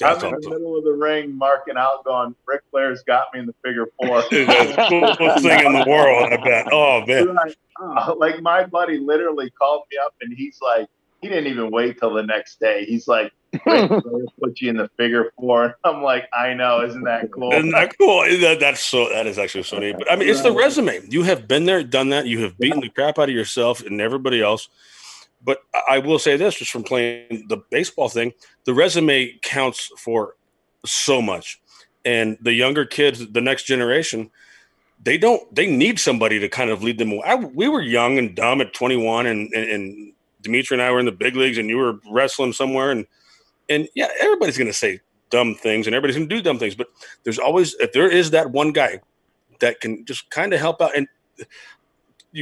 I'm 0.00 0.24
in 0.24 0.40
the 0.40 0.50
middle 0.50 0.78
of 0.78 0.84
the 0.84 0.92
ring, 0.92 1.36
marking 1.36 1.76
out, 1.76 2.04
going, 2.04 2.34
Ric 2.46 2.62
Flair's 2.70 3.02
got 3.02 3.34
me 3.34 3.40
in 3.40 3.46
the 3.46 3.54
figure 3.64 3.86
four. 3.96 4.22
the 4.30 5.16
coolest 5.18 5.42
thing 5.42 5.66
in 5.66 5.72
the 5.72 5.84
world, 5.88 6.32
I 6.32 6.36
bet. 6.36 6.68
Oh 6.72 7.04
man! 7.04 7.36
Uh, 7.80 8.14
like 8.16 8.40
my 8.40 8.64
buddy 8.64 8.98
literally 8.98 9.50
called 9.50 9.82
me 9.90 9.98
up, 9.98 10.14
and 10.20 10.32
he's 10.36 10.58
like, 10.62 10.88
he 11.20 11.28
didn't 11.28 11.48
even 11.48 11.70
wait 11.70 11.98
till 11.98 12.14
the 12.14 12.22
next 12.22 12.60
day. 12.60 12.84
He's 12.84 13.08
like, 13.08 13.32
put 13.64 14.60
you 14.60 14.70
in 14.70 14.76
the 14.76 14.88
figure 14.96 15.32
four. 15.36 15.76
I'm 15.82 16.02
like, 16.02 16.28
I 16.32 16.54
know, 16.54 16.84
isn't 16.84 17.02
that 17.04 17.32
cool? 17.32 17.52
Isn't 17.52 17.70
that 17.70 17.96
cool? 17.98 18.20
That, 18.40 18.58
that's 18.60 18.80
so. 18.80 19.08
That 19.08 19.26
is 19.26 19.38
actually 19.38 19.64
so 19.64 19.78
neat. 19.78 19.96
But 19.98 20.12
I 20.12 20.16
mean, 20.16 20.28
it's 20.28 20.42
the 20.42 20.52
resume. 20.52 21.00
You 21.08 21.24
have 21.24 21.48
been 21.48 21.64
there, 21.64 21.82
done 21.82 22.10
that. 22.10 22.26
You 22.26 22.42
have 22.42 22.56
beaten 22.58 22.80
the 22.80 22.90
crap 22.90 23.18
out 23.18 23.28
of 23.28 23.34
yourself 23.34 23.84
and 23.84 24.00
everybody 24.00 24.40
else. 24.40 24.68
But 25.44 25.58
I 25.88 25.98
will 25.98 26.18
say 26.18 26.36
this, 26.36 26.56
just 26.56 26.70
from 26.70 26.82
playing 26.82 27.46
the 27.48 27.58
baseball 27.70 28.08
thing, 28.08 28.32
the 28.64 28.74
resume 28.74 29.38
counts 29.42 29.90
for 29.96 30.36
so 30.84 31.22
much. 31.22 31.60
And 32.04 32.38
the 32.40 32.52
younger 32.52 32.84
kids, 32.84 33.26
the 33.30 33.40
next 33.40 33.64
generation, 33.64 34.30
they 35.02 35.18
don't. 35.18 35.54
They 35.54 35.66
need 35.66 36.00
somebody 36.00 36.38
to 36.40 36.48
kind 36.48 36.70
of 36.70 36.82
lead 36.82 36.98
them. 36.98 37.12
I, 37.24 37.36
we 37.36 37.68
were 37.68 37.80
young 37.80 38.18
and 38.18 38.34
dumb 38.34 38.60
at 38.60 38.74
21, 38.74 39.26
and, 39.26 39.52
and, 39.52 39.70
and 39.70 40.12
Dmitri 40.42 40.74
and 40.74 40.82
I 40.82 40.90
were 40.90 40.98
in 40.98 41.06
the 41.06 41.12
big 41.12 41.36
leagues, 41.36 41.58
and 41.58 41.68
you 41.68 41.76
were 41.76 42.00
wrestling 42.10 42.52
somewhere, 42.52 42.90
and 42.90 43.06
and 43.68 43.88
yeah, 43.94 44.08
everybody's 44.20 44.58
going 44.58 44.68
to 44.68 44.72
say 44.72 45.00
dumb 45.30 45.54
things 45.54 45.86
and 45.86 45.94
everybody's 45.94 46.16
going 46.16 46.28
to 46.28 46.34
do 46.34 46.42
dumb 46.42 46.58
things, 46.58 46.74
but 46.74 46.88
there's 47.24 47.38
always 47.38 47.74
if 47.74 47.92
there 47.92 48.10
is 48.10 48.30
that 48.30 48.50
one 48.50 48.72
guy 48.72 49.00
that 49.60 49.80
can 49.80 50.04
just 50.04 50.30
kind 50.30 50.52
of 50.52 50.60
help 50.60 50.80
out. 50.80 50.96
And 50.96 51.08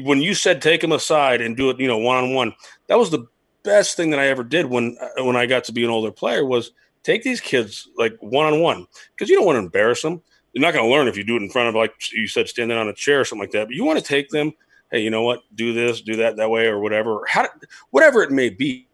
when 0.03 0.21
you 0.21 0.35
said 0.35 0.61
take 0.61 0.83
him 0.83 0.93
aside 0.93 1.41
and 1.41 1.57
do 1.57 1.71
it, 1.71 1.79
you 1.79 1.87
know, 1.87 1.99
one 1.99 2.17
on 2.17 2.35
one, 2.35 2.55
that 2.89 2.99
was 2.99 3.11
the 3.11 3.27
best 3.63 3.97
thing 3.97 4.11
that 4.11 4.21
I 4.21 4.29
ever 4.29 4.45
did 4.45 4.67
when 4.67 4.97
when 5.19 5.37
I 5.37 5.47
got 5.47 5.65
to 5.65 5.73
be 5.73 5.85
an 5.85 5.91
older 5.91 6.13
player 6.13 6.45
was 6.45 6.73
take 7.03 7.23
these 7.23 7.41
kids 7.41 7.89
like 7.97 8.17
one 8.21 8.53
on 8.53 8.61
one 8.61 8.87
because 9.15 9.29
you 9.29 9.37
don't 9.37 9.47
want 9.47 9.57
to 9.57 9.61
embarrass 9.61 10.03
them. 10.03 10.23
You're 10.53 10.63
not 10.63 10.73
going 10.73 10.87
to 10.87 10.91
learn 10.91 11.09
if 11.09 11.17
you 11.17 11.25
do 11.25 11.37
it 11.37 11.43
in 11.43 11.51
front 11.51 11.69
of 11.69 11.75
like 11.75 11.95
you 12.13 12.29
said, 12.29 12.49
standing 12.49 12.77
on 12.77 12.89
a 12.89 12.95
chair 12.95 13.21
or 13.21 13.25
something 13.25 13.43
like 13.43 13.53
that. 13.53 13.67
But 13.69 13.77
you 13.77 13.85
want 13.85 13.99
to 13.99 14.05
take 14.05 14.31
them. 14.31 14.53
Hey, 14.91 15.01
you 15.01 15.11
know 15.11 15.23
what? 15.23 15.41
Do 15.55 15.73
this, 15.73 16.01
do 16.01 16.17
that 16.17 16.37
that 16.37 16.49
way, 16.49 16.67
or 16.67 16.79
whatever. 16.79 17.25
How, 17.27 17.49
whatever 17.91 18.23
it 18.23 18.31
may 18.31 18.51
be 18.51 18.87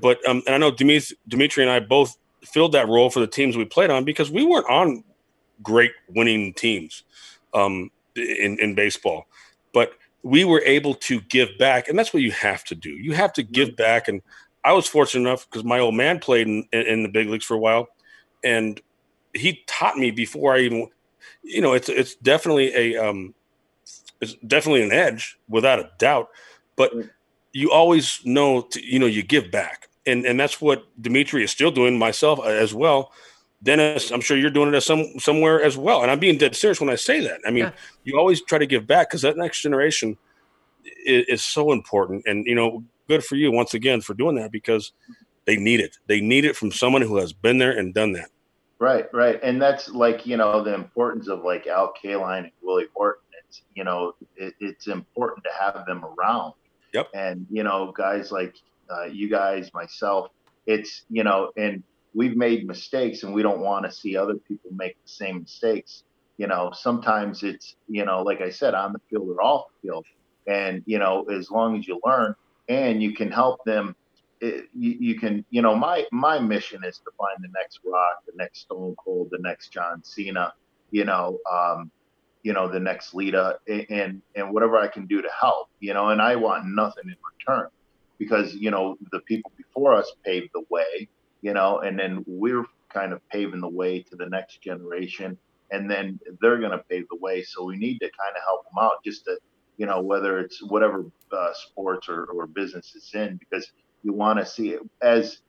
but 0.00 0.26
um, 0.28 0.42
and 0.46 0.54
I 0.54 0.58
know 0.58 0.70
Dmitri, 0.70 1.16
Dmitri 1.28 1.62
and 1.62 1.72
I 1.72 1.80
both 1.80 2.16
filled 2.44 2.72
that 2.72 2.88
role 2.88 3.10
for 3.10 3.20
the 3.20 3.26
teams 3.26 3.56
we 3.56 3.64
played 3.64 3.90
on 3.90 4.04
because 4.04 4.30
we 4.30 4.44
weren't 4.44 4.68
on 4.68 5.02
great 5.62 5.92
winning 6.08 6.52
teams 6.54 7.02
um, 7.54 7.90
in 8.14 8.58
in 8.60 8.74
baseball, 8.74 9.26
but 9.72 9.92
we 10.26 10.44
were 10.44 10.62
able 10.64 10.92
to 10.92 11.20
give 11.20 11.50
back, 11.56 11.86
and 11.86 11.96
that's 11.96 12.12
what 12.12 12.22
you 12.22 12.32
have 12.32 12.64
to 12.64 12.74
do. 12.74 12.90
You 12.90 13.12
have 13.12 13.32
to 13.34 13.44
give 13.44 13.76
back, 13.76 14.08
and 14.08 14.20
I 14.64 14.72
was 14.72 14.88
fortunate 14.88 15.28
enough 15.28 15.48
because 15.48 15.62
my 15.62 15.78
old 15.78 15.94
man 15.94 16.18
played 16.18 16.48
in, 16.48 16.66
in 16.72 17.04
the 17.04 17.08
big 17.08 17.28
leagues 17.28 17.44
for 17.44 17.54
a 17.54 17.58
while, 17.58 17.86
and 18.42 18.80
he 19.34 19.62
taught 19.68 19.96
me 19.96 20.10
before 20.10 20.56
I 20.56 20.60
even, 20.60 20.88
you 21.42 21.60
know, 21.60 21.74
it's 21.74 21.88
it's 21.88 22.16
definitely 22.16 22.74
a 22.74 22.96
um, 22.96 23.34
it's 24.20 24.34
definitely 24.46 24.82
an 24.82 24.90
edge 24.90 25.38
without 25.48 25.78
a 25.78 25.90
doubt, 25.98 26.30
but 26.74 26.92
you 27.52 27.70
always 27.70 28.20
know 28.24 28.62
to, 28.62 28.84
you 28.84 28.98
know 28.98 29.06
you 29.06 29.22
give 29.22 29.52
back 29.52 29.88
and 30.06 30.26
and 30.26 30.38
that's 30.38 30.60
what 30.60 30.84
dmitri 31.00 31.42
is 31.42 31.50
still 31.50 31.70
doing 31.70 31.98
myself 31.98 32.38
uh, 32.40 32.42
as 32.42 32.74
well 32.74 33.12
dennis 33.66 34.10
i'm 34.10 34.20
sure 34.20 34.36
you're 34.36 34.50
doing 34.50 34.68
it 34.68 34.74
as 34.74 34.86
some 34.86 35.18
somewhere 35.18 35.62
as 35.62 35.76
well. 35.76 36.02
And 36.02 36.10
i'm 36.10 36.18
being 36.18 36.38
dead 36.38 36.56
serious 36.56 36.80
when 36.80 36.90
i 36.90 36.94
say 36.94 37.20
that. 37.20 37.40
I 37.46 37.50
mean 37.50 37.64
yeah. 37.64 37.72
you 38.04 38.18
always 38.18 38.42
try 38.42 38.58
to 38.58 38.66
give 38.66 38.86
back 38.86 39.10
because 39.10 39.22
that 39.22 39.36
next 39.36 39.60
generation 39.60 40.16
is, 41.04 41.26
is 41.28 41.44
so 41.44 41.72
important. 41.72 42.24
And 42.26 42.46
you 42.46 42.54
know 42.54 42.84
good 43.08 43.24
for 43.24 43.36
you 43.36 43.52
once 43.52 43.74
again 43.74 44.00
for 44.00 44.14
doing 44.14 44.36
that 44.36 44.50
because 44.50 44.92
they 45.44 45.56
need 45.56 45.80
it. 45.80 45.98
They 46.06 46.20
need 46.20 46.44
it 46.44 46.56
from 46.56 46.72
someone 46.72 47.02
who 47.02 47.18
has 47.18 47.32
been 47.32 47.58
there 47.58 47.76
and 47.76 47.94
done 47.94 48.12
that. 48.12 48.30
Right 48.78 49.06
right. 49.12 49.40
And 49.42 49.60
that's 49.60 49.88
like 49.88 50.26
you 50.26 50.36
know 50.36 50.62
the 50.62 50.74
importance 50.74 51.28
of 51.28 51.44
like 51.44 51.66
al 51.66 51.92
kaline 52.02 52.44
and 52.44 52.52
willie 52.62 52.86
horton. 52.94 53.22
It's 53.46 53.62
you 53.74 53.84
know 53.84 54.14
it, 54.36 54.54
it's 54.60 54.86
important 54.86 55.44
to 55.44 55.50
have 55.58 55.86
them 55.86 56.04
around. 56.04 56.54
Yep. 56.92 57.08
And 57.14 57.46
you 57.50 57.62
know, 57.62 57.92
guys 57.92 58.32
like 58.32 58.56
uh, 58.90 59.04
you 59.04 59.28
guys, 59.28 59.72
myself, 59.74 60.30
it's 60.66 61.02
you 61.10 61.24
know, 61.24 61.52
and 61.56 61.82
we've 62.16 62.36
made 62.36 62.66
mistakes, 62.66 63.22
and 63.22 63.32
we 63.32 63.42
don't 63.42 63.60
want 63.60 63.84
to 63.84 63.92
see 63.92 64.16
other 64.16 64.34
people 64.34 64.70
make 64.72 64.94
the 65.04 65.08
same 65.08 65.40
mistakes. 65.40 66.02
You 66.38 66.46
know, 66.48 66.72
sometimes 66.74 67.42
it's 67.42 67.76
you 67.88 68.04
know, 68.04 68.22
like 68.22 68.40
I 68.40 68.50
said, 68.50 68.74
on 68.74 68.92
the 68.92 69.00
field 69.08 69.28
or 69.28 69.42
off 69.42 69.66
the 69.68 69.88
field, 69.88 70.06
and 70.46 70.82
you 70.86 70.98
know, 70.98 71.24
as 71.24 71.50
long 71.50 71.78
as 71.78 71.86
you 71.86 72.00
learn 72.04 72.34
and 72.68 73.02
you 73.02 73.14
can 73.14 73.30
help 73.30 73.64
them 73.64 73.94
it, 74.40 74.66
you, 74.74 74.96
you, 75.00 75.18
can 75.18 75.44
you 75.50 75.62
know 75.62 75.74
my 75.74 76.04
my 76.10 76.38
mission 76.38 76.82
is 76.84 76.98
to 76.98 77.10
find 77.16 77.38
the 77.40 77.48
next 77.54 77.80
rock 77.86 78.22
the 78.26 78.32
next 78.36 78.62
stone 78.62 78.94
cold 79.02 79.28
the 79.30 79.38
next 79.38 79.68
john 79.68 80.02
cena 80.04 80.52
you 80.90 81.04
know 81.06 81.38
um, 81.50 81.90
you 82.46 82.52
know, 82.52 82.68
the 82.68 82.78
next 82.78 83.12
Lita 83.12 83.58
and 83.66 84.22
and 84.36 84.54
whatever 84.54 84.78
I 84.78 84.86
can 84.86 85.06
do 85.06 85.20
to 85.20 85.28
help, 85.40 85.68
you 85.80 85.92
know, 85.92 86.10
and 86.10 86.22
I 86.22 86.36
want 86.36 86.64
nothing 86.64 87.02
in 87.06 87.16
return 87.32 87.68
because, 88.18 88.54
you 88.54 88.70
know, 88.70 88.96
the 89.10 89.18
people 89.20 89.50
before 89.56 89.94
us 89.94 90.12
paved 90.24 90.50
the 90.54 90.62
way, 90.70 91.08
you 91.42 91.52
know, 91.54 91.80
and 91.80 91.98
then 91.98 92.24
we're 92.26 92.64
kind 92.92 93.12
of 93.12 93.26
paving 93.28 93.60
the 93.60 93.68
way 93.68 94.02
to 94.02 94.16
the 94.16 94.26
next 94.26 94.62
generation 94.62 95.36
and 95.72 95.90
then 95.90 96.18
they're 96.40 96.58
going 96.58 96.70
to 96.70 96.84
pave 96.88 97.06
the 97.10 97.16
way. 97.16 97.42
So 97.42 97.64
we 97.64 97.76
need 97.76 97.98
to 97.98 98.06
kind 98.06 98.36
of 98.36 98.42
help 98.44 98.64
them 98.64 98.78
out 98.80 99.02
just 99.04 99.24
to, 99.24 99.36
you 99.76 99.86
know, 99.86 100.00
whether 100.00 100.38
it's 100.38 100.62
whatever 100.62 101.04
uh, 101.32 101.52
sports 101.54 102.08
or, 102.08 102.26
or 102.26 102.46
business 102.46 102.92
it's 102.94 103.14
in, 103.14 103.36
because 103.36 103.72
you 104.04 104.12
want 104.12 104.38
to 104.38 104.46
see 104.46 104.70
it 104.70 104.80
as, 105.02 105.40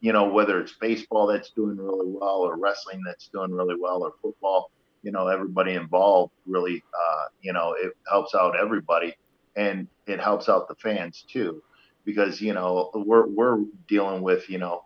you 0.00 0.12
know, 0.12 0.28
whether 0.28 0.60
it's 0.60 0.74
baseball 0.74 1.26
that's 1.26 1.50
doing 1.50 1.78
really 1.78 2.06
well 2.06 2.40
or 2.40 2.58
wrestling 2.58 3.00
that's 3.06 3.28
doing 3.28 3.50
really 3.52 3.76
well 3.80 4.02
or 4.02 4.12
football, 4.20 4.70
you 5.04 5.12
know 5.12 5.28
everybody 5.28 5.74
involved 5.74 6.32
really 6.46 6.82
uh, 6.92 7.24
you 7.42 7.52
know 7.52 7.76
it 7.80 7.92
helps 8.10 8.34
out 8.34 8.58
everybody 8.58 9.14
and 9.54 9.86
it 10.06 10.18
helps 10.18 10.48
out 10.48 10.66
the 10.66 10.74
fans 10.76 11.24
too 11.30 11.62
because 12.04 12.40
you 12.40 12.54
know 12.54 12.90
we're 12.94 13.26
we're 13.26 13.58
dealing 13.86 14.22
with 14.22 14.48
you 14.48 14.58
know 14.58 14.82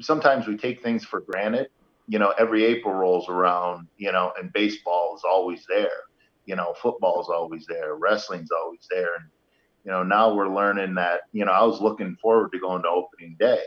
sometimes 0.00 0.46
we 0.46 0.56
take 0.56 0.82
things 0.82 1.04
for 1.04 1.20
granted. 1.20 1.68
You 2.08 2.18
know 2.18 2.34
every 2.38 2.64
april 2.64 2.94
rolls 2.94 3.28
around 3.28 3.86
you 3.96 4.12
know 4.12 4.32
and 4.38 4.52
baseball 4.52 5.14
is 5.16 5.22
always 5.24 5.64
there. 5.68 6.00
You 6.46 6.56
know 6.56 6.74
football 6.82 7.20
is 7.22 7.28
always 7.28 7.66
there. 7.66 7.96
Wrestling's 7.96 8.50
always 8.50 8.86
there. 8.90 9.14
And 9.14 9.24
you 9.84 9.90
know 9.90 10.02
now 10.02 10.34
we're 10.34 10.54
learning 10.54 10.94
that 10.94 11.22
you 11.32 11.44
know 11.44 11.52
i 11.52 11.62
was 11.62 11.80
looking 11.80 12.16
forward 12.20 12.52
to 12.52 12.58
going 12.58 12.82
to 12.82 12.88
opening 12.88 13.36
day 13.38 13.60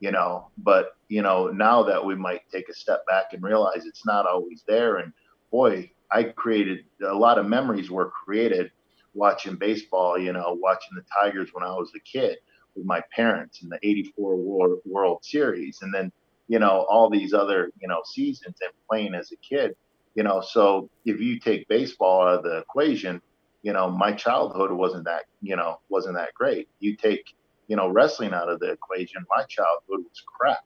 you 0.00 0.10
know 0.10 0.48
but 0.58 0.90
you 1.08 1.22
know 1.22 1.48
now 1.48 1.82
that 1.82 2.04
we 2.04 2.14
might 2.14 2.42
take 2.50 2.68
a 2.68 2.74
step 2.74 3.04
back 3.06 3.26
and 3.32 3.42
realize 3.42 3.84
it's 3.86 4.06
not 4.06 4.26
always 4.26 4.64
there. 4.66 4.96
And 4.96 5.12
boy 5.50 5.90
i 6.10 6.22
created 6.24 6.80
a 7.06 7.14
lot 7.14 7.38
of 7.38 7.46
memories 7.46 7.90
were 7.90 8.10
created 8.24 8.70
watching 9.14 9.56
baseball 9.56 10.18
you 10.18 10.32
know 10.32 10.56
watching 10.60 10.94
the 10.94 11.04
tigers 11.20 11.50
when 11.52 11.64
i 11.64 11.72
was 11.72 11.90
a 11.96 12.00
kid 12.00 12.38
with 12.78 12.86
my 12.86 13.02
parents 13.14 13.62
in 13.62 13.68
the 13.68 13.78
84 13.82 14.36
world, 14.36 14.78
world 14.86 15.18
series 15.22 15.80
and 15.82 15.92
then 15.92 16.10
you 16.48 16.58
know 16.58 16.86
all 16.88 17.10
these 17.10 17.34
other 17.34 17.70
you 17.80 17.88
know 17.88 18.00
seasons 18.04 18.56
and 18.62 18.70
playing 18.88 19.14
as 19.14 19.32
a 19.32 19.36
kid 19.36 19.76
you 20.14 20.22
know 20.22 20.40
so 20.40 20.88
if 21.04 21.20
you 21.20 21.38
take 21.38 21.68
baseball 21.68 22.22
out 22.22 22.38
of 22.38 22.44
the 22.44 22.58
equation 22.58 23.20
you 23.62 23.72
know 23.72 23.90
my 23.90 24.12
childhood 24.12 24.72
wasn't 24.72 25.04
that 25.04 25.24
you 25.42 25.56
know 25.56 25.78
wasn't 25.90 26.14
that 26.14 26.32
great 26.34 26.68
you 26.80 26.96
take 26.96 27.34
you 27.68 27.76
know, 27.76 27.88
wrestling 27.88 28.32
out 28.32 28.48
of 28.48 28.58
the 28.60 28.70
equation, 28.72 29.24
my 29.36 29.44
childhood 29.44 30.04
was 30.04 30.22
crap. 30.26 30.64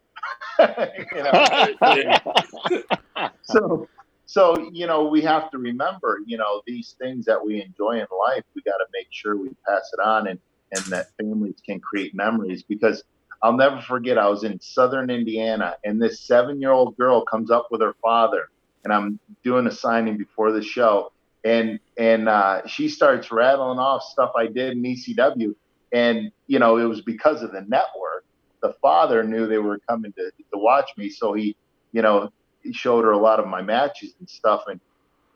so, 3.42 3.88
so 4.24 4.70
you 4.72 4.86
know, 4.86 5.04
we 5.04 5.20
have 5.20 5.50
to 5.50 5.58
remember, 5.58 6.20
you 6.26 6.38
know, 6.38 6.62
these 6.66 6.94
things 7.00 7.26
that 7.26 7.44
we 7.44 7.60
enjoy 7.60 7.98
in 7.98 8.06
life. 8.16 8.44
We 8.54 8.62
got 8.62 8.78
to 8.78 8.86
make 8.92 9.08
sure 9.10 9.36
we 9.36 9.50
pass 9.66 9.90
it 9.92 10.00
on, 10.00 10.28
and 10.28 10.38
and 10.72 10.84
that 10.86 11.10
families 11.20 11.56
can 11.64 11.78
create 11.80 12.14
memories 12.14 12.62
because 12.62 13.04
I'll 13.42 13.56
never 13.56 13.80
forget. 13.80 14.18
I 14.18 14.28
was 14.28 14.44
in 14.44 14.60
Southern 14.60 15.10
Indiana, 15.10 15.76
and 15.84 16.00
this 16.00 16.20
seven-year-old 16.20 16.96
girl 16.96 17.24
comes 17.24 17.50
up 17.50 17.68
with 17.70 17.80
her 17.80 17.94
father, 18.00 18.48
and 18.84 18.92
I'm 18.92 19.18
doing 19.42 19.66
a 19.66 19.70
signing 19.70 20.16
before 20.16 20.52
the 20.52 20.62
show, 20.62 21.12
and 21.44 21.80
and 21.98 22.28
uh, 22.28 22.66
she 22.66 22.88
starts 22.88 23.32
rattling 23.32 23.78
off 23.78 24.02
stuff 24.04 24.32
I 24.36 24.46
did 24.46 24.76
in 24.76 24.82
ECW, 24.82 25.54
and 25.92 26.30
you 26.46 26.58
know 26.60 26.78
it 26.78 26.84
was 26.84 27.00
because 27.00 27.42
of 27.42 27.52
the 27.52 27.62
network. 27.62 28.24
The 28.62 28.74
father 28.80 29.24
knew 29.24 29.48
they 29.48 29.58
were 29.58 29.80
coming 29.88 30.12
to 30.12 30.30
to 30.30 30.58
watch 30.58 30.90
me, 30.96 31.10
so 31.10 31.32
he, 31.32 31.56
you 31.90 32.02
know, 32.02 32.30
he 32.62 32.72
showed 32.72 33.04
her 33.04 33.10
a 33.10 33.18
lot 33.18 33.40
of 33.40 33.48
my 33.48 33.60
matches 33.60 34.14
and 34.20 34.28
stuff, 34.28 34.62
and 34.68 34.80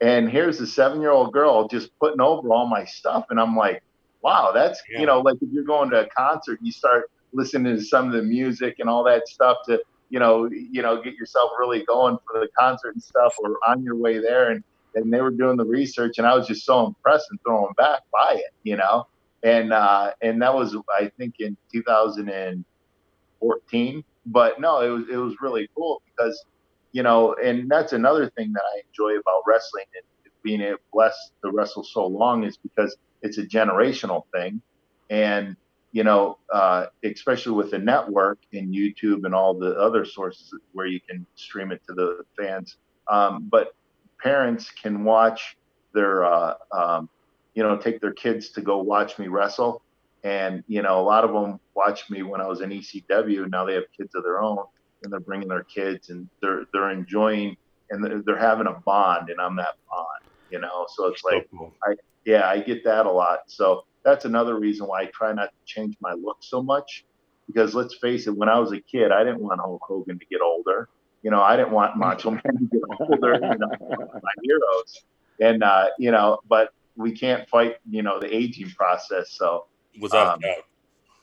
and 0.01 0.31
here's 0.31 0.61
a 0.61 0.67
seven-year-old 0.67 1.33
girl 1.33 1.67
just 1.67 1.91
putting 1.99 2.21
over 2.21 2.49
all 2.51 2.69
my 2.69 2.85
stuff, 2.85 3.27
and 3.31 3.41
I'm 3.41 3.57
like, 3.57 3.83
wow, 4.27 4.51
that's 4.53 4.83
yeah. 4.91 5.01
you 5.01 5.07
know, 5.07 5.21
like 5.21 5.37
if 5.41 5.49
you're 5.53 5.65
going 5.65 5.89
to 5.91 6.05
a 6.05 6.09
concert, 6.09 6.59
you 6.61 6.73
start 6.73 7.09
listening 7.33 7.77
to 7.77 7.83
some 7.83 8.09
of 8.09 8.13
the 8.13 8.23
music 8.23 8.81
and 8.81 8.91
all 8.91 9.05
that 9.05 9.29
stuff 9.29 9.59
to 9.67 9.81
you 10.11 10.19
know 10.19 10.51
you 10.51 10.83
know 10.83 11.01
get 11.01 11.15
yourself 11.15 11.53
really 11.59 11.85
going 11.85 12.19
for 12.27 12.41
the 12.41 12.49
concert 12.59 12.95
and 12.95 13.03
stuff 13.03 13.37
or 13.39 13.57
on 13.69 13.85
your 13.85 13.97
way 13.97 14.19
there. 14.19 14.51
And 14.51 14.65
and 14.97 15.13
they 15.13 15.21
were 15.21 15.31
doing 15.31 15.57
the 15.57 15.65
research 15.65 16.19
and 16.19 16.27
I 16.27 16.35
was 16.35 16.49
just 16.49 16.65
so 16.65 16.87
impressed 16.87 17.29
and 17.31 17.41
thrown 17.43 17.73
back 17.77 18.01
by 18.13 18.33
it 18.35 18.53
you 18.65 18.77
know? 18.77 19.07
And 19.43 19.73
uh 19.73 20.13
and 20.23 20.43
that 20.43 20.55
was 20.55 20.77
I 20.91 21.13
think 21.19 21.35
in 21.39 21.57
2014 21.73 24.05
but 24.27 24.61
no 24.61 24.81
it 24.81 24.89
was 24.89 25.05
it 25.13 25.19
was 25.19 25.35
really 25.41 25.69
cool 25.77 26.03
because 26.11 26.45
you 26.93 27.03
know 27.03 27.35
and 27.35 27.71
that's 27.71 27.93
another 27.93 28.31
thing 28.31 28.53
that 28.55 28.63
I 28.75 28.81
enjoy 28.89 29.19
about 29.19 29.43
wrestling 29.47 29.85
and 29.95 30.05
being 30.47 30.75
blessed 30.93 31.33
to 31.43 31.51
wrestle 31.51 31.85
so 31.85 32.07
long 32.07 32.45
is 32.45 32.57
because 32.57 32.97
it's 33.23 33.39
a 33.39 33.47
generational 33.59 34.23
thing 34.33 34.63
and 35.11 35.57
you 35.97 36.05
know, 36.05 36.37
uh, 36.53 36.87
especially 37.05 37.53
with 37.53 37.71
the 37.71 37.79
network 37.79 38.39
and 38.53 38.75
YouTube 38.75 39.25
and 39.25 39.35
all 39.35 39.55
the 39.55 39.71
other 39.79 40.05
sources 40.05 40.53
where 40.73 40.85
you 40.85 41.01
can 41.01 41.25
stream 41.37 41.73
it 41.73 41.81
to 41.89 41.95
the 41.95 42.23
fans. 42.39 42.77
Um, 43.09 43.49
but 43.51 43.75
parents 44.23 44.71
can 44.71 45.05
watch 45.05 45.57
their, 45.95 46.23
uh, 46.27 46.55
um, 46.71 47.09
you 47.55 47.63
know, 47.63 47.79
take 47.79 48.03
their 48.03 48.13
kids 48.13 48.51
to 48.51 48.61
go 48.61 48.77
watch 48.83 49.19
me 49.19 49.29
wrestle. 49.29 49.81
And, 50.23 50.63
you 50.67 50.83
know, 50.83 51.01
a 51.01 51.07
lot 51.13 51.25
of 51.25 51.33
them 51.33 51.59
watched 51.75 52.11
me 52.11 52.23
when 52.23 52.43
I 52.43 52.47
was 52.47 52.61
in 52.61 52.69
ECW. 52.69 53.49
Now 53.49 53.65
they 53.65 53.73
have 53.73 53.85
kids 53.97 54.15
of 54.15 54.23
their 54.23 54.43
own 54.43 54.65
and 55.03 55.11
they're 55.11 55.21
bringing 55.21 55.49
their 55.49 55.65
kids 55.65 56.11
and 56.11 56.29
they're, 56.43 56.65
they're 56.75 56.91
enjoying 56.91 57.57
and 57.89 58.05
they're, 58.05 58.21
they're 58.21 58.37
having 58.37 58.67
a 58.67 58.75
bond 58.85 59.31
and 59.31 59.41
I'm 59.41 59.57
that 59.57 59.77
bond, 59.89 60.25
you 60.51 60.61
know? 60.61 60.87
So 60.95 61.07
it's 61.07 61.23
like, 61.25 61.49
so 61.51 61.59
cool. 61.59 61.75
I, 61.85 61.95
yeah, 62.25 62.49
I 62.49 62.61
get 62.61 62.85
that 62.85 63.07
a 63.07 63.11
lot. 63.11 63.41
So, 63.49 63.85
that's 64.07 64.25
another 64.25 64.57
reason 64.59 64.87
why 64.87 65.03
I 65.03 65.07
try 65.07 65.33
not 65.33 65.51
to 65.51 65.65
change 65.65 65.97
my 66.01 66.13
look 66.13 66.37
so 66.41 66.63
much. 66.63 67.05
Because 67.49 67.75
let's 67.75 67.97
face 67.97 68.29
it, 68.29 68.37
when 68.37 68.49
I 68.49 68.59
was 68.59 68.71
a 68.73 68.81
kid, 68.81 69.11
I 69.11 69.25
didn't 69.25 69.41
want 69.41 69.61
Hulk 69.61 69.83
Hogan 69.85 70.19
to 70.19 70.27
get 70.27 70.41
older. 70.41 70.89
You 71.23 71.33
know, 71.33 71.43
I 71.43 71.57
didn't 71.57 71.73
want 71.73 71.97
Macho 71.97 72.31
Man 72.31 72.43
to 72.45 72.69
get 72.71 72.83
older. 73.01 73.35
You 73.35 73.59
know, 73.59 73.71
my 73.91 74.31
heroes, 74.43 75.03
and 75.41 75.63
uh, 75.63 75.89
you 75.99 76.13
know, 76.13 76.39
but 76.49 76.71
we 76.97 77.11
can't 77.13 77.49
fight, 77.49 77.77
you 77.91 78.03
know, 78.03 78.21
the 78.21 78.35
aging 78.35 78.71
process. 78.71 79.33
So 79.33 79.67
without 80.01 80.35
um, 80.35 80.41
doubt. 80.41 80.65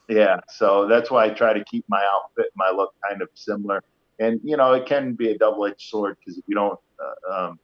Yeah, 0.10 0.40
so 0.50 0.86
that's 0.88 1.10
why 1.10 1.26
I 1.26 1.30
try 1.30 1.54
to 1.54 1.64
keep 1.64 1.86
my 1.88 2.04
outfit, 2.14 2.52
my 2.56 2.70
look 2.70 2.94
kind 3.08 3.22
of 3.22 3.30
similar. 3.34 3.82
And 4.20 4.42
you 4.44 4.58
know, 4.58 4.74
it 4.74 4.86
can 4.86 5.14
be 5.14 5.32
a 5.32 5.38
double-edged 5.38 5.82
sword 5.82 6.18
because 6.20 6.38
if 6.38 6.44
you 6.48 6.56
don't 6.56 6.80
uh, 7.00 7.34
um, 7.34 7.60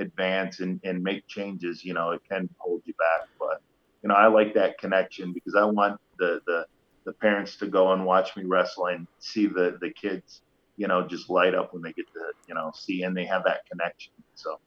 advance 0.00 0.60
and, 0.60 0.80
and 0.84 1.02
make 1.02 1.26
changes, 1.28 1.84
you 1.84 1.94
know, 1.94 2.10
it 2.10 2.22
can 2.28 2.48
hold 2.58 2.82
you 2.84 2.94
back. 2.94 3.28
But 3.38 3.62
you 4.02 4.08
know, 4.08 4.14
I 4.14 4.26
like 4.28 4.54
that 4.54 4.78
connection 4.78 5.32
because 5.32 5.54
I 5.54 5.64
want 5.64 6.00
the 6.18 6.40
the 6.46 6.66
the 7.04 7.12
parents 7.12 7.56
to 7.56 7.66
go 7.66 7.92
and 7.92 8.04
watch 8.04 8.36
me 8.36 8.44
wrestle 8.44 8.86
and 8.86 9.06
see 9.18 9.46
the 9.46 9.78
the 9.80 9.90
kids, 9.90 10.42
you 10.76 10.88
know, 10.88 11.06
just 11.06 11.30
light 11.30 11.54
up 11.54 11.72
when 11.72 11.82
they 11.82 11.92
get 11.92 12.06
to 12.12 12.32
you 12.48 12.54
know 12.54 12.72
see 12.74 13.02
and 13.02 13.16
they 13.16 13.26
have 13.26 13.44
that 13.44 13.60
connection. 13.70 14.12
So. 14.34 14.58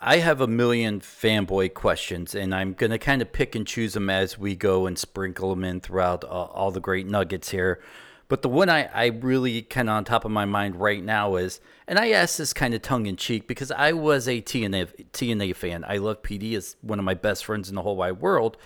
I 0.00 0.20
have 0.20 0.40
a 0.40 0.46
million 0.46 1.00
fanboy 1.00 1.74
questions, 1.74 2.34
and 2.34 2.54
I'm 2.54 2.72
going 2.72 2.92
to 2.92 2.98
kind 2.98 3.20
of 3.20 3.30
pick 3.30 3.54
and 3.54 3.66
choose 3.66 3.92
them 3.92 4.08
as 4.08 4.38
we 4.38 4.56
go 4.56 4.86
and 4.86 4.98
sprinkle 4.98 5.50
them 5.50 5.64
in 5.64 5.80
throughout 5.80 6.24
uh, 6.24 6.28
all 6.28 6.70
the 6.70 6.80
great 6.80 7.06
nuggets 7.06 7.50
here. 7.50 7.82
But 8.28 8.42
the 8.42 8.48
one 8.48 8.68
I, 8.68 8.84
I 8.92 9.06
really 9.06 9.62
kind 9.62 9.88
of 9.88 9.94
on 9.94 10.04
top 10.04 10.24
of 10.24 10.32
my 10.32 10.44
mind 10.44 10.76
right 10.76 11.02
now 11.02 11.36
is, 11.36 11.60
and 11.86 11.98
I 11.98 12.10
ask 12.10 12.38
this 12.38 12.52
kind 12.52 12.74
of 12.74 12.82
tongue 12.82 13.06
in 13.06 13.16
cheek 13.16 13.46
because 13.46 13.70
I 13.70 13.92
was 13.92 14.26
a 14.26 14.42
TNA, 14.42 15.06
TNA 15.12 15.54
fan. 15.54 15.84
I 15.86 15.98
love 15.98 16.22
PD 16.22 16.54
as 16.54 16.76
one 16.82 16.98
of 16.98 17.04
my 17.04 17.14
best 17.14 17.44
friends 17.44 17.68
in 17.68 17.76
the 17.76 17.82
whole 17.82 17.96
wide 17.96 18.20
world. 18.20 18.56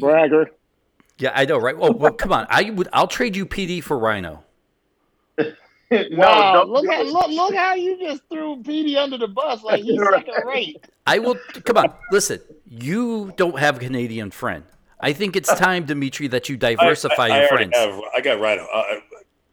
Bragger. 0.00 0.50
Yeah, 1.18 1.32
I 1.34 1.46
know, 1.46 1.58
right? 1.58 1.74
Oh, 1.78 1.92
well, 1.92 2.12
come 2.12 2.32
on. 2.32 2.46
I 2.50 2.70
would. 2.70 2.88
I'll 2.92 3.06
trade 3.06 3.36
you 3.36 3.46
PD 3.46 3.82
for 3.82 3.98
Rhino. 3.98 4.44
no, 5.38 5.52
wow! 5.90 6.64
Look 6.64 6.86
how 6.90 7.02
look, 7.02 7.28
look 7.28 7.54
how 7.54 7.74
you 7.74 7.98
just 7.98 8.22
threw 8.28 8.56
PD 8.62 8.96
under 8.96 9.16
the 9.16 9.28
bus 9.28 9.62
like 9.62 9.82
he's 9.82 9.98
second 10.10 10.34
rate. 10.46 10.84
I 11.06 11.18
will. 11.18 11.36
Come 11.64 11.78
on, 11.78 11.92
listen. 12.10 12.40
You 12.68 13.32
don't 13.36 13.58
have 13.58 13.76
a 13.76 13.80
Canadian 13.80 14.30
friend. 14.30 14.64
I 15.00 15.12
think 15.12 15.36
it's 15.36 15.52
time, 15.58 15.84
Dmitri, 15.84 16.28
that 16.28 16.48
you 16.48 16.56
diversify 16.56 17.26
I, 17.26 17.28
I, 17.28 17.36
your 17.36 17.44
I 17.44 17.48
friends. 17.48 17.76
Have, 17.76 18.00
I 18.16 18.20
got 18.20 18.40
Rhino. 18.40 18.62
I, 18.62 19.00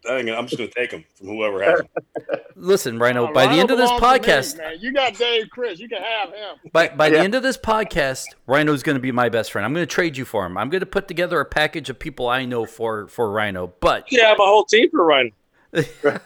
am 0.06 0.46
just 0.46 0.58
going 0.58 0.68
to 0.68 0.74
take 0.74 0.92
him 0.92 1.04
from 1.16 1.28
whoever 1.28 1.62
has 1.62 1.80
him. 1.80 1.88
Listen, 2.56 2.98
Rhino. 2.98 3.28
Oh, 3.28 3.32
by 3.32 3.44
Rhino 3.44 3.54
the 3.54 3.60
end 3.60 3.70
of 3.70 3.78
this 3.78 3.90
podcast, 3.92 4.58
me, 4.58 4.76
you 4.80 4.92
got 4.92 5.14
Dave 5.14 5.48
Chris. 5.50 5.78
You 5.78 5.88
can 5.88 6.02
have 6.02 6.28
him. 6.28 6.70
By 6.72 6.88
by 6.88 7.06
yeah. 7.06 7.12
the 7.12 7.18
end 7.20 7.34
of 7.34 7.42
this 7.42 7.56
podcast, 7.56 8.26
Rhino 8.46 8.72
is 8.72 8.82
going 8.82 8.96
to 8.96 9.00
be 9.00 9.12
my 9.12 9.28
best 9.28 9.52
friend. 9.52 9.64
I'm 9.64 9.72
going 9.72 9.86
to 9.86 9.92
trade 9.92 10.16
you 10.16 10.24
for 10.24 10.46
him. 10.46 10.56
I'm 10.56 10.70
going 10.70 10.80
to 10.80 10.86
put 10.86 11.08
together 11.08 11.40
a 11.40 11.44
package 11.44 11.90
of 11.90 11.98
people 11.98 12.28
I 12.28 12.44
know 12.44 12.64
for 12.66 13.08
for 13.08 13.30
Rhino. 13.30 13.72
But 13.80 14.10
you 14.12 14.20
have 14.22 14.38
a 14.38 14.44
whole 14.44 14.64
team 14.64 14.90
for 14.90 15.04
Rhino. 15.04 15.30
but 15.72 16.22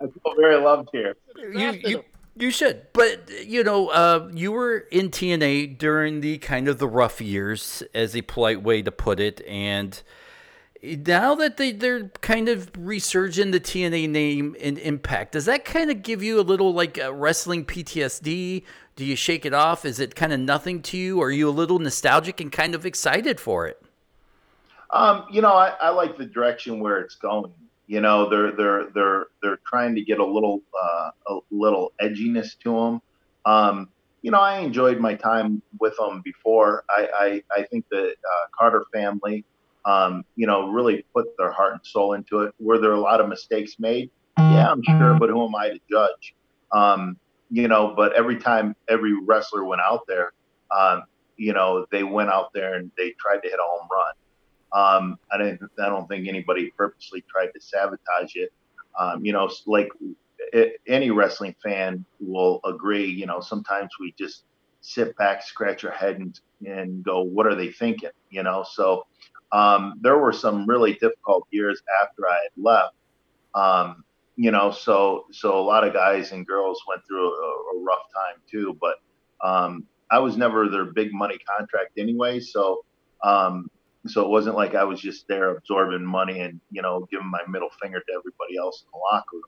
I 0.00 0.06
feel 0.06 0.34
very 0.36 0.56
loved 0.56 0.90
here. 0.92 1.16
You, 1.36 1.72
you 1.72 2.04
you 2.36 2.50
should, 2.50 2.86
but 2.92 3.30
you 3.44 3.62
know, 3.62 3.88
uh, 3.88 4.30
you 4.32 4.52
were 4.52 4.78
in 4.90 5.10
TNA 5.10 5.78
during 5.78 6.20
the 6.20 6.38
kind 6.38 6.68
of 6.68 6.78
the 6.78 6.88
rough 6.88 7.20
years, 7.20 7.82
as 7.94 8.16
a 8.16 8.22
polite 8.22 8.62
way 8.62 8.82
to 8.82 8.90
put 8.90 9.20
it, 9.20 9.42
and 9.46 10.02
now 10.82 11.34
that 11.34 11.58
they 11.58 11.72
they're 11.72 12.08
kind 12.20 12.48
of 12.48 12.70
resurging 12.76 13.50
the 13.50 13.60
TNA 13.60 14.08
name 14.08 14.56
and 14.60 14.78
impact, 14.78 15.32
does 15.32 15.44
that 15.44 15.64
kind 15.64 15.90
of 15.90 16.02
give 16.02 16.22
you 16.22 16.40
a 16.40 16.42
little 16.42 16.72
like 16.72 16.98
uh, 16.98 17.12
wrestling 17.12 17.64
PTSD? 17.64 18.64
Do 18.96 19.04
you 19.04 19.16
shake 19.16 19.46
it 19.46 19.54
off? 19.54 19.84
Is 19.84 20.00
it 20.00 20.14
kind 20.14 20.32
of 20.32 20.40
nothing 20.40 20.82
to 20.82 20.96
you? 20.96 21.22
Are 21.22 21.30
you 21.30 21.48
a 21.48 21.50
little 21.50 21.78
nostalgic 21.78 22.40
and 22.40 22.50
kind 22.50 22.74
of 22.74 22.84
excited 22.84 23.40
for 23.40 23.66
it? 23.66 23.80
Um, 24.90 25.24
you 25.30 25.40
know, 25.40 25.54
I, 25.54 25.74
I 25.80 25.90
like 25.90 26.18
the 26.18 26.26
direction 26.26 26.80
where 26.80 26.98
it's 26.98 27.14
going. 27.14 27.52
You 27.92 28.00
know, 28.00 28.26
they're 28.26 28.52
they're 28.52 28.86
they're 28.94 29.26
they're 29.42 29.58
trying 29.66 29.94
to 29.96 30.00
get 30.00 30.18
a 30.18 30.24
little 30.24 30.62
uh, 30.82 31.10
a 31.28 31.38
little 31.50 31.92
edginess 32.00 32.58
to 32.60 32.72
them. 32.72 33.02
Um, 33.44 33.90
you 34.22 34.30
know, 34.30 34.40
I 34.40 34.60
enjoyed 34.60 34.98
my 34.98 35.14
time 35.14 35.60
with 35.78 35.94
them 35.98 36.22
before. 36.24 36.84
I 36.88 37.42
I, 37.52 37.60
I 37.60 37.62
think 37.64 37.84
the 37.90 38.12
uh, 38.12 38.46
Carter 38.58 38.86
family, 38.94 39.44
um, 39.84 40.24
you 40.36 40.46
know, 40.46 40.70
really 40.70 41.04
put 41.14 41.36
their 41.36 41.52
heart 41.52 41.74
and 41.74 41.82
soul 41.84 42.14
into 42.14 42.40
it. 42.44 42.54
Were 42.58 42.78
there 42.78 42.92
a 42.92 42.98
lot 42.98 43.20
of 43.20 43.28
mistakes 43.28 43.76
made? 43.78 44.08
Yeah, 44.38 44.72
I'm 44.72 44.82
sure, 44.82 45.18
but 45.18 45.28
who 45.28 45.44
am 45.44 45.54
I 45.54 45.68
to 45.68 45.80
judge? 45.90 46.34
Um, 46.72 47.18
you 47.50 47.68
know, 47.68 47.92
but 47.94 48.14
every 48.14 48.38
time 48.38 48.74
every 48.88 49.12
wrestler 49.22 49.64
went 49.64 49.82
out 49.82 50.06
there, 50.08 50.32
um, 50.74 51.02
you 51.36 51.52
know, 51.52 51.84
they 51.92 52.04
went 52.04 52.30
out 52.30 52.54
there 52.54 52.72
and 52.72 52.90
they 52.96 53.10
tried 53.20 53.40
to 53.42 53.50
hit 53.50 53.58
a 53.58 53.62
home 53.62 53.86
run. 53.92 54.14
Um, 54.72 55.18
I 55.30 55.38
don't, 55.38 55.60
I 55.80 55.86
don't 55.86 56.08
think 56.08 56.28
anybody 56.28 56.72
purposely 56.76 57.22
tried 57.30 57.48
to 57.54 57.60
sabotage 57.60 58.34
it. 58.36 58.52
Um, 58.98 59.24
you 59.24 59.32
know, 59.32 59.50
like 59.66 59.88
it, 60.52 60.80
any 60.86 61.10
wrestling 61.10 61.54
fan 61.62 62.04
will 62.20 62.60
agree. 62.64 63.06
You 63.06 63.26
know, 63.26 63.40
sometimes 63.40 63.90
we 64.00 64.14
just 64.18 64.44
sit 64.80 65.16
back, 65.16 65.42
scratch 65.42 65.84
our 65.84 65.92
head, 65.92 66.16
and 66.18 66.38
and 66.66 67.02
go, 67.04 67.22
"What 67.22 67.46
are 67.46 67.54
they 67.54 67.70
thinking?" 67.70 68.10
You 68.30 68.42
know. 68.42 68.64
So 68.70 69.06
um, 69.52 69.94
there 70.00 70.18
were 70.18 70.32
some 70.32 70.66
really 70.66 70.94
difficult 70.94 71.46
years 71.50 71.82
after 72.02 72.28
I 72.28 72.38
had 72.42 72.62
left. 72.62 72.94
Um, 73.54 74.04
you 74.36 74.50
know, 74.50 74.70
so 74.70 75.26
so 75.30 75.58
a 75.58 75.62
lot 75.62 75.86
of 75.86 75.92
guys 75.92 76.32
and 76.32 76.46
girls 76.46 76.82
went 76.88 77.02
through 77.06 77.28
a, 77.28 77.76
a 77.76 77.82
rough 77.82 78.04
time 78.14 78.40
too. 78.50 78.76
But 78.80 78.96
um, 79.46 79.84
I 80.10 80.18
was 80.18 80.36
never 80.36 80.68
their 80.68 80.86
big 80.86 81.12
money 81.12 81.38
contract 81.38 81.98
anyway, 81.98 82.40
so 82.40 82.84
um, 83.22 83.70
so 84.06 84.22
it 84.22 84.28
wasn't 84.28 84.56
like 84.56 84.74
I 84.74 84.84
was 84.84 85.00
just 85.00 85.28
there 85.28 85.50
absorbing 85.56 86.04
money 86.04 86.40
and 86.40 86.60
you 86.70 86.82
know 86.82 87.06
giving 87.10 87.30
my 87.30 87.40
middle 87.48 87.70
finger 87.80 88.00
to 88.00 88.12
everybody 88.12 88.56
else 88.58 88.84
in 88.84 88.90
the 88.92 88.98
locker 88.98 89.36
room. 89.36 89.42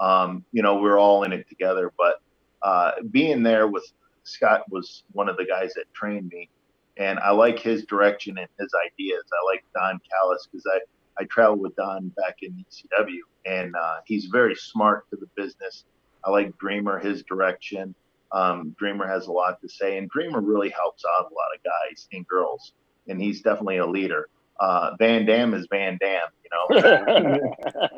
Um, 0.00 0.44
you 0.52 0.62
know, 0.62 0.76
we 0.76 0.88
are 0.88 0.98
all 0.98 1.24
in 1.24 1.32
it 1.32 1.48
together. 1.48 1.92
But 1.96 2.20
uh, 2.62 2.92
being 3.10 3.42
there 3.42 3.68
with 3.68 3.84
Scott 4.24 4.62
was 4.70 5.04
one 5.12 5.28
of 5.28 5.36
the 5.36 5.44
guys 5.44 5.74
that 5.74 5.92
trained 5.92 6.28
me, 6.32 6.48
and 6.96 7.18
I 7.18 7.30
like 7.30 7.58
his 7.58 7.84
direction 7.84 8.38
and 8.38 8.48
his 8.58 8.72
ideas. 8.86 9.24
I 9.32 9.52
like 9.52 9.64
Don 9.74 10.00
Callis 10.10 10.48
because 10.50 10.66
I 10.66 10.80
I 11.18 11.24
traveled 11.24 11.60
with 11.60 11.76
Don 11.76 12.08
back 12.16 12.36
in 12.42 12.52
ECW, 12.52 13.18
and 13.44 13.76
uh, 13.76 13.96
he's 14.06 14.26
very 14.26 14.54
smart 14.54 15.08
to 15.10 15.16
the 15.16 15.28
business. 15.36 15.84
I 16.24 16.30
like 16.30 16.56
Dreamer, 16.58 16.98
his 16.98 17.22
direction. 17.24 17.94
Um, 18.32 18.74
Dreamer 18.78 19.06
has 19.06 19.26
a 19.26 19.32
lot 19.32 19.60
to 19.60 19.68
say, 19.68 19.98
and 19.98 20.08
Dreamer 20.08 20.40
really 20.40 20.70
helps 20.70 21.04
out 21.04 21.30
a 21.30 21.34
lot 21.34 21.54
of 21.54 21.62
guys 21.62 22.08
and 22.12 22.26
girls 22.26 22.72
and 23.08 23.20
he's 23.20 23.40
definitely 23.42 23.78
a 23.78 23.86
leader. 23.86 24.28
uh, 24.60 24.92
Van 24.98 25.24
Dam 25.26 25.54
is 25.54 25.66
Van 25.70 25.98
Dam, 26.00 26.22
you 26.44 26.50
know, 26.52 27.38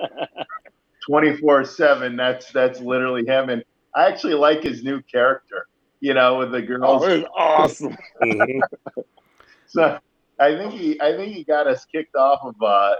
twenty 1.06 1.36
four 1.36 1.64
seven. 1.64 2.16
That's 2.16 2.50
that's 2.52 2.80
literally 2.80 3.24
him, 3.26 3.48
and 3.50 3.62
I 3.94 4.06
actually 4.08 4.34
like 4.34 4.62
his 4.62 4.82
new 4.82 5.00
character. 5.02 5.66
You 6.00 6.12
know, 6.12 6.38
with 6.38 6.52
the 6.52 6.60
girls. 6.60 7.02
Oh, 7.02 7.08
it's 7.08 7.28
awesome. 7.36 7.96
So 9.66 9.98
I 10.38 10.56
think 10.56 10.72
he 10.72 11.00
I 11.00 11.16
think 11.16 11.34
he 11.34 11.42
got 11.44 11.66
us 11.66 11.84
kicked 11.86 12.14
off 12.14 12.40
of 12.44 12.54
uh, 12.62 12.94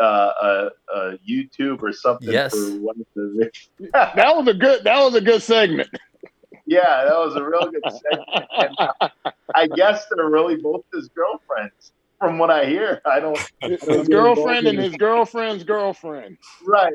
uh, 0.00 0.02
uh, 0.02 0.70
uh, 0.94 1.12
YouTube 1.28 1.82
or 1.82 1.92
something 1.92 2.30
Yes. 2.30 2.52
for 2.52 2.78
one 2.80 2.96
of 3.00 3.06
the. 3.16 3.50
That 3.92 4.36
was 4.36 4.46
a 4.46 4.54
good. 4.54 4.84
That 4.84 5.02
was 5.02 5.14
a 5.16 5.20
good 5.20 5.42
segment. 5.42 5.88
yeah, 6.66 7.04
that 7.04 7.18
was 7.18 7.34
a 7.34 7.42
real 7.42 7.68
good 7.70 7.82
segment. 7.82 8.46
And 8.58 8.76
uh, 9.00 9.08
I 9.54 9.66
guess 9.66 10.06
they're 10.14 10.28
really 10.28 10.56
both 10.56 10.84
his 10.92 11.08
girlfriends, 11.08 11.92
from 12.18 12.38
what 12.38 12.50
I 12.50 12.66
hear. 12.66 13.00
I 13.04 13.20
don't. 13.20 13.38
His 13.62 14.08
girlfriend 14.08 14.66
and 14.66 14.78
his 14.78 14.94
girlfriend's 14.96 15.64
girlfriend. 15.64 16.38
Right, 16.66 16.94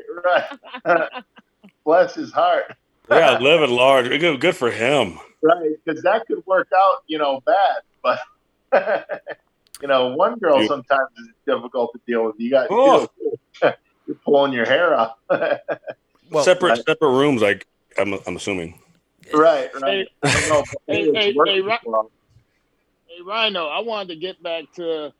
right. 0.84 1.08
Bless 1.84 2.14
his 2.14 2.32
heart. 2.32 2.74
Yeah, 3.10 3.38
living 3.38 3.70
large. 3.70 4.08
Good, 4.08 4.40
good 4.40 4.56
for 4.56 4.70
him. 4.70 5.18
Right, 5.42 5.76
because 5.84 6.02
that 6.02 6.26
could 6.26 6.44
work 6.46 6.68
out, 6.76 7.04
you 7.06 7.18
know, 7.18 7.40
bad. 7.46 7.82
But 8.02 8.20
you 9.80 9.88
know, 9.88 10.08
one 10.16 10.38
girl 10.38 10.62
You- 10.62 10.68
sometimes 10.68 11.10
is 11.18 11.28
difficult 11.46 11.92
to 11.92 12.00
deal 12.06 12.24
with. 12.24 12.34
You 12.38 12.50
got 12.50 12.66
Oh. 12.70 13.08
you're 13.62 14.16
pulling 14.24 14.52
your 14.52 14.66
hair 14.66 14.94
out. 14.94 15.12
Well, 16.30 16.42
separate 16.44 16.84
separate 16.84 17.10
rooms. 17.10 17.42
Like 17.42 17.66
I'm, 17.96 18.14
I'm 18.26 18.36
assuming. 18.36 18.80
right, 19.32 19.68
right. 19.80 20.08
I 20.22 20.32
don't 20.32 20.48
know, 20.48 20.64
Hey, 20.88 21.04
hey, 21.12 21.32
hey, 21.46 21.60
Ro- 21.60 21.76
well. 21.84 22.10
Hey 23.08 23.22
Rhino, 23.26 23.66
I 23.66 23.80
wanted 23.80 24.14
to 24.14 24.20
get 24.20 24.42
back 24.42 24.64
to 24.76 25.12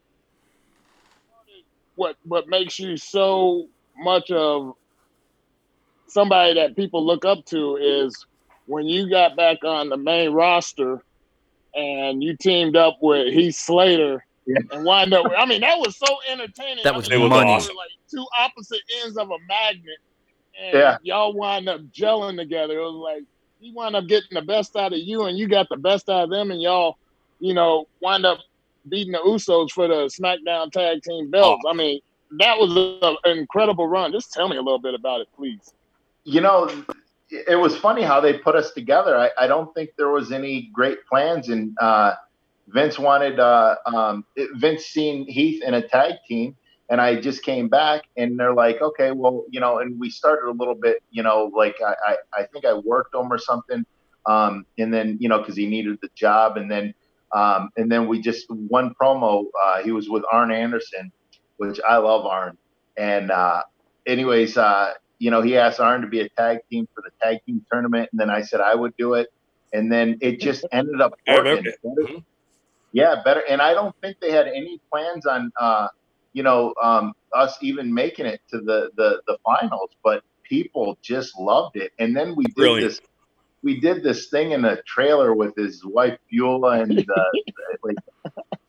what 1.95 2.17
what 2.25 2.49
makes 2.49 2.79
you 2.79 2.97
so 2.97 3.69
much 3.97 4.31
of 4.31 4.73
somebody 6.09 6.55
that 6.55 6.77
people 6.77 7.05
look 7.07 7.25
up 7.25 7.45
to 7.47 7.77
is 7.77 8.17
when 8.67 8.87
you 8.87 9.09
got 9.11 9.37
back 9.37 9.59
on 9.65 9.89
the 9.89 9.97
main 9.97 10.33
roster 10.33 11.01
and 11.75 12.23
you 12.23 12.37
teamed 12.41 12.77
up 12.77 12.99
with 13.03 13.33
Heath 13.33 13.57
Slater 13.57 14.25
Yeah. 14.47 14.59
and 14.73 14.85
wind 14.85 15.15
up. 15.15 15.27
I 15.37 15.47
mean, 15.47 15.61
that 15.61 15.79
was 15.79 15.99
so 15.99 16.17
entertaining. 16.31 16.85
That 16.85 16.95
I 16.95 16.97
was 16.97 17.09
mean, 17.09 17.29
money. 17.29 17.53
were 17.53 17.59
Like 17.59 17.91
two 18.13 18.27
opposite 18.39 18.81
ends 19.03 19.17
of 19.17 19.31
a 19.31 19.39
magnet, 19.49 19.99
and 20.61 20.75
Yeah. 20.75 20.99
y'all 21.03 21.35
wind 21.35 21.69
up 21.69 21.81
gelling 21.97 22.37
together. 22.37 22.79
It 22.79 22.83
was 22.83 22.95
like 22.95 23.25
he 23.59 23.73
wound 23.75 23.97
up 23.97 24.07
getting 24.09 24.35
the 24.35 24.43
best 24.43 24.77
out 24.77 24.93
of 24.93 24.99
you, 24.99 25.23
and 25.25 25.39
you 25.39 25.49
got 25.49 25.69
the 25.71 25.77
best 25.77 26.09
out 26.09 26.25
of 26.25 26.31
them, 26.31 26.51
and 26.51 26.61
y'all, 26.63 26.97
you 27.41 27.55
know, 27.55 27.87
wind 28.01 28.25
up 28.27 28.39
beating 28.89 29.13
the 29.13 29.19
Usos 29.19 29.71
for 29.71 29.89
the 29.89 30.07
SmackDown 30.07 30.71
Tag 30.71 31.03
Team 31.03 31.31
belts. 31.31 31.65
I 31.69 31.73
mean, 31.75 32.01
that 32.39 32.59
was 32.59 32.77
a- 32.77 33.29
an 33.29 33.39
incredible 33.39 33.89
run. 33.89 34.13
Just 34.13 34.33
tell 34.33 34.49
me 34.49 34.57
a 34.57 34.63
little 34.63 34.79
bit 34.79 34.95
about 34.95 35.21
it, 35.21 35.29
please. 35.37 35.73
you 36.25 36.41
know, 36.41 36.69
it 37.31 37.57
was 37.57 37.77
funny 37.77 38.03
how 38.03 38.21
they 38.21 38.33
put 38.39 38.55
us 38.57 38.73
together. 38.73 39.17
I, 39.17 39.31
I 39.39 39.47
don't 39.47 39.73
think 39.75 39.91
there 39.97 40.11
was 40.11 40.33
any 40.33 40.71
great 40.73 40.99
plans, 41.07 41.49
and 41.49 41.77
uh, 41.81 42.15
Vince 42.69 42.99
wanted 42.99 43.39
uh, 43.39 43.77
um, 43.87 44.25
Vince 44.55 44.87
seen 44.87 45.27
Heath 45.29 45.63
in 45.65 45.75
a 45.75 45.87
tag 45.87 46.15
team, 46.29 46.57
and 46.91 47.01
I 47.01 47.21
just 47.21 47.43
came 47.43 47.69
back, 47.69 48.03
and 48.17 48.39
they're 48.39 48.55
like, 48.55 48.81
okay, 48.83 49.13
well, 49.13 49.45
you 49.51 49.61
know, 49.61 49.79
and 49.79 49.99
we 50.01 50.11
started 50.11 50.49
a 50.49 50.53
little 50.53 50.75
bit, 50.75 51.03
you 51.11 51.23
know, 51.23 51.51
like 51.55 51.77
I, 51.85 51.95
I, 52.11 52.17
I 52.41 52.43
think 52.47 52.65
I 52.65 52.75
worked 52.75 53.15
him 53.15 53.33
or 53.33 53.39
something, 53.39 53.85
um, 54.27 54.67
and 54.79 54.93
then 54.93 55.17
you 55.21 55.29
know, 55.29 55.39
because 55.39 55.57
he 55.57 55.67
needed 55.69 55.99
the 56.03 56.11
job, 56.17 56.57
and 56.57 56.69
then 56.71 56.93
um, 57.41 57.71
and 57.77 57.91
then 57.93 58.03
we 58.09 58.21
just 58.21 58.47
one 58.51 58.95
promo. 59.01 59.45
Uh, 59.65 59.83
he 59.83 59.93
was 59.93 60.09
with 60.09 60.25
Arn 60.33 60.51
Anderson, 60.51 61.13
which 61.59 61.79
I 61.87 61.97
love 61.99 62.25
Arn, 62.27 62.57
and 62.97 63.31
uh, 63.31 63.63
anyways. 64.07 64.57
Uh, 64.57 64.93
you 65.19 65.31
know, 65.31 65.41
he 65.41 65.57
asked 65.57 65.81
Arn 65.81 66.03
to 66.03 66.07
be 66.07 66.21
a 66.21 66.29
tag 66.31 66.59
team 66.71 66.87
for 66.95 67.01
the 67.03 67.11
tag 67.23 67.39
team 67.47 67.65
tournament, 67.73 68.09
and 68.13 68.21
then 68.21 68.29
I 68.29 68.43
said 68.43 68.61
I 68.61 68.75
would 68.75 68.95
do 68.99 69.15
it, 69.15 69.29
and 69.73 69.91
then 69.91 70.19
it 70.21 70.41
just 70.41 70.67
ended 70.73 71.01
up 71.01 71.15
working. 71.27 71.65
Better- 71.83 72.19
Yeah, 72.93 73.23
better. 73.25 73.43
And 73.49 73.61
I 73.63 73.73
don't 73.75 73.95
think 74.03 74.19
they 74.21 74.31
had 74.31 74.47
any 74.47 74.79
plans 74.91 75.25
on, 75.27 75.51
uh, 75.61 75.89
you 76.35 76.43
know, 76.43 76.75
um, 76.83 77.15
us 77.33 77.57
even 77.63 77.93
making 77.93 78.27
it 78.27 78.41
to 78.51 78.59
the 78.61 78.91
the 78.99 79.23
the 79.27 79.39
finals, 79.45 79.91
but 80.05 80.23
people 80.43 80.99
just 81.03 81.39
loved 81.39 81.77
it. 81.77 81.93
And 81.99 82.15
then 82.17 82.35
we 82.37 82.45
did 82.45 82.55
Brilliant. 82.55 82.91
this. 82.91 83.01
We 83.67 83.81
did 83.81 84.05
this 84.05 84.29
thing 84.29 84.53
in 84.53 84.65
a 84.65 84.81
trailer 84.83 85.35
with 85.35 85.57
his 85.57 85.85
wife 85.85 86.17
Beulah 86.31 86.83
and 86.83 87.01
uh, 87.01 87.25
like, 87.83 87.97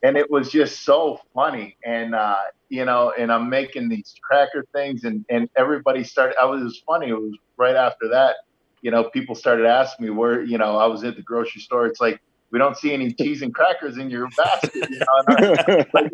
and 0.02 0.18
it 0.18 0.32
was 0.32 0.52
just 0.52 0.84
so 0.84 1.20
funny. 1.36 1.78
And 1.86 2.16
uh, 2.16 2.38
you 2.70 2.84
know, 2.84 3.14
and 3.16 3.32
I'm 3.32 3.48
making 3.48 3.90
these 3.90 4.16
cracker 4.24 4.66
things, 4.74 5.04
and 5.04 5.24
and 5.30 5.50
everybody 5.56 6.04
started. 6.04 6.36
I 6.42 6.46
was 6.46 6.62
it 6.62 6.66
was 6.66 6.84
funny. 6.88 7.10
It 7.10 7.14
was 7.14 7.38
right 7.58 7.76
after 7.76 8.08
that. 8.10 8.38
You 8.82 8.90
know, 8.90 9.04
people 9.12 9.36
started 9.36 9.68
asking 9.68 10.08
me 10.08 10.12
where. 10.12 10.44
You 10.44 10.58
know, 10.58 10.78
I 10.78 10.88
was 10.88 11.04
at 11.04 11.16
the 11.16 11.22
grocery 11.22 11.62
store. 11.62 11.86
It's 11.86 12.02
like 12.02 12.20
we 12.52 12.60
don't 12.60 12.78
see 12.78 12.94
any 12.94 13.12
cheese 13.14 13.42
and 13.42 13.54
crackers 13.54 13.98
in 13.98 14.10
your 14.10 14.28
basket. 14.38 14.90
You 14.90 15.00
know, 15.00 15.06
and 15.28 15.48
I'm 15.48 15.84
like, 15.94 16.12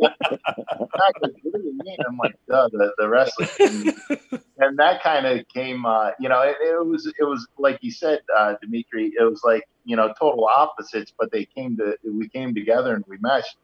what 1.44 1.54
do 1.54 1.64
you 1.64 1.78
mean? 1.84 1.98
I'm 2.08 2.18
like, 2.18 2.36
duh, 2.48 2.70
the 2.72 2.92
the 2.98 3.08
wrestling. 3.08 3.50
And, 3.60 4.42
and 4.58 4.80
that 4.80 5.04
kind 5.04 5.26
of 5.26 5.48
came. 5.54 5.86
Uh, 5.86 6.12
you 6.20 6.30
know, 6.30 6.42
it, 6.42 6.56
it 6.62 6.86
was 6.86 7.06
it 7.08 7.24
was 7.24 7.48
like 7.58 7.80
you 7.82 7.92
said, 7.92 8.20
uh, 8.36 8.56
Dmitri. 8.62 9.14
It 9.18 9.24
was 9.24 9.42
like 9.44 9.64
you 9.86 9.96
know 9.96 10.14
total 10.20 10.46
opposites, 10.46 11.14
but 11.18 11.32
they 11.32 11.46
came 11.46 11.78
to 11.78 11.98
we 12.04 12.30
came 12.30 12.56
together 12.56 12.96
and 12.96 13.04
we 13.08 13.18
meshed. 13.20 13.58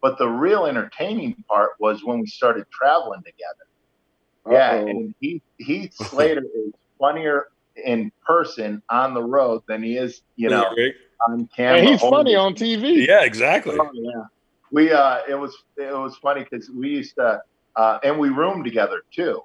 But 0.00 0.18
the 0.18 0.28
real 0.28 0.66
entertaining 0.66 1.44
part 1.48 1.70
was 1.80 2.04
when 2.04 2.20
we 2.20 2.26
started 2.26 2.66
traveling 2.72 3.22
together. 3.22 3.66
Yeah, 4.50 4.80
Uh-oh. 4.80 4.86
and 4.88 5.14
he 5.20 5.42
Heath 5.58 5.94
Slater 5.94 6.42
is 6.42 6.72
funnier 6.98 7.48
in 7.84 8.10
person 8.26 8.82
on 8.90 9.14
the 9.14 9.22
road 9.22 9.62
than 9.68 9.82
he 9.82 9.96
is, 9.96 10.22
you 10.36 10.48
know, 10.50 10.64
Right? 10.76 10.94
On 11.26 11.48
camera. 11.54 11.80
and 11.80 11.88
he's 11.88 12.00
funny 12.00 12.34
on 12.34 12.54
TV. 12.54 13.06
Yeah, 13.06 13.24
exactly. 13.24 13.76
Oh, 13.78 13.90
yeah. 13.92 14.22
We 14.70 14.92
uh, 14.92 15.20
it 15.28 15.34
was 15.34 15.56
it 15.76 15.92
was 15.92 16.16
funny 16.18 16.44
because 16.44 16.70
we 16.70 16.90
used 16.90 17.14
to, 17.16 17.40
uh, 17.76 17.98
and 18.02 18.18
we 18.18 18.28
roomed 18.28 18.64
together 18.64 19.02
too. 19.14 19.40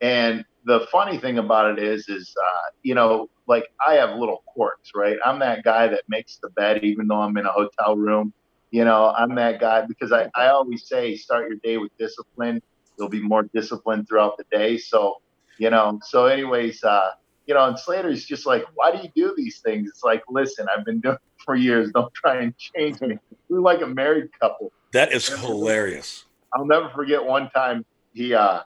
And 0.00 0.44
the 0.64 0.86
funny 0.90 1.18
thing 1.18 1.38
about 1.38 1.78
it 1.78 1.82
is, 1.82 2.08
is 2.08 2.34
uh, 2.40 2.70
you 2.82 2.94
know, 2.94 3.28
like 3.46 3.64
I 3.86 3.94
have 3.94 4.18
little 4.18 4.42
quirks, 4.46 4.90
right? 4.94 5.18
I'm 5.24 5.38
that 5.40 5.62
guy 5.62 5.88
that 5.88 6.02
makes 6.08 6.38
the 6.42 6.50
bed 6.50 6.84
even 6.84 7.06
though 7.06 7.20
I'm 7.20 7.36
in 7.36 7.46
a 7.46 7.52
hotel 7.52 7.96
room. 7.96 8.32
You 8.70 8.84
know, 8.84 9.12
I'm 9.16 9.34
that 9.34 9.60
guy 9.60 9.84
because 9.86 10.12
I, 10.12 10.30
I 10.34 10.48
always 10.48 10.88
say 10.88 11.16
start 11.16 11.48
your 11.48 11.58
day 11.62 11.76
with 11.76 11.90
discipline. 11.98 12.62
You'll 12.98 13.10
be 13.10 13.20
more 13.20 13.48
disciplined 13.54 14.08
throughout 14.08 14.38
the 14.38 14.44
day. 14.50 14.78
So, 14.78 15.16
you 15.58 15.68
know, 15.68 15.98
so 16.04 16.26
anyways, 16.26 16.82
uh, 16.82 17.10
you 17.46 17.54
know, 17.54 17.66
and 17.66 17.78
Slater's 17.78 18.24
just 18.24 18.46
like, 18.46 18.64
why 18.74 18.92
do 18.92 18.98
you 19.02 19.10
do 19.14 19.34
these 19.36 19.60
things? 19.60 19.88
It's 19.88 20.04
like, 20.04 20.22
listen, 20.28 20.66
I've 20.74 20.84
been 20.84 21.00
doing 21.00 21.14
it 21.14 21.42
for 21.44 21.54
years. 21.54 21.90
Don't 21.92 22.12
try 22.14 22.36
and 22.40 22.54
change 22.56 23.00
me. 23.00 23.18
We're 23.48 23.60
like 23.60 23.82
a 23.82 23.86
married 23.86 24.30
couple. 24.38 24.72
That 24.92 25.12
is 25.12 25.28
hilarious. 25.28 26.24
I'll 26.54 26.66
never 26.66 26.90
forget 26.90 27.24
one 27.24 27.50
time 27.50 27.84
he 28.12 28.34
uh 28.34 28.60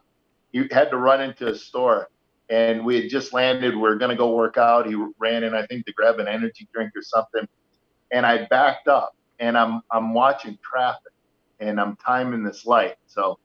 he 0.53 0.67
had 0.71 0.91
to 0.91 0.97
run 0.97 1.21
into 1.21 1.49
a 1.49 1.55
store 1.55 2.09
and 2.49 2.85
we 2.85 3.01
had 3.01 3.11
just 3.11 3.33
landed. 3.33 3.75
We 3.75 3.81
were 3.81 3.97
gonna 3.97 4.17
go 4.17 4.35
work 4.35 4.57
out. 4.57 4.87
He 4.87 4.95
ran 5.19 5.45
in, 5.45 5.55
I 5.55 5.67
think, 5.67 5.87
to 5.87 5.93
grab 5.93 6.19
an 6.19 6.29
energy 6.29 6.69
drink 6.75 6.93
or 6.97 7.03
something. 7.03 7.49
And 8.13 8.27
I 8.27 8.47
backed 8.51 8.89
up 8.89 9.15
and 9.39 9.57
I'm 9.57 9.83
I'm 9.91 10.15
watching 10.15 10.59
traffic 10.63 11.13
and 11.61 11.81
I'm 11.81 11.97
timing 11.97 12.43
this 12.43 12.67
light. 12.67 12.97
So 13.07 13.39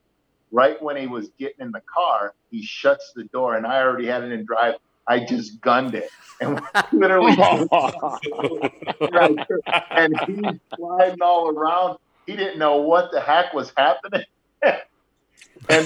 right 0.51 0.81
when 0.81 0.97
he 0.97 1.07
was 1.07 1.29
getting 1.39 1.67
in 1.67 1.71
the 1.71 1.81
car, 1.81 2.33
he 2.49 2.63
shuts 2.63 3.11
the 3.15 3.23
door 3.25 3.55
and 3.55 3.65
I 3.65 3.81
already 3.81 4.07
had 4.07 4.23
it 4.23 4.31
in 4.31 4.45
drive. 4.45 4.75
I 5.11 5.25
just 5.25 5.59
gunned 5.59 5.93
it 5.93 6.09
and 6.39 6.61
literally 6.91 7.33
and 9.91 10.19
he's 10.25 10.59
sliding 10.75 11.21
all 11.21 11.49
around. 11.49 11.97
He 12.25 12.37
didn't 12.37 12.59
know 12.59 12.77
what 12.77 13.11
the 13.11 13.19
heck 13.19 13.53
was 13.53 13.73
happening. 13.75 14.23
and 14.61 14.79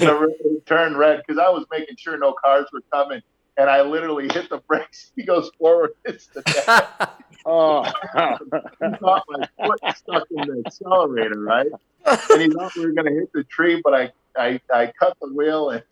the 0.00 0.14
road 0.14 0.62
turned 0.66 0.96
red 0.96 1.22
because 1.26 1.40
I 1.40 1.48
was 1.50 1.66
making 1.72 1.96
sure 1.96 2.16
no 2.18 2.32
cars 2.32 2.66
were 2.72 2.82
coming. 2.92 3.20
And 3.58 3.68
I 3.68 3.82
literally 3.82 4.28
hit 4.32 4.48
the 4.48 4.58
brakes. 4.58 5.12
He 5.16 5.24
goes 5.24 5.50
forward, 5.58 5.92
hits 6.04 6.26
the 6.26 6.42
deck. 6.42 7.10
Oh. 7.46 7.84
He 7.84 7.90
thought 8.98 9.24
my 9.28 9.48
foot 9.64 9.80
stuck 9.96 10.28
in 10.30 10.46
the 10.46 10.62
accelerator, 10.66 11.40
right? 11.40 11.66
And 12.04 12.42
he 12.42 12.50
thought 12.50 12.76
we 12.76 12.86
were 12.86 12.92
going 12.92 13.06
to 13.06 13.14
hit 13.14 13.32
the 13.32 13.44
tree, 13.44 13.80
but 13.82 13.94
I, 13.94 14.12
I, 14.36 14.60
I 14.72 14.92
cut 14.98 15.16
the 15.22 15.32
wheel 15.32 15.70
and 15.70 15.82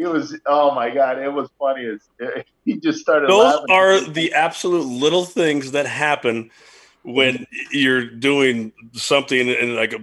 it 0.00 0.08
was, 0.08 0.34
oh 0.46 0.74
my 0.74 0.88
God, 0.88 1.18
it 1.18 1.30
was 1.30 1.50
funny. 1.58 1.84
As, 1.84 2.42
he 2.64 2.78
just 2.78 3.00
started 3.00 3.28
Those 3.28 3.54
laughing. 3.54 3.66
are 3.70 4.00
the 4.00 4.32
absolute 4.32 4.86
little 4.86 5.26
things 5.26 5.72
that 5.72 5.86
happen 5.86 6.50
when 7.02 7.46
you're 7.70 8.06
doing 8.06 8.72
something 8.92 9.50
and 9.50 9.76
like 9.76 9.92
a, 9.92 9.98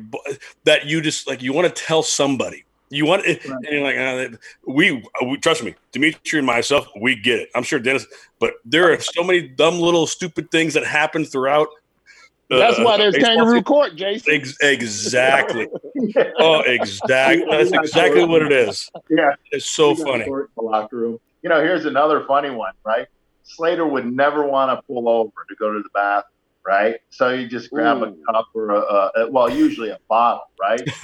that 0.66 0.86
you 0.86 1.02
just 1.02 1.28
like 1.28 1.42
you 1.42 1.52
want 1.52 1.68
to 1.68 1.84
tell 1.84 2.04
somebody. 2.04 2.64
You 2.90 3.06
want 3.06 3.26
it, 3.26 3.44
and 3.44 3.66
you're 3.70 3.84
like, 3.84 3.98
uh, 3.98 4.38
we, 4.66 5.04
we 5.26 5.38
trust 5.40 5.62
me, 5.62 5.76
Dmitri 5.92 6.40
and 6.40 6.46
myself, 6.46 6.88
we 7.02 7.18
get 7.18 7.40
it. 7.40 7.50
I'm 7.54 7.64
sure 7.64 7.80
Dennis, 7.80 8.06
but 8.40 8.54
there 8.64 8.94
are 8.94 9.00
so 9.00 9.24
many 9.24 9.42
dumb 9.42 9.80
little 9.80 10.08
stupid 10.08 10.50
things 10.52 10.74
that 10.76 10.86
happen 10.86 11.26
throughout 11.26 11.68
That's 12.50 12.80
why 12.80 12.98
there's 12.98 13.14
baseball 13.14 13.36
kangaroo 13.36 13.62
court, 13.62 13.96
Jason. 13.96 14.34
Ex- 14.34 14.58
exactly. 14.62 15.68
Oh, 16.40 16.62
exactly. 16.62 17.46
That's 17.50 17.72
exactly 17.72 18.24
what 18.24 18.42
it 18.44 18.52
is. 18.52 18.90
Yeah. 19.10 19.32
It's 19.52 19.66
so 19.66 19.92
We 19.92 20.04
funny. 20.04 20.24
the 20.26 20.48
locker 20.62 20.96
room. 20.96 21.20
You 21.42 21.50
know, 21.50 21.62
here's 21.62 21.86
another 21.86 22.24
funny 22.26 22.50
one, 22.52 22.74
right? 22.86 23.08
Slater 23.44 23.86
would 23.86 24.06
never 24.06 24.46
want 24.46 24.72
to 24.78 24.82
pull 24.86 25.10
over 25.10 25.32
to 25.50 25.56
go 25.56 25.74
to 25.74 25.80
the 25.80 25.90
bathroom, 25.94 26.32
right? 26.66 26.96
So 27.10 27.30
you 27.30 27.48
just 27.48 27.72
grab 27.72 28.04
a 28.04 28.14
cup 28.32 28.48
or 28.54 28.72
a, 28.72 28.80
a, 28.80 29.12
a 29.16 29.32
well, 29.32 29.50
usually 29.50 29.90
a 29.90 29.98
bottle, 30.08 30.44
right? 30.60 30.82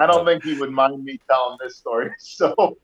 I 0.00 0.06
don't 0.06 0.24
think 0.24 0.44
he 0.44 0.58
would 0.58 0.70
mind 0.70 1.02
me 1.04 1.18
telling 1.28 1.58
this 1.62 1.76
story. 1.76 2.10
So, 2.20 2.76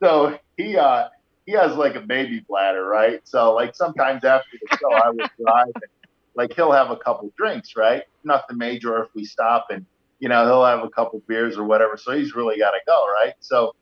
so 0.00 0.38
he 0.56 0.76
uh 0.76 1.08
he 1.46 1.52
has 1.54 1.76
like 1.76 1.96
a 1.96 2.00
baby 2.02 2.44
bladder, 2.48 2.84
right? 2.86 3.20
So 3.24 3.54
like 3.54 3.76
sometimes 3.76 4.24
after 4.24 4.50
the 4.60 4.68
show, 4.78 4.92
I 4.94 5.10
would 5.10 5.30
drive 5.40 5.66
and 5.82 5.90
like 6.36 6.54
he'll 6.54 6.72
have 6.72 6.90
a 6.90 6.98
couple 6.98 7.32
drinks, 7.38 7.74
right? 7.76 8.04
Nothing 8.24 8.58
major. 8.58 9.02
If 9.04 9.10
we 9.14 9.24
stop 9.24 9.66
and 9.70 9.86
you 10.20 10.28
know 10.28 10.44
he'll 10.46 10.66
have 10.66 10.84
a 10.84 10.90
couple 10.90 11.22
beers 11.28 11.58
or 11.58 11.64
whatever. 11.64 11.96
So 11.98 12.12
he's 12.12 12.34
really 12.34 12.58
got 12.58 12.72
to 12.72 12.80
go, 12.86 13.06
right? 13.14 13.34
So, 13.40 13.74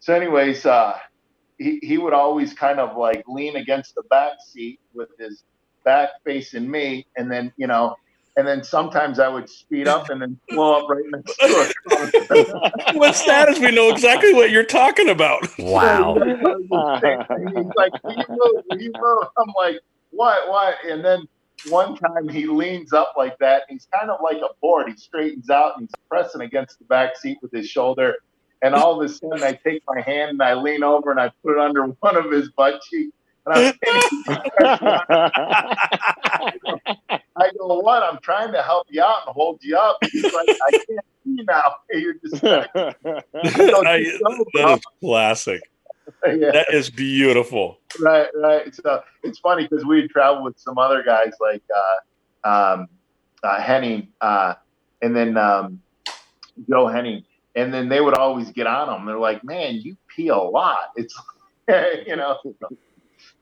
so 0.00 0.14
anyways, 0.14 0.66
uh, 0.66 0.98
he 1.58 1.80
he 1.82 1.98
would 1.98 2.14
always 2.14 2.54
kind 2.54 2.80
of 2.80 2.96
like 2.96 3.24
lean 3.28 3.56
against 3.56 3.94
the 3.96 4.04
back 4.10 4.34
seat 4.46 4.80
with 4.94 5.10
his 5.18 5.44
back 5.84 6.10
facing 6.24 6.70
me, 6.70 7.06
and 7.16 7.30
then 7.30 7.52
you 7.58 7.66
know. 7.68 7.96
And 8.36 8.46
then 8.46 8.64
sometimes 8.64 9.20
I 9.20 9.28
would 9.28 9.48
speed 9.48 9.86
up 9.86 10.10
and 10.10 10.20
then 10.20 10.38
blow 10.48 10.80
up 10.80 10.90
right 10.90 11.04
next 11.06 11.36
to 11.36 11.46
it. 11.46 12.96
What's 12.96 13.24
that? 13.26 13.48
Is 13.48 13.60
we 13.60 13.70
know 13.70 13.90
exactly 13.90 14.34
what 14.34 14.50
you're 14.50 14.64
talking 14.64 15.08
about. 15.08 15.46
Wow. 15.58 16.14
He's 16.24 17.66
like, 17.76 18.02
"Will 18.02 18.12
you 18.12 18.24
move? 18.28 18.64
Will 18.70 18.80
you 18.80 18.92
move?" 19.00 19.24
I'm 19.38 19.52
like, 19.56 19.78
"What? 20.10 20.48
What?" 20.48 20.76
And 20.84 21.04
then 21.04 21.28
one 21.68 21.96
time 21.96 22.28
he 22.28 22.46
leans 22.46 22.92
up 22.92 23.14
like 23.16 23.38
that. 23.38 23.62
And 23.68 23.76
he's 23.76 23.86
kind 23.96 24.10
of 24.10 24.20
like 24.22 24.38
a 24.38 24.48
board. 24.60 24.88
He 24.88 24.96
straightens 24.96 25.50
out 25.50 25.76
and 25.76 25.88
he's 25.88 25.94
pressing 26.08 26.42
against 26.42 26.78
the 26.78 26.84
back 26.86 27.16
seat 27.16 27.38
with 27.42 27.52
his 27.52 27.68
shoulder. 27.68 28.16
And 28.62 28.74
all 28.74 29.00
of 29.00 29.04
a 29.04 29.12
sudden, 29.12 29.42
I 29.42 29.52
take 29.52 29.82
my 29.86 30.00
hand 30.00 30.30
and 30.30 30.42
I 30.42 30.54
lean 30.54 30.82
over 30.82 31.10
and 31.10 31.20
I 31.20 31.30
put 31.42 31.56
it 31.56 31.58
under 31.58 31.84
one 32.00 32.16
of 32.16 32.30
his 32.30 32.50
butt 32.50 32.80
cheeks. 32.82 33.12
And 33.46 33.74
I'm 34.26 34.52
I 37.36 37.50
go, 37.58 37.78
"What? 37.80 38.02
I'm 38.02 38.18
trying 38.22 38.52
to 38.52 38.62
help 38.62 38.86
you 38.90 39.02
out 39.02 39.26
and 39.26 39.34
hold 39.34 39.58
you 39.62 39.76
up." 39.76 39.98
He's 40.10 40.22
like, 40.24 40.48
"I 40.48 40.70
can't 40.70 41.06
see 41.24 41.44
now. 41.48 41.76
You're 41.90 42.14
just." 42.14 42.36
I- 42.44 42.84
so, 42.94 43.82
that 43.82 44.78
is 44.78 44.80
classic. 45.00 45.62
yeah. 46.26 46.50
That 46.52 46.66
is 46.72 46.90
beautiful. 46.90 47.78
right, 48.00 48.28
right. 48.36 48.74
So 48.74 49.02
it's 49.22 49.38
funny 49.38 49.66
because 49.66 49.84
we 49.84 50.06
travel 50.08 50.42
with 50.44 50.58
some 50.58 50.76
other 50.78 51.02
guys 51.02 51.32
like 51.40 51.62
uh, 52.44 52.48
um, 52.48 52.88
uh, 53.42 53.58
Hennig, 53.58 54.08
uh, 54.20 54.54
and 55.02 55.16
then 55.16 55.36
um, 55.36 55.80
Joe 56.68 56.86
Hennig, 56.86 57.24
and 57.56 57.72
then 57.72 57.88
they 57.88 58.00
would 58.00 58.14
always 58.18 58.50
get 58.50 58.66
on 58.66 58.88
them. 58.88 59.06
They're 59.06 59.18
like, 59.18 59.42
"Man, 59.44 59.76
you 59.76 59.96
pee 60.14 60.28
a 60.28 60.36
lot." 60.36 60.92
It's 60.96 61.14
you 62.06 62.16
know, 62.16 62.38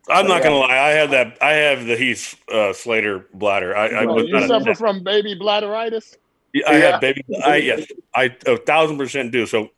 I'm 0.08 0.26
not 0.26 0.42
gonna 0.42 0.56
lie. 0.56 0.78
I 0.78 0.90
have 0.90 1.10
that. 1.12 1.38
I 1.40 1.52
have 1.52 1.86
the 1.86 1.96
Heath 1.96 2.34
uh, 2.52 2.72
Slater 2.72 3.26
bladder. 3.34 3.76
I, 3.76 3.88
I, 3.88 4.04
was 4.06 4.26
you 4.26 4.32
not 4.32 4.42
a- 4.44 4.48
suffer 4.48 4.74
from 4.74 5.02
baby 5.04 5.36
bladderitis? 5.36 6.16
I 6.54 6.58
Yeah. 6.76 6.90
have 6.92 7.00
baby. 7.00 7.24
I 7.44 7.56
yes, 7.56 7.86
I 8.14 8.34
a 8.46 8.56
thousand 8.56 8.98
percent 8.98 9.30
do. 9.32 9.46
So 9.46 9.68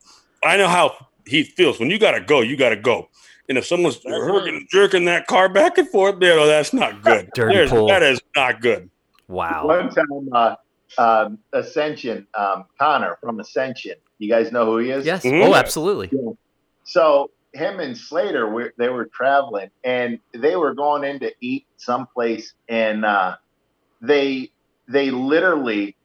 I 0.42 0.56
know 0.56 0.68
how 0.68 1.06
Heath 1.26 1.52
feels. 1.56 1.78
When 1.78 1.90
you 1.90 1.98
gotta 1.98 2.20
go, 2.20 2.40
you 2.40 2.56
gotta 2.56 2.76
go. 2.76 3.08
And 3.48 3.58
if 3.58 3.66
someone's 3.66 3.96
That's 4.02 4.16
jerking, 4.26 4.66
jerking 4.70 5.04
that 5.04 5.26
car 5.26 5.50
back 5.50 5.76
and 5.76 5.86
forth, 5.90 6.14
you 6.22 6.28
know, 6.28 6.46
that's 6.46 6.72
not 6.72 7.02
good. 7.02 7.28
Dirty 7.34 7.54
There's- 7.56 7.70
pull. 7.70 7.88
That 7.88 8.02
is 8.02 8.18
not 8.34 8.60
good. 8.62 8.88
Wow. 9.28 9.66
one 9.66 9.90
time 9.90 10.28
uh, 10.32 10.56
um, 10.98 11.38
Ascension 11.52 12.26
um, 12.34 12.64
Connor 12.78 13.18
from 13.20 13.40
Ascension. 13.40 13.94
You 14.18 14.28
guys 14.30 14.50
know 14.52 14.64
who 14.64 14.78
he 14.78 14.90
is? 14.90 15.04
Yes. 15.04 15.22
Mhm. 15.24 15.46
Oh, 15.46 15.54
absolutely. 15.54 16.10
So 16.84 17.30
him 17.54 17.80
and 17.80 17.96
Slater, 17.96 18.48
were, 18.48 18.72
they 18.78 18.88
were 18.88 19.08
traveling 19.14 19.70
and 19.84 20.18
they 20.34 20.56
were 20.56 20.74
going 20.74 21.04
in 21.04 21.20
to 21.20 21.32
eat 21.40 21.66
someplace, 21.76 22.52
and 22.68 23.04
uh, 23.04 23.36
they 24.02 24.50
they 24.88 25.10
literally 25.10 25.96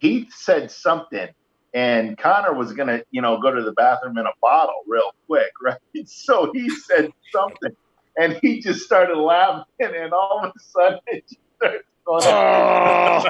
Heath 0.00 0.32
said 0.32 0.70
something, 0.70 1.28
and 1.74 2.16
Connor 2.18 2.54
was 2.54 2.72
gonna 2.72 3.02
you 3.10 3.22
know 3.22 3.40
go 3.40 3.50
to 3.52 3.62
the 3.62 3.72
bathroom 3.72 4.18
in 4.18 4.26
a 4.26 4.32
bottle 4.40 4.82
real 4.86 5.10
quick, 5.26 5.50
right? 5.62 5.78
So 6.06 6.50
he 6.54 6.68
said 6.68 7.10
something, 7.32 7.72
and 8.20 8.38
he 8.42 8.60
just 8.60 8.84
started 8.84 9.16
laughing, 9.16 9.64
and 9.80 10.12
all 10.12 10.40
of 10.44 10.50
a 10.50 10.60
sudden 10.60 11.00
it 11.06 11.24
just 11.28 11.40
started 11.56 11.82
going. 12.06 12.24
Oh. 12.26 13.24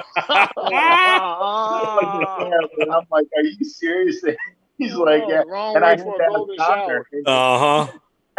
and 2.80 2.92
I'm 2.92 3.06
like, 3.10 3.26
"Are 3.36 3.42
you 3.42 3.64
serious?" 3.64 4.22
He's 4.78 4.94
like, 4.94 5.24
"Yeah." 5.28 5.42
And 5.74 5.84
I 5.84 5.90
had 5.90 6.00
for 6.02 6.16
to 6.16 6.52
a 6.52 6.56
Connor. 6.56 7.06
Uh 7.26 7.58
huh. 7.86 7.98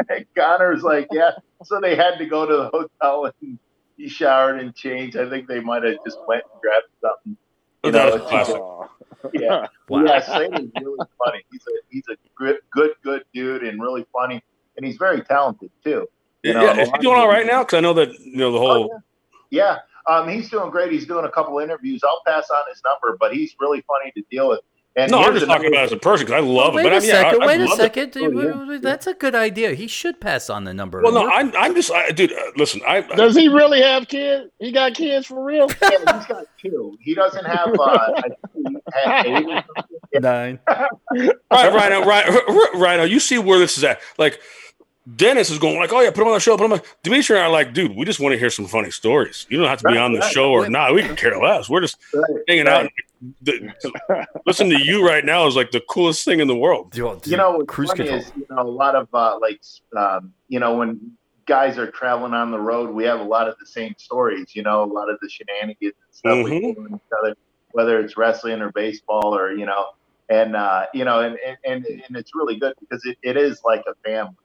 And 0.09 0.25
Connor's 0.35 0.81
like, 0.83 1.07
yeah. 1.11 1.31
So 1.65 1.79
they 1.81 1.95
had 1.95 2.17
to 2.17 2.25
go 2.25 2.45
to 2.45 2.55
the 2.55 2.69
hotel 2.69 3.25
and 3.41 3.59
he 3.97 4.07
showered 4.07 4.59
and 4.61 4.73
changed. 4.73 5.17
I 5.17 5.29
think 5.29 5.47
they 5.47 5.59
might 5.59 5.83
have 5.83 5.97
just 6.05 6.17
went 6.27 6.43
and 6.51 6.61
grabbed 6.61 6.85
something. 7.01 7.37
You 7.83 7.91
know, 7.91 8.17
That's 8.17 8.29
classic. 8.29 8.55
Oh. 8.57 8.89
Yeah. 9.33 9.67
Wow. 9.89 10.03
Yeah, 10.05 10.21
Slater's 10.21 10.69
really 10.81 11.05
funny. 11.25 11.43
He's 11.51 11.61
a 11.67 11.71
he's 11.89 12.03
a 12.11 12.15
good 12.37 12.57
good 12.71 12.91
good 13.03 13.23
dude 13.33 13.63
and 13.63 13.81
really 13.81 14.05
funny, 14.13 14.41
and 14.77 14.85
he's 14.85 14.97
very 14.97 15.21
talented 15.23 15.71
too. 15.83 16.07
You 16.43 16.53
know, 16.53 16.61
yeah, 16.63 16.77
a 16.77 16.81
is 16.83 16.89
he 16.91 16.97
doing 16.99 17.17
all 17.17 17.29
of- 17.35 17.45
now? 17.47 17.63
Because 17.63 17.77
I 17.77 17.81
know 17.81 17.93
that 17.93 18.17
you 18.19 18.37
know 18.37 18.51
the 18.51 18.59
Oh, 18.59 18.61
whole. 18.73 19.01
yeah. 19.49 19.79
Yeah, 20.07 20.15
um, 20.15 20.29
he's 20.29 20.47
doing 20.51 20.69
great. 20.69 20.91
He's 20.91 21.07
doing 21.07 21.25
a 21.25 21.31
couple 21.31 21.57
interviews. 21.57 22.01
I'll 22.03 22.21
pass 22.25 22.47
on 22.51 22.61
his 22.69 22.81
number, 22.85 23.17
but 23.19 23.33
he's 23.33 23.55
really 23.59 23.81
funny 23.87 24.11
to 24.15 24.21
deal 24.29 24.49
with. 24.49 24.59
And 24.95 25.11
no, 25.11 25.19
I'm 25.21 25.33
just 25.33 25.45
talking 25.45 25.67
another- 25.67 25.75
about 25.75 25.85
as 25.85 25.91
a 25.91 25.97
person 25.97 26.25
because 26.25 26.43
I 26.43 26.45
love 26.45 26.73
wait 26.73 26.85
him. 26.85 26.91
But 26.91 26.93
a 26.93 26.95
I 26.97 26.99
mean, 26.99 27.09
yeah, 27.09 27.21
second. 27.21 27.41
I, 27.41 27.45
I 27.45 27.47
wait 27.47 27.61
a 27.61 27.65
love 27.65 27.73
it. 27.79 27.81
second. 27.81 28.13
Oh, 28.17 28.19
yeah. 28.19 28.27
Wait, 28.57 28.67
wait, 28.67 28.81
That's 28.81 29.07
a 29.07 29.13
good 29.13 29.35
idea. 29.35 29.73
He 29.73 29.87
should 29.87 30.19
pass 30.19 30.49
on 30.49 30.63
the 30.65 30.73
number. 30.73 31.01
Well, 31.01 31.13
no, 31.13 31.21
We're- 31.23 31.33
I'm, 31.35 31.55
I'm 31.55 31.75
just, 31.75 31.91
I, 31.91 32.09
dude. 32.09 32.33
Uh, 32.33 32.41
listen, 32.57 32.81
I, 32.87 33.01
Does 33.01 33.35
he 33.35 33.47
really 33.47 33.81
have 33.81 34.07
kids? 34.07 34.49
He 34.59 34.71
got 34.71 34.95
kids 34.95 35.27
for 35.27 35.43
real? 35.43 35.67
Yeah, 35.81 35.89
he's 36.17 36.25
got 36.25 36.45
two. 36.61 36.97
He 37.01 37.13
doesn't 37.15 37.45
have. 37.45 37.69
Uh, 37.79 38.21
I 38.93 39.23
think 39.23 39.47
he 39.47 39.51
had 39.53 39.65
eight 40.13 40.21
nine. 40.21 40.59
All 40.67 40.83
right, 41.51 41.73
Rhino, 41.73 42.05
Rhino, 42.05 42.41
Rhino, 42.79 43.03
you 43.03 43.19
see 43.19 43.37
where 43.37 43.59
this 43.59 43.77
is 43.77 43.83
at. 43.83 44.01
Like, 44.17 44.39
Dennis 45.16 45.49
is 45.49 45.57
going 45.60 45.78
like, 45.78 45.93
oh 45.93 46.01
yeah, 46.01 46.12
put 46.12 46.22
him 46.22 46.28
on 46.28 46.34
the 46.34 46.39
show, 46.39 46.57
put 46.57 46.66
him 46.66 46.74
on. 46.74 46.82
Dmitri 47.03 47.36
and 47.38 47.43
I 47.43 47.47
are 47.47 47.51
like, 47.51 47.74
dude, 47.74 47.95
we 47.95 48.05
just 48.05 48.20
want 48.20 48.34
to 48.34 48.39
hear 48.39 48.49
some 48.49 48.66
funny 48.68 48.91
stories. 48.91 49.45
You 49.49 49.57
don't 49.60 49.68
have 49.68 49.80
to 49.80 49.88
be 49.88 49.93
Right, 49.95 50.01
on 50.01 50.14
the 50.14 50.20
right. 50.20 50.32
show 50.32 50.51
or 50.51 50.70
not. 50.70 50.93
We 50.93 51.01
can 51.03 51.16
care 51.16 51.38
less. 51.41 51.70
We're 51.70 51.82
just 51.82 51.97
Right, 52.14 52.24
hanging 52.47 52.66
right. 52.66 52.86
out. 52.86 52.91
The, 53.41 53.74
to 53.82 54.28
listen 54.45 54.70
to 54.70 54.78
you 54.82 55.05
right 55.05 55.26
now 55.26 55.45
is 55.47 55.55
like 55.55 55.72
the 55.72 55.82
coolest 55.89 56.24
thing 56.26 56.39
in 56.39 56.47
the 56.47 56.55
world. 56.55 56.91
Dude, 56.91 57.26
you 57.28 57.38
know 57.38 57.51
what's 57.57 57.68
cruise 57.68 57.89
funny 57.89 57.99
control. 57.99 58.20
is 58.20 58.32
you 58.36 58.45
know 58.49 58.62
a 58.62 58.64
lot 58.64 58.95
of 58.95 59.07
uh, 59.14 59.38
like 59.39 59.62
um, 59.97 60.34
you 60.47 60.60
know 60.60 60.76
when 60.78 61.12
guys 61.45 61.78
are 61.78 61.89
traveling 61.91 62.34
on 62.34 62.51
the 62.51 62.60
road 62.60 62.91
we 62.91 63.03
have 63.03 63.20
a 63.20 63.24
lot 63.24 63.47
of 63.49 63.55
the 63.60 63.66
same 63.66 63.93
stories 63.97 64.55
you 64.55 64.62
know 64.62 64.84
a 64.84 64.86
lot 64.86 65.10
of 65.10 65.18
the 65.20 65.28
shenanigans 65.28 65.93
and 66.05 66.14
stuff 66.16 66.45
we 66.45 66.51
Mhm. 66.51 66.76
do 66.76 66.82
with 66.84 66.91
each 66.93 67.12
other 67.20 67.36
whether 67.72 67.99
it's 67.99 68.16
wrestling 68.18 68.62
or 68.62 68.72
baseball 68.72 69.36
or 69.36 69.51
you 69.51 69.66
know 69.66 69.88
and 70.30 70.55
uh, 70.55 70.86
you 70.93 71.03
know 71.03 71.22
and, 71.22 71.38
and 71.43 71.57
and 71.66 71.86
and 71.88 72.16
it's 72.16 72.36
really 72.36 72.60
good 72.60 72.76
because 72.80 73.03
it, 73.05 73.18
it 73.24 73.36
is 73.36 73.62
like 73.66 73.84
a 73.88 73.95
family 74.07 74.36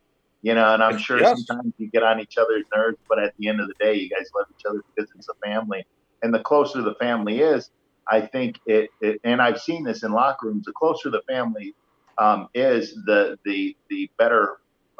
you 0.44 0.54
know 0.54 0.74
and 0.74 0.82
i'm 0.82 0.98
sure 0.98 1.18
Yes. 1.20 1.44
sometimes 1.46 1.74
you 1.78 1.90
get 1.90 2.02
on 2.04 2.20
each 2.20 2.36
other's 2.38 2.64
nerves 2.74 2.98
but 3.08 3.18
at 3.18 3.32
the 3.38 3.48
end 3.48 3.60
of 3.60 3.66
the 3.66 3.74
day 3.80 3.94
you 3.94 4.08
guys 4.08 4.28
love 4.36 4.46
each 4.50 4.62
other 4.68 4.80
because 4.94 5.10
it's 5.16 5.28
a 5.28 5.48
family 5.48 5.84
and 6.22 6.32
the 6.34 6.40
closer 6.40 6.82
the 6.82 6.94
family 7.00 7.40
is 7.40 7.68
i 8.10 8.20
think 8.20 8.60
it, 8.66 8.90
it 9.00 9.20
and 9.24 9.42
i've 9.42 9.60
seen 9.60 9.84
this 9.84 10.02
in 10.04 10.12
locker 10.12 10.46
rooms 10.48 10.64
the 10.66 10.72
closer 10.78 11.10
the 11.10 11.22
family 11.28 11.74
um, 12.18 12.48
is 12.54 12.94
the 13.06 13.36
the 13.44 13.76
the 13.90 14.08
better 14.18 14.56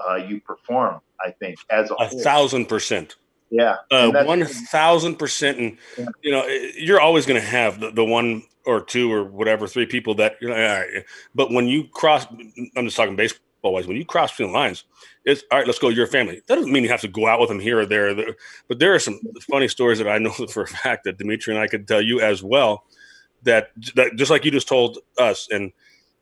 uh, 0.09 0.17
you 0.17 0.41
perform. 0.45 1.01
I 1.25 1.33
think 1.41 1.57
as 1.71 1.91
a 1.91 1.95
A 2.01 2.09
thousand 2.09 2.67
percent. 2.67 3.17
yeah, 3.51 3.77
Uh, 3.91 4.11
one 4.11 4.45
thousand 4.45 5.17
percent, 5.17 5.59
and 5.59 5.79
Yeah. 5.97 6.05
you 6.23 6.31
know 6.33 6.47
you're 6.77 7.01
always 7.01 7.27
going 7.27 7.41
to 7.41 7.47
have 7.47 7.81
the, 7.81 7.91
the 7.91 8.05
one 8.05 8.43
or 8.67 8.83
two 8.83 9.13
or 9.13 9.25
whatever 9.25 9.67
three 9.69 9.87
people 9.87 10.15
that 10.17 10.37
you 10.41 10.49
know. 10.49 10.55
All 10.55 10.61
right. 10.61 11.05
But 11.35 11.53
when 11.53 11.69
you 11.69 11.85
cross, 11.93 12.27
I'm 12.77 12.85
just 12.87 12.97
talking 12.97 13.17
baseball 13.17 13.41
wise. 13.73 13.87
When 13.87 13.97
you 13.97 14.05
cross 14.05 14.33
between 14.33 14.53
lines, 14.53 14.85
it's 15.25 15.43
all 15.51 15.59
right. 15.59 15.67
Let's 15.67 15.79
go. 15.79 15.89
Your 15.89 16.07
family. 16.07 16.43
That 16.47 16.57
doesn't 16.57 16.73
mean 16.73 16.83
you 16.83 16.91
have 16.91 17.01
to 17.03 17.09
go 17.09 17.27
out 17.27 17.41
with 17.41 17.49
them 17.49 17.61
here 17.61 17.81
or 17.81 17.87
there. 17.87 18.15
There- 18.15 18.37
But 18.69 18.79
there 18.79 18.95
are 18.95 18.99
some 18.99 19.21
funny 19.51 19.69
stories 19.69 19.99
that 19.99 20.09
I 20.09 20.19
know 20.19 20.31
for 20.51 20.63
a 20.63 20.67
fact 20.69 21.05
that 21.05 21.19
Dmitri 21.19 21.55
and 21.55 21.63
I 21.63 21.67
could 21.69 21.89
tell 21.89 22.03
you 22.03 22.21
as 22.21 22.43
well. 22.43 22.85
That 23.45 23.71
that 23.97 24.17
just 24.17 24.31
like 24.31 24.45
you 24.45 24.51
just 24.51 24.69
told 24.69 24.99
us, 25.19 25.49
and 25.51 25.73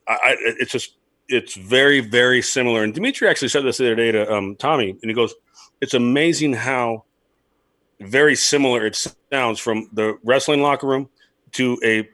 I, 0.09 0.13
I 0.13 0.37
it's 0.41 0.73
just 0.73 0.97
it's 1.29 1.55
very 1.55 2.01
very 2.01 2.43
similar. 2.43 2.83
And 2.85 2.93
Dmitri 2.95 3.29
actually 3.29 3.49
said 3.49 3.65
this 3.65 3.79
the 3.79 3.87
other 3.87 3.95
day 3.97 4.13
to 4.13 4.33
um, 4.33 4.57
Tommy, 4.57 4.91
and 4.91 5.11
he 5.11 5.15
goes, 5.15 5.35
"It's 5.81 5.95
amazing 5.95 6.55
how." 6.55 7.05
very 8.01 8.35
similar 8.35 8.85
it 8.85 8.97
sounds 9.33 9.61
from 9.61 9.89
the 9.93 10.19
wrestling 10.25 10.61
locker 10.61 10.89
room 10.89 11.09
to 11.53 11.79
a 11.85 12.09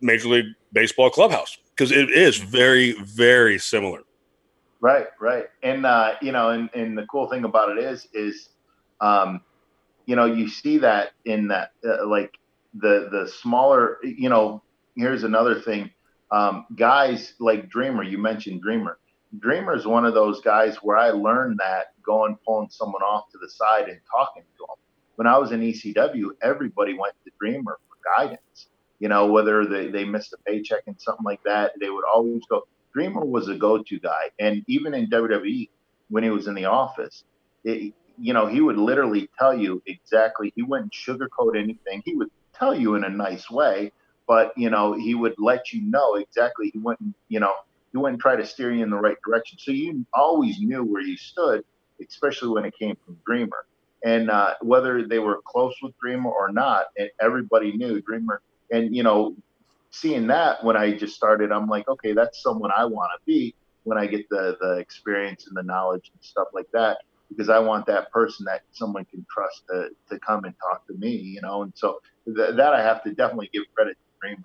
major 0.00 0.28
league 0.28 0.46
baseball 0.72 1.10
clubhouse 1.10 1.58
because 1.76 1.92
it 1.92 2.10
is 2.10 2.38
very 2.38 2.92
very 3.02 3.58
similar 3.58 4.00
right, 4.82 5.06
right. 5.20 5.46
And 5.62 5.86
uh, 5.86 6.14
you 6.22 6.32
know, 6.32 6.50
and, 6.50 6.70
and 6.74 6.98
the 6.98 7.06
cool 7.06 7.30
thing 7.30 7.44
about 7.44 7.78
it 7.78 7.84
is, 7.84 8.08
is 8.14 8.50
um, 9.00 9.42
you 10.06 10.16
know, 10.16 10.26
you 10.26 10.48
see 10.48 10.78
that 10.80 11.12
in 11.24 11.48
that, 11.48 11.72
uh, 11.86 12.06
like 12.06 12.32
the 12.74 13.08
the 13.12 13.28
smaller, 13.28 13.98
you 14.04 14.30
know. 14.30 14.62
Here's 14.96 15.24
another 15.24 15.60
thing, 15.60 15.90
um, 16.32 16.66
guys 16.76 17.34
like 17.40 17.70
Dreamer. 17.70 18.02
You 18.02 18.18
mentioned 18.18 18.62
Dreamer. 18.62 18.98
Dreamer 19.40 19.74
is 19.74 19.86
one 19.86 20.04
of 20.04 20.14
those 20.14 20.42
guys 20.42 20.76
where 20.82 20.98
I 20.98 21.10
learned 21.10 21.60
that 21.60 21.94
going 22.04 22.36
pulling 22.46 22.68
someone 22.70 23.02
off 23.02 23.30
to 23.32 23.38
the 23.38 23.48
side 23.50 23.88
and 23.88 24.00
talking 24.14 24.44
to 24.58 24.64
him. 24.64 24.76
When 25.16 25.26
I 25.26 25.38
was 25.38 25.52
in 25.52 25.60
ECW, 25.60 26.30
everybody 26.42 26.92
went 26.98 27.14
to 27.24 27.30
Dreamer 27.40 27.78
for 27.88 27.96
guidance. 28.18 28.68
You 29.00 29.08
know, 29.08 29.26
whether 29.32 29.66
they, 29.66 29.88
they 29.90 30.04
missed 30.04 30.34
a 30.34 30.38
paycheck 30.46 30.82
and 30.86 31.00
something 31.00 31.24
like 31.24 31.42
that, 31.44 31.72
they 31.80 31.90
would 31.90 32.04
always 32.12 32.42
go. 32.50 32.64
Dreamer 32.94 33.24
was 33.24 33.48
a 33.48 33.54
go-to 33.54 33.98
guy, 33.98 34.30
and 34.38 34.62
even 34.66 34.94
in 34.94 35.08
WWE 35.08 35.68
when 36.10 36.22
he 36.22 36.30
was 36.30 36.46
in 36.46 36.54
the 36.54 36.66
office, 36.66 37.24
it, 37.64 37.94
you 38.18 38.34
know, 38.34 38.46
he 38.46 38.60
would 38.60 38.76
literally 38.76 39.28
tell 39.38 39.56
you 39.56 39.82
exactly. 39.86 40.52
He 40.54 40.62
wouldn't 40.62 40.92
sugarcoat 40.92 41.56
anything. 41.56 42.02
He 42.04 42.14
would 42.14 42.30
tell 42.54 42.74
you 42.74 42.94
in 42.94 43.04
a 43.04 43.08
nice 43.08 43.50
way, 43.50 43.92
but 44.26 44.52
you 44.56 44.70
know, 44.70 44.92
he 44.92 45.14
would 45.14 45.34
let 45.38 45.72
you 45.72 45.82
know 45.82 46.16
exactly. 46.16 46.70
He 46.72 46.78
wouldn't, 46.78 47.14
you 47.28 47.40
know, 47.40 47.54
he 47.92 47.98
wouldn't 47.98 48.20
try 48.20 48.36
to 48.36 48.46
steer 48.46 48.72
you 48.72 48.82
in 48.82 48.90
the 48.90 48.96
right 48.96 49.16
direction. 49.26 49.58
So 49.58 49.70
you 49.70 50.04
always 50.14 50.58
knew 50.60 50.84
where 50.84 51.02
you 51.02 51.16
stood, 51.16 51.64
especially 52.06 52.48
when 52.48 52.64
it 52.64 52.74
came 52.78 52.96
from 53.04 53.18
Dreamer. 53.26 53.64
And 54.04 54.30
uh, 54.30 54.54
whether 54.62 55.06
they 55.06 55.18
were 55.20 55.40
close 55.46 55.74
with 55.82 55.92
Dreamer 56.00 56.30
or 56.30 56.50
not, 56.50 56.86
everybody 57.20 57.76
knew 57.76 58.00
Dreamer. 58.00 58.42
And 58.70 58.94
you 58.94 59.02
know, 59.02 59.36
seeing 59.92 60.26
that 60.28 60.64
when 60.64 60.76
I 60.76 60.96
just 60.96 61.14
started, 61.14 61.52
I'm 61.52 61.68
like, 61.68 61.88
okay, 61.88 62.12
that's 62.12 62.42
someone 62.42 62.70
I 62.76 62.84
want 62.84 63.10
to 63.14 63.20
be 63.26 63.54
when 63.84 63.98
I 63.98 64.06
get 64.06 64.28
the 64.30 64.56
the 64.60 64.78
experience 64.78 65.46
and 65.46 65.56
the 65.56 65.62
knowledge 65.62 66.10
and 66.12 66.22
stuff 66.22 66.48
like 66.52 66.66
that 66.72 66.98
because 67.28 67.48
I 67.48 67.58
want 67.58 67.86
that 67.86 68.10
person 68.10 68.44
that 68.46 68.62
someone 68.72 69.04
can 69.06 69.24
trust 69.32 69.62
to, 69.70 69.88
to 70.10 70.20
come 70.20 70.44
and 70.44 70.54
talk 70.70 70.86
to 70.86 70.94
me, 70.94 71.16
you 71.16 71.40
know. 71.40 71.62
And 71.62 71.72
so 71.74 71.98
th- 72.26 72.56
that 72.56 72.74
I 72.74 72.82
have 72.82 73.02
to 73.04 73.14
definitely 73.14 73.50
give 73.52 73.62
credit 73.74 73.96
to 73.96 74.28
Dreamer. 74.28 74.42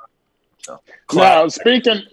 So 0.59 0.79
now 1.13 1.47
speaking 1.47 2.03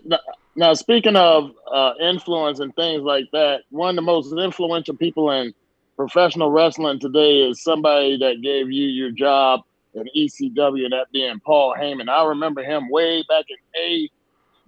now 0.56 0.74
speaking 0.74 1.16
of 1.16 1.50
uh, 1.72 1.92
influence 2.00 2.60
and 2.60 2.74
things 2.76 3.02
like 3.02 3.24
that, 3.32 3.62
one 3.70 3.90
of 3.90 3.96
the 3.96 4.02
most 4.02 4.32
influential 4.36 4.96
people 4.96 5.30
in 5.30 5.52
professional 5.96 6.50
wrestling 6.50 7.00
today 7.00 7.42
is 7.42 7.62
somebody 7.62 8.16
that 8.18 8.42
gave 8.42 8.70
you 8.70 8.86
your 8.86 9.10
job 9.10 9.60
in 9.94 10.08
ECW, 10.16 10.84
and 10.84 10.92
that 10.92 11.10
being 11.12 11.40
Paul 11.40 11.74
Heyman. 11.78 12.08
I 12.08 12.24
remember 12.26 12.62
him 12.62 12.88
way 12.90 13.24
back 13.28 13.44
in 13.48 14.08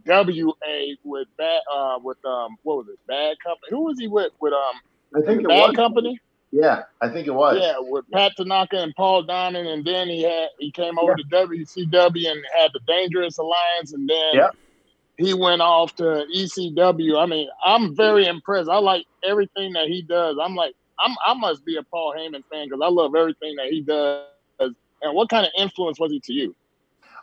AWA 0.08 0.96
with 1.04 1.28
bad 1.36 1.60
uh, 1.72 1.98
with 2.02 2.24
um 2.24 2.56
what 2.62 2.78
was 2.78 2.88
it 2.88 2.98
Bad 3.06 3.36
Company? 3.42 3.70
Who 3.70 3.84
was 3.84 3.98
he 3.98 4.08
with? 4.08 4.32
With 4.40 4.52
um 4.52 4.80
I 5.14 5.26
think 5.26 5.42
it 5.42 5.48
Bad 5.48 5.68
was. 5.68 5.76
Company. 5.76 6.20
Yeah, 6.52 6.84
I 7.00 7.08
think 7.08 7.26
it 7.26 7.34
was. 7.34 7.58
Yeah, 7.60 7.74
with 7.78 8.04
Pat 8.12 8.32
Tanaka 8.36 8.78
and 8.78 8.94
Paul 8.94 9.24
Diamond, 9.24 9.68
and 9.68 9.84
then 9.84 10.08
he 10.08 10.22
had 10.22 10.48
he 10.58 10.70
came 10.70 10.98
over 10.98 11.14
yeah. 11.18 11.40
to 11.40 11.48
WCW 11.48 12.30
and 12.30 12.44
had 12.56 12.70
the 12.72 12.80
Dangerous 12.86 13.38
Alliance, 13.38 13.92
and 13.92 14.08
then 14.08 14.34
yeah. 14.34 14.50
he 15.18 15.34
went 15.34 15.60
off 15.60 15.94
to 15.96 16.24
ECW. 16.34 17.18
I 17.20 17.26
mean, 17.26 17.48
I'm 17.64 17.96
very 17.96 18.26
impressed. 18.26 18.70
I 18.70 18.78
like 18.78 19.04
everything 19.24 19.72
that 19.72 19.88
he 19.88 20.02
does. 20.02 20.36
I'm 20.40 20.54
like, 20.54 20.74
I'm 21.00 21.14
I 21.26 21.34
must 21.34 21.64
be 21.64 21.76
a 21.76 21.82
Paul 21.82 22.14
Heyman 22.16 22.44
fan 22.50 22.68
because 22.68 22.80
I 22.82 22.88
love 22.88 23.14
everything 23.14 23.56
that 23.56 23.66
he 23.66 23.82
does. 23.82 24.26
And 25.02 25.14
what 25.14 25.28
kind 25.28 25.46
of 25.46 25.52
influence 25.58 25.98
was 25.98 26.10
he 26.10 26.20
to 26.20 26.32
you? 26.32 26.54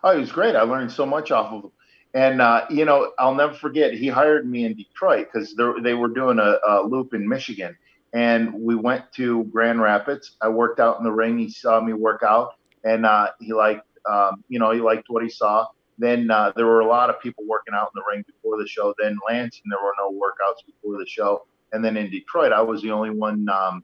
Oh, 0.03 0.13
he 0.13 0.19
was 0.19 0.31
great. 0.31 0.55
I 0.55 0.61
learned 0.63 0.91
so 0.91 1.05
much 1.05 1.31
off 1.31 1.51
of 1.53 1.63
him. 1.63 1.71
And 2.13 2.41
uh, 2.41 2.65
you 2.69 2.85
know, 2.85 3.11
I'll 3.17 3.33
never 3.33 3.53
forget. 3.53 3.93
He 3.93 4.07
hired 4.07 4.49
me 4.49 4.65
in 4.65 4.75
Detroit 4.75 5.29
because 5.31 5.55
they 5.81 5.95
were 5.95 6.09
doing 6.09 6.37
a, 6.37 6.59
a, 6.67 6.83
loop 6.83 7.15
in 7.15 7.27
Michigan, 7.27 7.75
and 8.13 8.53
we 8.53 8.75
went 8.75 9.11
to 9.13 9.45
Grand 9.45 9.81
Rapids. 9.81 10.35
I 10.39 10.49
worked 10.49 10.79
out 10.79 10.99
in 10.99 11.03
the 11.03 11.11
ring. 11.11 11.39
He 11.39 11.49
saw 11.49 11.81
me 11.81 11.93
work 11.93 12.21
out, 12.21 12.53
and 12.83 13.07
uh, 13.07 13.29
he 13.39 13.51
liked, 13.53 13.87
um, 14.07 14.43
you 14.47 14.59
know, 14.59 14.71
he 14.71 14.79
liked 14.79 15.05
what 15.09 15.23
he 15.23 15.29
saw. 15.29 15.67
Then 15.97 16.29
uh, 16.29 16.51
there 16.55 16.65
were 16.65 16.81
a 16.81 16.87
lot 16.87 17.09
of 17.09 17.19
people 17.19 17.45
working 17.47 17.73
out 17.73 17.89
in 17.95 17.99
the 17.99 18.03
ring 18.07 18.23
before 18.27 18.57
the 18.57 18.67
show. 18.67 18.93
Then 18.99 19.17
Lansing, 19.27 19.63
there 19.69 19.79
were 19.83 19.93
no 19.97 20.11
workouts 20.11 20.65
before 20.65 20.97
the 20.97 21.07
show. 21.07 21.45
And 21.71 21.83
then 21.83 21.97
in 21.97 22.09
Detroit, 22.09 22.51
I 22.51 22.61
was 22.61 22.81
the 22.81 22.91
only 22.91 23.09
one, 23.09 23.47
um, 23.49 23.83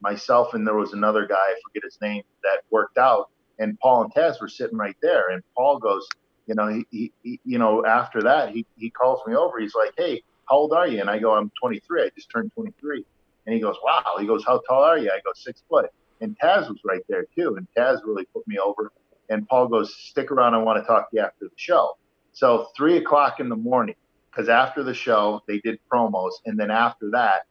myself, 0.00 0.54
and 0.54 0.66
there 0.66 0.76
was 0.76 0.92
another 0.92 1.26
guy, 1.26 1.34
I 1.34 1.54
forget 1.66 1.84
his 1.84 1.98
name, 2.00 2.22
that 2.42 2.62
worked 2.70 2.98
out. 2.98 3.30
And 3.58 3.78
Paul 3.80 4.04
and 4.04 4.14
Taz 4.14 4.40
were 4.40 4.48
sitting 4.48 4.78
right 4.78 4.96
there. 5.02 5.30
And 5.30 5.42
Paul 5.56 5.78
goes, 5.78 6.06
you 6.46 6.54
know, 6.54 6.68
he, 6.68 6.86
he, 6.90 7.12
he, 7.22 7.40
you 7.44 7.58
know, 7.58 7.84
after 7.84 8.22
that, 8.22 8.50
he, 8.50 8.66
he 8.76 8.90
calls 8.90 9.20
me 9.26 9.34
over. 9.34 9.58
He's 9.58 9.74
like, 9.74 9.92
Hey, 9.96 10.22
how 10.48 10.56
old 10.56 10.72
are 10.72 10.86
you? 10.86 11.00
And 11.00 11.10
I 11.10 11.18
go, 11.18 11.34
I'm 11.34 11.50
23. 11.60 12.02
I 12.02 12.10
just 12.16 12.30
turned 12.30 12.52
23. 12.54 13.04
And 13.46 13.54
he 13.54 13.60
goes, 13.60 13.76
Wow. 13.84 14.16
He 14.18 14.26
goes, 14.26 14.44
How 14.46 14.60
tall 14.68 14.82
are 14.82 14.98
you? 14.98 15.10
I 15.10 15.20
go, 15.24 15.32
six 15.34 15.62
foot. 15.68 15.86
And 16.20 16.36
Taz 16.42 16.68
was 16.68 16.78
right 16.84 17.02
there 17.08 17.26
too. 17.36 17.56
And 17.56 17.66
Taz 17.76 18.00
really 18.04 18.26
put 18.34 18.46
me 18.46 18.58
over. 18.58 18.90
And 19.28 19.46
Paul 19.46 19.68
goes, 19.68 19.94
Stick 19.94 20.30
around. 20.30 20.54
I 20.54 20.58
want 20.58 20.82
to 20.82 20.86
talk 20.86 21.10
to 21.10 21.16
you 21.16 21.22
after 21.22 21.44
the 21.44 21.50
show. 21.56 21.92
So 22.32 22.68
three 22.76 22.96
o'clock 22.96 23.40
in 23.40 23.48
the 23.48 23.56
morning, 23.56 23.96
because 24.30 24.48
after 24.48 24.82
the 24.82 24.94
show, 24.94 25.40
they 25.48 25.58
did 25.60 25.78
promos. 25.92 26.32
And 26.46 26.58
then 26.58 26.70
after 26.70 27.10
that, 27.12 27.42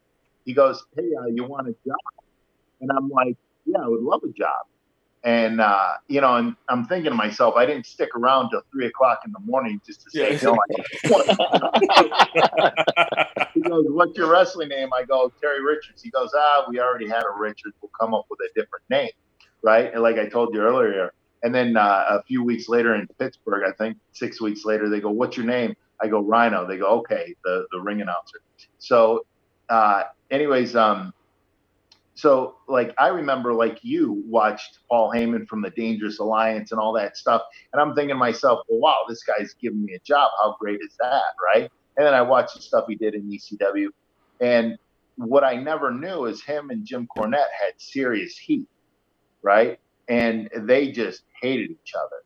he 0.45 0.53
goes, 0.53 0.83
Hey, 0.95 1.09
uh, 1.19 1.27
you 1.27 1.43
want 1.45 1.67
a 1.67 1.75
job? 1.85 1.97
And 2.82 2.91
I'm 2.91 3.09
like, 3.09 3.38
Yeah, 3.65 3.80
I 3.84 3.88
would 3.88 4.01
love 4.01 4.23
a 4.23 4.30
job. 4.30 4.65
And 5.23 5.59
uh, 5.59 5.93
you 6.07 6.21
know, 6.21 6.36
and 6.36 6.55
I'm 6.69 6.86
thinking 6.86 7.11
to 7.11 7.17
myself, 7.17 7.55
I 7.55 7.65
didn't 7.65 7.86
stick 7.86 8.15
around 8.15 8.51
till 8.51 8.61
three 8.71 8.86
o'clock 8.86 9.21
in 9.25 9.32
the 9.32 9.39
morning 9.39 9.82
just 9.86 10.03
to 10.03 10.11
say, 10.11 10.39
no. 10.41 10.57
he 13.53 13.61
goes, 13.61 13.86
"What's 13.89 14.17
your 14.17 14.32
wrestling 14.32 14.69
name?" 14.69 14.89
I 14.97 15.03
go, 15.03 15.32
"Terry 15.41 15.61
Richards." 15.61 16.01
He 16.01 16.11
goes, 16.11 16.30
"Ah, 16.36 16.65
we 16.69 16.80
already 16.80 17.09
had 17.09 17.23
a 17.23 17.38
Richards. 17.38 17.75
We'll 17.82 17.91
come 17.99 18.13
up 18.13 18.25
with 18.30 18.39
a 18.39 18.47
different 18.55 18.86
name, 18.89 19.09
right?" 19.63 19.91
And 19.91 20.01
like 20.01 20.17
I 20.17 20.28
told 20.28 20.53
you 20.53 20.61
earlier. 20.61 21.11
And 21.43 21.53
then 21.53 21.78
uh, 21.78 22.05
a 22.09 22.23
few 22.23 22.43
weeks 22.43 22.69
later 22.69 22.95
in 22.95 23.07
Pittsburgh, 23.19 23.63
I 23.67 23.71
think 23.71 23.97
six 24.11 24.39
weeks 24.39 24.65
later, 24.65 24.88
they 24.88 25.01
go, 25.01 25.09
"What's 25.09 25.36
your 25.36 25.45
name?" 25.45 25.75
I 26.01 26.07
go, 26.07 26.21
"Rhino." 26.21 26.65
They 26.67 26.78
go, 26.78 26.88
"Okay," 26.99 27.36
the 27.43 27.65
the 27.71 27.82
ring 27.82 28.01
announcer. 28.01 28.39
So, 28.80 29.25
uh, 29.67 30.03
anyways, 30.32 30.75
um, 30.75 31.13
so 32.18 32.55
like 32.68 32.95
I 32.97 33.09
remember 33.09 33.53
like 33.53 33.78
you 33.84 34.24
watched 34.26 34.80
Paul 34.89 35.11
Heyman 35.11 35.47
from 35.47 35.61
the 35.61 35.70
Dangerous 35.70 36.18
Alliance 36.18 36.72
and 36.72 36.82
all 36.82 36.91
that 36.93 37.15
stuff, 37.15 37.43
and 37.72 37.80
I'm 37.80 37.93
thinking 37.93 38.15
to 38.15 38.15
myself, 38.15 38.61
well, 38.68 38.80
wow, 38.80 38.97
this 39.07 39.24
guy's 39.24 39.53
giving 39.61 39.86
me 39.86 39.93
a 39.93 39.99
job. 39.99 40.32
How 40.41 40.57
great 40.59 40.80
is 40.82 40.95
that, 40.99 41.22
right? 41.53 41.70
And 41.95 42.07
then 42.07 42.15
I 42.15 42.24
watched 42.24 42.55
the 42.55 42.61
stuff 42.63 42.86
he 42.88 42.95
did 42.95 43.13
in 43.13 43.30
ECW, 43.30 43.89
and 44.41 44.80
what 45.18 45.43
I 45.43 45.57
never 45.57 45.91
knew 45.91 46.26
is 46.26 46.43
him 46.43 46.72
and 46.72 46.84
Jim 46.84 47.07
Cornette 47.15 47.51
had 47.59 47.74
serious 47.78 48.36
heat, 48.36 48.68
right? 49.43 49.80
And 50.07 50.49
they 50.55 50.91
just 50.91 51.22
hated 51.39 51.70
each 51.70 51.93
other. 51.95 52.24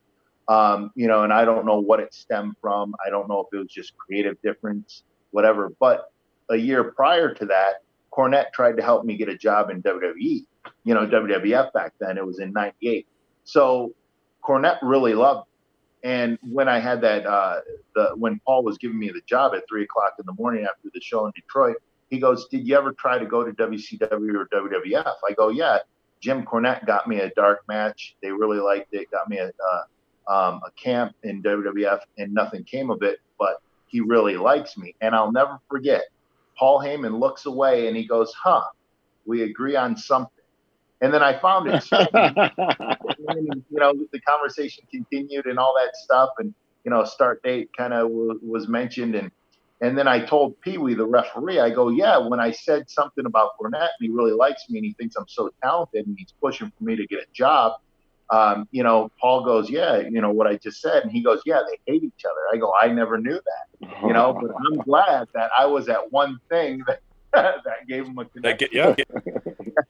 Um, 0.47 0.91
you 0.95 1.07
know, 1.07 1.23
and 1.23 1.33
I 1.33 1.43
don't 1.43 1.65
know 1.65 1.79
what 1.79 1.99
it 1.99 2.13
stemmed 2.13 2.55
from. 2.61 2.95
I 3.05 3.09
don't 3.09 3.27
know 3.27 3.41
if 3.41 3.47
it 3.53 3.57
was 3.57 3.71
just 3.71 3.97
creative 3.97 4.41
difference, 4.41 5.03
whatever. 5.31 5.73
But 5.81 6.11
a 6.49 6.55
year 6.55 6.93
prior 6.93 7.33
to 7.33 7.45
that, 7.47 7.81
Cornette 8.11 8.51
tried 8.53 8.77
to 8.77 8.83
help 8.83 9.05
me 9.05 9.17
get 9.17 9.29
a 9.29 9.37
job 9.37 9.69
in 9.69 9.81
WWE, 9.81 10.45
you 10.83 10.93
know, 10.93 11.07
WWF 11.07 11.71
back 11.73 11.93
then. 11.99 12.17
It 12.17 12.25
was 12.25 12.39
in 12.39 12.51
98. 12.51 13.07
So 13.43 13.93
Cornette 14.43 14.79
really 14.81 15.13
loved 15.13 15.47
me. 15.47 15.51
And 16.03 16.39
when 16.41 16.67
I 16.67 16.79
had 16.79 17.01
that, 17.01 17.25
uh, 17.25 17.59
the 17.95 18.09
when 18.15 18.41
Paul 18.45 18.63
was 18.63 18.77
giving 18.79 18.97
me 18.97 19.09
the 19.09 19.21
job 19.27 19.53
at 19.53 19.63
three 19.69 19.83
o'clock 19.83 20.13
in 20.19 20.25
the 20.25 20.33
morning 20.33 20.65
after 20.65 20.89
the 20.93 20.99
show 20.99 21.25
in 21.27 21.31
Detroit, 21.35 21.75
he 22.09 22.19
goes, 22.19 22.47
"Did 22.47 22.67
you 22.67 22.75
ever 22.75 22.91
try 22.93 23.19
to 23.19 23.25
go 23.25 23.43
to 23.43 23.51
WCW 23.51 24.35
or 24.35 24.47
WWF?" 24.47 25.15
I 25.27 25.33
go, 25.33 25.49
"Yeah." 25.49 25.79
Jim 26.19 26.45
Cornette 26.45 26.85
got 26.85 27.07
me 27.07 27.19
a 27.19 27.31
dark 27.31 27.61
match. 27.67 28.15
They 28.21 28.31
really 28.31 28.59
liked 28.59 28.93
it. 28.93 29.09
Got 29.09 29.27
me 29.27 29.39
a 29.39 29.47
uh, 29.47 29.83
um, 30.31 30.61
a 30.65 30.71
camp 30.71 31.15
in 31.23 31.41
WWF, 31.41 31.99
and 32.17 32.33
nothing 32.33 32.63
came 32.63 32.89
of 32.91 33.01
it. 33.01 33.19
But 33.39 33.57
he 33.87 34.01
really 34.01 34.37
likes 34.37 34.77
me, 34.77 34.95
and 35.01 35.13
I'll 35.13 35.31
never 35.31 35.59
forget. 35.69 36.03
Paul 36.61 36.79
Heyman 36.79 37.19
looks 37.19 37.47
away 37.47 37.87
and 37.87 37.97
he 37.97 38.05
goes, 38.05 38.31
huh, 38.39 38.61
we 39.25 39.41
agree 39.41 39.75
on 39.75 39.97
something. 39.97 40.45
And 41.01 41.11
then 41.11 41.23
I 41.23 41.39
found 41.39 41.67
it. 41.67 41.83
you 41.91 43.79
know, 43.79 43.93
the 44.11 44.21
conversation 44.21 44.83
continued 44.91 45.47
and 45.47 45.57
all 45.57 45.73
that 45.83 45.95
stuff. 45.95 46.29
And, 46.37 46.53
you 46.85 46.91
know, 46.91 47.03
start 47.03 47.41
date 47.41 47.71
kind 47.75 47.93
of 47.93 48.09
w- 48.09 48.39
was 48.43 48.67
mentioned. 48.67 49.15
And, 49.15 49.31
and 49.81 49.97
then 49.97 50.07
I 50.07 50.23
told 50.23 50.61
Pee 50.61 50.77
Wee, 50.77 50.93
the 50.93 51.07
referee, 51.07 51.59
I 51.59 51.71
go, 51.71 51.89
yeah, 51.89 52.19
when 52.19 52.39
I 52.39 52.51
said 52.51 52.87
something 52.91 53.25
about 53.25 53.53
Cornette 53.59 53.89
and 53.99 54.01
he 54.01 54.09
really 54.09 54.33
likes 54.33 54.69
me 54.69 54.77
and 54.77 54.85
he 54.85 54.93
thinks 54.93 55.15
I'm 55.15 55.27
so 55.27 55.49
talented 55.63 56.05
and 56.05 56.15
he's 56.15 56.35
pushing 56.39 56.71
for 56.77 56.83
me 56.83 56.95
to 56.95 57.07
get 57.07 57.21
a 57.21 57.33
job, 57.33 57.71
um, 58.31 58.67
you 58.71 58.83
know, 58.83 59.11
Paul 59.19 59.43
goes, 59.43 59.69
yeah, 59.69 59.97
you 59.97 60.21
know 60.21 60.31
what 60.31 60.47
I 60.47 60.55
just 60.55 60.81
said, 60.81 61.03
and 61.03 61.11
he 61.11 61.21
goes, 61.21 61.41
yeah, 61.45 61.61
they 61.67 61.91
hate 61.91 62.03
each 62.03 62.25
other. 62.25 62.39
I 62.53 62.57
go, 62.57 62.73
I 62.81 62.87
never 62.87 63.17
knew 63.17 63.39
that, 63.39 63.89
you 64.03 64.13
know, 64.13 64.33
but 64.33 64.51
I'm 64.51 64.77
glad 64.85 65.27
that 65.33 65.51
I 65.57 65.65
was 65.65 65.89
at 65.89 66.11
one 66.11 66.39
thing 66.49 66.83
that 66.87 67.01
that 67.33 67.87
gave 67.87 68.05
him 68.05 68.17
a 68.17 68.25
connection. 68.25 68.69
yeah. 68.71 68.95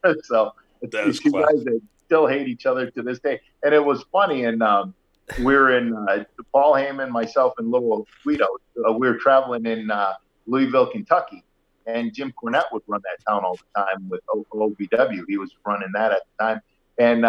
so 0.23 0.53
these 0.81 1.19
two 1.19 1.31
guys 1.31 1.63
they 1.63 1.79
still 2.05 2.27
hate 2.27 2.47
each 2.47 2.65
other 2.65 2.89
to 2.91 3.01
this 3.01 3.19
day, 3.19 3.39
and 3.63 3.73
it 3.73 3.83
was 3.83 4.03
funny. 4.11 4.45
And 4.45 4.61
um, 4.63 4.93
we 5.39 5.55
are 5.55 5.77
in 5.77 5.95
uh, 5.95 6.23
Paul 6.51 6.73
Heyman, 6.73 7.09
myself, 7.09 7.53
and 7.57 7.71
Little 7.71 8.07
Guido. 8.23 8.47
Uh, 8.87 8.93
we 8.93 9.07
were 9.07 9.17
traveling 9.17 9.65
in 9.65 9.89
uh, 9.89 10.13
Louisville, 10.47 10.87
Kentucky, 10.87 11.43
and 11.85 12.13
Jim 12.13 12.33
Cornette 12.41 12.71
would 12.71 12.83
run 12.87 13.01
that 13.03 13.23
town 13.31 13.43
all 13.43 13.55
the 13.55 13.81
time 13.81 14.09
with 14.09 14.21
OVW. 14.53 15.23
He 15.27 15.37
was 15.37 15.55
running 15.65 15.89
that 15.93 16.11
at 16.11 16.21
the 16.37 16.43
time 16.43 16.61
and 16.97 17.25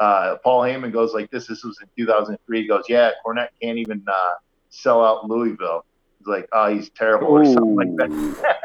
uh, 0.00 0.36
Paul 0.42 0.62
Heyman 0.62 0.92
goes 0.92 1.12
like 1.12 1.30
this. 1.30 1.46
This 1.46 1.62
was 1.62 1.78
in 1.80 1.88
2003. 1.96 2.62
He 2.62 2.66
goes, 2.66 2.84
yeah, 2.88 3.10
Cornette 3.24 3.50
can't 3.60 3.78
even 3.78 4.02
uh, 4.08 4.32
sell 4.70 5.04
out 5.04 5.28
Louisville. 5.28 5.84
He's 6.18 6.26
like, 6.26 6.48
oh, 6.52 6.74
he's 6.74 6.88
terrible 6.90 7.28
or 7.28 7.44
something 7.44 7.76
like 7.76 7.96
that. 7.96 8.60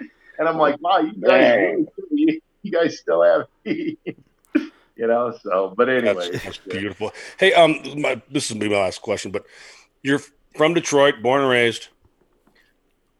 and 0.38 0.46
I'm 0.48 0.58
like, 0.58 0.80
wow, 0.82 0.98
you 0.98 1.14
guys, 1.14 1.86
you, 2.10 2.40
you 2.62 2.70
guys 2.70 2.98
still 2.98 3.22
have 3.22 3.46
me. 3.64 3.96
you 4.04 5.06
know. 5.06 5.34
So, 5.42 5.72
but 5.76 5.88
anyway, 5.88 6.30
that's, 6.30 6.44
that's 6.44 6.58
beautiful. 6.58 7.12
Hey, 7.38 7.54
um, 7.54 7.80
my, 7.98 8.20
this 8.30 8.50
is 8.50 8.56
be 8.58 8.68
my 8.68 8.76
last 8.76 9.00
question, 9.00 9.30
but 9.30 9.46
you're 10.02 10.20
from 10.56 10.74
Detroit, 10.74 11.22
born 11.22 11.40
and 11.40 11.50
raised. 11.50 11.88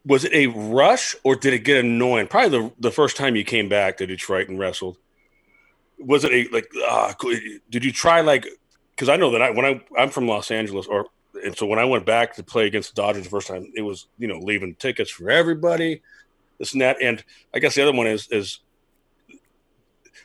Was 0.05 0.24
it 0.24 0.32
a 0.32 0.47
rush, 0.47 1.14
or 1.24 1.36
did 1.36 1.53
it 1.53 1.61
get 1.61 1.84
annoying? 1.84 2.26
Probably 2.26 2.59
the 2.59 2.72
the 2.80 2.91
first 2.91 3.18
time 3.18 3.36
you 3.36 3.45
came 3.45 3.68
back 3.68 3.99
to 3.99 4.07
Detroit 4.07 4.49
and 4.49 4.59
wrestled. 4.59 4.97
Was 6.01 6.24
it 6.24 6.32
a 6.32 6.48
like? 6.53 6.68
Uh, 6.86 7.12
did 7.70 7.84
you 7.84 7.92
try 7.92 8.20
like? 8.20 8.46
Because 8.90 9.09
I 9.09 9.16
know 9.16 9.30
that 9.32 9.42
I 9.42 9.51
when 9.51 9.64
I 9.64 9.80
I'm 9.98 10.11
from 10.11 10.26
Los 10.26 10.51
Angeles, 10.51 10.86
or 10.86 11.07
and 11.44 11.57
so 11.57 11.66
when 11.66 11.78
I 11.78 11.84
went 11.84 12.07
back 12.07 12.34
to 12.36 12.42
play 12.42 12.66
against 12.66 12.94
the 12.94 13.03
Dodgers 13.03 13.24
the 13.24 13.30
first 13.30 13.48
time, 13.48 13.70
it 13.74 13.82
was 13.82 14.07
you 14.18 14.28
know 14.28 14.38
leaving 14.38 14.74
tickets 14.74 15.11
for 15.11 15.30
everybody, 15.30 16.03
this 16.59 16.72
and 16.72 16.82
that. 16.82 16.96
And 17.03 17.22
I 17.55 17.59
guess 17.59 17.74
the 17.74 17.82
other 17.82 17.96
one 17.96 18.07
is 18.07 18.28
is 18.28 18.61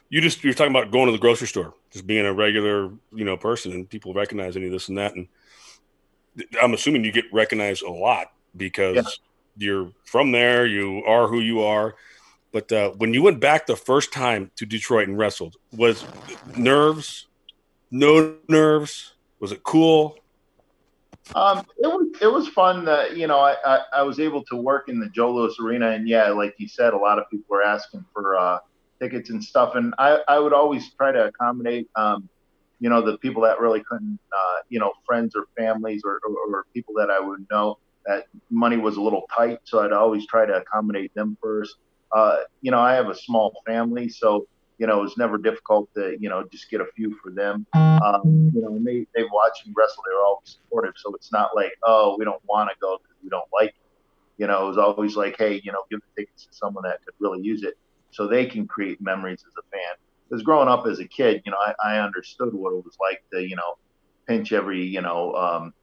you 0.10 0.22
just 0.22 0.44
you're 0.44 0.54
talking 0.54 0.76
about 0.76 0.92
going 0.92 1.08
to 1.08 1.12
the 1.12 1.18
grocery 1.18 1.48
store, 1.48 1.74
just 1.92 2.08
being 2.08 2.26
a 2.26 2.34
regular 2.34 2.92
you 3.14 3.26
know 3.26 3.38
person, 3.38 3.72
and 3.72 3.90
people 3.90 4.14
recognizing 4.14 4.64
you 4.64 4.70
this 4.70 4.90
and 4.90 4.98
that. 4.98 5.16
And 5.16 5.28
I'm 6.62 6.74
assuming 6.74 7.04
you 7.04 7.12
get 7.12 7.26
recognized 7.32 7.84
a 7.84 7.92
lot 7.92 8.32
because 8.56 8.96
yeah. 8.96 9.04
you're 9.58 9.92
from 10.04 10.32
there, 10.32 10.66
you 10.66 11.04
are 11.06 11.28
who 11.28 11.40
you 11.40 11.62
are. 11.62 11.96
But 12.56 12.72
uh, 12.72 12.92
when 12.92 13.14
you 13.14 13.22
went 13.22 13.42
back 13.42 13.66
the 13.66 13.76
first 13.76 14.14
time 14.14 14.50
to 14.56 14.66
Detroit 14.66 15.10
and 15.10 15.18
wrestled, 15.18 15.58
was 15.76 16.06
nerves, 16.56 17.28
no 17.92 18.38
nerves? 18.48 19.16
Was 19.42 19.52
it 19.52 19.62
cool? 19.64 20.18
Um, 21.36 21.66
it 21.78 21.88
was 21.88 22.08
it 22.22 22.28
was 22.28 22.48
fun. 22.48 22.86
That 22.86 23.18
you 23.18 23.28
know, 23.28 23.40
I, 23.40 23.58
I, 23.66 23.80
I 23.98 24.02
was 24.04 24.22
able 24.22 24.42
to 24.46 24.56
work 24.56 24.88
in 24.88 25.02
the 25.02 25.10
Joe 25.10 25.36
Louis 25.36 25.54
Arena, 25.60 25.90
and 25.90 26.08
yeah, 26.08 26.30
like 26.30 26.56
you 26.58 26.70
said, 26.70 26.94
a 26.94 26.98
lot 26.98 27.20
of 27.20 27.30
people 27.30 27.46
were 27.50 27.62
asking 27.62 28.06
for 28.14 28.38
uh, 28.38 28.60
tickets 29.02 29.32
and 29.32 29.44
stuff, 29.44 29.76
and 29.76 29.94
I, 29.98 30.22
I 30.30 30.40
would 30.40 30.54
always 30.54 30.94
try 30.94 31.12
to 31.12 31.26
accommodate, 31.26 31.90
um, 31.98 32.30
you 32.80 32.90
know, 32.90 33.02
the 33.02 33.18
people 33.18 33.42
that 33.42 33.60
really 33.60 33.84
couldn't, 33.84 34.18
uh, 34.32 34.60
you 34.70 34.80
know, 34.80 34.94
friends 35.06 35.36
or 35.36 35.48
families 35.58 36.04
or, 36.06 36.22
or, 36.26 36.56
or 36.56 36.66
people 36.74 36.94
that 37.00 37.12
I 37.12 37.20
would 37.20 37.46
know 37.52 37.80
that 38.06 38.28
money 38.50 38.78
was 38.78 38.96
a 38.96 39.02
little 39.02 39.26
tight, 39.36 39.60
so 39.66 39.80
I'd 39.80 39.92
always 39.92 40.26
try 40.26 40.46
to 40.46 40.54
accommodate 40.54 41.14
them 41.16 41.38
first. 41.42 41.76
Uh, 42.12 42.38
you 42.62 42.72
know, 42.72 42.80
I 42.80 42.94
have 42.94 43.10
a 43.10 43.16
small 43.16 43.62
family, 43.66 44.10
so 44.10 44.48
you 44.78 44.88
know, 44.88 45.00
it 45.00 45.04
was 45.04 45.18
never 45.18 45.38
difficult 45.38 45.90
to, 45.96 46.18
you 46.20 46.30
know, 46.30 46.44
just 46.52 46.70
get 46.70 46.82
a 46.82 46.86
few 46.96 47.16
for 47.24 47.32
them. 47.32 47.66
Um, 47.74 48.52
you 48.54 48.62
know, 48.62 48.76
and 48.76 48.86
they, 48.86 49.08
they 49.16 49.24
watched 49.24 49.66
me 49.66 49.74
wrestle. 49.76 50.04
They're 50.06 50.22
always 50.22 50.60
supportive. 50.62 50.94
So 50.98 51.14
it's 51.16 51.32
not 51.32 51.56
like, 51.56 51.72
oh, 51.84 52.16
we 52.18 52.26
don't 52.26 52.42
want 52.46 52.70
to 52.70 52.76
go 52.82 52.98
because 52.98 53.16
we 53.24 53.30
don't 53.30 53.48
like 53.54 53.70
it. 53.70 53.76
You 54.38 54.48
know, 54.48 54.66
it 54.66 54.68
was 54.68 54.78
always 54.78 55.16
like, 55.16 55.38
hey, 55.38 55.62
you 55.64 55.72
know, 55.72 55.84
give 55.90 56.02
the 56.02 56.22
tickets 56.22 56.46
to 56.46 56.54
someone 56.54 56.84
that 56.84 57.00
could 57.06 57.14
really 57.20 57.42
use 57.42 57.64
it 57.64 57.78
so 58.12 58.28
they 58.28 58.46
can 58.46 58.68
create 58.68 59.00
memories 59.02 59.44
as 59.48 59.54
a 59.58 59.64
fan. 59.72 59.96
Because 60.28 60.44
growing 60.44 60.68
up 60.68 60.86
as 60.88 61.00
a 61.00 61.06
kid, 61.06 61.42
you 61.46 61.52
know, 61.52 61.58
I, 61.58 61.74
I 61.84 62.00
understood 62.00 62.54
what 62.54 62.74
it 62.74 62.84
was 62.84 62.98
like 63.00 63.24
to, 63.32 63.42
you 63.42 63.56
know, 63.56 63.76
pinch 64.28 64.52
every, 64.52 64.84
you 64.84 65.02
know, 65.02 65.34
um, 65.36 65.74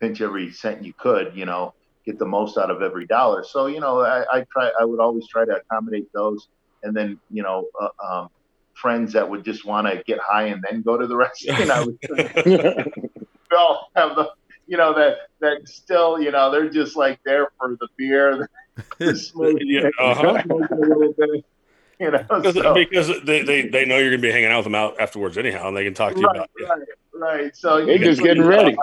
pinch 0.00 0.22
every 0.22 0.50
cent 0.50 0.82
you 0.82 0.94
could, 0.94 1.36
you 1.36 1.44
know, 1.44 1.74
get 2.04 2.18
the 2.18 2.26
most 2.26 2.56
out 2.58 2.70
of 2.70 2.82
every 2.82 3.06
dollar. 3.06 3.44
So, 3.44 3.66
you 3.66 3.80
know, 3.80 4.00
I, 4.00 4.24
I 4.32 4.46
try, 4.52 4.70
I 4.80 4.84
would 4.84 5.00
always 5.00 5.26
try 5.28 5.44
to 5.44 5.56
accommodate 5.56 6.12
those 6.12 6.48
and 6.82 6.96
then 6.96 7.18
you 7.30 7.42
know 7.42 7.66
uh, 7.80 7.88
um, 8.04 8.30
friends 8.74 9.12
that 9.12 9.28
would 9.28 9.44
just 9.44 9.64
want 9.64 9.86
to 9.86 10.02
get 10.04 10.18
high 10.18 10.46
and 10.46 10.64
then 10.68 10.82
go 10.82 10.96
to 10.96 11.06
the 11.06 11.16
restaurant. 11.16 11.70
I 11.70 11.84
would 11.84 11.98
all 13.56 13.90
have 13.96 14.16
the 14.16 14.30
you 14.66 14.76
know 14.76 14.94
that 14.94 15.28
that 15.40 15.68
still 15.68 16.20
you 16.20 16.30
know 16.30 16.50
they're 16.50 16.70
just 16.70 16.96
like 16.96 17.20
there 17.24 17.48
for 17.58 17.76
the 17.80 17.88
beer, 17.96 18.48
the 18.98 19.16
smoke, 19.16 19.58
yeah, 19.60 19.90
uh-huh. 19.98 20.42
a 20.48 20.74
little 20.74 21.12
bit. 21.12 21.44
You 21.98 22.10
know, 22.12 22.24
because, 22.30 22.54
so. 22.54 22.72
because 22.72 23.08
they, 23.24 23.42
they, 23.42 23.68
they 23.68 23.84
know 23.84 23.98
you're 23.98 24.08
going 24.08 24.22
to 24.22 24.26
be 24.26 24.32
hanging 24.32 24.50
out 24.50 24.56
with 24.56 24.64
them 24.64 24.74
out 24.74 24.98
afterwards 24.98 25.36
anyhow, 25.36 25.68
and 25.68 25.76
they 25.76 25.84
can 25.84 25.92
talk 25.92 26.14
to 26.14 26.18
you 26.18 26.26
right, 26.26 26.36
about 26.36 26.48
it. 26.56 26.98
Right, 27.12 27.42
right. 27.42 27.54
So 27.54 27.84
they're 27.84 27.98
just 27.98 28.22
getting 28.22 28.42
ready. 28.42 28.74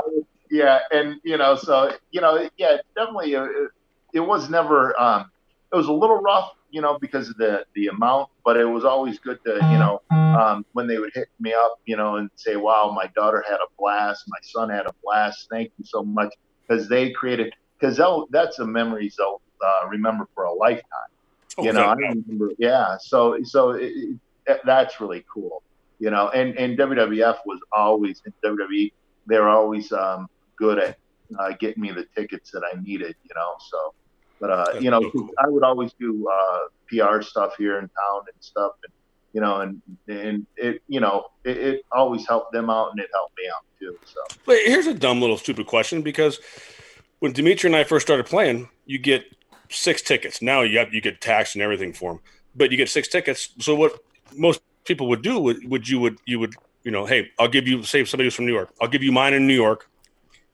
Yeah, 0.49 0.79
and 0.91 1.19
you 1.23 1.37
know, 1.37 1.55
so 1.55 1.93
you 2.11 2.21
know, 2.21 2.49
yeah, 2.57 2.77
definitely, 2.95 3.35
uh, 3.35 3.43
it, 3.43 3.69
it 4.13 4.19
was 4.19 4.49
never. 4.49 4.99
Um, 4.99 5.31
it 5.71 5.75
was 5.75 5.87
a 5.87 5.93
little 5.93 6.21
rough 6.21 6.51
you 6.71 6.81
know, 6.81 6.97
because 6.99 7.29
of 7.29 7.37
the 7.37 7.65
the 7.75 7.87
amount. 7.87 8.29
But 8.43 8.57
it 8.57 8.65
was 8.65 8.85
always 8.85 9.19
good 9.19 9.39
to, 9.45 9.53
you 9.53 9.77
know, 9.77 10.01
um, 10.11 10.65
when 10.73 10.87
they 10.87 10.97
would 10.97 11.11
hit 11.13 11.27
me 11.39 11.53
up, 11.53 11.79
you 11.85 11.97
know, 11.97 12.15
and 12.17 12.29
say, 12.35 12.55
"Wow, 12.55 12.91
my 12.95 13.07
daughter 13.15 13.43
had 13.47 13.55
a 13.55 13.67
blast, 13.77 14.25
my 14.27 14.39
son 14.41 14.69
had 14.69 14.85
a 14.85 14.93
blast. 15.03 15.47
Thank 15.49 15.71
you 15.77 15.85
so 15.85 16.03
much," 16.03 16.33
because 16.67 16.87
they 16.87 17.11
created 17.11 17.53
because 17.79 17.99
that's 18.31 18.59
a 18.59 18.65
memories 18.65 19.15
they'll 19.17 19.41
uh, 19.63 19.87
remember 19.87 20.27
for 20.33 20.45
a 20.45 20.53
lifetime. 20.53 21.11
Oh, 21.57 21.63
you 21.63 21.73
know, 21.73 21.85
I 21.85 21.93
remember, 21.93 22.51
yeah. 22.57 22.97
So 22.99 23.37
so 23.43 23.71
it, 23.71 24.17
it, 24.45 24.61
that's 24.65 24.99
really 24.99 25.25
cool. 25.31 25.63
You 25.99 26.11
know, 26.11 26.29
and 26.29 26.57
and 26.57 26.77
WWF 26.77 27.37
was 27.45 27.59
always 27.71 28.21
in 28.25 28.33
WWE. 28.43 28.91
they're 29.25 29.49
always 29.49 29.91
um, 29.91 30.29
good 30.57 30.79
at 30.79 30.97
uh, 31.39 31.53
getting 31.59 31.81
me 31.81 31.91
the 31.91 32.05
tickets 32.15 32.51
that 32.51 32.63
I 32.63 32.79
needed. 32.81 33.15
You 33.23 33.35
know, 33.35 33.53
so 33.69 33.93
but 34.39 34.49
uh, 34.49 34.79
you 34.79 34.91
know, 34.91 35.09
cool. 35.11 35.29
I 35.39 35.49
would 35.49 35.63
always 35.63 35.93
do 35.93 36.27
uh, 36.27 36.59
PR 36.87 37.21
stuff 37.21 37.55
here 37.57 37.79
in 37.79 37.85
town 37.85 38.21
and 38.31 38.41
stuff, 38.43 38.73
and 38.83 38.93
you 39.33 39.41
know, 39.41 39.61
and 39.61 39.81
and 40.07 40.45
it, 40.55 40.81
you 40.87 40.99
know, 40.99 41.25
it, 41.43 41.57
it, 41.57 41.85
always 41.91 42.27
helped 42.27 42.51
them 42.51 42.69
out, 42.69 42.91
and 42.91 42.99
it 42.99 43.09
helped 43.13 43.33
me 43.37 43.45
out 43.49 43.63
too. 43.79 43.97
So, 44.05 44.19
but 44.45 44.57
here's 44.65 44.87
a 44.87 44.93
dumb 44.93 45.21
little 45.21 45.37
stupid 45.37 45.65
question 45.65 46.01
because 46.01 46.39
when 47.19 47.33
Dmitri 47.33 47.69
and 47.69 47.75
I 47.75 47.83
first 47.83 48.05
started 48.05 48.25
playing, 48.25 48.69
you 48.85 48.99
get 48.99 49.25
six 49.69 50.01
tickets. 50.01 50.41
Now 50.41 50.61
you 50.61 50.77
have, 50.77 50.93
you 50.93 51.01
get 51.01 51.19
taxed 51.19 51.55
and 51.55 51.61
everything 51.61 51.93
for 51.93 52.13
them, 52.13 52.21
but 52.55 52.71
you 52.71 52.77
get 52.77 52.89
six 52.89 53.07
tickets. 53.07 53.49
So 53.59 53.73
what 53.75 53.99
most 54.35 54.61
people 54.85 55.07
would 55.09 55.23
do 55.23 55.39
would 55.39 55.67
would 55.69 55.89
you 55.89 55.99
would 55.99 56.19
you 56.25 56.39
would 56.39 56.53
you 56.83 56.91
know, 56.91 57.05
hey, 57.05 57.31
I'll 57.39 57.49
give 57.49 57.67
you 57.67 57.83
say 57.83 58.05
somebody 58.05 58.27
who's 58.27 58.35
from 58.35 58.45
New 58.45 58.53
York, 58.53 58.71
I'll 58.79 58.87
give 58.87 59.03
you 59.03 59.11
mine 59.11 59.33
in 59.33 59.47
New 59.47 59.55
York. 59.55 59.89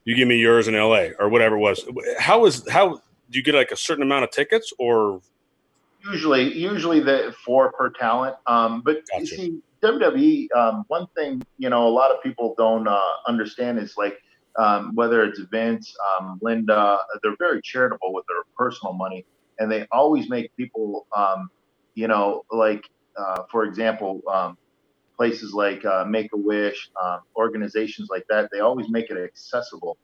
You 0.06 0.16
give 0.16 0.28
me 0.28 0.38
yours 0.38 0.68
in 0.68 0.74
LA 0.76 1.08
or 1.18 1.30
whatever 1.30 1.56
it 1.56 1.60
was. 1.60 1.86
How 2.20 2.46
is 2.46 2.68
how 2.70 3.02
do 3.34 3.40
you 3.40 3.44
get 3.44 3.56
like 3.56 3.72
a 3.72 3.78
certain 3.78 4.04
amount 4.04 4.24
of 4.24 4.32
tickets 4.32 4.72
or 4.78 5.22
usually 6.12 6.56
usually 6.56 7.00
the 7.00 7.34
four 7.46 7.72
per 7.72 7.90
talent 7.90 8.36
um, 8.48 8.82
but 8.84 9.02
gotcha. 9.10 9.22
you 9.22 9.26
see 9.26 9.60
wwe 9.82 10.48
um, 10.56 10.86
one 10.88 11.08
thing 11.16 11.42
you 11.58 11.70
know 11.70 11.88
a 11.88 11.90
lot 11.90 12.12
of 12.12 12.22
people 12.22 12.54
don't 12.58 12.88
uh, 12.88 13.00
understand 13.28 13.80
is 13.80 13.96
like 13.98 14.18
um, 14.60 14.92
whether 14.94 15.24
it's 15.24 15.40
vince 15.52 15.94
um, 16.20 16.40
linda 16.42 16.98
they're 17.22 17.36
very 17.40 17.62
charitable 17.62 18.14
with 18.14 18.26
their 18.28 18.44
personal 18.58 18.94
money 18.94 19.26
and 19.60 19.72
they 19.72 19.88
always 19.92 20.30
make 20.30 20.56
people 20.56 21.08
um, 21.16 21.50
you 21.96 22.08
know 22.08 22.44
like 22.52 22.84
uh, 23.18 23.44
for 23.52 23.64
example 23.64 24.22
um, 24.32 24.58
places 25.24 25.54
like 25.54 25.86
uh, 25.86 26.04
make 26.06 26.30
a 26.34 26.38
wish 26.38 26.90
organizations 27.38 28.10
like 28.10 28.26
that 28.30 28.50
they 28.52 28.60
always 28.60 28.90
make 28.90 29.10
it 29.10 29.18
accessible 29.18 29.98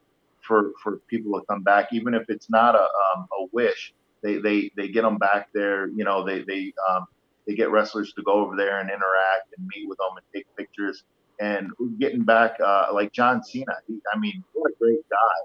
for 0.48 0.72
for 0.82 0.98
people 1.08 1.38
to 1.38 1.46
come 1.46 1.62
back, 1.62 1.90
even 1.92 2.14
if 2.14 2.24
it's 2.30 2.50
not 2.50 2.76
a 2.76 2.84
um, 2.84 3.28
a 3.40 3.46
wish. 3.52 3.94
They, 4.22 4.38
they 4.38 4.72
they 4.78 4.88
get 4.88 5.04
them 5.04 5.18
back 5.18 5.50
there. 5.54 5.88
You 5.88 6.06
know, 6.06 6.26
they 6.26 6.44
they 6.44 6.74
um, 6.90 7.06
they 7.46 7.54
get 7.54 7.70
wrestlers 7.70 8.14
to 8.14 8.24
go 8.24 8.34
over 8.34 8.56
there 8.56 8.80
and 8.80 8.90
interact 8.90 9.54
and 9.58 9.68
meet 9.68 9.88
with 9.90 9.98
them 9.98 10.18
and 10.18 10.26
take 10.34 10.46
pictures. 10.58 11.04
And 11.40 11.72
getting 12.00 12.24
back, 12.24 12.58
uh, 12.64 12.88
like 12.94 13.14
John 13.14 13.44
Cena, 13.44 13.76
he, 13.88 14.00
I 14.14 14.18
mean, 14.20 14.44
what 14.54 14.72
a 14.72 14.76
great 14.80 15.06
guy. 15.10 15.38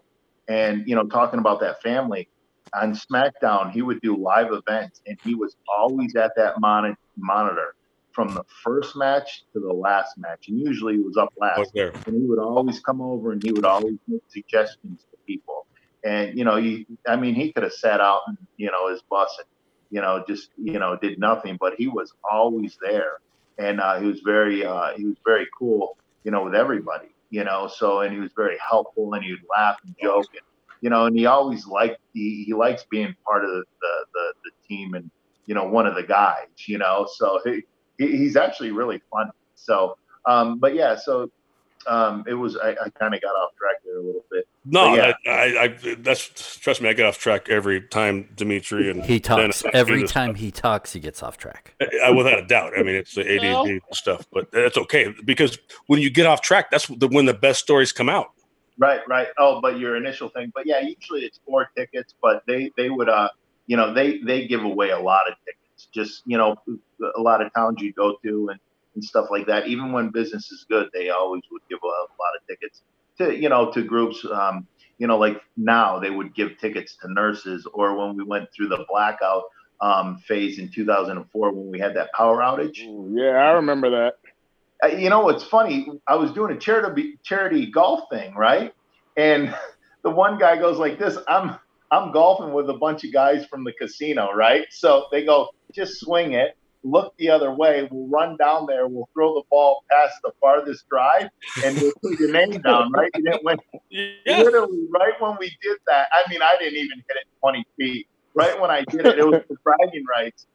And 0.54 0.88
you 0.88 0.94
know, 0.94 1.04
talking 1.04 1.40
about 1.40 1.60
that 1.60 1.82
family 1.82 2.28
on 2.72 2.94
SmackDown, 2.94 3.72
he 3.72 3.82
would 3.82 4.00
do 4.00 4.16
live 4.16 4.52
events, 4.52 5.02
and 5.06 5.18
he 5.24 5.34
was 5.34 5.56
always 5.68 6.16
at 6.16 6.32
that 6.36 6.54
monitor 6.60 7.74
from 8.14 8.32
the 8.32 8.44
first 8.62 8.96
match 8.96 9.44
to 9.52 9.60
the 9.60 9.72
last 9.72 10.16
match, 10.16 10.48
and 10.48 10.58
usually 10.58 10.94
he 10.94 11.00
was 11.00 11.16
up 11.16 11.32
last. 11.36 11.72
there. 11.74 11.92
And 12.06 12.14
he 12.16 12.26
would 12.26 12.38
always 12.38 12.80
come 12.80 13.00
over 13.00 13.32
and 13.32 13.42
he 13.42 13.52
would 13.52 13.64
always 13.64 13.96
make 14.06 14.22
suggestions 14.28 15.04
to 15.10 15.16
people. 15.26 15.66
And 16.04 16.38
you 16.38 16.44
know, 16.44 16.56
he, 16.56 16.86
I 17.06 17.16
mean, 17.16 17.34
he 17.34 17.52
could 17.52 17.64
have 17.64 17.72
sat 17.72 18.00
out 18.00 18.22
and 18.28 18.38
you 18.56 18.70
know 18.70 18.88
his 18.90 19.02
bus 19.10 19.34
and 19.38 19.46
you 19.90 20.00
know 20.00 20.24
just 20.26 20.50
you 20.56 20.78
know 20.78 20.96
did 20.96 21.18
nothing, 21.18 21.58
but 21.60 21.74
he 21.76 21.88
was 21.88 22.12
always 22.30 22.78
there, 22.80 23.18
and 23.58 23.80
uh, 23.80 23.98
he 23.98 24.06
was 24.06 24.20
very 24.20 24.64
uh, 24.64 24.92
he 24.96 25.04
was 25.04 25.16
very 25.26 25.48
cool, 25.58 25.98
you 26.22 26.30
know, 26.30 26.44
with 26.44 26.54
everybody, 26.54 27.08
you 27.30 27.42
know. 27.42 27.68
So 27.68 28.00
and 28.00 28.14
he 28.14 28.20
was 28.20 28.30
very 28.36 28.58
helpful, 28.58 29.12
and 29.14 29.24
he 29.24 29.32
would 29.32 29.46
laugh 29.50 29.78
and 29.84 29.94
joke, 30.00 30.26
and 30.32 30.42
you 30.82 30.90
know, 30.90 31.06
and 31.06 31.18
he 31.18 31.26
always 31.26 31.66
liked 31.66 31.98
he, 32.12 32.44
he 32.46 32.54
likes 32.54 32.84
being 32.90 33.14
part 33.26 33.44
of 33.44 33.50
the, 33.50 33.64
the 33.80 34.06
the, 34.12 34.34
the 34.44 34.50
team 34.68 34.94
and 34.94 35.10
you 35.46 35.54
know 35.54 35.64
one 35.64 35.86
of 35.86 35.94
the 35.94 36.02
guys, 36.02 36.46
you 36.66 36.78
know. 36.78 37.08
So 37.16 37.40
he, 37.44 37.64
he's 37.98 38.36
actually 38.36 38.70
really 38.70 39.00
fun. 39.10 39.30
So, 39.54 39.96
um, 40.26 40.58
but 40.58 40.74
yeah, 40.74 40.96
so 40.96 41.30
um, 41.86 42.24
it 42.26 42.34
was 42.34 42.56
I, 42.56 42.70
I 42.70 42.90
kind 42.98 43.14
of 43.14 43.20
got 43.20 43.30
off 43.30 43.50
track 43.56 43.76
there 43.84 43.98
a 43.98 44.02
little 44.02 44.24
bit. 44.30 44.46
No, 44.64 44.94
yeah. 44.94 45.12
I, 45.26 45.30
I, 45.30 45.62
I, 45.62 45.94
that's 45.98 46.56
trust 46.58 46.80
me, 46.80 46.88
I 46.88 46.94
get 46.94 47.06
off 47.06 47.18
track 47.18 47.48
every 47.48 47.82
time 47.82 48.28
Dmitri 48.34 48.90
and 48.90 49.04
he 49.04 49.20
talks. 49.20 49.62
Every 49.72 50.06
time 50.06 50.30
stuff. 50.30 50.40
he 50.40 50.50
talks, 50.50 50.92
he 50.92 51.00
gets 51.00 51.22
off 51.22 51.36
track. 51.36 51.74
I, 52.02 52.10
without 52.10 52.38
a 52.38 52.46
doubt. 52.46 52.72
I 52.76 52.82
mean, 52.82 52.94
it's 52.94 53.14
the 53.14 53.38
ADD 53.38 53.82
stuff, 53.92 54.26
but 54.32 54.50
that's 54.50 54.78
okay 54.78 55.14
because 55.24 55.58
when 55.86 56.00
you 56.00 56.10
get 56.10 56.26
off 56.26 56.40
track, 56.40 56.70
that's 56.70 56.86
the, 56.86 57.08
when 57.08 57.26
the 57.26 57.34
best 57.34 57.60
stories 57.60 57.92
come 57.92 58.08
out. 58.08 58.28
Right, 58.76 59.00
right. 59.06 59.28
Oh, 59.38 59.60
but 59.60 59.78
your 59.78 59.96
initial 59.96 60.30
thing, 60.30 60.50
but 60.52 60.66
yeah, 60.66 60.80
usually 60.80 61.20
it's 61.20 61.38
four 61.46 61.70
tickets, 61.76 62.14
but 62.20 62.42
they 62.46 62.72
they 62.76 62.90
would 62.90 63.08
uh, 63.08 63.28
you 63.66 63.76
know, 63.76 63.92
they 63.92 64.18
they 64.18 64.46
give 64.46 64.64
away 64.64 64.90
a 64.90 64.98
lot 64.98 65.28
of 65.28 65.36
tickets. 65.44 65.58
Just 65.92 66.22
you 66.26 66.38
know, 66.38 66.56
a 67.16 67.20
lot 67.20 67.42
of 67.42 67.52
towns 67.54 67.80
you 67.80 67.92
go 67.92 68.16
to 68.24 68.48
and 68.50 68.60
and 68.94 69.04
stuff 69.04 69.28
like 69.30 69.46
that. 69.46 69.66
Even 69.66 69.92
when 69.92 70.10
business 70.10 70.50
is 70.50 70.64
good, 70.68 70.88
they 70.92 71.10
always 71.10 71.42
would 71.50 71.62
give 71.68 71.80
a, 71.82 71.86
a 71.86 72.16
lot 72.20 72.34
of 72.40 72.46
tickets 72.48 72.82
to 73.18 73.36
you 73.36 73.48
know 73.48 73.70
to 73.72 73.82
groups. 73.82 74.24
Um, 74.30 74.66
you 74.98 75.06
know, 75.06 75.18
like 75.18 75.40
now 75.56 75.98
they 75.98 76.10
would 76.10 76.34
give 76.34 76.58
tickets 76.58 76.96
to 77.02 77.12
nurses, 77.12 77.66
or 77.72 77.96
when 77.96 78.16
we 78.16 78.24
went 78.24 78.48
through 78.54 78.68
the 78.68 78.84
blackout 78.88 79.44
um, 79.80 80.18
phase 80.18 80.58
in 80.58 80.70
2004 80.70 81.52
when 81.52 81.70
we 81.70 81.78
had 81.78 81.96
that 81.96 82.12
power 82.12 82.38
outage. 82.38 82.78
Yeah, 83.12 83.32
I 83.32 83.52
remember 83.52 83.90
that. 83.90 84.14
Uh, 84.82 84.96
you 84.96 85.10
know, 85.10 85.28
it's 85.28 85.44
funny. 85.44 85.88
I 86.06 86.16
was 86.16 86.32
doing 86.32 86.56
a 86.56 86.58
charity 86.58 87.18
charity 87.24 87.70
golf 87.70 88.08
thing, 88.10 88.34
right? 88.34 88.72
And 89.16 89.54
the 90.02 90.10
one 90.10 90.38
guy 90.38 90.56
goes 90.56 90.78
like 90.78 90.98
this. 90.98 91.18
I'm 91.28 91.56
I'm 91.90 92.12
golfing 92.12 92.52
with 92.52 92.68
a 92.70 92.74
bunch 92.74 93.04
of 93.04 93.12
guys 93.12 93.46
from 93.46 93.64
the 93.64 93.72
casino, 93.72 94.32
right? 94.32 94.66
So 94.70 95.06
they 95.12 95.24
go, 95.24 95.50
just 95.72 96.00
swing 96.00 96.32
it 96.32 96.56
look 96.84 97.16
the 97.16 97.30
other 97.30 97.52
way. 97.52 97.88
We'll 97.90 98.06
run 98.08 98.36
down 98.36 98.66
there. 98.66 98.86
We'll 98.86 99.08
throw 99.14 99.34
the 99.34 99.42
ball 99.50 99.82
past 99.90 100.14
the 100.22 100.32
farthest 100.40 100.88
drive, 100.88 101.28
and 101.64 101.76
we'll 101.78 101.92
put 102.02 102.20
your 102.20 102.30
name 102.30 102.60
down. 102.60 102.92
Right? 102.92 103.10
And 103.14 103.26
it 103.26 103.42
went 103.42 103.60
yeah. 103.90 104.12
literally 104.26 104.86
right 104.90 105.14
when 105.18 105.36
we 105.40 105.56
did 105.62 105.78
that. 105.86 106.08
I 106.12 106.30
mean, 106.30 106.42
I 106.42 106.56
didn't 106.58 106.78
even 106.78 106.98
hit 106.98 107.16
it 107.16 107.26
20 107.40 107.66
feet. 107.76 108.06
Right 108.34 108.60
when 108.60 108.70
I 108.70 108.84
did 108.84 109.06
it, 109.06 109.18
it 109.18 109.26
was 109.26 109.42
the 109.48 109.56
bragging 109.62 110.04
rights. 110.06 110.46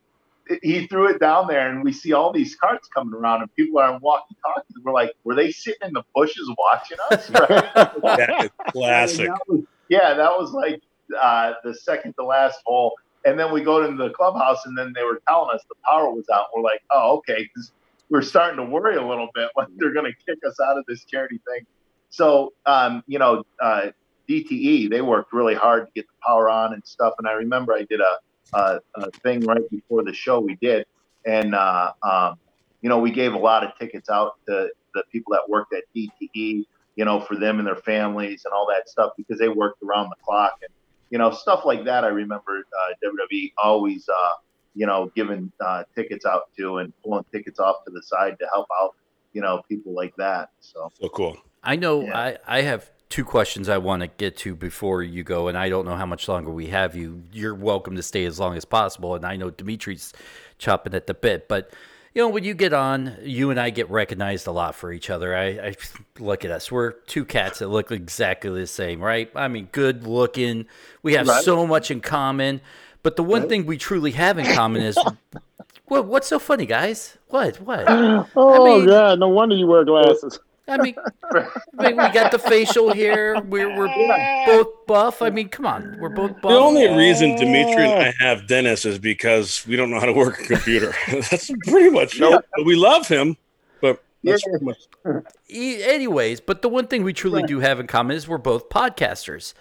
He 0.64 0.88
threw 0.88 1.10
it 1.10 1.20
down 1.20 1.48
there, 1.48 1.70
and 1.70 1.84
we 1.84 1.94
see 1.94 2.12
all 2.12 2.34
these 2.34 2.56
carts 2.56 2.88
coming 2.88 3.14
around, 3.14 3.42
and 3.42 3.56
people 3.56 3.80
are 3.80 3.98
walking 4.00 4.36
talkies. 4.44 4.78
We're 4.84 4.94
like, 4.94 5.14
were 5.24 5.36
they 5.36 5.52
sitting 5.52 5.88
in 5.88 5.94
the 5.94 6.04
bushes 6.16 6.50
watching 6.58 6.98
us? 7.12 7.30
Right? 8.04 8.52
classic. 8.72 9.28
That 9.28 9.40
was, 9.48 9.64
yeah, 9.90 10.16
that 10.16 10.32
was 10.38 10.52
like 10.52 10.82
uh, 11.22 11.54
the 11.64 11.74
second 11.74 12.14
to 12.14 12.26
last 12.26 12.60
hole 12.66 12.94
and 13.26 13.38
then 13.38 13.52
we 13.52 13.62
go 13.62 13.84
into 13.84 14.02
the 14.02 14.12
clubhouse, 14.12 14.66
and 14.66 14.78
then 14.78 14.94
they 14.96 15.04
were 15.04 15.22
telling 15.28 15.54
us 15.54 15.64
the 15.68 15.76
power 15.86 16.10
was 16.10 16.26
out. 16.34 16.48
We're 16.56 16.64
like, 16.64 16.82
oh, 16.92 17.18
okay, 17.18 17.44
because 17.44 17.72
we're 18.10 18.22
starting 18.22 18.58
to 18.58 18.64
worry 18.64 18.96
a 18.96 19.06
little 19.06 19.30
bit 19.36 19.50
like 19.56 19.68
they're 19.78 19.94
going 19.94 20.12
to 20.12 20.26
kick 20.26 20.40
us 20.48 20.58
out 20.60 20.78
of 20.78 20.86
this 20.88 21.04
charity 21.06 21.40
thing. 21.48 21.66
So, 22.10 22.54
um, 22.66 23.04
you 23.08 23.20
know, 23.20 23.44
uh, 23.62 23.88
DTE 24.28 24.90
they 24.90 25.02
worked 25.02 25.34
really 25.34 25.56
hard 25.56 25.88
to 25.88 25.92
get 25.94 26.08
the 26.08 26.14
power 26.26 26.50
on 26.50 26.74
and 26.74 26.86
stuff. 26.86 27.14
And 27.18 27.28
I 27.28 27.34
remember 27.34 27.74
I 27.74 27.84
did 27.84 28.00
a, 28.00 28.18
a, 28.54 28.80
a 28.96 29.12
thing 29.24 29.42
right 29.42 29.70
before 29.70 30.04
the 30.04 30.14
show 30.14 30.40
we 30.40 30.56
did, 30.56 30.86
and 31.26 31.54
uh, 31.54 31.92
um, 32.04 32.40
you 32.82 32.90
know, 32.90 33.00
we 33.00 33.12
gave 33.12 33.34
a 33.34 33.38
lot 33.38 33.64
of 33.64 33.78
tickets 33.78 34.10
out 34.10 34.38
to 34.48 34.70
the 34.94 35.04
people 35.12 35.34
that 35.34 35.48
worked 35.50 35.74
at 35.74 35.84
DTE, 35.96 36.66
you 36.96 37.06
know, 37.06 37.20
for 37.20 37.36
them 37.36 37.60
and 37.60 37.68
their 37.68 37.76
families 37.76 38.44
and 38.46 38.54
all 38.54 38.66
that 38.70 38.88
stuff 38.88 39.12
because 39.18 39.38
they 39.38 39.50
worked 39.50 39.84
around 39.84 40.10
the 40.10 40.16
clock 40.24 40.54
and 40.62 40.72
you 41.10 41.18
know, 41.18 41.32
stuff 41.32 41.66
like 41.66 41.86
that. 41.86 42.04
I 42.04 42.10
remember 42.10 42.60
uh, 42.60 42.94
WWE 43.04 43.54
always, 43.62 44.08
uh, 44.08 44.32
you 44.76 44.86
know, 44.86 45.12
giving 45.16 45.52
uh, 45.60 45.84
tickets 45.96 46.26
out 46.26 46.50
to 46.58 46.78
and 46.78 46.94
pulling 47.04 47.26
tickets 47.32 47.60
off 47.60 47.84
to 47.86 47.92
the 47.92 48.02
side 48.04 48.38
to 48.40 48.48
help 48.52 48.68
out, 48.82 48.96
you 49.34 49.42
know, 49.42 49.62
people 49.68 49.94
like 49.94 50.16
that. 50.18 50.50
So, 50.60 50.92
so 51.00 51.10
cool. 51.10 51.38
I 51.64 51.76
know 51.76 52.02
yeah. 52.02 52.18
I, 52.18 52.38
I 52.48 52.62
have 52.62 52.90
two 53.10 53.26
questions 53.26 53.70
I 53.70 53.80
want 53.80 54.02
to 54.02 54.08
get 54.08 54.38
to 54.38 54.56
before 54.56 55.02
you 55.02 55.24
go, 55.24 55.48
and 55.48 55.58
I 55.58 55.68
don't 55.70 55.86
know 55.86 55.96
how 55.96 56.06
much 56.06 56.28
longer 56.28 56.52
we 56.52 56.68
have 56.68 56.96
you. 56.96 57.24
You're 57.34 57.56
welcome 57.56 57.96
to 57.96 58.04
stay 58.04 58.26
as 58.26 58.40
long 58.40 58.56
as 58.56 58.66
possible, 58.66 59.16
and 59.16 59.26
I 59.26 59.36
know 59.36 59.50
Dmitri's 59.50 60.14
chopping 60.60 60.94
at 60.94 61.08
the 61.08 61.14
bit, 61.14 61.48
but 61.48 61.74
you 62.14 62.24
know, 62.24 62.30
when 62.30 62.44
you 62.44 62.54
get 62.54 62.74
on, 62.74 63.18
you 63.22 63.52
and 63.52 63.60
I 63.60 63.70
get 63.70 63.90
recognized 63.90 64.48
a 64.48 64.52
lot 64.52 64.76
for 64.76 64.92
each 64.92 65.10
other. 65.10 65.36
I, 65.36 65.46
I, 65.48 65.76
look 66.18 66.44
at 66.44 66.52
us. 66.52 66.72
We're 66.72 66.92
two 66.92 67.24
cats 67.24 67.60
that 67.60 67.68
look 67.68 67.92
exactly 67.92 68.50
the 68.50 68.68
same, 68.68 69.00
right? 69.00 69.32
I 69.36 69.48
mean, 69.48 69.70
good 69.72 70.08
looking. 70.08 70.66
We 71.04 71.14
have 71.14 71.28
right. 71.28 71.44
so 71.44 71.68
much 71.68 71.92
in 71.92 72.02
common. 72.02 72.62
But 73.04 73.16
the 73.16 73.24
one 73.24 73.42
right. 73.42 73.50
thing 73.50 73.66
we 73.66 73.78
truly 73.78 74.12
have 74.12 74.38
in 74.38 74.46
common 74.54 74.82
is 74.82 74.98
what, 75.86 76.06
what's 76.06 76.28
so 76.28 76.40
funny, 76.40 76.66
guys? 76.66 77.18
What? 77.28 77.62
What? 77.62 77.86
Oh, 78.36 78.66
I 78.66 78.78
mean, 78.80 78.88
God. 78.88 79.20
No 79.20 79.30
wonder 79.30 79.56
you 79.56 79.68
wear 79.68 79.86
glasses. 79.86 80.40
I 80.70 80.78
mean, 80.78 80.96
I 81.34 81.90
mean, 81.90 81.98
we 81.98 82.10
got 82.10 82.32
the 82.32 82.40
facial 82.40 82.94
hair. 82.94 83.42
We're, 83.42 83.76
we're 83.76 84.46
both 84.46 84.86
buff. 84.86 85.22
I 85.22 85.30
mean, 85.30 85.50
come 85.50 85.66
on, 85.66 85.98
we're 86.00 86.10
both 86.10 86.34
buff. 86.42 86.52
The 86.52 86.58
only 86.58 86.88
reason 86.88 87.36
Dmitri 87.36 87.90
and 87.90 88.04
I 88.04 88.14
have 88.20 88.48
Dennis 88.48 88.86
is 88.86 89.00
because 89.00 89.66
we 89.68 89.76
don't 89.76 89.90
know 89.90 90.00
how 90.00 90.06
to 90.06 90.14
work 90.14 90.40
a 90.40 90.46
computer. 90.46 90.94
that's 91.12 91.52
pretty 91.68 91.90
much 91.90 92.20
nope. 92.20 92.42
it. 92.42 92.50
But 92.56 92.66
we 92.66 92.76
love 92.76 93.08
him, 93.08 93.38
but 93.82 94.04
that's 94.24 94.44
yeah. 94.46 94.58
much. 94.62 95.24
Anyways, 95.50 96.42
but 96.42 96.62
the 96.62 96.70
one 96.70 96.88
thing 96.88 97.04
we 97.04 97.14
truly 97.14 97.44
do 97.44 97.60
have 97.60 97.80
in 97.80 97.88
common 97.88 98.16
is 98.16 98.28
we're 98.28 98.38
both 98.38 98.70
podcasters, 98.70 99.54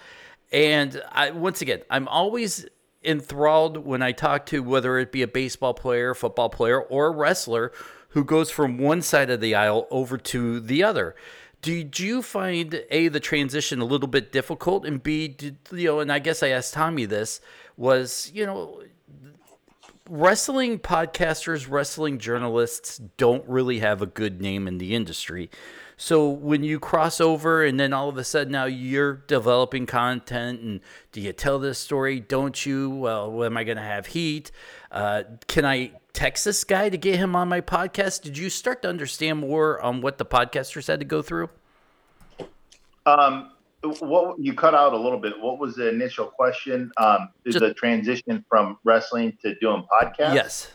and 0.53 1.03
I 1.11 1.31
once 1.31 1.63
again, 1.63 1.81
I'm 1.91 2.07
always 2.09 2.67
enthralled 3.05 3.79
when 3.79 4.03
I 4.03 4.13
talk 4.13 4.47
to 4.47 4.63
whether 4.63 4.99
it 4.99 5.13
be 5.13 5.23
a 5.23 5.29
baseball 5.29 5.73
player, 5.73 6.15
football 6.15 6.51
player, 6.51 6.81
or 6.81 7.07
a 7.07 7.11
wrestler 7.11 7.73
who 8.09 8.25
goes 8.25 8.51
from 8.51 8.79
one 8.79 9.03
side 9.03 9.31
of 9.31 9.41
the 9.41 9.55
aisle 9.55 9.87
over 9.91 10.17
to 10.17 10.61
the 10.61 10.83
other. 10.83 11.15
Did 11.61 11.99
you 11.99 12.23
find 12.23 12.85
a 12.91 13.09
the 13.09 13.21
transition 13.21 13.81
a 13.81 13.85
little 13.85 14.09
bit 14.09 14.31
difficult, 14.31 14.87
and 14.87 15.03
b 15.03 15.29
did, 15.29 15.59
you 15.73 15.87
know? 15.87 16.01
And 16.01 16.13
I 16.13 16.21
guess 16.21 16.43
I 16.43 16.49
asked 16.49 16.75
Tommy 16.75 17.05
this 17.05 17.41
was 17.77 18.31
you 18.33 18.47
know 18.47 18.83
wrestling 20.09 20.79
podcasters, 20.79 21.69
wrestling 21.69 22.19
journalists 22.19 22.99
don't 23.17 23.47
really 23.49 23.81
have 23.81 24.01
a 24.01 24.07
good 24.07 24.41
name 24.41 24.67
in 24.67 24.79
the 24.79 24.95
industry. 24.95 25.51
So 25.97 26.29
when 26.29 26.63
you 26.63 26.79
cross 26.79 27.21
over 27.21 27.65
and 27.65 27.79
then 27.79 27.93
all 27.93 28.09
of 28.09 28.17
a 28.17 28.25
sudden 28.25 28.53
now 28.53 28.67
you're 28.67 29.15
developing 29.15 29.85
content 29.85 30.61
and 30.61 30.81
do 31.11 31.21
you 31.21 31.33
tell 31.33 31.59
this 31.59 31.79
story? 31.79 32.21
Don't 32.21 32.65
you? 32.65 32.89
Well, 32.89 33.43
am 33.43 33.57
I 33.57 33.65
going 33.65 33.77
to 33.77 33.83
have 33.83 34.07
heat? 34.07 34.53
Uh, 34.93 35.25
can 35.49 35.65
I 35.65 35.93
text 36.13 36.45
this 36.45 36.65
guy 36.65 36.89
to 36.89 36.97
get 36.97 37.17
him 37.17 37.37
on 37.37 37.49
my 37.49 37.61
podcast? 37.61 38.23
Did 38.23 38.39
you 38.39 38.51
start 38.51 38.83
to 38.83 38.89
understand 38.89 39.41
more 39.41 39.81
on 39.81 40.01
what 40.01 40.19
the 40.19 40.25
podcasters 40.25 40.87
had 40.87 41.01
to 41.01 41.07
go 41.07 41.23
through? 41.23 41.51
Um, 43.07 43.53
what 43.83 44.39
you 44.39 44.55
cut 44.55 44.75
out 44.75 44.93
a 44.93 44.97
little 44.97 45.19
bit. 45.19 45.41
What 45.41 45.59
was 45.59 45.77
the 45.77 45.89
initial 45.89 46.27
question? 46.27 46.91
Um, 46.97 47.29
is 47.45 47.55
Just, 47.55 47.65
the 47.65 47.75
transition 47.75 48.45
from 48.49 48.79
wrestling 48.85 49.37
to 49.43 49.55
doing 49.61 49.85
podcasts? 49.91 50.35
Yes. 50.35 50.73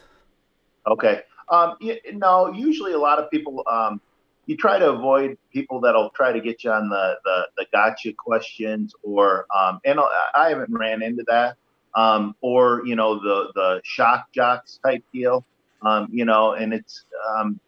Okay. 0.88 1.22
Um, 1.50 1.76
you, 1.82 1.98
no, 2.14 2.52
usually 2.54 2.94
a 2.94 3.00
lot 3.00 3.20
of 3.20 3.30
people 3.30 3.64
um, 3.70 4.02
you 4.46 4.58
try 4.58 4.80
to 4.80 4.92
avoid 4.92 5.38
people 5.52 5.80
that'll 5.80 6.10
try 6.12 6.32
to 6.32 6.42
get 6.42 6.64
you 6.64 6.72
on 6.72 6.90
the 6.90 7.18
the, 7.24 7.48
the 7.58 7.66
gotcha 7.72 8.14
questions 8.14 8.94
or 9.04 9.46
um, 9.56 9.80
and 9.86 10.00
I 10.36 10.50
haven't 10.50 10.72
ran 10.72 11.02
into 11.02 11.24
that 11.28 11.58
um, 11.96 12.36
or 12.42 12.82
you 12.86 12.96
know 12.96 13.20
the 13.20 13.52
the 13.56 13.82
shock 13.84 14.32
jocks 14.34 14.80
type 14.84 15.04
deal 15.14 15.46
um, 15.84 16.08
you 16.12 16.26
know 16.26 16.54
and 16.54 16.74
it's 16.74 17.04
um, 17.30 17.60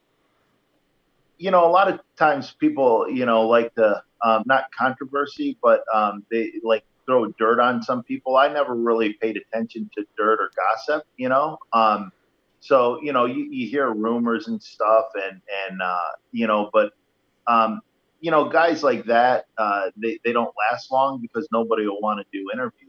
you 1.37 1.51
know 1.51 1.65
a 1.65 1.69
lot 1.69 1.87
of 1.91 1.99
times 2.17 2.55
people 2.59 3.07
you 3.09 3.25
know 3.25 3.47
like 3.47 3.73
to 3.75 4.01
um, 4.23 4.43
not 4.45 4.65
controversy 4.77 5.57
but 5.61 5.83
um, 5.93 6.25
they 6.31 6.51
like 6.63 6.83
throw 7.05 7.27
dirt 7.33 7.59
on 7.59 7.83
some 7.83 8.01
people. 8.01 8.35
I 8.35 8.47
never 8.47 8.73
really 8.75 9.13
paid 9.13 9.37
attention 9.37 9.89
to 9.95 10.05
dirt 10.17 10.39
or 10.39 10.49
gossip 10.55 11.05
you 11.17 11.29
know? 11.29 11.57
Um, 11.73 12.11
so 12.59 12.99
you 13.01 13.13
know 13.13 13.25
you, 13.25 13.45
you 13.49 13.67
hear 13.69 13.91
rumors 13.91 14.47
and 14.47 14.61
stuff 14.61 15.05
and 15.15 15.41
and 15.69 15.81
uh, 15.81 16.11
you 16.31 16.47
know 16.47 16.69
but 16.73 16.93
you 18.21 18.31
know 18.31 18.49
guys 18.49 18.81
like 18.81 19.05
that 19.05 19.45
uh, 19.57 19.91
they, 19.97 20.19
they 20.25 20.33
don't 20.33 20.53
last 20.71 20.91
long 20.91 21.21
because 21.21 21.47
nobody 21.51 21.85
will 21.85 22.01
want 22.01 22.19
to 22.19 22.25
do 22.37 22.49
interviews 22.51 22.84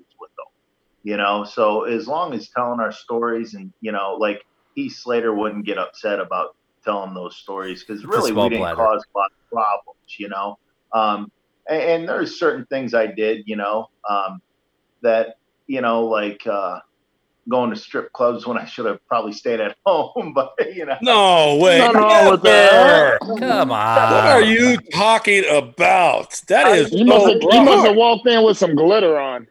you 1.06 1.16
know 1.16 1.44
so 1.44 1.84
as 1.84 2.08
long 2.08 2.34
as 2.34 2.48
telling 2.48 2.80
our 2.80 2.90
stories 2.90 3.54
and 3.54 3.72
you 3.80 3.92
know 3.92 4.16
like 4.18 4.44
Heath 4.74 4.96
Slater 4.96 5.32
wouldn't 5.32 5.64
get 5.64 5.78
upset 5.78 6.18
about 6.18 6.56
telling 6.84 7.14
those 7.14 7.36
stories 7.36 7.84
because 7.84 8.04
really 8.04 8.32
we 8.32 8.42
didn't 8.48 8.58
bladder. 8.58 8.76
cause 8.76 9.04
a 9.14 9.18
lot 9.18 9.30
of 9.30 9.50
problems 9.50 10.18
you 10.18 10.28
know 10.28 10.58
um, 10.92 11.30
and, 11.68 11.82
and, 11.82 12.08
there's 12.08 12.38
certain 12.38 12.66
things 12.66 12.92
I 12.92 13.06
did 13.06 13.44
you 13.46 13.54
know 13.54 13.86
um, 14.10 14.42
that 15.02 15.36
you 15.68 15.80
know 15.80 16.06
like 16.06 16.44
uh, 16.44 16.80
going 17.48 17.70
to 17.70 17.76
strip 17.76 18.12
clubs 18.12 18.44
when 18.44 18.58
I 18.58 18.64
should 18.64 18.86
have 18.86 18.98
probably 19.06 19.32
stayed 19.32 19.60
at 19.60 19.76
home. 19.86 20.32
But 20.34 20.54
you 20.74 20.86
know, 20.86 20.96
no 21.02 21.56
way, 21.56 21.78
Come 23.20 23.70
on. 23.70 24.12
What 24.12 24.26
are 24.26 24.42
you 24.42 24.76
talking 24.92 25.44
about? 25.48 26.40
That 26.48 26.76
is 26.76 26.92
you 26.92 27.04
must, 27.04 27.26
have, 27.26 27.42
you 27.42 27.62
must 27.62 27.86
have 27.86 27.96
walked 27.96 28.26
in 28.26 28.44
with 28.44 28.58
some 28.58 28.74
glitter 28.74 29.18
on. 29.18 29.46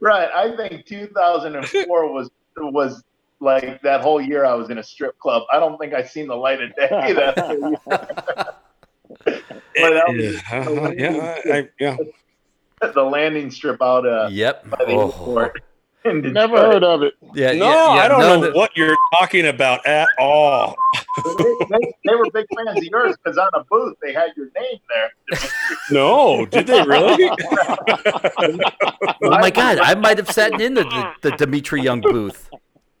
Right. 0.00 0.28
I 0.34 0.56
think 0.56 0.86
2004 0.86 2.12
was 2.12 2.30
was 2.56 3.02
like 3.40 3.80
that 3.82 4.00
whole 4.02 4.20
year 4.20 4.44
I 4.44 4.54
was 4.54 4.70
in 4.70 4.78
a 4.78 4.82
strip 4.82 5.18
club. 5.18 5.42
I 5.52 5.58
don't 5.60 5.78
think 5.78 5.94
I 5.94 6.02
seen 6.02 6.26
the 6.26 6.34
light 6.36 6.60
of 6.62 6.74
day. 6.76 6.88
That 7.14 7.36
that 9.24 9.44
was 9.74 9.74
yeah, 9.76 9.92
the 10.14 10.36
uh-huh, 10.36 10.70
landing 10.70 10.98
yeah, 10.98 11.34
I, 11.36 11.38
strip- 11.40 11.74
I, 11.80 11.84
yeah. 11.84 11.96
the 12.94 13.02
landing 13.02 13.50
strip 13.50 13.82
out 13.82 14.06
uh, 14.06 14.28
Yep. 14.30 14.70
by 14.70 14.84
the 14.84 14.92
Oh. 14.92 15.06
airport. 15.06 15.62
In 16.04 16.32
Never 16.32 16.56
heard 16.56 16.82
of 16.82 17.02
it. 17.02 17.14
Yeah. 17.34 17.52
No, 17.52 17.68
yeah, 17.68 17.94
yeah, 17.94 18.00
I 18.02 18.08
don't 18.08 18.20
none 18.20 18.40
know 18.40 18.48
of- 18.48 18.54
what 18.54 18.76
you're 18.76 18.96
talking 19.18 19.46
about 19.46 19.84
at 19.86 20.08
all. 20.18 20.74
they, 21.24 21.44
they, 21.70 21.92
they 22.06 22.14
were 22.14 22.24
big 22.32 22.46
fans 22.56 22.78
of 22.78 22.84
yours 22.84 23.16
because 23.22 23.36
on 23.36 23.48
a 23.54 23.64
booth 23.64 23.96
they 24.02 24.12
had 24.12 24.30
your 24.36 24.46
name 24.58 24.78
there. 24.88 25.10
No, 25.90 26.46
did 26.46 26.66
they 26.68 26.82
really? 26.82 27.28
Oh 29.22 29.30
my 29.38 29.50
God! 29.50 29.78
I 29.80 29.94
might 29.94 30.18
have 30.18 30.30
sat 30.30 30.60
in 30.60 30.74
the, 30.74 30.84
the, 30.84 31.30
the 31.30 31.36
Dmitri 31.36 31.82
Young 31.82 32.00
booth. 32.00 32.48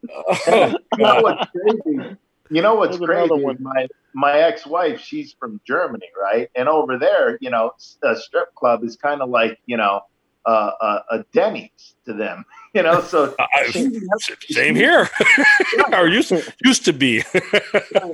Oh, 0.08 0.74
you 0.98 1.04
know 1.04 1.20
what's 1.22 1.50
crazy? 1.50 2.16
You 2.50 2.62
know 2.62 2.74
what's 2.74 2.98
crazy? 2.98 3.32
one. 3.32 3.56
My 3.60 3.86
my 4.14 4.38
ex 4.38 4.66
wife, 4.66 5.00
she's 5.00 5.32
from 5.38 5.60
Germany, 5.66 6.08
right? 6.20 6.48
And 6.56 6.68
over 6.68 6.98
there, 6.98 7.38
you 7.40 7.50
know, 7.50 7.72
a 8.02 8.16
strip 8.16 8.54
club 8.54 8.82
is 8.84 8.96
kind 8.96 9.22
of 9.22 9.30
like 9.30 9.58
you 9.66 9.76
know 9.76 10.00
uh, 10.50 10.72
a, 11.10 11.16
a 11.18 11.24
Denny's 11.32 11.94
to 12.06 12.12
them, 12.12 12.44
you 12.74 12.82
know. 12.82 13.00
So 13.00 13.34
I, 13.56 13.70
same 14.50 14.74
here. 14.74 15.08
or 15.92 16.08
used 16.08 16.32
used 16.64 16.84
to 16.86 16.92
be. 16.92 17.22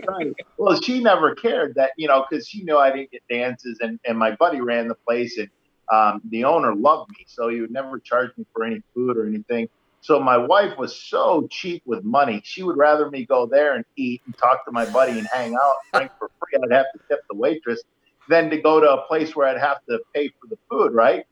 right. 0.08 0.34
Well, 0.58 0.80
she 0.80 1.02
never 1.02 1.34
cared 1.34 1.74
that, 1.76 1.92
you 1.96 2.08
know, 2.08 2.24
because 2.28 2.46
she 2.46 2.62
knew 2.62 2.76
I 2.76 2.90
didn't 2.90 3.10
get 3.10 3.22
dances, 3.30 3.78
and, 3.80 3.98
and 4.06 4.18
my 4.18 4.32
buddy 4.36 4.60
ran 4.60 4.88
the 4.88 4.94
place, 4.94 5.38
and 5.38 5.48
um, 5.92 6.20
the 6.30 6.44
owner 6.44 6.74
loved 6.74 7.10
me, 7.10 7.24
so 7.28 7.48
he 7.48 7.60
would 7.60 7.70
never 7.70 7.98
charge 7.98 8.30
me 8.36 8.44
for 8.52 8.64
any 8.64 8.82
food 8.94 9.16
or 9.16 9.26
anything. 9.26 9.68
So 10.02 10.20
my 10.20 10.36
wife 10.36 10.78
was 10.78 10.94
so 10.94 11.48
cheap 11.50 11.82
with 11.86 12.04
money; 12.04 12.42
she 12.44 12.62
would 12.62 12.76
rather 12.76 13.10
me 13.10 13.24
go 13.24 13.46
there 13.46 13.74
and 13.74 13.84
eat 13.96 14.22
and 14.26 14.36
talk 14.36 14.64
to 14.66 14.72
my 14.72 14.84
buddy 14.84 15.18
and 15.18 15.26
hang 15.32 15.54
out, 15.54 15.76
drink 15.94 16.12
for 16.18 16.30
free. 16.38 16.60
I'd 16.62 16.72
have 16.72 16.86
to 16.92 17.00
tip 17.08 17.20
the 17.30 17.36
waitress, 17.36 17.82
than 18.28 18.50
to 18.50 18.60
go 18.60 18.80
to 18.80 18.90
a 18.90 19.06
place 19.06 19.34
where 19.34 19.48
I'd 19.48 19.60
have 19.60 19.78
to 19.88 20.00
pay 20.14 20.28
for 20.28 20.48
the 20.48 20.58
food, 20.70 20.92
right? 20.92 21.24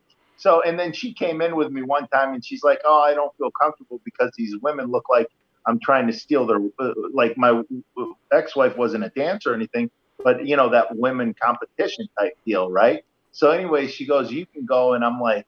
So, 0.45 0.61
and 0.61 0.79
then 0.79 0.93
she 0.93 1.15
came 1.15 1.41
in 1.41 1.57
with 1.57 1.71
me 1.73 1.81
one 1.81 2.07
time, 2.09 2.35
and 2.35 2.45
she's 2.45 2.63
like, 2.63 2.79
"Oh, 2.85 3.01
I 3.01 3.15
don't 3.15 3.35
feel 3.39 3.51
comfortable 3.59 3.99
because 4.05 4.31
these 4.37 4.55
women 4.61 4.91
look 4.91 5.05
like." 5.09 5.29
I'm 5.67 5.81
trying 5.81 6.07
to 6.07 6.13
steal 6.13 6.47
their 6.47 6.59
uh, 6.79 6.93
like 7.15 7.39
my 7.39 7.63
ex-wife 8.31 8.77
wasn't 8.77 9.05
a 9.05 9.09
dancer 9.17 9.53
or 9.53 9.55
anything, 9.55 9.91
but 10.23 10.47
you 10.47 10.55
know 10.55 10.69
that 10.69 10.95
women 10.99 11.35
competition 11.43 12.07
type 12.19 12.35
deal, 12.45 12.71
right? 12.71 13.03
So 13.33 13.53
anyway, 13.53 13.87
she 13.87 14.05
goes, 14.05 14.31
"You 14.31 14.45
can 14.45 14.67
go," 14.67 14.93
and 14.93 15.03
I'm 15.03 15.19
like, 15.19 15.47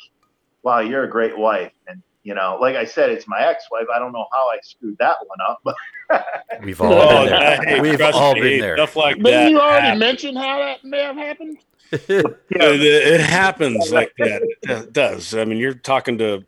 "Wow, 0.62 0.80
you're 0.80 1.04
a 1.04 1.10
great 1.10 1.36
wife." 1.36 1.72
And 1.88 2.02
you 2.22 2.34
know, 2.34 2.56
like 2.58 2.76
I 2.76 2.86
said, 2.86 3.10
it's 3.10 3.28
my 3.28 3.42
ex-wife. 3.46 3.88
I 3.94 3.98
don't 3.98 4.12
know 4.12 4.24
how 4.32 4.48
I 4.48 4.56
screwed 4.62 4.96
that 4.98 5.18
one 5.26 5.38
up, 5.46 5.58
but 5.62 5.74
We've 6.62 6.80
all 6.80 6.92
Oh, 6.94 7.24
been 7.24 7.38
there. 7.38 7.60
hey, 7.66 7.80
We've 7.80 8.00
all 8.00 8.32
me, 8.34 8.40
been 8.40 8.60
there. 8.60 8.76
Stuff 8.78 8.96
like 8.96 9.22
But 9.22 9.30
that. 9.32 9.50
you 9.50 9.60
already 9.60 9.88
happens. 9.88 10.00
mentioned 10.00 10.38
how 10.38 10.58
that 10.60 10.84
may 10.84 11.02
have 11.02 11.16
happened. 11.16 11.58
It, 11.92 12.40
it 12.50 13.20
happens 13.20 13.92
like 13.92 14.12
that. 14.18 14.42
It 14.62 14.92
does. 14.92 15.34
I 15.34 15.44
mean, 15.44 15.58
you're 15.58 15.74
talking 15.74 16.18
to 16.18 16.44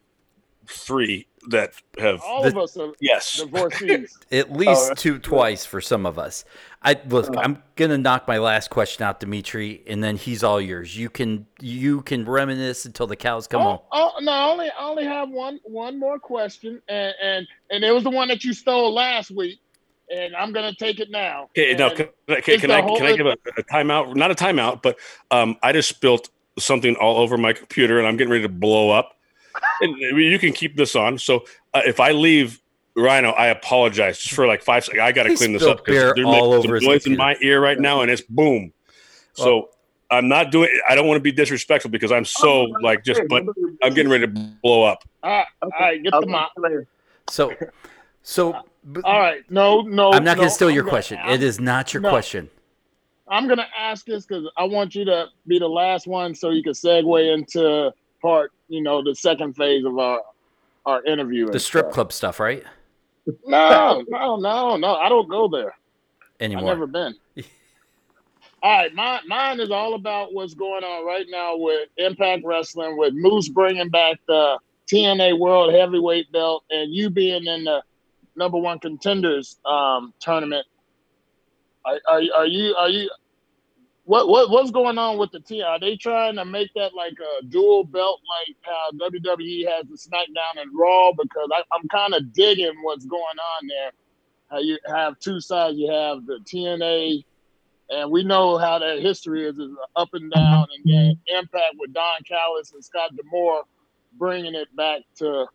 three 0.66 1.26
that 1.48 1.72
have. 1.98 2.20
All 2.22 2.42
The- 2.42 2.48
of 2.48 2.58
us 2.58 2.76
are 2.76 2.92
Yes. 3.00 3.36
divorcees. 3.40 4.18
At 4.32 4.52
least 4.52 4.70
oh, 4.70 4.88
that's 4.88 5.02
two 5.02 5.18
twice 5.18 5.64
for 5.64 5.80
some 5.80 6.06
of 6.06 6.18
us. 6.18 6.44
I 6.82 6.96
look. 7.08 7.28
Uh-huh. 7.28 7.40
I'm 7.40 7.62
gonna 7.76 7.98
knock 7.98 8.28
my 8.28 8.38
last 8.38 8.70
question 8.70 9.02
out, 9.02 9.20
Dmitri, 9.20 9.82
and 9.86 10.02
then 10.02 10.16
he's 10.16 10.44
all 10.44 10.60
yours. 10.60 10.96
You 10.96 11.10
can 11.10 11.46
you 11.60 12.02
can 12.02 12.24
reminisce 12.24 12.84
until 12.84 13.06
the 13.06 13.16
cows 13.16 13.46
come 13.46 13.62
oh, 13.62 13.64
home. 13.64 13.78
oh, 13.92 14.12
oh, 14.16 14.20
no, 14.20 14.32
I 14.32 14.50
only 14.50 14.70
I 14.70 14.84
only 14.84 15.04
have 15.04 15.28
one 15.30 15.58
one 15.64 15.98
more 15.98 16.18
question, 16.18 16.80
and 16.88 17.14
and 17.22 17.46
and 17.70 17.84
it 17.84 17.92
was 17.92 18.04
the 18.04 18.10
one 18.10 18.28
that 18.28 18.44
you 18.44 18.52
stole 18.52 18.92
last 18.94 19.30
week, 19.30 19.58
and 20.14 20.34
I'm 20.36 20.52
gonna 20.52 20.74
take 20.74 21.00
it 21.00 21.10
now. 21.10 21.44
Okay, 21.56 21.74
now 21.74 21.90
can, 21.90 22.08
can, 22.26 22.60
can, 22.60 22.70
I 22.70 22.80
can 22.80 23.02
I 23.06 23.16
give 23.16 23.26
a, 23.26 23.36
a 23.56 23.62
timeout? 23.64 24.14
Not 24.14 24.30
a 24.30 24.34
timeout, 24.34 24.82
but 24.82 24.98
um, 25.30 25.56
I 25.62 25.72
just 25.72 25.88
spilt 25.88 26.30
something 26.58 26.96
all 26.96 27.18
over 27.18 27.36
my 27.36 27.52
computer, 27.52 27.98
and 27.98 28.06
I'm 28.06 28.16
getting 28.16 28.30
ready 28.30 28.42
to 28.42 28.48
blow 28.48 28.90
up. 28.90 29.16
And 29.80 29.96
you 29.98 30.38
can 30.38 30.52
keep 30.52 30.76
this 30.76 30.94
on. 30.94 31.18
So 31.18 31.44
uh, 31.74 31.82
if 31.84 32.00
I 32.00 32.12
leave 32.12 32.60
Rhino, 32.96 33.30
I 33.30 33.48
apologize 33.48 34.18
just 34.18 34.34
for 34.34 34.46
like 34.46 34.62
five 34.62 34.84
seconds. 34.84 35.02
I 35.02 35.12
got 35.12 35.24
to 35.24 35.34
clean 35.34 35.52
this 35.52 35.62
up 35.62 35.84
beer 35.84 36.12
there's 36.14 36.26
all 36.26 36.50
like 36.50 36.64
over 36.64 36.74
his 36.74 36.84
some 36.84 36.92
noise 36.92 37.06
in 37.06 37.16
my 37.16 37.36
ear 37.40 37.60
right 37.60 37.78
now, 37.78 38.02
and 38.02 38.10
it's 38.10 38.22
boom. 38.22 38.72
So 39.34 39.70
I'm 40.10 40.28
not 40.28 40.50
doing. 40.50 40.68
I 40.88 40.94
don't 40.94 41.06
want 41.06 41.18
to 41.18 41.22
be 41.22 41.32
disrespectful 41.32 41.90
because 41.90 42.12
I'm 42.12 42.24
so 42.24 42.62
like 42.82 43.04
just. 43.04 43.22
But 43.28 43.44
I'm 43.82 43.94
getting 43.94 44.10
ready 44.10 44.26
to 44.26 44.32
blow 44.62 44.84
up. 44.84 45.04
all 45.22 45.30
right, 45.30 45.46
all 45.62 45.70
right, 45.80 46.02
get 46.02 46.12
the 46.12 46.26
mop. 46.26 46.54
talk 46.54 46.54
to 46.54 46.60
you 46.60 46.62
later. 46.64 46.86
So, 47.30 47.52
so 48.22 48.64
b- 48.92 49.00
All 49.04 49.18
right, 49.20 49.42
no, 49.50 49.82
no. 49.82 50.12
I'm 50.12 50.24
not 50.24 50.36
no, 50.36 50.42
gonna 50.42 50.50
steal 50.50 50.68
I'm 50.68 50.74
your 50.74 50.84
gonna- 50.84 50.90
question. 50.92 51.18
I'm- 51.18 51.30
It 51.34 51.42
is 51.42 51.60
not 51.60 51.92
your 51.94 52.02
no. 52.02 52.10
question. 52.10 52.48
I'm 53.30 53.46
gonna 53.46 53.68
ask 53.78 54.06
this 54.06 54.24
because 54.24 54.48
I 54.56 54.64
want 54.64 54.94
you 54.94 55.04
to 55.04 55.26
be 55.46 55.58
the 55.58 55.68
last 55.68 56.06
one, 56.06 56.34
so 56.34 56.50
you 56.50 56.62
can 56.62 56.72
segue 56.72 57.32
into 57.34 57.92
part, 58.22 58.52
you 58.68 58.80
know, 58.82 59.02
the 59.02 59.14
second 59.14 59.54
phase 59.54 59.84
of 59.84 59.98
our 59.98 60.20
our 60.86 61.04
interview. 61.04 61.46
The 61.50 61.60
strip 61.60 61.86
stuff. 61.86 61.92
club 61.94 62.12
stuff, 62.12 62.40
right? 62.40 62.64
No, 63.46 64.02
no, 64.08 64.36
no, 64.36 64.76
no. 64.78 64.94
I 64.94 65.08
don't 65.10 65.28
go 65.28 65.48
there. 65.48 65.76
anymore. 66.40 66.62
I've 66.70 66.78
never 66.78 66.86
been. 66.86 67.14
all 68.62 68.72
right, 68.78 68.94
mine, 68.94 69.20
mine 69.26 69.60
is 69.60 69.70
all 69.70 69.94
about 69.94 70.32
what's 70.32 70.54
going 70.54 70.82
on 70.82 71.04
right 71.06 71.26
now 71.28 71.56
with 71.56 71.88
Impact 71.98 72.42
Wrestling, 72.44 72.96
with 72.96 73.12
Moose 73.14 73.48
bringing 73.50 73.90
back 73.90 74.16
the 74.26 74.58
TNA 74.90 75.38
World 75.38 75.74
Heavyweight 75.74 76.32
Belt, 76.32 76.64
and 76.70 76.94
you 76.94 77.10
being 77.10 77.44
in 77.44 77.64
the 77.64 77.82
number 78.38 78.58
one 78.58 78.78
contenders 78.78 79.58
um, 79.66 80.14
tournament. 80.20 80.66
Are, 81.84 82.00
are, 82.08 82.22
are 82.36 82.46
you 82.46 82.74
are 82.74 82.88
you 82.88 83.10
what 84.04 84.26
what 84.26 84.48
what's 84.50 84.70
going 84.70 84.96
on 84.96 85.18
with 85.18 85.32
the 85.32 85.40
T? 85.40 85.60
Are 85.62 85.78
they 85.78 85.96
trying 85.96 86.36
to 86.36 86.44
make 86.46 86.70
that 86.74 86.94
like 86.94 87.12
a 87.20 87.44
dual 87.44 87.84
belt, 87.84 88.20
like 88.38 88.56
how 88.62 88.90
WWE 88.92 89.68
has 89.68 89.86
the 89.86 89.96
SmackDown 89.96 90.62
and 90.62 90.70
Raw? 90.74 91.12
Because 91.12 91.50
I, 91.52 91.62
I'm 91.76 91.86
kind 91.88 92.14
of 92.14 92.32
digging 92.32 92.72
what's 92.82 93.04
going 93.04 93.20
on 93.20 93.66
there. 93.68 93.90
How 94.50 94.58
you 94.60 94.78
have 94.86 95.18
two 95.18 95.40
sides, 95.42 95.76
you 95.76 95.92
have 95.92 96.24
the 96.24 96.38
TNA, 96.50 97.22
and 97.90 98.10
we 98.10 98.24
know 98.24 98.56
how 98.56 98.78
that 98.78 99.00
history 99.00 99.46
is, 99.46 99.58
is 99.58 99.72
up 99.94 100.08
and 100.14 100.32
down, 100.32 100.68
and 100.74 101.18
Impact 101.26 101.74
with 101.78 101.92
Don 101.92 102.22
Callis 102.26 102.72
and 102.72 102.82
Scott 102.82 103.14
D'Amore 103.14 103.64
bringing 104.14 104.54
it 104.54 104.74
back 104.74 105.02
to. 105.16 105.46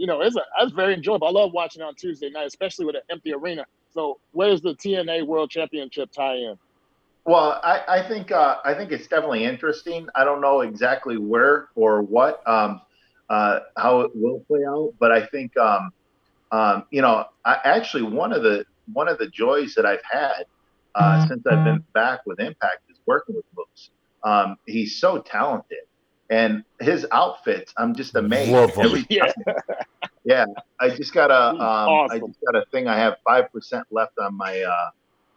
You 0.00 0.06
know, 0.06 0.22
it's 0.22 0.34
a 0.34 0.40
that's 0.58 0.72
very 0.72 0.94
enjoyable. 0.94 1.28
I 1.28 1.30
love 1.30 1.52
watching 1.52 1.82
on 1.82 1.94
Tuesday 1.94 2.30
night, 2.30 2.46
especially 2.46 2.86
with 2.86 2.94
an 2.94 3.02
empty 3.10 3.34
arena. 3.34 3.66
So, 3.92 4.18
where's 4.32 4.62
the 4.62 4.74
TNA 4.74 5.26
World 5.26 5.50
Championship 5.50 6.10
tie-in? 6.10 6.56
Well, 7.26 7.60
I, 7.62 7.82
I 7.86 8.08
think 8.08 8.32
uh, 8.32 8.56
I 8.64 8.72
think 8.72 8.92
it's 8.92 9.06
definitely 9.06 9.44
interesting. 9.44 10.08
I 10.14 10.24
don't 10.24 10.40
know 10.40 10.62
exactly 10.62 11.18
where 11.18 11.68
or 11.74 12.00
what 12.00 12.42
um, 12.48 12.80
uh, 13.28 13.58
how 13.76 14.00
it 14.00 14.12
will 14.14 14.40
play 14.48 14.64
out, 14.66 14.94
but 14.98 15.12
I 15.12 15.26
think 15.26 15.54
um, 15.58 15.92
um, 16.50 16.84
you 16.90 17.02
know 17.02 17.26
I, 17.44 17.58
actually 17.62 18.04
one 18.04 18.32
of 18.32 18.42
the 18.42 18.64
one 18.94 19.06
of 19.06 19.18
the 19.18 19.28
joys 19.28 19.74
that 19.74 19.84
I've 19.84 20.02
had 20.10 20.46
uh, 20.94 21.28
since 21.28 21.46
I've 21.46 21.62
been 21.62 21.84
back 21.92 22.20
with 22.24 22.40
Impact 22.40 22.90
is 22.90 22.96
working 23.04 23.34
with 23.34 23.44
Moose. 23.54 23.90
Um, 24.24 24.56
he's 24.64 24.98
so 24.98 25.18
talented, 25.18 25.84
and 26.30 26.64
his 26.80 27.06
outfits 27.12 27.74
I'm 27.76 27.94
just 27.94 28.14
amazed 28.14 28.52
Love 28.52 28.78
'em. 28.78 28.86
every 28.86 29.06
Yeah. 29.10 29.32
Yeah, 30.24 30.44
I 30.78 30.90
just 30.90 31.14
got 31.14 31.30
a 31.30 31.52
He's 31.52 31.60
um, 31.60 32.10
I 32.10 32.18
just 32.18 32.40
got 32.44 32.56
a 32.56 32.64
thing. 32.70 32.86
I 32.86 32.98
have 32.98 33.16
five 33.26 33.50
percent 33.52 33.86
left 33.90 34.18
on 34.18 34.36
my 34.36 34.62
uh, 34.62 34.90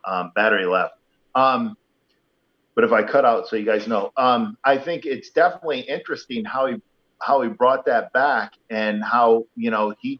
um, 0.05 0.31
battery 0.35 0.65
left. 0.65 0.93
Um, 1.35 1.77
but 2.75 2.83
if 2.83 2.91
I 2.91 3.03
cut 3.03 3.23
out, 3.23 3.47
so 3.47 3.55
you 3.55 3.65
guys 3.65 3.87
know, 3.87 4.11
um, 4.17 4.57
I 4.63 4.77
think 4.77 5.05
it's 5.05 5.29
definitely 5.29 5.81
interesting 5.81 6.43
how 6.43 6.67
he 6.67 6.81
how 7.21 7.41
he 7.41 7.49
brought 7.49 7.85
that 7.85 8.11
back 8.13 8.51
and 8.69 9.03
how 9.03 9.45
you 9.55 9.71
know 9.71 9.95
he. 10.01 10.19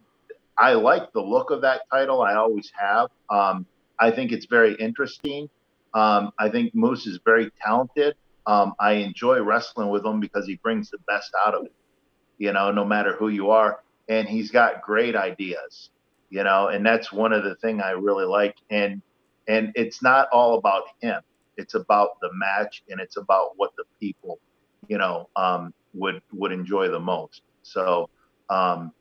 I 0.58 0.74
like 0.74 1.12
the 1.14 1.22
look 1.22 1.52
of 1.52 1.62
that 1.62 1.82
title. 1.92 2.22
I 2.22 2.36
always 2.36 2.72
have. 2.80 3.10
Um, 3.30 3.66
I 4.00 4.12
think 4.12 4.32
it's 4.32 4.46
very 4.46 4.76
interesting. 4.76 5.50
Um, 5.94 6.32
I 6.40 6.50
think 6.50 6.74
Moose 6.74 7.06
is 7.06 7.20
very 7.26 7.52
talented. 7.62 8.16
Um, 8.46 8.74
I 8.80 8.94
enjoy 8.94 9.42
wrestling 9.42 9.90
with 9.90 10.06
him 10.06 10.20
because 10.20 10.46
he 10.46 10.56
brings 10.56 10.90
the 10.90 11.00
best 11.08 11.32
out 11.46 11.56
of 11.56 11.66
it. 11.66 11.74
You 12.38 12.52
know, 12.52 12.72
no 12.72 12.84
matter 12.84 13.16
who 13.16 13.30
you 13.30 13.52
are, 13.52 13.80
and 14.10 14.28
he's 14.28 14.52
got 14.52 14.82
great 14.82 15.16
ideas. 15.16 15.90
You 16.30 16.44
know, 16.44 16.68
and 16.68 16.86
that's 16.86 17.12
one 17.12 17.32
of 17.32 17.44
the 17.44 17.56
thing 17.56 17.82
I 17.82 17.92
really 17.92 18.26
like. 18.26 18.56
And 18.70 19.02
and 19.48 19.72
it's 19.76 20.02
not 20.02 20.30
all 20.32 20.58
about 20.58 20.84
him 21.02 21.22
it's 21.58 21.76
about 21.76 22.20
the 22.22 22.30
match 22.34 22.84
and 22.90 23.00
it's 23.00 23.18
about 23.18 23.52
what 23.58 23.72
the 23.78 23.84
people 24.00 24.40
you 24.88 24.98
know 24.98 25.30
um, 25.36 25.74
would 25.94 26.22
would 26.32 26.52
enjoy 26.52 26.88
the 26.90 27.00
most 27.00 27.42
so 27.64 28.10
um, 28.50 28.92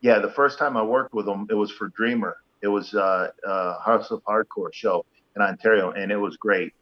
yeah 0.00 0.18
the 0.18 0.30
first 0.30 0.58
time 0.58 0.76
i 0.76 0.82
worked 0.82 1.14
with 1.14 1.28
him 1.28 1.46
it 1.50 1.54
was 1.54 1.70
for 1.70 1.88
dreamer 1.88 2.36
it 2.62 2.68
was 2.68 2.94
uh, 2.94 3.28
a 3.44 3.82
house 3.82 4.10
of 4.10 4.22
hardcore 4.24 4.72
show 4.72 5.04
in 5.36 5.42
ontario 5.42 5.90
and 5.92 6.10
it 6.10 6.16
was 6.16 6.36
great 6.36 6.72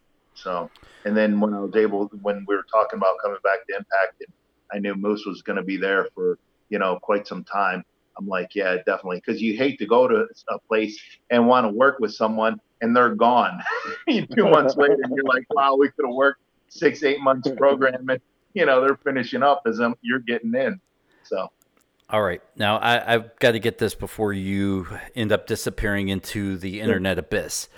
so 0.42 0.70
and 1.04 1.16
then 1.16 1.40
when 1.40 1.54
i 1.54 1.60
was 1.60 1.74
able 1.76 2.06
when 2.22 2.44
we 2.48 2.54
were 2.54 2.66
talking 2.70 2.98
about 2.98 3.16
coming 3.22 3.38
back 3.42 3.66
to 3.66 3.74
impact 3.74 4.20
and 4.20 4.32
i 4.72 4.78
knew 4.78 4.94
moose 4.94 5.24
was 5.26 5.42
going 5.42 5.56
to 5.56 5.62
be 5.62 5.76
there 5.76 6.08
for 6.14 6.38
you 6.68 6.78
know 6.78 6.98
quite 7.02 7.26
some 7.26 7.44
time 7.44 7.84
i'm 8.18 8.26
like 8.26 8.54
yeah 8.54 8.76
definitely 8.86 9.20
because 9.24 9.40
you 9.40 9.56
hate 9.56 9.78
to 9.78 9.86
go 9.86 10.06
to 10.06 10.26
a 10.48 10.58
place 10.60 11.00
and 11.30 11.46
want 11.46 11.64
to 11.64 11.70
work 11.70 11.98
with 11.98 12.14
someone 12.14 12.60
and 12.80 12.94
they're 12.96 13.14
gone. 13.14 13.60
Two 14.08 14.48
months 14.48 14.76
later, 14.76 14.96
you're 15.14 15.24
like, 15.24 15.44
wow, 15.50 15.76
we 15.76 15.88
could 15.90 16.06
have 16.06 16.14
worked 16.14 16.40
six, 16.68 17.02
eight 17.02 17.20
months 17.20 17.50
programming. 17.56 18.20
You 18.54 18.66
know, 18.66 18.80
they're 18.80 18.96
finishing 18.96 19.42
up 19.42 19.62
as 19.66 19.78
I'm, 19.78 19.94
you're 20.00 20.20
getting 20.20 20.54
in. 20.54 20.80
So. 21.24 21.48
All 22.10 22.22
right. 22.22 22.40
Now 22.56 22.78
I, 22.80 23.12
have 23.12 23.38
got 23.38 23.52
to 23.52 23.58
get 23.58 23.78
this 23.78 23.94
before 23.94 24.32
you 24.32 24.86
end 25.14 25.30
up 25.30 25.46
disappearing 25.46 26.08
into 26.08 26.56
the 26.56 26.80
internet 26.80 27.18
abyss. 27.18 27.68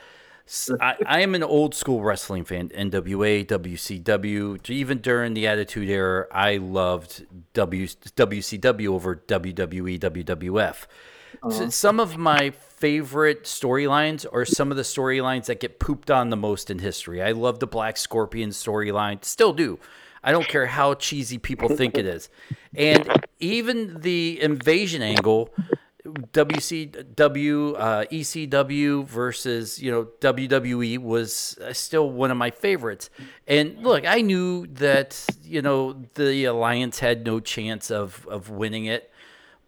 I, 0.81 0.97
I, 1.06 1.20
am 1.20 1.35
an 1.35 1.43
old 1.44 1.74
school 1.74 2.02
wrestling 2.02 2.44
fan. 2.44 2.70
NWA, 2.70 3.47
WCW, 3.47 4.68
even 4.68 4.98
during 4.98 5.35
the 5.35 5.47
Attitude 5.47 5.89
Era, 5.89 6.27
I 6.32 6.56
loved 6.56 7.24
w, 7.52 7.86
WCW 7.86 8.89
over 8.89 9.16
WWE, 9.16 9.98
WWF. 9.98 10.86
Uh-huh. 11.43 11.70
Some 11.70 12.01
of 12.01 12.16
my 12.16 12.51
favorite 12.51 13.44
storylines 13.44 14.27
are 14.32 14.44
some 14.44 14.72
of 14.72 14.77
the 14.77 14.82
storylines 14.82 15.47
that 15.47 15.60
get 15.60 15.78
pooped 15.78 16.10
on 16.10 16.31
the 16.31 16.36
most 16.36 16.68
in 16.68 16.81
history. 16.81 17.22
I 17.22 17.32
love 17.32 17.60
the 17.60 17.68
Black 17.68 17.97
Scorpion 17.97 18.51
storyline, 18.51 19.24
still 19.24 19.52
do. 19.52 19.78
I 20.22 20.32
don't 20.32 20.48
care 20.48 20.66
how 20.66 20.94
cheesy 20.94 21.39
people 21.39 21.68
think 21.68 21.97
it 21.97 22.05
is. 22.05 22.28
And 22.74 23.09
even 23.39 24.01
the 24.01 24.40
invasion 24.43 25.01
angle, 25.01 25.55
WCW, 26.05 27.74
uh, 27.78 28.05
ECW 28.06 29.06
versus 29.06 29.82
you 29.82 29.90
know 29.90 30.09
WWE 30.20 30.98
was 30.98 31.59
uh, 31.62 31.72
still 31.72 32.10
one 32.10 32.31
of 32.31 32.36
my 32.36 32.51
favorites. 32.51 33.10
And 33.47 33.82
look, 33.82 34.06
I 34.06 34.20
knew 34.20 34.66
that 34.68 35.27
you 35.43 35.62
know 35.62 36.02
the 36.14 36.44
alliance 36.44 37.01
had 37.01 37.24
no 37.27 37.40
chance 37.40 37.90
of 37.90 38.27
of 38.28 38.48
winning 38.48 38.86
it 38.86 39.10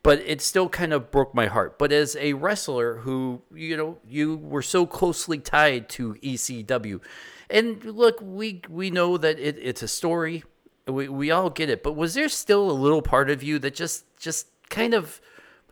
but 0.03 0.19
it 0.27 0.41
still 0.41 0.69
kind 0.69 0.93
of 0.93 1.11
broke 1.11 1.35
my 1.35 1.47
heart. 1.47 1.79
But 1.79 1.93
as 1.93 2.17
a 2.17 2.33
wrestler 2.33 2.97
who, 2.97 3.43
you 3.55 3.77
know, 3.77 3.99
you 4.09 4.37
were 4.37 4.63
so 4.63 4.87
closely 4.87 5.39
tied 5.39 5.89
to 5.91 6.15
ECW, 6.15 7.01
and 7.49 7.85
look, 7.85 8.19
we 8.21 8.63
we 8.69 8.91
know 8.91 9.17
that 9.17 9.39
it, 9.39 9.59
it's 9.61 9.83
a 9.83 9.89
story. 9.89 10.45
We 10.87 11.09
we 11.09 11.31
all 11.31 11.51
get 11.51 11.71
it. 11.71 11.83
But 11.83 11.95
was 11.95 12.15
there 12.15 12.29
still 12.29 12.71
a 12.71 12.73
little 12.73 13.03
part 13.03 13.31
of 13.31 13.43
you 13.43 13.59
that 13.61 13.75
just 13.75 14.05
just 14.17 14.49
kind 14.71 14.95
of 14.95 15.21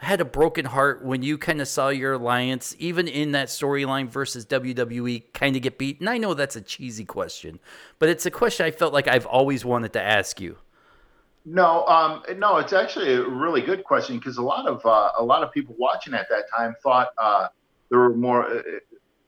had 0.01 0.21
a 0.21 0.25
broken 0.25 0.65
heart 0.65 1.05
when 1.05 1.23
you 1.23 1.37
kind 1.37 1.61
of 1.61 1.69
saw 1.69 1.91
your 1.91 2.15
alliance, 2.15 2.75
even 2.79 3.07
in 3.07 3.33
that 3.33 3.49
storyline 3.49 4.09
versus 4.09 4.47
WWE, 4.47 5.25
kind 5.35 5.57
of 5.57 5.63
get 5.63 5.77
beat? 5.77 6.01
And 6.01 6.09
I 6.09 6.17
know 6.17 6.33
that's 6.33 6.57
a 6.57 6.63
cheesy 6.63 7.05
question, 7.05 7.61
but 7.99 8.09
it's 8.09 8.25
a 8.25 8.31
question 8.31 8.65
I 8.65 8.71
felt 8.71 8.95
like 8.95 9.09
I've 9.09 9.27
always 9.27 9.65
wanted 9.65 9.93
to 9.93 10.03
ask 10.03 10.41
you. 10.41 10.57
No, 11.45 11.87
um, 11.87 12.23
no, 12.37 12.59
it's 12.59 12.73
actually 12.73 13.13
a 13.15 13.29
really 13.29 13.61
good 13.61 13.85
question 13.85 14.19
because 14.19 14.39
a 14.39 14.43
lot 14.43 14.67
of 14.67 14.85
uh, 14.85 15.13
a 15.19 15.25
lot 15.25 15.43
of 15.43 15.53
people 15.53 15.75
watching 15.79 16.15
at 16.15 16.29
that 16.29 16.45
time 16.55 16.75
thought 16.83 17.09
uh, 17.19 17.49
there 17.91 17.99
were 17.99 18.15
more. 18.15 18.47
Uh, 18.47 18.63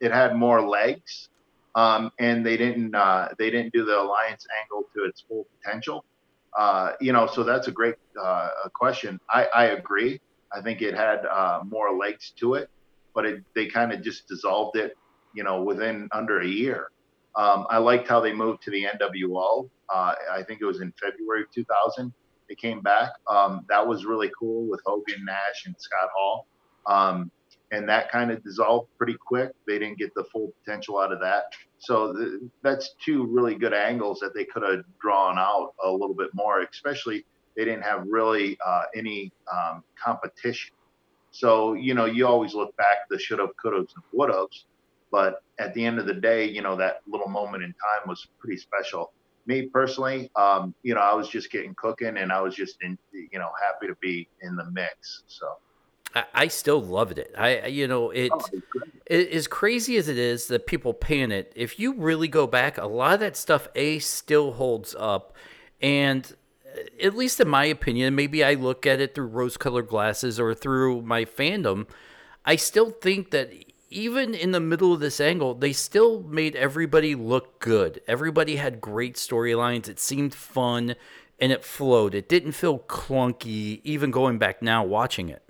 it 0.01 0.13
had 0.13 0.35
more 0.35 0.61
legs, 0.61 1.29
um, 1.75 2.11
and 2.19 2.45
they 2.45 2.57
didn't 2.57 2.95
uh, 2.95 3.29
they 3.39 3.51
didn't 3.51 3.73
do 3.73 3.85
the 3.85 3.99
alliance 3.99 4.47
angle 4.63 4.85
to 4.95 5.05
its 5.05 5.23
full 5.23 5.47
potential. 5.59 6.05
Uh, 6.57 6.93
you 7.01 7.13
know, 7.13 7.27
so 7.27 7.43
that's 7.43 7.69
a 7.69 7.73
great 7.73 7.95
uh, 8.21 8.49
question. 8.75 9.19
I, 9.31 9.47
I 9.55 9.65
agree. 9.67 10.21
I 10.55 10.61
think 10.61 10.83
it 10.83 10.95
had 10.95 11.23
more 11.65 11.97
legs 11.97 12.33
to 12.39 12.55
it, 12.55 12.71
but 13.15 13.27
it, 13.27 13.43
they 13.55 13.67
kind 13.67 13.93
of 13.93 14.03
just 14.03 14.29
dissolved 14.29 14.77
it. 14.77 14.97
You 15.35 15.45
know, 15.45 15.63
within 15.63 16.09
under 16.13 16.41
a 16.41 16.47
year. 16.47 16.91
Um, 17.37 17.67
I 17.71 17.79
liked 17.79 18.07
how 18.09 18.21
they 18.21 18.35
moved 18.35 18.63
to 18.65 18.71
the 18.71 18.85
NWO. 18.85 19.71
Uh, 19.89 20.15
I 20.31 20.43
think 20.43 20.61
it 20.61 20.67
was 20.67 20.83
in 20.83 20.93
February 21.01 21.43
of 21.43 21.51
2000. 21.53 22.13
They 22.49 22.55
came 22.55 22.81
back. 22.81 23.13
Um, 23.29 23.65
that 23.69 23.87
was 23.87 24.05
really 24.05 24.31
cool 24.39 24.69
with 24.69 24.81
Hogan, 24.85 25.25
Nash, 25.25 25.65
and 25.65 25.75
Scott 25.79 26.11
Hall. 26.15 26.47
Um, 26.87 27.31
and 27.71 27.89
that 27.89 28.11
kind 28.11 28.31
of 28.31 28.45
dissolved 28.45 28.89
pretty 28.99 29.17
quick. 29.19 29.53
They 29.67 29.79
didn't 29.79 29.99
get 29.99 30.15
the 30.15 30.25
full 30.25 30.53
potential 30.63 30.99
out 30.99 31.13
of 31.13 31.21
that. 31.21 31.45
So 31.79 32.15
th- 32.15 32.43
that's 32.63 32.95
two 33.03 33.27
really 33.27 33.55
good 33.55 33.73
angles 33.73 34.21
that 34.21 34.35
they 34.35 34.45
could 34.45 34.63
have 34.63 34.85
drawn 35.01 35.39
out 35.39 35.73
a 35.83 35.91
little 35.91 36.15
bit 36.15 36.29
more, 36.35 36.61
especially 36.61 37.25
they 37.57 37.65
didn't 37.65 37.83
have 37.83 38.07
really 38.07 38.59
uh, 38.65 38.85
any 38.95 39.33
um, 39.53 39.85
competition. 40.03 40.75
So, 41.31 41.73
you 41.75 41.95
know, 41.95 42.05
you 42.05 42.27
always 42.27 42.55
look 42.55 42.77
back 42.77 43.09
the 43.09 43.19
should 43.19 43.39
have, 43.39 43.57
could 43.57 43.73
have, 43.73 43.87
and 43.95 44.05
would 44.13 44.31
have. 44.31 44.49
But 45.11 45.43
at 45.59 45.75
the 45.75 45.85
end 45.85 45.99
of 45.99 46.07
the 46.07 46.15
day, 46.15 46.49
you 46.49 46.63
know, 46.63 46.77
that 46.77 47.01
little 47.07 47.29
moment 47.29 47.63
in 47.63 47.71
time 47.71 48.09
was 48.09 48.27
pretty 48.39 48.59
special. 48.59 49.13
Me 49.47 49.63
personally, 49.63 50.31
um, 50.37 50.75
you 50.83 50.95
know, 50.95 51.01
I 51.01 51.15
was 51.15 51.29
just 51.29 51.51
getting 51.51 51.75
cooking 51.75 52.17
and 52.17 52.31
I 52.31 52.41
was 52.41 52.55
just 52.55 52.77
in, 52.83 52.97
you 53.13 53.39
know, 53.39 53.51
happy 53.61 53.89
to 53.89 53.97
be 54.01 54.29
in 54.43 54.57
the 54.57 54.71
mix. 54.71 55.25
So. 55.27 55.57
I, 56.35 56.49
still 56.49 56.81
loved 56.83 57.19
it. 57.19 57.35
I, 57.39 57.67
you 57.67 57.89
know, 57.89 58.11
it, 58.11 58.31
oh, 58.33 58.45
it, 59.07 59.31
as 59.31 59.47
crazy 59.47 59.97
as 59.97 60.09
it 60.09 60.19
is 60.19 60.47
that 60.49 60.67
people 60.67 60.93
pan 60.93 61.33
it. 61.33 61.53
If 61.57 61.79
you 61.79 61.95
really 61.95 62.29
go 62.29 62.47
back, 62.47 62.77
a 62.79 62.87
lot 62.87 63.15
of 63.15 63.21
that 63.21 63.37
stuff 63.37 63.69
a 63.75 63.99
still 63.99 64.53
holds 64.53 64.95
up, 64.99 65.35
and 65.81 66.35
at 67.03 67.15
least 67.15 67.41
in 67.41 67.49
my 67.49 67.65
opinion, 67.65 68.15
maybe 68.15 68.45
I 68.45 68.55
look 68.55 68.87
at 68.87 69.01
it 69.01 69.15
through 69.15 69.27
rose-colored 69.27 69.89
glasses 69.89 70.39
or 70.41 70.55
through 70.55 71.03
my 71.03 71.25
fandom. 71.25 71.87
I 72.45 72.57
still 72.57 72.91
think 72.91 73.31
that 73.31 73.53
even 73.91 74.35
in 74.35 74.53
the 74.53 74.61
middle 74.61 74.93
of 74.93 75.01
this 75.01 75.21
angle, 75.21 75.55
they 75.55 75.73
still 75.73 76.23
made 76.23 76.57
everybody 76.57 77.15
look 77.15 77.61
good. 77.61 78.01
Everybody 78.09 78.57
had 78.57 78.81
great 78.81 79.17
storylines. 79.17 79.89
It 79.89 80.01
seemed 80.01 80.35
fun 80.35 80.97
and 81.39 81.53
it 81.53 81.65
flowed. 81.65 82.15
It 82.15 82.29
didn't 82.29 82.53
feel 82.53 82.79
clunky, 82.79 83.81
even 83.85 84.11
going 84.11 84.39
back 84.39 84.63
now 84.63 84.85
watching 84.85 85.29
it. 85.29 85.43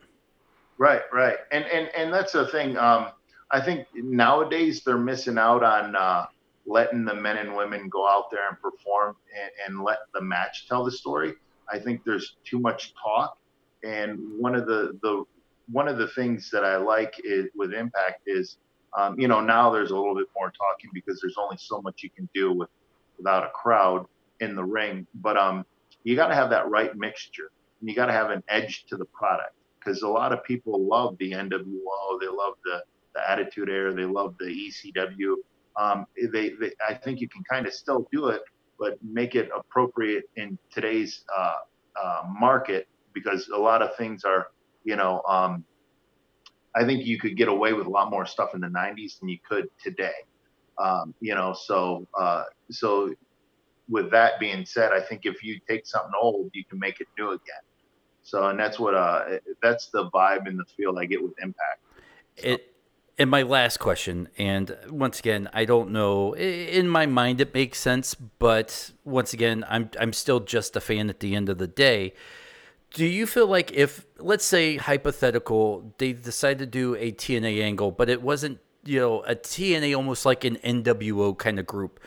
Right, 0.79 1.03
right. 1.13 1.37
And 1.53 1.65
and 1.67 1.89
and 1.97 2.13
that's 2.13 2.33
the 2.33 2.49
thing. 2.49 2.77
Um, 2.77 3.09
I 3.51 3.61
think 3.61 3.87
nowadays 3.95 4.83
they're 4.83 4.99
missing 4.99 5.39
out 5.39 5.63
on 5.63 5.95
uh, 5.95 6.27
letting 6.67 7.05
the 7.05 7.15
men 7.15 7.39
and 7.39 7.57
women 7.57 7.89
go 7.89 8.09
out 8.09 8.31
there 8.31 8.49
and 8.49 8.61
perform 8.61 9.17
and, 9.41 9.51
and 9.67 9.85
let 9.85 9.99
the 10.15 10.21
match 10.21 10.69
tell 10.69 10.85
the 10.85 10.93
story. 10.93 11.35
I 11.71 11.79
think 11.79 12.05
there's 12.05 12.37
too 12.45 12.59
much 12.59 12.95
talk. 13.03 13.39
And 13.85 14.19
one 14.39 14.55
of 14.55 14.67
the, 14.67 14.99
the 15.03 15.25
one 15.71 15.89
of 15.89 15.99
the 15.99 16.09
things 16.09 16.51
that 16.51 16.65
I 16.65 16.77
like 16.77 17.15
is, 17.25 17.47
with 17.55 17.73
Impact 17.73 18.23
is, 18.27 18.59
um, 18.97 19.19
you 19.19 19.27
know, 19.27 19.41
now 19.41 19.71
there's 19.71 19.91
a 19.91 19.97
little 19.97 20.15
bit 20.15 20.29
more 20.37 20.53
talking 20.53 20.91
because 20.93 21.21
there's 21.21 21.37
only 21.39 21.57
so 21.59 21.81
much 21.81 22.03
you 22.03 22.11
can 22.11 22.29
do 22.35 22.53
with 22.53 22.69
without 23.17 23.45
a 23.45 23.51
crowd 23.51 24.07
in 24.41 24.55
the 24.55 24.65
ring. 24.65 25.07
But 25.15 25.37
um, 25.37 25.65
you 26.05 26.17
got 26.17 26.29
to 26.29 26.35
have 26.35 26.51
that 26.51 26.69
right 26.69 26.95
mixture, 26.97 27.51
and 27.81 27.89
you 27.89 27.97
got 27.97 28.07
to 28.07 28.13
have 28.13 28.31
an 28.31 28.43
edge 28.49 28.85
to 28.89 28.97
the 28.97 29.05
product 29.07 29.55
because 29.79 30.03
a 30.03 30.09
lot 30.09 30.33
of 30.33 30.45
people 30.45 30.87
love 30.87 31.17
the 31.19 31.33
NWO, 31.33 32.21
they 32.21 32.29
love 32.29 32.55
the 32.65 32.83
the 33.15 33.31
Attitude 33.31 33.69
Era, 33.69 33.93
they 33.93 34.05
love 34.05 34.35
the 34.39 34.47
ECW. 34.47 35.37
Um, 35.77 36.07
they, 36.17 36.51
they, 36.51 36.73
I 36.87 36.95
think 36.95 37.21
you 37.21 37.29
can 37.29 37.43
kind 37.51 37.67
of 37.67 37.73
still 37.73 38.09
do 38.13 38.29
it, 38.29 38.43
but 38.79 38.99
make 39.03 39.35
it 39.35 39.51
appropriate 39.57 40.25
in 40.37 40.59
today's 40.71 41.25
uh, 41.37 41.57
uh, 42.03 42.23
market 42.39 42.89
because 43.15 43.49
a 43.49 43.59
lot 43.59 43.83
of 43.83 43.97
things 43.97 44.25
are 44.25 44.49
you 44.85 44.97
know, 44.97 45.23
um, 45.29 45.65
I 46.75 46.85
think 46.85 47.05
you 47.05 47.19
could 47.19 47.37
get 47.37 47.49
away 47.49 47.73
with 47.73 47.87
a 47.87 47.91
lot 47.91 48.11
more 48.11 48.27
stuff 48.27 48.55
in 48.55 48.61
the 48.61 48.69
90s 48.69 49.21
than 49.21 49.29
you 49.29 49.39
could 49.49 49.69
today. 49.83 50.13
Um, 50.79 51.15
you 51.21 51.35
know, 51.35 51.55
so 51.55 52.07
uh, 52.19 52.45
so 52.71 53.15
with 53.89 54.11
that 54.11 54.41
being 54.41 54.65
said, 54.65 54.93
I 54.93 55.01
think 55.01 55.23
if 55.25 55.43
you 55.43 55.61
take 55.69 55.87
something 55.87 56.13
old, 56.21 56.51
you 56.55 56.65
can 56.65 56.79
make 56.79 57.01
it 57.01 57.09
new 57.19 57.31
again. 57.31 57.63
So, 58.23 58.49
and 58.49 58.59
that's 58.59 58.79
what 58.79 58.95
uh, 58.95 59.39
that's 59.63 59.89
the 59.89 60.09
vibe 60.11 60.47
and 60.47 60.59
the 60.59 60.65
feel 60.77 60.99
I 60.99 61.05
get 61.05 61.23
with 61.23 61.35
Impact. 61.43 61.81
So. 62.39 62.49
It. 62.49 62.72
And 63.23 63.31
my 63.31 63.43
last 63.43 63.79
question, 63.79 64.29
and 64.37 64.77
once 64.91 65.21
again, 65.21 65.49
I 65.53 65.65
don't 65.65 65.93
know. 65.93 66.35
In 66.35 66.89
my 66.89 67.07
mind, 67.07 67.41
it 67.41 67.55
makes 67.55 67.79
sense, 67.79 68.17
but 68.17 68.91
once 69.05 69.33
again, 69.33 69.65
I'm 69.69 69.91
I'm 70.01 70.13
still 70.13 70.41
just 70.41 70.75
a 70.75 70.81
fan 70.81 71.09
at 71.09 71.21
the 71.21 71.37
end 71.37 71.49
of 71.49 71.59
the 71.59 71.69
day 71.69 72.15
do 72.95 73.07
you 73.07 73.27
feel 73.27 73.47
like 73.47 73.73
if 73.73 74.05
let's 74.19 74.45
say 74.45 74.77
hypothetical 74.77 75.95
they 75.99 76.13
decide 76.13 76.59
to 76.59 76.67
do 76.67 76.95
a 76.97 77.13
TNA 77.13 77.63
angle, 77.63 77.93
but 77.93 78.09
it 78.09 78.23
wasn't 78.23 78.59
you 78.85 78.99
know 78.99 79.23
a 79.23 79.37
TNA 79.37 79.97
almost 79.97 80.27
like 80.27 80.45
an 80.45 80.57
NWO 80.57 81.39
kind 81.39 81.61
of 81.61 81.67
group, 81.67 82.01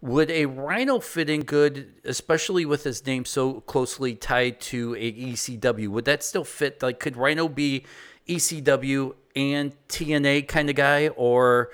would 0.00 0.30
a 0.30 0.46
Rhino 0.46 1.00
fit 1.00 1.28
in 1.28 1.42
good, 1.42 1.94
especially 2.04 2.64
with 2.64 2.84
his 2.84 3.04
name 3.04 3.24
so 3.24 3.60
closely 3.62 4.14
tied 4.14 4.60
to 4.72 4.94
a 4.96 5.12
ECW? 5.12 5.88
Would 5.88 6.04
that 6.04 6.22
still 6.22 6.44
fit? 6.44 6.82
Like, 6.82 7.00
could 7.00 7.16
Rhino 7.16 7.48
be 7.48 7.84
ECW 8.28 9.14
and 9.38 9.72
TNA 9.88 10.48
kind 10.48 10.68
of 10.68 10.76
guy, 10.76 11.08
or 11.08 11.70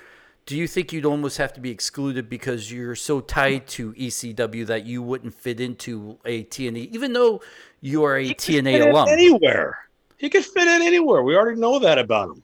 do 0.46 0.56
you 0.56 0.68
think 0.68 0.92
you'd 0.92 1.06
almost 1.06 1.38
have 1.38 1.52
to 1.54 1.60
be 1.60 1.70
excluded 1.70 2.28
because 2.28 2.70
you're 2.70 2.94
so 2.94 3.20
tied 3.20 3.66
to 3.68 3.92
ECW 3.94 4.66
that 4.66 4.84
you 4.84 5.02
wouldn't 5.02 5.34
fit 5.34 5.60
into 5.60 6.18
a 6.24 6.44
TNA, 6.44 6.92
even 6.92 7.12
though 7.12 7.40
you 7.80 8.04
are 8.04 8.16
a 8.16 8.24
he 8.24 8.34
TNA 8.34 8.90
alum. 8.90 9.08
Anywhere. 9.08 9.78
He 10.18 10.30
could 10.30 10.44
fit 10.44 10.68
in 10.68 10.82
anywhere. 10.82 11.22
We 11.22 11.36
already 11.36 11.60
know 11.60 11.78
that 11.78 11.98
about 11.98 12.30
him. 12.30 12.42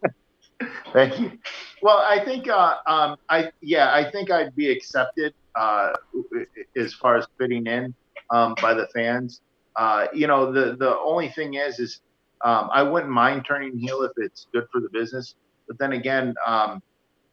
Thank 0.92 1.18
you. 1.18 1.32
Well, 1.82 1.98
I 1.98 2.22
think, 2.24 2.48
uh, 2.48 2.76
um, 2.86 3.16
I 3.28 3.50
yeah, 3.62 3.94
I 3.94 4.10
think 4.10 4.30
I'd 4.30 4.54
be 4.54 4.70
accepted 4.70 5.32
uh, 5.54 5.92
as 6.76 6.92
far 6.92 7.16
as 7.16 7.26
fitting 7.38 7.66
in 7.66 7.94
um, 8.30 8.54
by 8.60 8.74
the 8.74 8.86
fans. 8.88 9.40
Uh, 9.76 10.08
you 10.12 10.26
know, 10.26 10.52
the 10.52 10.76
the 10.76 10.98
only 10.98 11.30
thing 11.30 11.54
is, 11.54 11.78
is 11.78 12.00
um, 12.42 12.70
I 12.72 12.82
wouldn't 12.82 13.12
mind 13.12 13.44
turning 13.46 13.78
heel 13.78 14.02
if 14.02 14.12
it's 14.16 14.46
good 14.52 14.66
for 14.72 14.80
the 14.80 14.88
business. 14.90 15.34
But 15.66 15.78
then 15.78 15.92
again, 15.92 16.34
um, 16.46 16.82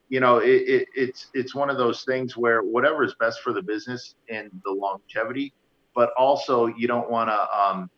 you 0.09 0.19
know, 0.19 0.37
it, 0.37 0.61
it, 0.67 0.87
it's 0.95 1.27
it's 1.33 1.55
one 1.55 1.69
of 1.69 1.77
those 1.77 2.03
things 2.03 2.37
where 2.37 2.61
whatever 2.61 3.03
is 3.03 3.15
best 3.19 3.41
for 3.41 3.53
the 3.53 3.61
business 3.61 4.15
and 4.29 4.49
the 4.63 4.71
longevity, 4.71 5.53
but 5.95 6.11
also 6.17 6.67
you 6.67 6.87
don't 6.87 7.09
want 7.09 7.29
to. 7.29 7.57
Um, 7.57 7.89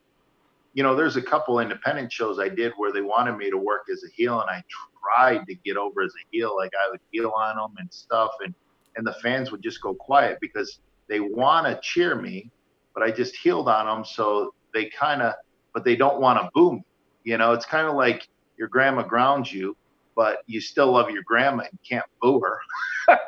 you 0.74 0.84
know, 0.84 0.96
there's 0.96 1.18
a 1.18 1.22
couple 1.22 1.60
independent 1.60 2.12
shows 2.12 2.40
I 2.40 2.48
did 2.48 2.74
where 2.78 2.94
they 2.94 3.02
wanted 3.02 3.36
me 3.38 3.50
to 3.50 3.58
work 3.58 3.84
as 3.92 4.04
a 4.04 4.10
heel, 4.16 4.40
and 4.40 4.50
I 4.50 4.64
tried 5.04 5.46
to 5.48 5.56
get 5.56 5.78
over 5.78 6.04
as 6.04 6.12
a 6.12 6.24
heel, 6.32 6.56
like 6.56 6.72
I 6.86 6.92
would 6.92 7.00
heel 7.12 7.34
on 7.36 7.58
them 7.58 7.76
and 7.80 7.92
stuff, 7.92 8.32
and 8.44 8.54
and 8.96 9.06
the 9.06 9.14
fans 9.14 9.52
would 9.52 9.62
just 9.62 9.82
go 9.82 9.94
quiet 9.94 10.38
because 10.42 10.80
they 11.08 11.20
want 11.20 11.66
to 11.66 11.80
cheer 11.82 12.16
me, 12.16 12.50
but 12.94 13.04
I 13.04 13.12
just 13.12 13.36
healed 13.36 13.68
on 13.68 13.86
them, 13.88 14.06
so 14.06 14.54
they 14.74 14.90
kind 14.90 15.22
of, 15.22 15.34
but 15.74 15.84
they 15.84 15.96
don't 15.96 16.22
want 16.22 16.40
to 16.40 16.50
boo 16.54 16.74
me. 16.74 16.84
You 17.24 17.38
know, 17.38 17.54
it's 17.54 17.66
kind 17.66 17.88
of 17.88 17.96
like 17.96 18.28
your 18.58 18.68
grandma 18.68 19.04
grounds 19.04 19.52
you, 19.52 19.76
but 20.16 20.40
you 20.48 20.62
still 20.62 20.92
love 20.92 21.10
your 21.10 21.24
grandma 21.24 21.64
and 21.64 21.80
can't 21.88 22.06
boo 22.22 22.42
her. 22.42 22.60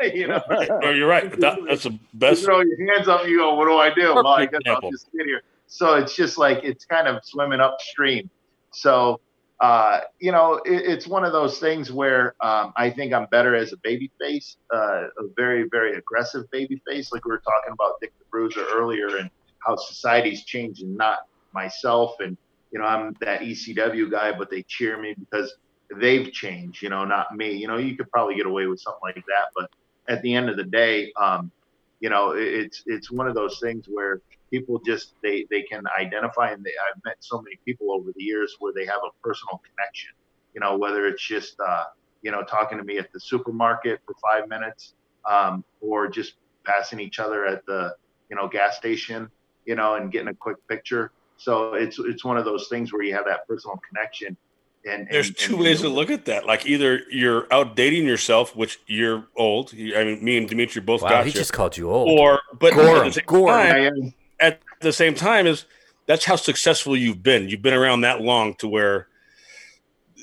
you 0.13 0.27
know, 0.27 0.41
no, 0.49 0.89
you're 0.89 1.07
right. 1.07 1.31
That, 1.39 1.59
that's 1.67 1.83
the 1.83 1.97
best. 2.13 2.41
You 2.41 2.45
throw 2.47 2.61
your 2.61 2.93
hands 2.93 3.07
up 3.07 3.21
and 3.21 3.29
you 3.29 3.39
go, 3.39 3.55
"What 3.55 3.65
do 3.65 3.77
I 3.77 3.93
do?" 3.93 4.15
Well, 4.15 4.27
I 4.27 4.45
guess 4.45 4.61
I'll 4.67 4.91
just 4.91 5.11
sit 5.11 5.25
here. 5.25 5.41
So 5.67 5.95
it's 5.95 6.15
just 6.15 6.37
like 6.37 6.59
it's 6.63 6.85
kind 6.85 7.07
of 7.07 7.23
swimming 7.23 7.59
upstream. 7.59 8.29
So 8.71 9.19
uh, 9.61 9.99
you 10.19 10.31
know, 10.31 10.55
it, 10.65 10.85
it's 10.87 11.07
one 11.07 11.23
of 11.23 11.33
those 11.33 11.59
things 11.59 11.91
where 11.91 12.33
um, 12.41 12.73
I 12.75 12.89
think 12.89 13.13
I'm 13.13 13.27
better 13.27 13.55
as 13.55 13.73
a 13.73 13.77
baby 13.77 14.09
face, 14.19 14.57
uh, 14.73 15.03
a 15.19 15.27
very, 15.35 15.67
very 15.69 15.95
aggressive 15.95 16.49
baby 16.49 16.81
face, 16.87 17.11
like 17.11 17.23
we 17.25 17.29
were 17.29 17.43
talking 17.45 17.71
about 17.71 18.01
Dick 18.01 18.11
the 18.17 18.25
Bruiser 18.31 18.65
earlier, 18.73 19.17
and 19.17 19.29
how 19.59 19.75
society's 19.75 20.45
changing. 20.45 20.97
Not 20.97 21.19
myself, 21.53 22.15
and 22.21 22.35
you 22.71 22.79
know, 22.79 22.85
I'm 22.85 23.15
that 23.21 23.41
ECW 23.41 24.09
guy, 24.09 24.31
but 24.31 24.49
they 24.49 24.63
cheer 24.63 24.99
me 24.99 25.15
because 25.17 25.53
they've 25.99 26.31
changed, 26.31 26.81
you 26.81 26.89
know, 26.89 27.05
not 27.05 27.35
me. 27.35 27.53
You 27.53 27.67
know, 27.67 27.77
you 27.77 27.95
could 27.95 28.09
probably 28.11 28.35
get 28.35 28.45
away 28.45 28.67
with 28.67 28.79
something 28.79 29.01
like 29.03 29.15
that, 29.15 29.49
but 29.55 29.69
at 30.07 30.21
the 30.21 30.33
end 30.33 30.49
of 30.49 30.57
the 30.57 30.63
day, 30.63 31.11
um, 31.19 31.51
you 31.99 32.09
know, 32.09 32.31
it's 32.31 32.83
it's 32.87 33.11
one 33.11 33.27
of 33.27 33.35
those 33.35 33.59
things 33.59 33.85
where 33.87 34.21
people 34.49 34.81
just 34.85 35.13
they 35.21 35.45
they 35.49 35.61
can 35.61 35.83
identify, 35.99 36.51
and 36.51 36.63
they, 36.63 36.71
I've 36.71 37.01
met 37.05 37.17
so 37.19 37.41
many 37.41 37.57
people 37.65 37.91
over 37.91 38.11
the 38.15 38.23
years 38.23 38.55
where 38.59 38.73
they 38.73 38.85
have 38.85 39.01
a 39.05 39.11
personal 39.23 39.61
connection. 39.63 40.11
You 40.53 40.61
know, 40.61 40.77
whether 40.77 41.05
it's 41.07 41.25
just 41.25 41.55
uh, 41.59 41.85
you 42.21 42.31
know 42.31 42.43
talking 42.43 42.77
to 42.77 42.83
me 42.83 42.97
at 42.97 43.11
the 43.13 43.19
supermarket 43.19 43.99
for 44.05 44.15
five 44.21 44.49
minutes, 44.49 44.95
um, 45.29 45.63
or 45.79 46.07
just 46.07 46.33
passing 46.65 46.99
each 46.99 47.19
other 47.19 47.45
at 47.45 47.65
the 47.65 47.95
you 48.29 48.35
know 48.35 48.47
gas 48.47 48.77
station, 48.77 49.29
you 49.65 49.75
know, 49.75 49.95
and 49.95 50.11
getting 50.11 50.29
a 50.29 50.33
quick 50.33 50.57
picture. 50.67 51.11
So 51.41 51.73
it's 51.73 51.97
it's 51.97 52.23
one 52.23 52.37
of 52.37 52.45
those 52.45 52.67
things 52.67 52.93
where 52.93 53.01
you 53.01 53.15
have 53.15 53.25
that 53.25 53.47
personal 53.47 53.79
connection 53.89 54.37
and, 54.85 55.07
There's 55.09 55.31
two 55.33 55.53
and, 55.55 55.63
ways 55.63 55.81
to 55.81 55.89
look 55.89 56.09
at 56.09 56.25
that. 56.25 56.45
Like 56.45 56.65
either 56.65 57.01
you're 57.09 57.43
outdating 57.47 58.03
yourself, 58.03 58.55
which 58.55 58.79
you're 58.87 59.25
old. 59.35 59.73
I 59.73 60.03
mean, 60.03 60.23
me 60.23 60.37
and 60.37 60.49
Dmitri 60.49 60.81
both 60.81 61.01
wow, 61.03 61.09
got 61.09 61.25
he 61.25 61.31
you. 61.31 61.37
just 61.37 61.53
called 61.53 61.77
you 61.77 61.89
old. 61.89 62.19
Or, 62.19 62.41
but 62.59 62.73
Gorham, 62.73 62.97
at, 62.97 63.03
the 63.05 63.11
same 63.13 63.25
Gorham. 63.25 63.67
time, 63.67 64.13
at 64.39 64.61
the 64.81 64.93
same 64.93 65.15
time, 65.15 65.45
is 65.45 65.65
that's 66.07 66.25
how 66.25 66.35
successful 66.35 66.97
you've 66.97 67.21
been. 67.21 67.47
You've 67.49 67.61
been 67.61 67.75
around 67.75 68.01
that 68.01 68.21
long 68.21 68.55
to 68.55 68.67
where. 68.67 69.07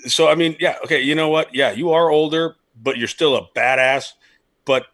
So 0.06 0.28
I 0.28 0.34
mean, 0.34 0.56
yeah, 0.58 0.76
okay. 0.84 1.00
You 1.02 1.14
know 1.14 1.28
what? 1.28 1.54
Yeah, 1.54 1.70
you 1.72 1.90
are 1.92 2.10
older, 2.10 2.56
but 2.80 2.96
you're 2.96 3.08
still 3.08 3.36
a 3.36 3.48
badass. 3.56 4.12
But 4.64 4.86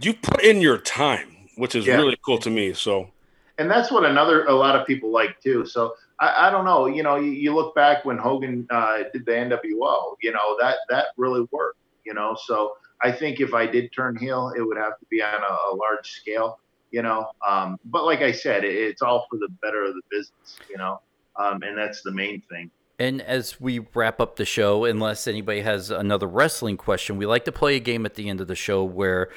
you 0.00 0.14
put 0.14 0.42
in 0.42 0.60
your 0.60 0.78
time, 0.78 1.48
which 1.56 1.74
is 1.74 1.86
Yeah. 1.86 1.96
really 1.96 2.18
cool 2.24 2.38
to 2.38 2.50
me. 2.50 2.72
So 2.72 3.10
and 3.58 3.70
that's 3.70 3.90
what 3.90 4.04
another 4.04 4.44
a 4.46 4.54
lot 4.54 4.76
of 4.76 4.86
people 4.86 5.10
like 5.10 5.40
too. 5.40 5.66
So 5.66 5.94
I, 6.20 6.48
I 6.48 6.50
don't 6.50 6.64
know. 6.64 6.86
You 6.86 7.02
know, 7.02 7.16
you, 7.16 7.30
you 7.30 7.54
look 7.54 7.74
back 7.74 8.04
when 8.04 8.18
Hogan 8.18 8.66
uh, 8.70 8.98
did 9.12 9.26
the 9.26 9.32
NWO. 9.32 10.16
You 10.22 10.32
know 10.32 10.56
that 10.60 10.76
that 10.88 11.06
really 11.16 11.46
worked. 11.50 11.78
You 12.04 12.14
know, 12.14 12.36
so 12.46 12.74
I 13.02 13.12
think 13.12 13.40
if 13.40 13.54
I 13.54 13.66
did 13.66 13.92
turn 13.92 14.16
heel, 14.16 14.52
it 14.56 14.62
would 14.62 14.76
have 14.76 14.98
to 14.98 15.06
be 15.10 15.22
on 15.22 15.40
a, 15.42 15.74
a 15.74 15.76
large 15.76 16.10
scale. 16.10 16.58
You 16.90 17.02
know, 17.02 17.30
um, 17.46 17.78
but 17.86 18.04
like 18.04 18.20
I 18.20 18.32
said, 18.32 18.64
it, 18.64 18.74
it's 18.74 19.02
all 19.02 19.26
for 19.30 19.36
the 19.36 19.48
better 19.62 19.84
of 19.84 19.94
the 19.94 20.02
business. 20.10 20.58
You 20.68 20.78
know, 20.78 21.00
um, 21.36 21.62
and 21.62 21.76
that's 21.76 22.02
the 22.02 22.12
main 22.12 22.42
thing. 22.50 22.70
And 22.98 23.20
as 23.22 23.60
we 23.60 23.80
wrap 23.94 24.20
up 24.20 24.36
the 24.36 24.44
show, 24.44 24.84
unless 24.84 25.26
anybody 25.26 25.62
has 25.62 25.90
another 25.90 26.28
wrestling 26.28 26.76
question, 26.76 27.16
we 27.16 27.26
like 27.26 27.44
to 27.46 27.52
play 27.52 27.74
a 27.74 27.80
game 27.80 28.06
at 28.06 28.14
the 28.14 28.28
end 28.28 28.40
of 28.40 28.46
the 28.46 28.54
show 28.54 28.84
where 28.84 29.30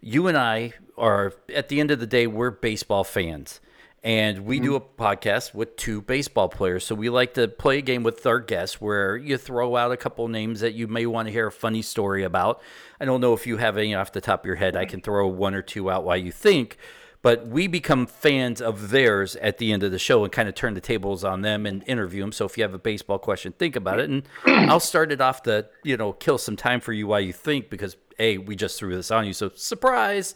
you 0.00 0.26
and 0.26 0.36
I 0.36 0.74
are, 0.96 1.32
at 1.54 1.68
the 1.68 1.80
end 1.80 1.90
of 1.90 2.00
the 2.00 2.06
day, 2.06 2.26
we're 2.26 2.50
baseball 2.50 3.04
fans. 3.04 3.60
And 4.02 4.46
we 4.46 4.60
do 4.60 4.78
mm-hmm. 4.78 5.02
a 5.02 5.04
podcast 5.04 5.54
with 5.54 5.76
two 5.76 6.00
baseball 6.00 6.48
players. 6.48 6.84
So 6.84 6.94
we 6.94 7.10
like 7.10 7.34
to 7.34 7.48
play 7.48 7.78
a 7.78 7.82
game 7.82 8.02
with 8.02 8.24
our 8.24 8.40
guests 8.40 8.80
where 8.80 9.14
you 9.14 9.36
throw 9.36 9.76
out 9.76 9.92
a 9.92 9.96
couple 9.98 10.26
names 10.28 10.60
that 10.60 10.72
you 10.72 10.88
may 10.88 11.04
want 11.04 11.28
to 11.28 11.32
hear 11.32 11.48
a 11.48 11.52
funny 11.52 11.82
story 11.82 12.24
about. 12.24 12.62
I 12.98 13.04
don't 13.04 13.20
know 13.20 13.34
if 13.34 13.46
you 13.46 13.58
have 13.58 13.76
any 13.76 13.94
off 13.94 14.12
the 14.12 14.22
top 14.22 14.40
of 14.40 14.46
your 14.46 14.54
head. 14.54 14.74
I 14.74 14.84
mm-hmm. 14.84 14.90
can 14.90 15.00
throw 15.02 15.28
one 15.28 15.54
or 15.54 15.60
two 15.60 15.90
out 15.90 16.04
while 16.04 16.16
you 16.16 16.32
think. 16.32 16.78
But 17.22 17.46
we 17.46 17.66
become 17.66 18.06
fans 18.06 18.62
of 18.62 18.90
theirs 18.90 19.36
at 19.36 19.58
the 19.58 19.72
end 19.72 19.82
of 19.82 19.92
the 19.92 19.98
show 19.98 20.24
and 20.24 20.32
kind 20.32 20.48
of 20.48 20.54
turn 20.54 20.72
the 20.72 20.80
tables 20.80 21.22
on 21.22 21.42
them 21.42 21.66
and 21.66 21.84
interview 21.86 22.22
them. 22.22 22.32
So 22.32 22.46
if 22.46 22.56
you 22.56 22.64
have 22.64 22.72
a 22.72 22.78
baseball 22.78 23.18
question, 23.18 23.52
think 23.52 23.76
about 23.76 24.00
it. 24.00 24.08
And 24.08 24.22
I'll 24.70 24.80
start 24.80 25.12
it 25.12 25.20
off 25.20 25.42
to, 25.42 25.66
you 25.84 25.98
know, 25.98 26.14
kill 26.14 26.38
some 26.38 26.56
time 26.56 26.80
for 26.80 26.94
you 26.94 27.06
while 27.06 27.20
you 27.20 27.34
think 27.34 27.68
because, 27.68 27.96
A, 28.18 28.38
we 28.38 28.56
just 28.56 28.78
threw 28.78 28.94
this 28.96 29.10
on 29.10 29.26
you. 29.26 29.34
So 29.34 29.50
surprise. 29.54 30.34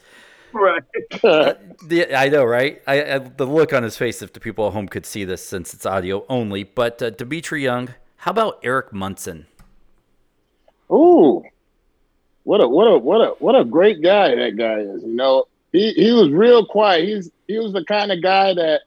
Right. 0.53 0.83
I 1.25 2.29
know, 2.29 2.45
right? 2.45 2.83
I, 2.87 3.15
I, 3.15 3.19
the 3.19 3.47
look 3.47 3.73
on 3.73 3.83
his 3.83 3.97
face, 3.97 4.21
if 4.21 4.35
the 4.35 4.41
people 4.41 4.67
at 4.67 4.75
home 4.75 4.87
could 4.87 5.07
see 5.07 5.25
this 5.25 5.45
since 5.45 5.73
it's 5.73 5.87
audio 5.87 6.25
only. 6.29 6.65
But 6.65 7.03
uh, 7.03 7.11
Dmitri 7.11 7.63
Young, 7.63 7.95
how 8.19 8.31
about 8.31 8.61
Eric 8.63 8.93
Munson? 8.93 9.47
Ooh, 10.91 11.43
what 12.45 12.61
a 12.61 12.69
what 12.69 12.85
a 12.85 12.99
what 12.99 13.21
a 13.21 13.31
what 13.39 13.57
a 13.57 13.65
great 13.65 14.03
guy 14.03 14.35
that 14.35 14.57
guy 14.57 14.81
is. 14.81 15.03
You 15.03 15.15
know, 15.15 15.47
he 15.75 15.93
he 15.95 16.13
was 16.13 16.31
real 16.31 16.65
quiet. 16.65 17.05
He's 17.09 17.31
he 17.49 17.59
was 17.59 17.73
the 17.73 17.85
kind 17.85 18.13
of 18.13 18.23
guy 18.23 18.55
that 18.55 18.83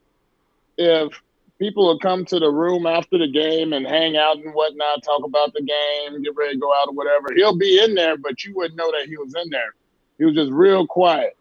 if 0.77 1.11
people 1.59 1.87
would 1.87 2.01
come 2.01 2.23
to 2.25 2.39
the 2.39 2.49
room 2.49 2.87
after 2.87 3.17
the 3.17 3.29
game 3.29 3.73
and 3.73 3.85
hang 3.85 4.15
out 4.15 4.37
and 4.37 4.53
whatnot, 4.53 5.03
talk 5.03 5.25
about 5.25 5.53
the 5.53 5.61
game, 5.61 6.23
get 6.23 6.35
ready 6.35 6.53
to 6.53 6.59
go 6.59 6.73
out 6.73 6.87
or 6.87 6.93
whatever, 6.93 7.27
he'll 7.35 7.57
be 7.57 7.83
in 7.83 7.93
there, 7.93 8.15
but 8.15 8.43
you 8.43 8.55
wouldn't 8.55 8.77
know 8.77 8.89
that 8.91 9.07
he 9.07 9.17
was 9.17 9.35
in 9.35 9.49
there. 9.49 9.73
He 10.17 10.23
was 10.23 10.35
just 10.35 10.51
real 10.51 10.87
quiet. 10.87 11.35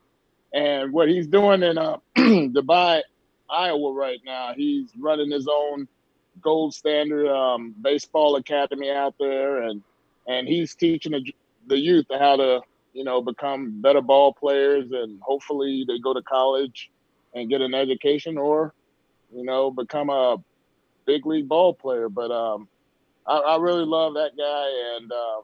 And 0.53 0.93
what 0.93 1.09
he's 1.09 1.29
doing 1.29 1.63
in 1.63 1.79
uh, 1.79 1.99
Dubai, 2.17 3.03
Iowa 3.49 3.93
right 3.93 4.21
now, 4.25 4.53
he's 4.57 4.91
running 4.99 5.31
his 5.31 5.47
own 5.47 5.87
gold 6.41 6.75
standard 6.75 7.29
um, 7.29 7.75
baseball 7.81 8.37
academy 8.37 8.91
out 8.91 9.15
there, 9.21 9.63
and 9.63 9.83
and 10.27 10.49
he's 10.49 10.75
teaching 10.75 11.13
the, 11.13 11.35
the 11.69 11.79
youth 11.79 12.07
how 12.11 12.37
to 12.37 12.63
you 12.97 13.05
know 13.05 13.21
become 13.21 13.83
better 13.83 14.01
ball 14.01 14.33
players, 14.33 14.87
and 14.91 15.21
hopefully 15.21 15.85
they 15.87 15.99
go 15.99 16.15
to 16.15 16.23
college 16.23 16.91
and 17.35 17.51
get 17.51 17.61
an 17.61 17.75
education, 17.75 18.39
or 18.39 18.73
you 19.31 19.45
know 19.45 19.71
become 19.71 20.09
a 20.09 20.39
big 21.05 21.27
league 21.27 21.47
ball 21.47 21.75
player. 21.75 22.09
But 22.09 22.31
um, 22.31 22.69
I, 23.27 23.37
I 23.37 23.57
really 23.59 23.85
love 23.85 24.15
that 24.15 24.31
guy, 24.37 24.97
and 24.97 25.13
um, 25.13 25.43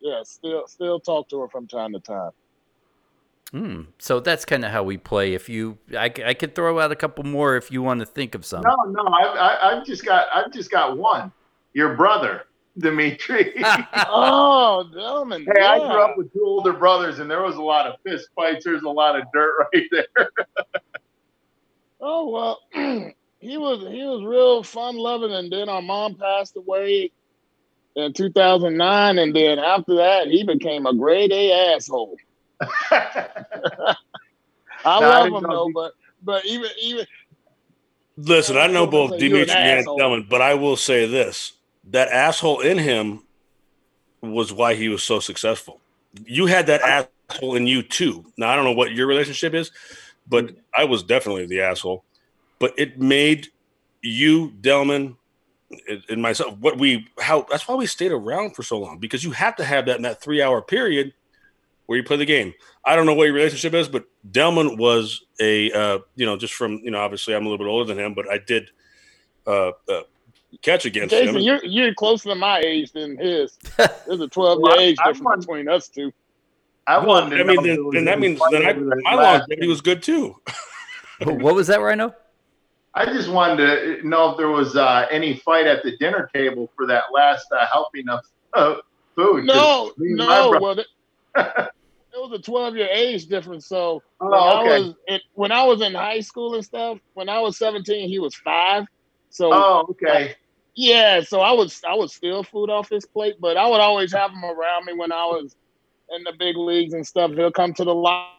yeah, 0.00 0.22
still 0.24 0.66
still 0.66 0.98
talk 0.98 1.28
to 1.28 1.42
him 1.42 1.50
from 1.50 1.66
time 1.66 1.92
to 1.92 2.00
time. 2.00 2.30
Hmm. 3.50 3.82
So 3.98 4.18
that's 4.18 4.46
kind 4.46 4.64
of 4.64 4.70
how 4.70 4.82
we 4.82 4.96
play. 4.96 5.34
If 5.34 5.50
you, 5.50 5.76
I 5.96 6.08
could 6.08 6.54
throw 6.54 6.80
out 6.80 6.90
a 6.90 6.96
couple 6.96 7.22
more 7.24 7.54
if 7.56 7.70
you 7.70 7.82
want 7.82 8.00
to 8.00 8.06
think 8.06 8.34
of 8.34 8.46
some. 8.46 8.62
No, 8.62 8.74
no, 8.88 9.02
I, 9.02 9.24
I, 9.24 9.70
I've 9.70 9.84
just 9.84 10.06
got, 10.06 10.28
I've 10.34 10.50
just 10.50 10.70
got 10.70 10.96
one. 10.96 11.30
Your 11.74 11.94
brother, 11.94 12.44
Dmitri. 12.78 13.52
oh, 14.08 14.84
gentlemen, 14.92 15.46
Hey, 15.54 15.62
I 15.62 15.78
grew 15.78 16.02
up 16.02 16.16
with 16.16 16.32
two 16.32 16.42
older 16.44 16.72
brothers, 16.72 17.18
and 17.18 17.30
there 17.30 17.42
was 17.42 17.56
a 17.56 17.62
lot 17.62 17.86
of 17.86 17.94
fist 18.06 18.28
fights. 18.34 18.64
There's 18.64 18.82
a 18.82 18.88
lot 18.88 19.16
of 19.18 19.24
dirt 19.34 19.52
right 19.74 19.84
there. 19.90 20.30
Oh 22.00 22.28
well, 22.30 22.60
he 23.40 23.58
was 23.58 23.80
he 23.92 24.02
was 24.04 24.24
real 24.24 24.62
fun 24.62 24.96
loving, 24.96 25.32
and 25.32 25.52
then 25.52 25.68
our 25.68 25.82
mom 25.82 26.16
passed 26.16 26.56
away 26.56 27.12
in 27.94 28.12
2009, 28.12 29.18
and 29.18 29.36
then 29.36 29.58
after 29.58 29.96
that, 29.96 30.28
he 30.28 30.42
became 30.44 30.86
a 30.86 30.94
grade 30.94 31.32
A 31.32 31.74
asshole. 31.74 32.16
I 32.90 33.94
No, 34.84 35.00
love 35.00 35.24
didn't 35.24 35.44
him 35.44 35.50
though, 35.50 35.66
he- 35.66 35.72
but 35.72 35.92
but 36.22 36.44
even 36.46 36.70
even 36.80 37.06
Listen, 38.18 38.58
I 38.58 38.66
know 38.66 38.86
both 38.86 39.10
Dmitri 39.18 39.40
and 39.42 39.50
asshole. 39.50 40.22
But 40.28 40.42
I 40.42 40.54
will 40.54 40.76
say 40.76 41.06
this: 41.06 41.52
that 41.90 42.08
asshole 42.08 42.60
in 42.60 42.78
him 42.78 43.22
was 44.20 44.52
why 44.52 44.74
he 44.74 44.88
was 44.88 45.02
so 45.02 45.20
successful. 45.20 45.80
You 46.24 46.46
had 46.46 46.66
that 46.66 47.08
asshole 47.30 47.56
in 47.56 47.66
you 47.66 47.82
too. 47.82 48.24
Now 48.36 48.50
I 48.50 48.56
don't 48.56 48.64
know 48.64 48.72
what 48.72 48.92
your 48.92 49.06
relationship 49.06 49.54
is, 49.54 49.70
but 50.28 50.50
I 50.76 50.84
was 50.84 51.02
definitely 51.02 51.46
the 51.46 51.60
asshole. 51.62 52.04
But 52.58 52.74
it 52.78 53.00
made 53.00 53.48
you, 54.02 54.52
Delmon, 54.60 55.16
and- 55.88 56.04
and 56.08 56.22
myself 56.22 56.56
what 56.58 56.78
we 56.78 57.08
how 57.18 57.46
that's 57.50 57.66
why 57.66 57.74
we 57.74 57.86
stayed 57.86 58.12
around 58.12 58.54
for 58.54 58.62
so 58.62 58.78
long 58.78 58.98
because 58.98 59.24
you 59.24 59.30
have 59.30 59.56
to 59.56 59.64
have 59.64 59.86
that 59.86 59.96
in 59.96 60.02
that 60.02 60.20
three 60.22 60.42
hour 60.42 60.60
period 60.60 61.14
where 61.86 61.96
you 61.96 62.04
play 62.04 62.16
the 62.16 62.26
game. 62.26 62.52
I 62.84 62.94
don't 62.94 63.06
know 63.06 63.14
what 63.14 63.24
your 63.24 63.32
relationship 63.34 63.72
is, 63.74 63.88
but 63.88 64.04
Delmon 64.30 64.76
was 64.76 65.24
a 65.40 65.70
uh, 65.72 65.98
you 66.14 66.26
know 66.26 66.36
just 66.36 66.54
from 66.54 66.80
you 66.84 66.90
know 66.90 66.98
obviously 67.00 67.34
I'm 67.34 67.46
a 67.46 67.48
little 67.48 67.64
bit 67.64 67.70
older 67.70 67.92
than 67.92 68.04
him, 68.04 68.12
but 68.14 68.30
I 68.30 68.38
did 68.38 68.70
uh, 69.46 69.72
uh, 69.88 70.02
catch 70.60 70.84
against 70.84 71.10
Jason, 71.14 71.36
him. 71.36 71.42
you're 71.42 71.64
you're 71.64 71.94
closer 71.94 72.28
to 72.30 72.34
my 72.34 72.60
age 72.60 72.92
than 72.92 73.16
his. 73.18 73.58
There's 74.06 74.20
a 74.20 74.28
12 74.28 74.60
year 74.62 74.76
age 74.80 74.96
I- 75.00 75.08
I 75.08 75.12
difference 75.12 75.24
want- 75.24 75.40
between 75.40 75.68
us 75.68 75.88
two. 75.88 76.12
I 76.86 76.98
Well, 76.98 77.06
wanted 77.22 77.36
to 77.36 77.42
I 77.42 77.46
mean, 77.46 77.62
then, 77.62 77.90
then 77.92 78.04
that 78.06 78.18
means 78.18 78.40
fight 78.40 78.50
then 78.50 78.62
I, 78.66 78.70
over 78.72 78.84
that 78.86 79.00
my 79.04 79.14
longevity 79.14 79.68
was 79.68 79.80
good 79.80 80.02
too. 80.02 80.34
what 81.24 81.54
was 81.54 81.68
that, 81.68 81.80
Rhino? 81.80 82.12
I 82.94 83.06
just 83.06 83.30
wanted 83.30 84.00
to 84.02 84.06
know 84.08 84.30
if 84.32 84.36
there 84.36 84.48
was 84.48 84.74
uh, 84.76 85.06
any 85.10 85.36
fight 85.36 85.66
at 85.66 85.82
the 85.84 85.96
dinner 85.98 86.28
table 86.34 86.70
for 86.76 86.86
that 86.88 87.04
last 87.14 87.46
uh, 87.52 87.66
helping 87.72 88.08
of 88.08 88.20
uh, 88.52 88.74
food. 89.14 89.46
'cause 89.48 89.56
No, 89.56 89.92
me 89.96 90.08
and 90.08 90.16
my 90.18 90.26
no. 90.40 90.58
Well, 90.60 90.78
it, 90.80 90.86
it 91.36 91.70
was 92.16 92.32
a 92.38 92.42
12 92.42 92.76
year 92.76 92.88
age 92.90 93.26
difference. 93.26 93.66
So 93.68 94.02
Oh, 94.20 94.28
when 94.28 94.40
I 94.40 94.62
was 94.80 94.94
it, 95.06 95.22
when 95.34 95.52
I 95.52 95.64
was 95.64 95.80
in 95.82 95.94
high 95.94 96.20
school 96.20 96.54
and 96.56 96.64
stuff, 96.64 96.98
when 97.14 97.28
I 97.28 97.38
was 97.40 97.56
17, 97.58 98.08
he 98.08 98.18
was 98.18 98.34
five. 98.34 98.84
So 99.30 99.50
Oh, 99.52 99.86
okay. 99.90 100.34
Yeah, 100.74 101.20
so 101.20 101.40
I 101.40 101.52
was 101.52 101.82
I 101.86 101.94
would 101.94 102.10
steal 102.10 102.42
food 102.42 102.70
off 102.70 102.88
his 102.88 103.04
plate, 103.04 103.36
but 103.40 103.56
I 103.56 103.66
would 103.68 103.80
always 103.80 104.12
have 104.12 104.30
him 104.30 104.44
around 104.44 104.86
me 104.86 104.94
when 104.94 105.12
I 105.12 105.24
was 105.26 105.54
in 106.10 106.22
the 106.24 106.32
big 106.38 106.56
leagues 106.56 106.94
and 106.94 107.06
stuff. 107.06 107.32
He'll 107.32 107.52
come 107.52 107.74
to 107.74 107.84
the 107.84 107.94
locker 107.94 108.30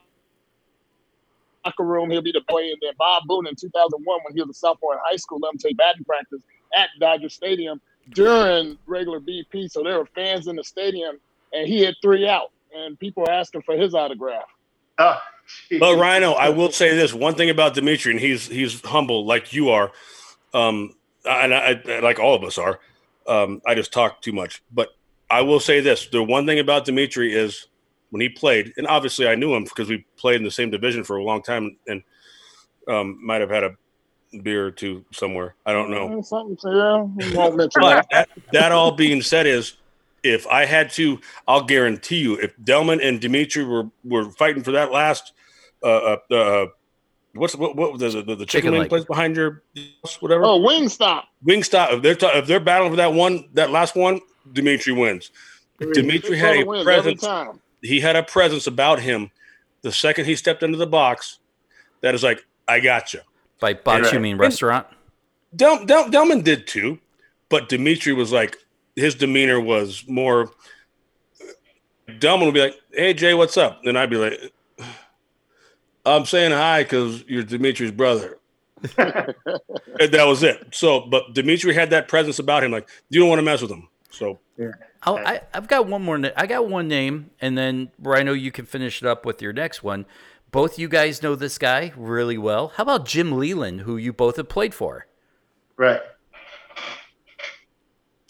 room. 1.79 2.09
He'll 2.09 2.21
be 2.21 2.31
the 2.31 2.41
boy, 2.47 2.63
and 2.63 2.77
then 2.81 2.93
Bob 2.97 3.23
Boone 3.27 3.47
in 3.47 3.55
2001 3.55 4.19
when 4.23 4.33
he 4.33 4.41
was 4.41 4.49
a 4.49 4.59
sophomore 4.59 4.93
in 4.93 4.99
high 5.03 5.17
school, 5.17 5.39
let 5.41 5.53
him 5.53 5.59
take 5.59 5.77
batting 5.77 6.03
practice 6.05 6.41
at 6.75 6.89
Dodger 6.99 7.29
Stadium 7.29 7.79
during 8.09 8.77
regular 8.85 9.19
BP. 9.19 9.71
So 9.71 9.83
there 9.83 9.99
were 9.99 10.07
fans 10.07 10.47
in 10.47 10.55
the 10.55 10.63
stadium, 10.63 11.19
and 11.53 11.67
he 11.67 11.81
had 11.81 11.95
three 12.01 12.27
out, 12.27 12.51
and 12.75 12.99
people 12.99 13.23
were 13.23 13.31
asking 13.31 13.61
for 13.61 13.75
his 13.75 13.93
autograph. 13.93 14.45
Oh. 14.97 15.21
But 15.79 15.97
Rhino, 15.97 16.31
I 16.31 16.49
will 16.49 16.71
say 16.71 16.95
this 16.95 17.13
one 17.13 17.35
thing 17.35 17.49
about 17.49 17.73
Dmitri, 17.73 18.11
and 18.11 18.19
he's 18.19 18.47
he's 18.47 18.81
humble 18.81 19.25
like 19.25 19.51
you 19.51 19.69
are, 19.69 19.91
um, 20.53 20.95
and 21.25 21.53
I, 21.53 21.81
I 21.85 21.99
like 21.99 22.19
all 22.19 22.35
of 22.35 22.43
us 22.43 22.57
are. 22.57 22.79
Um, 23.27 23.61
I 23.65 23.75
just 23.75 23.93
talk 23.93 24.21
too 24.21 24.33
much, 24.33 24.61
but 24.71 24.89
I 25.29 25.41
will 25.41 25.59
say 25.59 25.79
this: 25.79 26.07
the 26.07 26.23
one 26.23 26.45
thing 26.45 26.59
about 26.59 26.85
Dmitri 26.85 27.33
is 27.33 27.67
when 28.09 28.21
he 28.21 28.29
played, 28.29 28.73
and 28.77 28.85
obviously 28.87 29.27
I 29.27 29.35
knew 29.35 29.53
him 29.53 29.63
because 29.63 29.89
we 29.89 30.05
played 30.17 30.35
in 30.37 30.43
the 30.43 30.51
same 30.51 30.69
division 30.69 31.03
for 31.03 31.17
a 31.17 31.23
long 31.23 31.41
time, 31.41 31.77
and 31.87 32.03
um, 32.87 33.17
might 33.25 33.41
have 33.41 33.49
had 33.49 33.63
a 33.63 33.75
beer 34.41 34.67
or 34.67 34.71
two 34.71 35.05
somewhere. 35.11 35.55
I 35.65 35.73
don't 35.73 35.89
know. 35.89 36.21
Something, 36.21 36.57
so 36.59 36.71
yeah, 36.71 37.35
won't 37.35 37.55
mention 37.55 37.81
But 37.81 38.07
that. 38.11 38.27
that, 38.35 38.51
that 38.51 38.71
all 38.71 38.91
being 38.91 39.21
said, 39.21 39.47
is 39.47 39.77
if 40.23 40.47
I 40.47 40.65
had 40.65 40.89
to, 40.91 41.19
I'll 41.47 41.63
guarantee 41.63 42.19
you, 42.19 42.35
if 42.35 42.57
Delmon 42.57 43.05
and 43.05 43.19
Dmitri 43.19 43.63
were 43.63 43.89
were 44.03 44.29
fighting 44.31 44.63
for 44.63 44.71
that 44.71 44.91
last, 44.91 45.33
uh, 45.83 46.17
uh, 46.31 46.33
uh 46.33 46.65
what's 47.33 47.55
what 47.55 47.75
what 47.75 47.99
the 47.99 48.09
the, 48.09 48.21
the 48.21 48.35
chicken, 48.45 48.47
Chicken 48.47 48.71
wing 48.71 48.81
leg. 48.81 48.89
place 48.89 49.05
behind 49.05 49.35
your 49.35 49.63
house, 50.03 50.21
whatever 50.21 50.43
Oh, 50.45 50.59
Wingstop. 50.59 51.23
Wingstop. 51.45 51.93
If 51.93 52.01
they're 52.01 52.15
ta- 52.15 52.37
if 52.37 52.47
they're 52.47 52.59
battling 52.59 52.91
for 52.91 52.97
that 52.97 53.13
one, 53.13 53.49
that 53.53 53.71
last 53.71 53.95
one, 53.95 54.21
Dmitri 54.51 54.93
wins. 54.93 55.31
Dmitri 55.93 56.37
had 56.37 56.57
a 56.57 56.83
presence. 56.83 57.25
He 57.81 57.99
had 57.99 58.15
a 58.15 58.23
presence 58.23 58.67
about 58.67 58.99
him. 58.99 59.31
The 59.81 59.91
second 59.91 60.25
he 60.25 60.35
stepped 60.35 60.63
into 60.63 60.77
the 60.77 60.87
box, 60.87 61.39
that 62.01 62.15
is 62.15 62.23
like, 62.23 62.45
I 62.67 62.79
got 62.79 63.13
you. 63.13 63.19
By 63.59 63.73
box, 63.73 64.13
you 64.13 64.19
mean 64.19 64.37
restaurant? 64.37 64.87
Del, 65.55 65.83
Del, 65.85 66.05
Delmon 66.09 66.43
did 66.43 66.65
too, 66.67 66.99
but 67.49 67.67
Dmitri 67.69 68.13
was 68.13 68.31
like 68.31 68.57
his 68.95 69.15
demeanor 69.15 69.59
was 69.59 70.05
more. 70.07 70.51
Delmon 72.07 72.45
would 72.45 72.53
be 72.53 72.61
like, 72.61 72.75
"Hey 72.91 73.13
Jay, 73.13 73.33
what's 73.33 73.57
up?" 73.57 73.81
And 73.85 73.97
I'd 73.97 74.09
be 74.09 74.17
like, 74.17 74.39
"I'm 76.05 76.25
saying 76.25 76.51
hi 76.51 76.83
because 76.83 77.23
you're 77.27 77.43
Dmitri's 77.43 77.91
brother." 77.91 78.37
and 78.97 80.11
that 80.11 80.25
was 80.27 80.43
it. 80.43 80.67
So, 80.71 81.01
but 81.01 81.33
Dmitri 81.33 81.73
had 81.73 81.89
that 81.91 82.07
presence 82.09 82.39
about 82.39 82.63
him, 82.63 82.71
like 82.71 82.89
you 83.09 83.19
don't 83.19 83.29
want 83.29 83.39
to 83.39 83.43
mess 83.43 83.61
with 83.61 83.71
him. 83.71 83.87
So, 84.09 84.39
I'll, 85.03 85.17
I, 85.17 85.41
I've 85.53 85.67
got 85.67 85.87
one 85.87 86.01
more. 86.03 86.17
na- 86.17 86.29
I 86.35 86.45
got 86.47 86.67
one 86.67 86.87
name, 86.87 87.31
and 87.41 87.57
then 87.57 87.91
Rhino, 87.99 88.33
you 88.33 88.51
can 88.51 88.65
finish 88.65 89.01
it 89.01 89.07
up 89.07 89.25
with 89.25 89.41
your 89.41 89.53
next 89.53 89.83
one. 89.83 90.05
Both 90.51 90.77
you 90.77 90.87
guys 90.87 91.23
know 91.23 91.35
this 91.35 91.57
guy 91.57 91.93
really 91.95 92.37
well. 92.37 92.73
How 92.75 92.83
about 92.83 93.05
Jim 93.05 93.31
Leyland, 93.31 93.81
who 93.81 93.97
you 93.97 94.13
both 94.13 94.35
have 94.37 94.49
played 94.49 94.73
for? 94.73 95.07
right. 95.77 96.01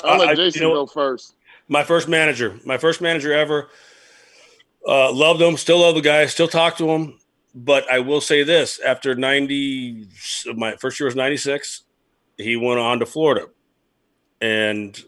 I'll 0.03 0.13
I- 0.15 0.17
let 0.17 0.29
I- 0.29 0.35
Jason 0.35 0.61
you 0.61 0.67
know- 0.69 0.73
go 0.75 0.85
first. 0.85 1.35
my 1.67 1.83
first 1.83 2.07
manager, 2.07 2.59
my 2.65 2.77
first 2.77 3.01
manager 3.01 3.33
ever. 3.33 3.69
Uh, 4.87 5.11
loved 5.13 5.41
him, 5.41 5.55
still 5.57 5.79
love 5.79 5.95
the 5.95 6.01
guy, 6.01 6.25
still 6.25 6.47
talk 6.47 6.77
to 6.77 6.89
him. 6.89 7.17
But 7.55 7.89
I 7.91 7.99
will 7.99 8.21
say 8.21 8.43
this: 8.43 8.79
after 8.79 9.15
ninety, 9.15 10.07
my 10.55 10.75
first 10.75 10.99
year 10.99 11.05
was 11.05 11.15
ninety 11.15 11.37
six. 11.37 11.83
He 12.37 12.55
went 12.55 12.79
on 12.79 12.99
to 12.99 13.05
Florida, 13.05 13.47
and 14.41 14.99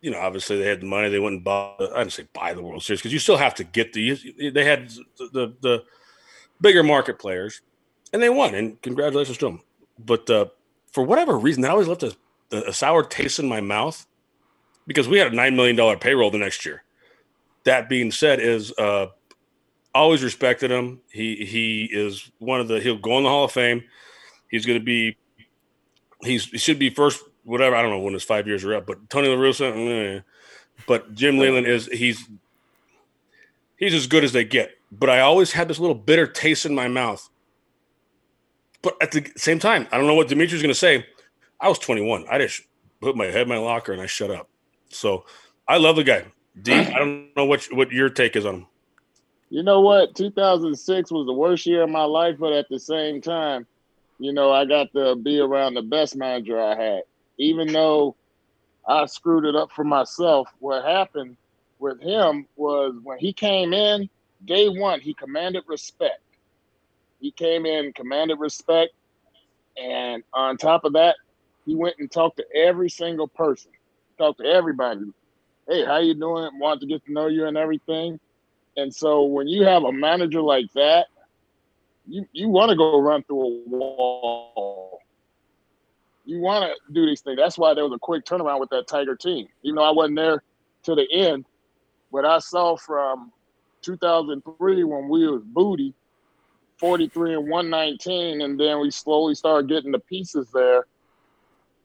you 0.00 0.10
know, 0.10 0.20
obviously 0.20 0.58
they 0.58 0.66
had 0.66 0.80
the 0.80 0.86
money. 0.86 1.08
They 1.08 1.24
and 1.24 1.42
bought. 1.42 1.80
I 1.80 1.98
didn't 1.98 2.12
say 2.12 2.28
buy 2.32 2.54
the 2.54 2.62
World 2.62 2.82
Series 2.82 3.00
because 3.00 3.12
you 3.12 3.18
still 3.18 3.36
have 3.36 3.54
to 3.56 3.64
get 3.64 3.92
the. 3.92 4.50
They 4.50 4.64
had 4.64 4.88
the, 5.18 5.28
the 5.32 5.54
the 5.60 5.84
bigger 6.60 6.82
market 6.82 7.18
players, 7.18 7.60
and 8.12 8.22
they 8.22 8.28
won. 8.28 8.54
And 8.54 8.80
congratulations 8.82 9.38
to 9.38 9.46
them. 9.46 9.60
But 9.98 10.30
uh, 10.30 10.46
for 10.92 11.04
whatever 11.04 11.38
reason, 11.38 11.62
that 11.62 11.70
always 11.70 11.88
left 11.88 12.02
a, 12.04 12.16
a 12.52 12.72
sour 12.72 13.02
taste 13.02 13.38
in 13.38 13.48
my 13.48 13.60
mouth 13.60 14.06
because 14.86 15.08
we 15.08 15.18
had 15.18 15.32
a 15.32 15.36
nine 15.36 15.56
million 15.56 15.76
dollar 15.76 15.96
payroll 15.96 16.30
the 16.30 16.38
next 16.38 16.64
year. 16.64 16.84
That 17.64 17.88
being 17.88 18.12
said, 18.12 18.38
is 18.38 18.72
uh, 18.78 19.08
always 19.96 20.22
respected 20.22 20.70
him. 20.70 21.00
He 21.10 21.44
he 21.44 21.88
is 21.90 22.30
one 22.38 22.60
of 22.60 22.68
the 22.68 22.80
he'll 22.80 22.98
go 22.98 23.18
in 23.18 23.24
the 23.24 23.30
Hall 23.30 23.44
of 23.44 23.52
Fame. 23.52 23.84
He's 24.50 24.66
going 24.66 24.78
to 24.78 24.84
be 24.84 25.16
he's 26.22 26.46
he 26.46 26.58
should 26.58 26.78
be 26.78 26.90
first 26.90 27.22
whatever 27.44 27.76
I 27.76 27.82
don't 27.82 27.90
know 27.90 28.00
when 28.00 28.14
his 28.14 28.24
five 28.24 28.46
years 28.46 28.64
are 28.64 28.74
up, 28.74 28.86
but 28.86 29.08
Tony 29.08 29.28
La 29.28 29.36
Russa, 29.36 30.18
eh. 30.18 30.20
but 30.86 31.14
Jim 31.14 31.38
Leyland 31.38 31.66
is 31.66 31.86
he's 31.86 32.28
he's 33.76 33.94
as 33.94 34.06
good 34.06 34.24
as 34.24 34.32
they 34.32 34.44
get. 34.44 34.72
But 34.90 35.10
I 35.10 35.20
always 35.20 35.52
had 35.52 35.68
this 35.68 35.78
little 35.78 35.94
bitter 35.94 36.26
taste 36.26 36.66
in 36.66 36.74
my 36.74 36.88
mouth. 36.88 37.28
But 38.82 38.96
at 39.00 39.12
the 39.12 39.30
same 39.36 39.58
time, 39.58 39.88
I 39.90 39.96
don't 39.96 40.06
know 40.06 40.14
what 40.14 40.28
Dmitri's 40.28 40.62
going 40.62 40.68
to 40.68 40.74
say. 40.74 41.06
I 41.60 41.68
was 41.68 41.78
21. 41.78 42.26
I 42.30 42.38
just 42.38 42.62
put 43.00 43.16
my 43.16 43.26
head 43.26 43.42
in 43.42 43.48
my 43.48 43.58
locker 43.58 43.92
and 43.92 44.00
I 44.00 44.06
shut 44.06 44.30
up. 44.30 44.48
So 44.90 45.24
I 45.66 45.78
love 45.78 45.96
the 45.96 46.04
guy. 46.04 46.26
D, 46.60 46.72
I 46.74 46.98
don't 46.98 47.36
know 47.36 47.46
what 47.46 47.66
what 47.72 47.90
your 47.92 48.10
take 48.10 48.36
is 48.36 48.46
on 48.46 48.54
him. 48.54 48.66
You 49.48 49.62
know 49.62 49.80
what? 49.80 50.14
2006 50.14 51.10
was 51.12 51.26
the 51.26 51.32
worst 51.32 51.66
year 51.66 51.82
of 51.82 51.90
my 51.90 52.04
life, 52.04 52.36
but 52.38 52.52
at 52.52 52.68
the 52.68 52.80
same 52.80 53.20
time, 53.20 53.66
you 54.18 54.32
know, 54.32 54.50
I 54.50 54.64
got 54.64 54.92
to 54.94 55.14
be 55.14 55.38
around 55.38 55.74
the 55.74 55.82
best 55.82 56.16
manager 56.16 56.60
I 56.60 56.74
had. 56.74 57.02
Even 57.38 57.72
though 57.72 58.16
I 58.88 59.06
screwed 59.06 59.44
it 59.44 59.54
up 59.54 59.70
for 59.70 59.84
myself, 59.84 60.48
what 60.58 60.84
happened 60.84 61.36
with 61.78 62.00
him 62.00 62.46
was 62.56 62.94
when 63.02 63.18
he 63.18 63.32
came 63.32 63.72
in, 63.72 64.08
day 64.44 64.68
one, 64.68 65.00
he 65.00 65.14
commanded 65.14 65.64
respect. 65.68 66.20
He 67.20 67.30
came 67.30 67.66
in, 67.66 67.92
commanded 67.92 68.38
respect. 68.40 68.92
And 69.80 70.22
on 70.32 70.56
top 70.56 70.84
of 70.84 70.94
that, 70.94 71.16
he 71.66 71.74
went 71.74 71.96
and 71.98 72.10
talked 72.10 72.38
to 72.38 72.46
every 72.54 72.88
single 72.88 73.28
person, 73.28 73.70
talked 74.18 74.40
to 74.40 74.46
everybody. 74.46 75.12
Hey, 75.68 75.84
how 75.84 75.98
you 75.98 76.14
doing? 76.14 76.58
Want 76.58 76.80
to 76.80 76.86
get 76.86 77.04
to 77.06 77.12
know 77.12 77.26
you 77.26 77.46
and 77.46 77.56
everything. 77.56 78.18
And 78.76 78.94
so 78.94 79.24
when 79.24 79.48
you 79.48 79.64
have 79.64 79.84
a 79.84 79.92
manager 79.92 80.42
like 80.42 80.72
that, 80.74 81.06
you, 82.06 82.26
you 82.32 82.48
want 82.48 82.70
to 82.70 82.76
go 82.76 83.00
run 83.00 83.22
through 83.24 83.42
a 83.42 83.68
wall. 83.68 85.00
You 86.24 86.40
want 86.40 86.64
to 86.64 86.92
do 86.92 87.06
these 87.06 87.20
things. 87.20 87.36
That's 87.36 87.58
why 87.58 87.74
there 87.74 87.84
was 87.84 87.92
a 87.92 87.98
quick 87.98 88.24
turnaround 88.24 88.60
with 88.60 88.70
that 88.70 88.86
Tiger 88.86 89.16
team. 89.16 89.48
Even 89.62 89.76
though 89.76 89.84
I 89.84 89.90
wasn't 89.90 90.16
there 90.16 90.42
to 90.84 90.94
the 90.94 91.06
end, 91.12 91.46
but 92.12 92.24
I 92.24 92.38
saw 92.38 92.76
from 92.76 93.32
2003 93.82 94.84
when 94.84 95.08
we 95.08 95.28
was 95.28 95.42
booty, 95.44 95.94
43 96.78 97.34
and 97.34 97.48
119, 97.48 98.42
and 98.42 98.60
then 98.60 98.80
we 98.80 98.90
slowly 98.90 99.34
started 99.34 99.68
getting 99.68 99.92
the 99.92 99.98
pieces 99.98 100.48
there. 100.52 100.86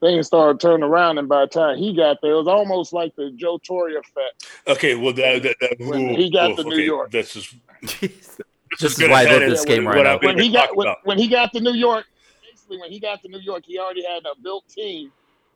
Things 0.02 0.28
started 0.28 0.60
turning 0.60 0.84
around, 0.84 1.20
and 1.20 1.30
by 1.30 1.42
the 1.42 1.48
time 1.48 1.78
he 1.78 1.96
got 1.96 2.18
there, 2.22 2.32
it 2.32 2.36
was 2.36 2.48
almost 2.48 2.92
like 2.92 3.16
the 3.16 3.32
Joe 3.36 3.60
Torre 3.60 3.98
effect. 3.98 4.50
Okay, 4.68 4.96
well, 4.96 5.14
that, 5.14 5.44
that, 5.44 5.56
that, 5.62 5.76
When 5.80 6.10
ooh, 6.10 6.16
he 6.16 6.32
got 6.32 6.52
oof, 6.52 6.58
to 6.58 6.64
New 6.64 6.78
York. 6.78 7.12
This 7.12 7.36
is 7.36 7.54
this 7.82 8.40
is 8.82 9.00
is 9.00 9.10
why 9.10 9.22
I 9.22 9.26
head 9.26 9.42
love 9.42 9.52
this 9.52 9.64
game 9.64 9.88
right 9.88 10.04
now. 10.04 10.18
when 10.20 10.40
he 10.40 10.52
got 10.52 10.76
when, 10.76 10.88
when 11.04 11.20
he 11.20 11.28
got 11.28 11.54
to 11.54 11.60
New 11.60 11.74
York, 11.74 12.06
basically 12.42 12.80
when 12.80 12.92
he 12.92 13.00
got 13.00 13.22
to 13.22 13.30
New 13.30 13.40
York, 13.40 13.64
he 13.66 13.78
already 13.78 14.04
had 14.04 14.24
a 14.26 14.40
built 14.42 14.68
team 14.68 15.12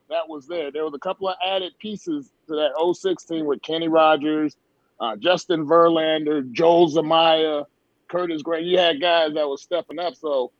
that 0.08 0.28
was 0.28 0.46
there. 0.46 0.70
There 0.70 0.84
was 0.84 0.94
a 0.94 0.98
couple 0.98 1.28
of 1.28 1.36
added 1.44 1.72
pieces 1.78 2.30
to 2.46 2.54
that 2.54 2.94
06 2.94 3.24
team 3.24 3.46
with 3.46 3.62
Kenny 3.62 3.88
Rogers, 3.88 4.56
uh, 5.00 5.16
Justin 5.16 5.66
Verlander, 5.66 6.50
Joel 6.52 6.88
Zumaya, 6.88 7.64
Curtis 8.08 8.42
Gray. 8.42 8.62
You 8.62 8.78
had 8.78 9.00
guys 9.00 9.34
that 9.34 9.48
was 9.48 9.62
stepping 9.62 9.98
up. 9.98 10.14
So 10.14 10.52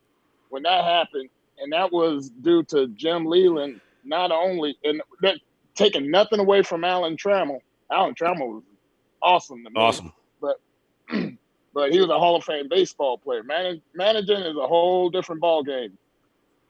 when 0.49 0.63
that 0.63 0.83
happened, 0.83 1.29
and 1.59 1.71
that 1.71 1.91
was 1.91 2.29
due 2.29 2.63
to 2.63 2.87
Jim 2.89 3.25
Leyland, 3.25 3.81
not 4.03 4.31
only 4.31 4.77
and 4.83 5.01
that 5.21 5.39
taking 5.75 6.09
nothing 6.09 6.39
away 6.39 6.63
from 6.63 6.83
Alan 6.83 7.15
Trammell. 7.15 7.59
Alan 7.91 8.15
Trammell 8.15 8.55
was 8.55 8.63
awesome 9.21 9.63
to 9.63 9.69
me 9.69 9.75
awesome. 9.75 10.13
but 10.41 10.59
but 11.73 11.91
he 11.91 11.99
was 11.99 12.09
a 12.09 12.17
Hall 12.17 12.35
of 12.35 12.43
Fame 12.43 12.67
baseball 12.69 13.17
player. 13.17 13.43
Manage, 13.43 13.81
managing 13.93 14.39
is 14.39 14.57
a 14.57 14.67
whole 14.67 15.09
different 15.09 15.41
ball 15.41 15.63
game. 15.63 15.97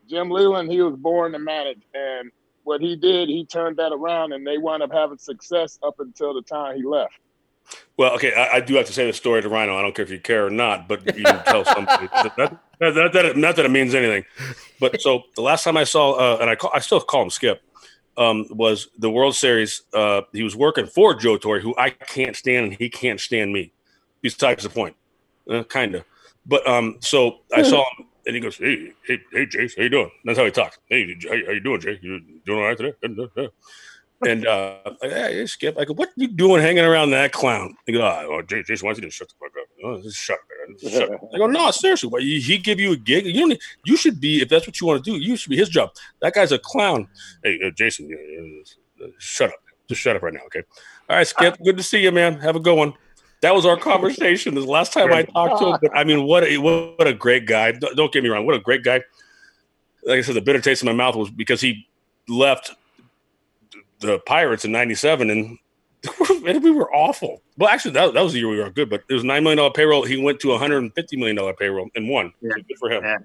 Jim 0.10 0.30
Leyland, 0.30 0.72
he 0.72 0.82
was 0.82 0.96
born 0.96 1.34
to 1.34 1.40
manage, 1.40 1.82
and 1.94 2.32
what 2.64 2.82
he 2.82 2.96
did, 2.96 3.30
he 3.30 3.46
turned 3.46 3.78
that 3.78 3.92
around, 3.92 4.34
and 4.34 4.46
they 4.46 4.58
wound 4.58 4.84
up 4.84 4.92
having 4.92 5.18
success 5.18 5.80
up 5.84 6.00
until 6.00 6.34
the 6.34 6.42
time 6.42 6.78
he 6.78 6.84
left. 6.84 7.14
Well, 7.98 8.14
okay, 8.16 8.34
I, 8.34 8.58
I, 8.58 8.60
do 8.62 8.76
have 8.76 8.86
to 8.86 8.94
say 8.94 9.08
the 9.08 9.14
story 9.14 9.42
to 9.42 9.50
Rhino. 9.50 9.78
I 9.78 9.82
don't 9.82 9.96
care 9.96 10.06
if 10.06 10.12
you 10.12 10.20
care 10.20 10.46
or 10.46 10.50
not, 10.50 10.88
but 10.88 11.06
you 11.18 11.24
can 11.24 11.44
tell 11.46 11.66
somebody. 11.66 12.08
that, 12.38 12.60
that, 12.80 12.94
that, 12.96 13.14
that, 13.14 13.38
not 13.38 13.56
that 13.56 13.66
it 13.66 13.72
means 13.72 13.96
anything. 13.96 14.26
But 14.80 15.02
so 15.02 15.24
the 15.36 15.42
last 15.42 15.64
time 15.64 15.78
I 15.78 15.84
saw, 15.84 16.14
uh, 16.14 16.38
and 16.42 16.50
I 16.50 16.56
call, 16.56 16.72
I 16.74 16.80
still 16.80 17.00
call 17.02 17.24
him 17.24 17.30
Skip, 17.30 17.62
um, 18.18 18.46
was 18.50 18.90
the 18.98 19.10
World 19.10 19.36
Series. 19.36 19.84
Uh, 19.94 20.22
he 20.34 20.44
was 20.44 20.56
working 20.56 20.88
for 20.88 21.14
Joe 21.16 21.38
Torre, 21.38 21.60
who 21.60 21.76
I 21.78 21.92
can't 21.92 22.36
stand, 22.36 22.66
and 22.68 22.76
he 22.76 22.90
can't 22.90 23.20
stand 23.20 23.54
me. 23.54 23.72
Besides 24.22 24.64
the 24.64 24.70
point, 24.70 24.96
uh, 25.50 25.64
kind 25.64 25.96
of. 25.96 26.04
But 26.46 26.68
um, 26.68 26.98
so 27.02 27.40
I 27.54 27.62
saw 27.62 27.80
him, 27.98 28.08
and 28.26 28.36
he 28.36 28.42
goes, 28.42 28.58
"Hey, 28.58 28.94
hey, 29.06 29.20
hey, 29.32 29.46
Jace, 29.46 29.78
how 29.78 29.84
you 29.84 29.90
doing?" 29.90 30.12
That's 30.26 30.40
how 30.40 30.46
he 30.46 30.52
talks. 30.52 30.80
Hey, 30.90 31.16
how, 31.24 31.30
how 31.30 31.52
you 31.54 31.60
doing, 31.60 31.80
Jay? 31.80 32.00
You 32.02 32.20
doing 32.46 32.60
all 32.60 32.66
right 32.66 32.78
today? 32.78 33.50
And 34.26 34.48
uh, 34.48 34.78
like, 35.02 35.12
hey, 35.12 35.46
Skip, 35.46 35.78
I 35.78 35.86
go, 35.86 35.94
what 35.94 36.10
are 36.10 36.14
you 36.16 36.28
doing 36.28 36.62
hanging 36.62 36.84
around 36.84 37.12
that 37.12 37.32
clown? 37.32 37.76
He 37.86 37.94
goes, 37.94 38.02
oh, 38.02 38.42
Jason 38.42 38.88
why 38.88 38.94
don't 38.94 39.04
you 39.04 39.10
just 39.10 39.18
shut 39.18 39.30
the 39.30 39.36
fuck 39.40 39.52
up. 39.56 39.68
Oh, 39.84 40.02
just 40.02 40.18
shut 40.18 40.40
up, 40.40 40.46
man. 40.68 40.92
Shut 40.92 41.14
up. 41.14 41.22
I 41.36 41.38
go, 41.38 41.46
no, 41.46 41.70
seriously, 41.70 42.10
what, 42.10 42.24
he 42.24 42.58
give 42.58 42.80
you 42.80 42.94
a 42.94 42.98
gig? 42.98 43.28
You 43.28 43.34
don't. 43.34 43.50
Need, 43.50 43.60
you 43.86 43.96
should 43.96 44.20
be 44.20 44.42
if 44.42 44.50
that's 44.50 44.66
what 44.66 44.82
you 44.82 44.88
want 44.88 45.04
to 45.04 45.12
do. 45.12 45.18
You 45.18 45.36
should 45.36 45.52
be 45.52 45.58
his 45.58 45.70
job. 45.70 45.92
That 46.22 46.34
guy's 46.34 46.52
a 46.52 46.58
clown. 46.58 47.08
Hey, 47.44 47.60
uh, 47.64 47.70
Jason, 47.72 48.10
uh, 49.04 49.08
shut 49.20 49.50
up. 49.50 49.60
Just 49.88 50.02
shut 50.02 50.16
up 50.16 50.24
right 50.24 50.34
now, 50.34 50.42
okay? 50.48 50.64
All 51.10 51.18
right, 51.18 51.28
Skip. 51.28 51.58
Good 51.64 51.78
to 51.78 51.84
see 51.84 52.02
you, 52.02 52.12
man. 52.12 52.40
Have 52.40 52.56
a 52.56 52.60
good 52.60 52.76
one. 52.76 52.94
That 53.42 53.54
was 53.54 53.68
our 53.68 53.78
conversation. 53.78 54.56
This 54.56 54.66
last 54.66 54.94
time 54.94 55.14
I 55.14 55.24
talked 55.24 55.62
to 55.62 55.68
him. 55.68 55.78
But 55.80 55.96
I 55.96 56.04
mean, 56.04 56.24
what 56.24 56.44
a 56.44 56.58
what 56.58 57.06
a 57.06 57.14
great 57.14 57.46
guy. 57.46 57.72
Don't 57.72 58.12
get 58.12 58.24
me 58.24 58.30
wrong. 58.30 58.48
What 58.48 58.56
a 58.56 58.60
great 58.60 58.84
guy. 58.84 59.02
Like 60.04 60.18
I 60.18 60.22
said, 60.22 60.36
the 60.36 60.42
bitter 60.42 60.60
taste 60.60 60.82
in 60.82 60.88
my 60.88 60.94
mouth 60.94 61.16
was 61.16 61.30
because 61.30 61.62
he 61.62 61.88
left 62.28 62.74
the 64.00 64.20
Pirates 64.20 64.66
in 64.66 64.72
'97, 64.72 65.30
and, 65.30 65.58
and 66.48 66.64
we 66.64 66.72
were 66.72 66.94
awful. 66.94 67.42
Well, 67.58 67.70
actually, 67.70 67.92
that, 67.92 68.14
that 68.14 68.22
was 68.22 68.34
the 68.34 68.40
year 68.40 68.50
we 68.50 68.60
were 68.60 68.70
good, 68.70 68.90
but 68.90 69.04
it 69.10 69.14
was 69.14 69.24
nine 69.24 69.44
million 69.44 69.58
dollar 69.58 69.72
payroll. 69.72 70.04
He 70.04 70.22
went 70.22 70.40
to 70.42 70.50
150 70.50 71.18
million 71.18 71.36
dollar 71.36 71.54
payroll 71.54 71.90
and 71.96 72.10
won. 72.10 72.34
Yeah. 72.42 72.52
So 72.56 72.64
good 72.64 72.78
for 72.78 72.92
him. 72.92 73.04
Yeah. 73.04 73.18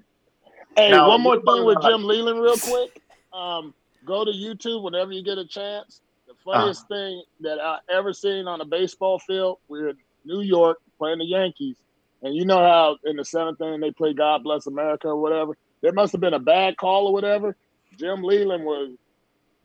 Hey, 0.75 0.89
now, 0.89 1.07
one 1.07 1.21
more 1.21 1.35
thing 1.35 1.65
with 1.65 1.81
Jim 1.83 2.03
Leyland, 2.03 2.41
real 2.41 2.57
quick. 2.57 2.99
Um, 3.31 3.73
go 4.05 4.25
to 4.25 4.31
YouTube 4.31 4.83
whenever 4.83 5.11
you 5.11 5.23
get 5.23 5.37
a 5.37 5.45
chance. 5.45 6.01
The 6.27 6.33
funniest 6.43 6.85
uh, 6.85 6.95
thing 6.95 7.23
that 7.41 7.59
I 7.59 7.77
ever 7.91 8.11
seen 8.11 8.47
on 8.47 8.59
a 8.61 8.65
baseball 8.65 9.19
field, 9.19 9.59
we 9.67 9.81
are 9.81 9.89
in 9.89 9.97
New 10.25 10.41
York 10.41 10.79
playing 10.97 11.19
the 11.19 11.25
Yankees, 11.25 11.77
and 12.23 12.35
you 12.35 12.45
know 12.45 12.57
how 12.57 12.97
in 13.03 13.17
the 13.17 13.25
seventh 13.25 13.61
inning 13.61 13.81
they 13.81 13.91
play 13.91 14.13
"God 14.13 14.43
Bless 14.43 14.65
America" 14.65 15.09
or 15.09 15.17
whatever. 15.17 15.55
There 15.81 15.91
must 15.91 16.11
have 16.13 16.21
been 16.21 16.33
a 16.33 16.39
bad 16.39 16.77
call 16.77 17.07
or 17.07 17.13
whatever. 17.13 17.55
Jim 17.99 18.23
Leyland 18.23 18.63
was 18.63 18.95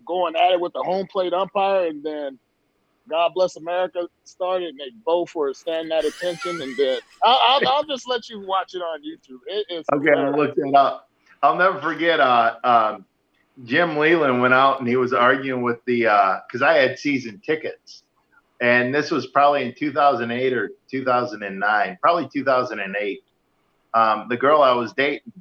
going 0.08 0.34
at 0.34 0.52
it 0.52 0.60
with 0.60 0.72
the 0.72 0.82
home 0.82 1.06
plate 1.06 1.32
umpire, 1.32 1.86
and 1.86 2.02
then 2.02 2.38
God 3.08 3.32
Bless 3.34 3.56
America 3.56 4.08
started, 4.24 4.70
and 4.70 4.78
they 4.78 4.90
both 5.04 5.34
were 5.34 5.54
standing 5.54 5.92
at 5.92 6.04
attention. 6.04 6.60
And 6.60 6.76
then 6.76 6.98
I'll, 7.22 7.38
I'll, 7.46 7.68
I'll 7.68 7.84
just 7.84 8.08
let 8.08 8.28
you 8.28 8.40
watch 8.40 8.74
it 8.74 8.78
on 8.78 9.00
YouTube. 9.00 9.38
It 9.46 9.66
is 9.70 9.86
okay. 9.92 10.18
I 10.18 10.30
looked 10.30 10.58
it 10.58 10.74
up. 10.74 11.08
I'll 11.42 11.56
never 11.56 11.80
forget. 11.80 12.18
Uh, 12.18 12.56
um, 12.64 13.04
Jim 13.64 13.96
Leyland 13.96 14.40
went 14.40 14.54
out 14.54 14.78
and 14.78 14.88
he 14.88 14.96
was 14.96 15.12
arguing 15.12 15.62
with 15.62 15.84
the 15.84 16.02
because 16.02 16.62
uh, 16.62 16.66
I 16.66 16.74
had 16.74 16.98
season 16.98 17.40
tickets, 17.44 18.02
and 18.60 18.94
this 18.94 19.10
was 19.10 19.26
probably 19.28 19.64
in 19.64 19.74
2008 19.74 20.52
or 20.52 20.70
2009, 20.90 21.98
probably 22.00 22.28
2008. 22.32 23.24
Um, 23.94 24.26
the 24.28 24.36
girl 24.36 24.62
I 24.62 24.72
was 24.72 24.92
dating, 24.92 25.32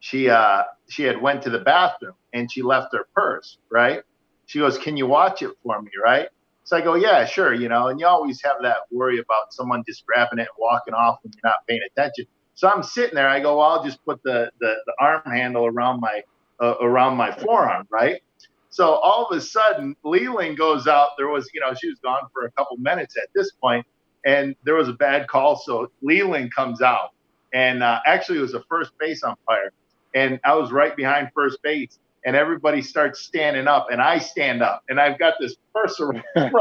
she 0.00 0.28
uh, 0.28 0.64
she 0.88 1.04
had 1.04 1.20
went 1.20 1.42
to 1.42 1.50
the 1.50 1.60
bathroom 1.60 2.14
and 2.34 2.52
she 2.52 2.62
left 2.62 2.88
her 2.92 3.06
purse, 3.14 3.58
right? 3.70 4.02
She 4.46 4.58
goes, 4.58 4.76
Can 4.76 4.96
you 4.96 5.06
watch 5.06 5.40
it 5.42 5.50
for 5.62 5.80
me, 5.80 5.90
right? 6.02 6.28
So 6.64 6.76
I 6.76 6.82
go, 6.82 6.94
Yeah, 6.94 7.24
sure, 7.24 7.54
you 7.54 7.68
know, 7.68 7.88
and 7.88 7.98
you 7.98 8.06
always 8.06 8.42
have 8.42 8.56
that 8.62 8.78
worry 8.90 9.18
about 9.18 9.52
someone 9.54 9.82
just 9.86 10.04
grabbing 10.06 10.38
it 10.38 10.42
and 10.42 10.48
walking 10.58 10.94
off 10.94 11.20
when 11.22 11.32
you're 11.32 11.50
not 11.50 11.66
paying 11.66 11.80
attention. 11.90 12.26
So 12.54 12.68
I'm 12.68 12.82
sitting 12.82 13.14
there, 13.14 13.28
I 13.28 13.40
go, 13.40 13.58
well, 13.58 13.68
I'll 13.68 13.84
just 13.84 14.04
put 14.04 14.22
the, 14.22 14.50
the, 14.60 14.74
the 14.86 14.92
arm 15.00 15.22
handle 15.26 15.66
around 15.66 16.00
my 16.00 16.22
uh, 16.60 16.74
around 16.80 17.16
my 17.16 17.32
forearm, 17.32 17.86
right? 17.90 18.22
So 18.70 18.94
all 18.94 19.26
of 19.26 19.36
a 19.36 19.40
sudden, 19.40 19.94
Leyland 20.04 20.58
goes 20.58 20.86
out. 20.86 21.10
There 21.16 21.28
was, 21.28 21.48
you 21.54 21.60
know, 21.60 21.74
she 21.74 21.88
was 21.88 21.98
gone 22.00 22.22
for 22.32 22.44
a 22.46 22.50
couple 22.52 22.76
minutes 22.76 23.16
at 23.16 23.28
this 23.34 23.52
point, 23.52 23.86
and 24.24 24.54
there 24.64 24.74
was 24.74 24.88
a 24.88 24.92
bad 24.92 25.28
call. 25.28 25.56
So 25.56 25.90
Leyland 26.02 26.54
comes 26.54 26.82
out, 26.82 27.10
and 27.52 27.82
uh, 27.82 28.00
actually, 28.06 28.38
it 28.38 28.42
was 28.42 28.54
a 28.54 28.62
first 28.68 28.92
base 28.98 29.22
umpire, 29.22 29.72
and 30.14 30.40
I 30.44 30.54
was 30.54 30.72
right 30.72 30.96
behind 30.96 31.30
first 31.34 31.62
base, 31.62 31.98
and 32.24 32.34
everybody 32.34 32.80
starts 32.80 33.20
standing 33.20 33.68
up 33.68 33.88
and 33.90 34.00
I 34.00 34.18
stand 34.18 34.62
up 34.62 34.82
and 34.88 34.98
I've 34.98 35.18
got 35.18 35.34
this 35.38 35.56
purse 35.74 36.00
around 36.00 36.22
not 36.36 36.52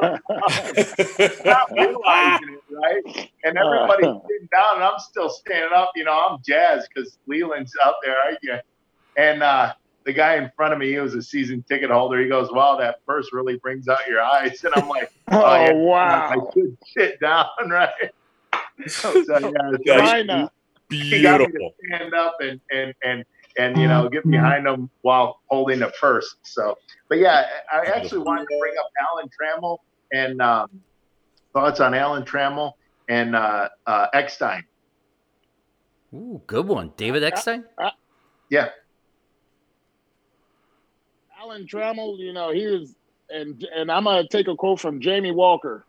realizing 1.72 2.50
it, 2.50 2.64
right? 2.70 3.32
And 3.46 3.58
everybody's 3.58 4.22
sitting 4.28 4.50
down 4.52 4.76
and 4.76 4.84
I'm 4.84 5.00
still 5.00 5.30
standing 5.30 5.72
up, 5.74 5.92
you 5.96 6.04
know, 6.04 6.28
I'm 6.30 6.40
jazzed 6.46 6.90
because 6.94 7.18
Leyland's 7.28 7.74
out 7.84 7.96
there 8.04 8.16
arguing. 8.26 8.60
And 9.16 9.42
uh, 9.42 9.74
the 10.06 10.12
guy 10.12 10.36
in 10.36 10.52
front 10.56 10.74
of 10.74 10.80
me, 10.80 10.90
he 10.90 11.00
was 11.00 11.16
a 11.16 11.22
season 11.22 11.64
ticket 11.64 11.90
holder. 11.92 12.20
He 12.22 12.28
goes, 12.28 12.52
Wow, 12.52 12.78
that 12.78 13.06
purse 13.06 13.30
really 13.32 13.58
brings 13.58 13.88
out 13.88 14.06
your 14.08 14.22
eyes. 14.22 14.64
And 14.64 14.74
I'm 14.76 14.90
like, 14.90 15.12
Oh, 15.32 15.42
oh 15.42 15.56
yeah, 15.56 15.72
wow. 15.72 16.30
I 16.30 16.54
should 16.54 16.78
sit 16.96 17.20
down, 17.22 17.48
right? 17.68 17.90
so, 18.88 19.24
yeah, 20.26 20.48
Beautiful. 20.90 21.74
stand 21.88 22.14
up 22.14 22.38
and, 22.42 22.60
and, 22.72 22.94
and 23.04 23.24
and 23.58 23.78
you 23.78 23.88
know 23.88 24.10
get 24.10 24.30
behind 24.30 24.66
them 24.66 24.90
while 25.02 25.40
holding 25.50 25.80
the 25.80 25.92
purse. 26.00 26.36
So, 26.44 26.76
but 27.10 27.20
yeah, 27.20 27.46
I 27.72 27.86
actually 27.86 28.24
wanted 28.24 28.46
to 28.50 28.58
bring 28.60 28.74
up 28.80 28.88
Alan 29.10 29.30
Trammell 29.30 29.78
and 30.12 30.42
um, 30.42 30.82
thoughts 31.54 31.80
on 31.80 31.94
Alan 31.94 32.24
Trammell 32.24 32.74
and 33.10 33.36
uh, 33.36 33.70
uh, 33.86 34.08
Eckstein. 34.14 34.64
Ooh, 36.14 36.42
good 36.48 36.68
one, 36.68 36.94
David 36.98 37.24
Eckstein. 37.24 37.66
Uh, 37.78 37.86
uh, 37.86 37.92
yeah, 38.50 38.70
Alan 41.40 41.66
Trammell. 41.68 42.18
You 42.18 42.34
know 42.34 42.52
he 42.52 42.68
was, 42.68 42.96
and 43.30 43.66
and 43.76 43.92
I'm 43.92 44.06
gonna 44.06 44.28
take 44.28 44.48
a 44.48 44.56
quote 44.56 44.80
from 44.80 45.02
Jamie 45.02 45.32
Walker. 45.32 45.86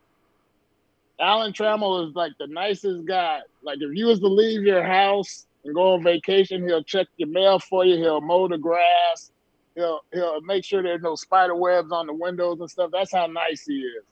Alan 1.20 1.52
Trammell 1.52 2.08
is 2.08 2.14
like 2.14 2.32
the 2.38 2.46
nicest 2.46 3.06
guy. 3.06 3.40
Like 3.62 3.78
if 3.80 3.96
you 3.96 4.06
was 4.06 4.20
to 4.20 4.26
leave 4.26 4.62
your 4.62 4.82
house 4.82 5.46
and 5.64 5.74
go 5.74 5.94
on 5.94 6.02
vacation. 6.02 6.66
He'll 6.66 6.82
check 6.82 7.06
your 7.16 7.28
mail 7.28 7.58
for 7.58 7.84
you. 7.84 7.96
He'll 7.96 8.20
mow 8.20 8.48
the 8.48 8.58
grass. 8.58 9.30
He'll 9.74 10.00
he'll 10.12 10.40
make 10.42 10.64
sure 10.64 10.82
there's 10.82 11.02
no 11.02 11.14
spider 11.14 11.54
webs 11.54 11.90
on 11.92 12.06
the 12.06 12.14
windows 12.14 12.60
and 12.60 12.70
stuff. 12.70 12.90
That's 12.92 13.12
how 13.12 13.26
nice 13.26 13.64
he 13.66 13.80
is. 13.80 14.04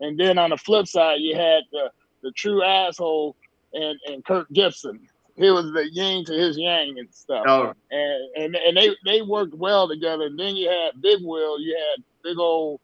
And 0.00 0.18
then 0.18 0.38
on 0.38 0.50
the 0.50 0.56
flip 0.56 0.86
side, 0.86 1.20
you 1.20 1.36
had 1.36 1.62
the 1.72 1.90
the 2.22 2.30
true 2.32 2.62
asshole 2.62 3.36
and 3.72 3.98
and 4.06 4.24
Kirk 4.24 4.48
Gibson. 4.52 5.00
He 5.36 5.50
was 5.50 5.72
the 5.72 5.88
yin 5.90 6.24
to 6.26 6.32
his 6.32 6.58
yang 6.58 6.98
and 6.98 7.08
stuff. 7.12 7.44
Oh. 7.46 7.72
And 7.90 8.24
and 8.36 8.56
and 8.56 8.76
they 8.76 8.96
they 9.04 9.22
worked 9.22 9.54
well 9.54 9.88
together. 9.88 10.24
And 10.26 10.38
then 10.38 10.56
you 10.56 10.68
had 10.68 11.00
Big 11.00 11.18
Will. 11.22 11.60
You 11.60 11.76
had 11.76 12.04
big 12.22 12.38
old 12.38 12.80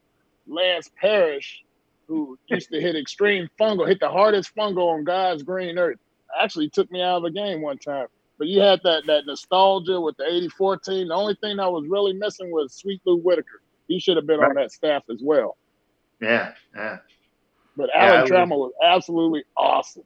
Lance 0.46 0.90
Parrish, 1.00 1.64
who 2.06 2.38
used 2.48 2.70
to 2.70 2.80
hit 2.80 2.96
extreme 2.96 3.48
fungo, 3.58 3.86
hit 3.86 4.00
the 4.00 4.08
hardest 4.08 4.54
fungo 4.54 4.94
on 4.94 5.04
God's 5.04 5.42
green 5.42 5.78
earth. 5.78 5.98
Actually 6.38 6.68
took 6.68 6.90
me 6.90 7.02
out 7.02 7.18
of 7.18 7.22
the 7.24 7.30
game 7.30 7.62
one 7.62 7.78
time. 7.78 8.06
But 8.38 8.48
you 8.48 8.60
had 8.60 8.80
that 8.84 9.04
that 9.06 9.26
nostalgia 9.26 10.00
with 10.00 10.16
the 10.16 10.26
84 10.26 10.78
team. 10.78 11.08
The 11.08 11.14
only 11.14 11.36
thing 11.36 11.56
that 11.56 11.70
was 11.70 11.86
really 11.88 12.12
missing 12.12 12.50
was 12.50 12.74
Sweet 12.74 13.00
Lou 13.04 13.18
Whitaker. 13.18 13.62
He 13.88 13.98
should 13.98 14.16
have 14.16 14.26
been 14.26 14.40
right. 14.40 14.50
on 14.50 14.56
that 14.56 14.72
staff 14.72 15.04
as 15.10 15.20
well. 15.22 15.56
Yeah, 16.20 16.52
yeah. 16.74 16.98
But 17.76 17.90
Alan 17.94 18.26
yeah, 18.26 18.32
Trammell 18.32 18.58
was 18.58 18.72
absolutely 18.82 19.44
awesome. 19.56 20.04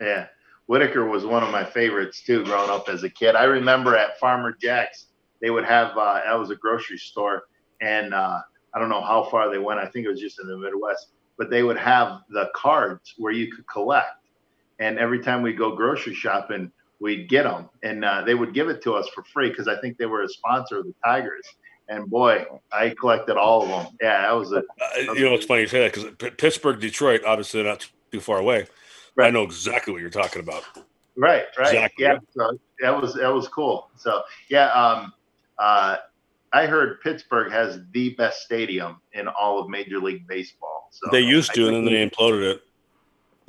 Yeah. 0.00 0.26
Whitaker 0.66 1.04
was 1.04 1.26
one 1.26 1.42
of 1.42 1.50
my 1.50 1.64
favorites 1.64 2.22
too, 2.22 2.44
growing 2.44 2.70
up 2.70 2.88
as 2.88 3.02
a 3.02 3.10
kid. 3.10 3.34
I 3.34 3.44
remember 3.44 3.96
at 3.96 4.18
Farmer 4.18 4.56
Jack's, 4.60 5.06
they 5.40 5.50
would 5.50 5.64
have 5.64 5.96
uh, 5.96 6.20
that 6.24 6.38
was 6.38 6.50
a 6.50 6.54
grocery 6.54 6.98
store, 6.98 7.44
and 7.80 8.14
uh, 8.14 8.40
I 8.72 8.78
don't 8.78 8.88
know 8.88 9.02
how 9.02 9.24
far 9.24 9.50
they 9.50 9.58
went. 9.58 9.80
I 9.80 9.86
think 9.86 10.06
it 10.06 10.10
was 10.10 10.20
just 10.20 10.38
in 10.40 10.46
the 10.46 10.56
Midwest, 10.56 11.08
but 11.36 11.50
they 11.50 11.62
would 11.62 11.78
have 11.78 12.20
the 12.28 12.50
cards 12.54 13.14
where 13.18 13.32
you 13.32 13.50
could 13.50 13.66
collect. 13.66 14.28
And 14.78 14.98
every 14.98 15.20
time 15.20 15.42
we 15.42 15.52
go 15.52 15.74
grocery 15.74 16.14
shopping, 16.14 16.70
we'd 17.00 17.28
get 17.28 17.44
them, 17.44 17.68
and 17.82 18.04
uh, 18.04 18.22
they 18.24 18.34
would 18.34 18.54
give 18.54 18.68
it 18.68 18.82
to 18.82 18.94
us 18.94 19.08
for 19.14 19.24
free 19.24 19.48
because 19.48 19.66
I 19.66 19.80
think 19.80 19.98
they 19.98 20.06
were 20.06 20.22
a 20.22 20.28
sponsor 20.28 20.78
of 20.78 20.86
the 20.86 20.94
Tigers. 21.04 21.46
And 21.88 22.08
boy, 22.08 22.46
I 22.70 22.90
collected 22.90 23.36
all 23.36 23.62
of 23.62 23.68
them. 23.68 23.96
Yeah, 24.00 24.22
that 24.22 24.32
was 24.32 24.52
a. 24.52 24.58
Uh, 24.58 25.12
you 25.14 25.24
know, 25.24 25.34
it's 25.34 25.46
funny 25.46 25.62
you 25.62 25.66
say 25.66 25.80
that 25.80 25.92
because 25.92 26.12
P- 26.18 26.30
Pittsburgh, 26.30 26.78
Detroit, 26.78 27.22
obviously 27.26 27.64
not 27.64 27.88
too 28.12 28.20
far 28.20 28.38
away. 28.38 28.66
Right. 29.16 29.26
I 29.26 29.30
know 29.30 29.42
exactly 29.42 29.92
what 29.92 30.00
you're 30.00 30.10
talking 30.10 30.40
about. 30.40 30.62
Right, 31.16 31.44
right. 31.58 31.66
Exactly. 31.66 32.04
Yeah, 32.04 32.18
so 32.34 32.58
that 32.80 33.00
was 33.00 33.14
that 33.14 33.32
was 33.34 33.48
cool. 33.48 33.90
So 33.96 34.22
yeah, 34.48 34.68
um, 34.68 35.12
uh, 35.58 35.96
I 36.52 36.66
heard 36.66 37.00
Pittsburgh 37.00 37.50
has 37.52 37.80
the 37.92 38.10
best 38.14 38.42
stadium 38.42 39.00
in 39.12 39.26
all 39.26 39.60
of 39.60 39.68
Major 39.68 39.98
League 39.98 40.26
Baseball. 40.28 40.88
So 40.92 41.10
they 41.10 41.20
used 41.20 41.54
to, 41.54 41.66
and 41.66 41.76
then 41.76 41.84
they 41.86 42.08
imploded 42.08 42.54
it. 42.54 42.62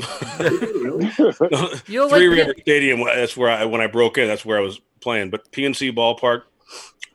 you 1.88 2.10
Three 2.10 2.30
like 2.30 2.38
River 2.38 2.54
Stadium. 2.62 3.04
That's 3.04 3.36
where 3.38 3.50
I 3.50 3.66
when 3.66 3.82
I 3.82 3.88
broke 3.88 4.18
in. 4.18 4.28
That's 4.28 4.46
where 4.46 4.58
I 4.58 4.62
was 4.62 4.80
playing. 5.00 5.30
But 5.30 5.52
PNC 5.52 5.96
Ballpark, 5.96 6.44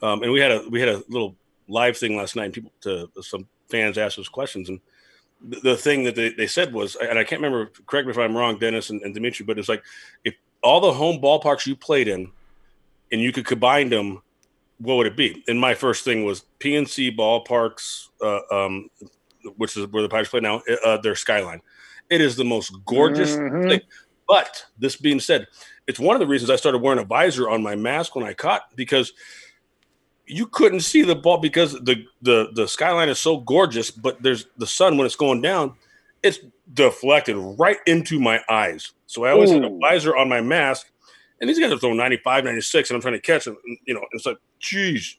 um, 0.03 0.23
and 0.23 0.33
we 0.33 0.41
had 0.41 0.53
a 0.53 0.65
we 0.69 0.81
had 0.81 0.89
a 0.89 1.03
little 1.09 1.37
live 1.69 1.97
thing 1.97 2.17
last 2.17 2.37
night. 2.37 2.47
And 2.47 2.55
people 2.55 2.73
to 2.83 3.11
some 3.23 3.49
fans 3.69 3.99
asked 3.99 4.19
us 4.19 4.29
questions, 4.29 4.69
and 4.69 4.81
the, 5.41 5.61
the 5.61 5.77
thing 5.77 6.05
that 6.05 6.15
they, 6.15 6.31
they 6.31 6.47
said 6.47 6.73
was, 6.73 6.97
and 6.97 7.19
I 7.19 7.25
can't 7.25 7.41
remember. 7.41 7.71
Correct 7.87 8.07
me 8.07 8.13
if 8.13 8.19
I'm 8.19 8.37
wrong, 8.37 8.59
Dennis 8.59 8.91
and, 8.91 9.03
and 9.03 9.15
Dmitri, 9.15 9.45
but 9.47 9.59
it's 9.59 9.69
like 9.69 9.83
if 10.25 10.35
all 10.63 10.81
the 10.81 10.93
home 10.93 11.21
ballparks 11.21 11.67
you 11.67 11.77
played 11.77 12.09
in, 12.09 12.31
and 13.13 13.21
you 13.21 13.33
could 13.33 13.47
combine 13.47 13.89
them, 13.89 14.23
what 14.79 14.97
would 14.97 15.07
it 15.07 15.17
be? 15.17 15.45
And 15.49 15.61
my 15.61 15.75
first 15.75 16.05
thing 16.05 16.25
was 16.25 16.45
PNC 16.61 17.17
ballparks, 17.17 18.09
uh, 18.21 18.41
um, 18.55 18.91
which 19.57 19.77
is 19.77 19.87
where 19.89 20.03
the 20.03 20.09
Pirates 20.09 20.31
play 20.31 20.41
now. 20.41 20.63
Uh, 20.85 20.99
their 20.99 21.15
skyline, 21.15 21.61
it 22.11 22.21
is 22.21 22.37
the 22.37 22.45
most 22.45 22.73
gorgeous 22.85 23.37
Mhm. 23.37 23.69
thing. 23.69 23.81
But 24.29 24.65
this 24.79 24.97
being 24.97 25.21
said, 25.21 25.47
it's 25.87 26.01
one 26.01 26.17
of 26.17 26.21
the 26.21 26.27
reasons 26.27 26.51
I 26.51 26.57
started 26.57 26.83
wearing 26.83 26.99
a 26.99 27.05
visor 27.05 27.49
on 27.49 27.63
my 27.63 27.77
mask 27.77 28.17
when 28.17 28.27
I 28.27 28.35
caught 28.35 28.63
because 28.75 29.13
you 30.27 30.47
couldn't 30.47 30.81
see 30.81 31.03
the 31.03 31.15
ball 31.15 31.39
because 31.39 31.73
the 31.73 32.05
the 32.23 32.49
the 32.55 32.67
skyline 32.67 33.09
is 33.09 33.21
so 33.21 33.39
gorgeous, 33.39 33.91
but 33.91 34.21
there's 34.23 34.47
the 34.57 34.67
sun 34.67 34.97
when 34.97 35.07
it's 35.07 35.15
going 35.15 35.41
down, 35.41 35.75
it's 36.23 36.41
deflected 36.73 37.37
right 37.37 37.79
into 37.87 38.19
my 38.19 38.41
eyes. 38.49 38.93
So 39.07 39.25
I 39.25 39.31
always 39.31 39.51
had 39.53 39.65
a 39.65 39.79
visor 39.79 40.17
on 40.17 40.29
my 40.29 40.41
mask, 40.41 40.91
and 41.41 41.49
these 41.49 41.61
guys 41.61 41.71
are 41.71 41.79
throwing 41.79 41.97
95, 41.97 42.43
96, 42.43 42.91
and 42.91 42.97
I'm 42.97 43.03
trying 43.03 43.15
to 43.15 43.21
catch 43.21 43.45
them. 43.45 43.57
You 43.87 43.95
know, 43.95 44.05
it's 44.13 44.27
like, 44.27 44.39
geez. 44.59 45.17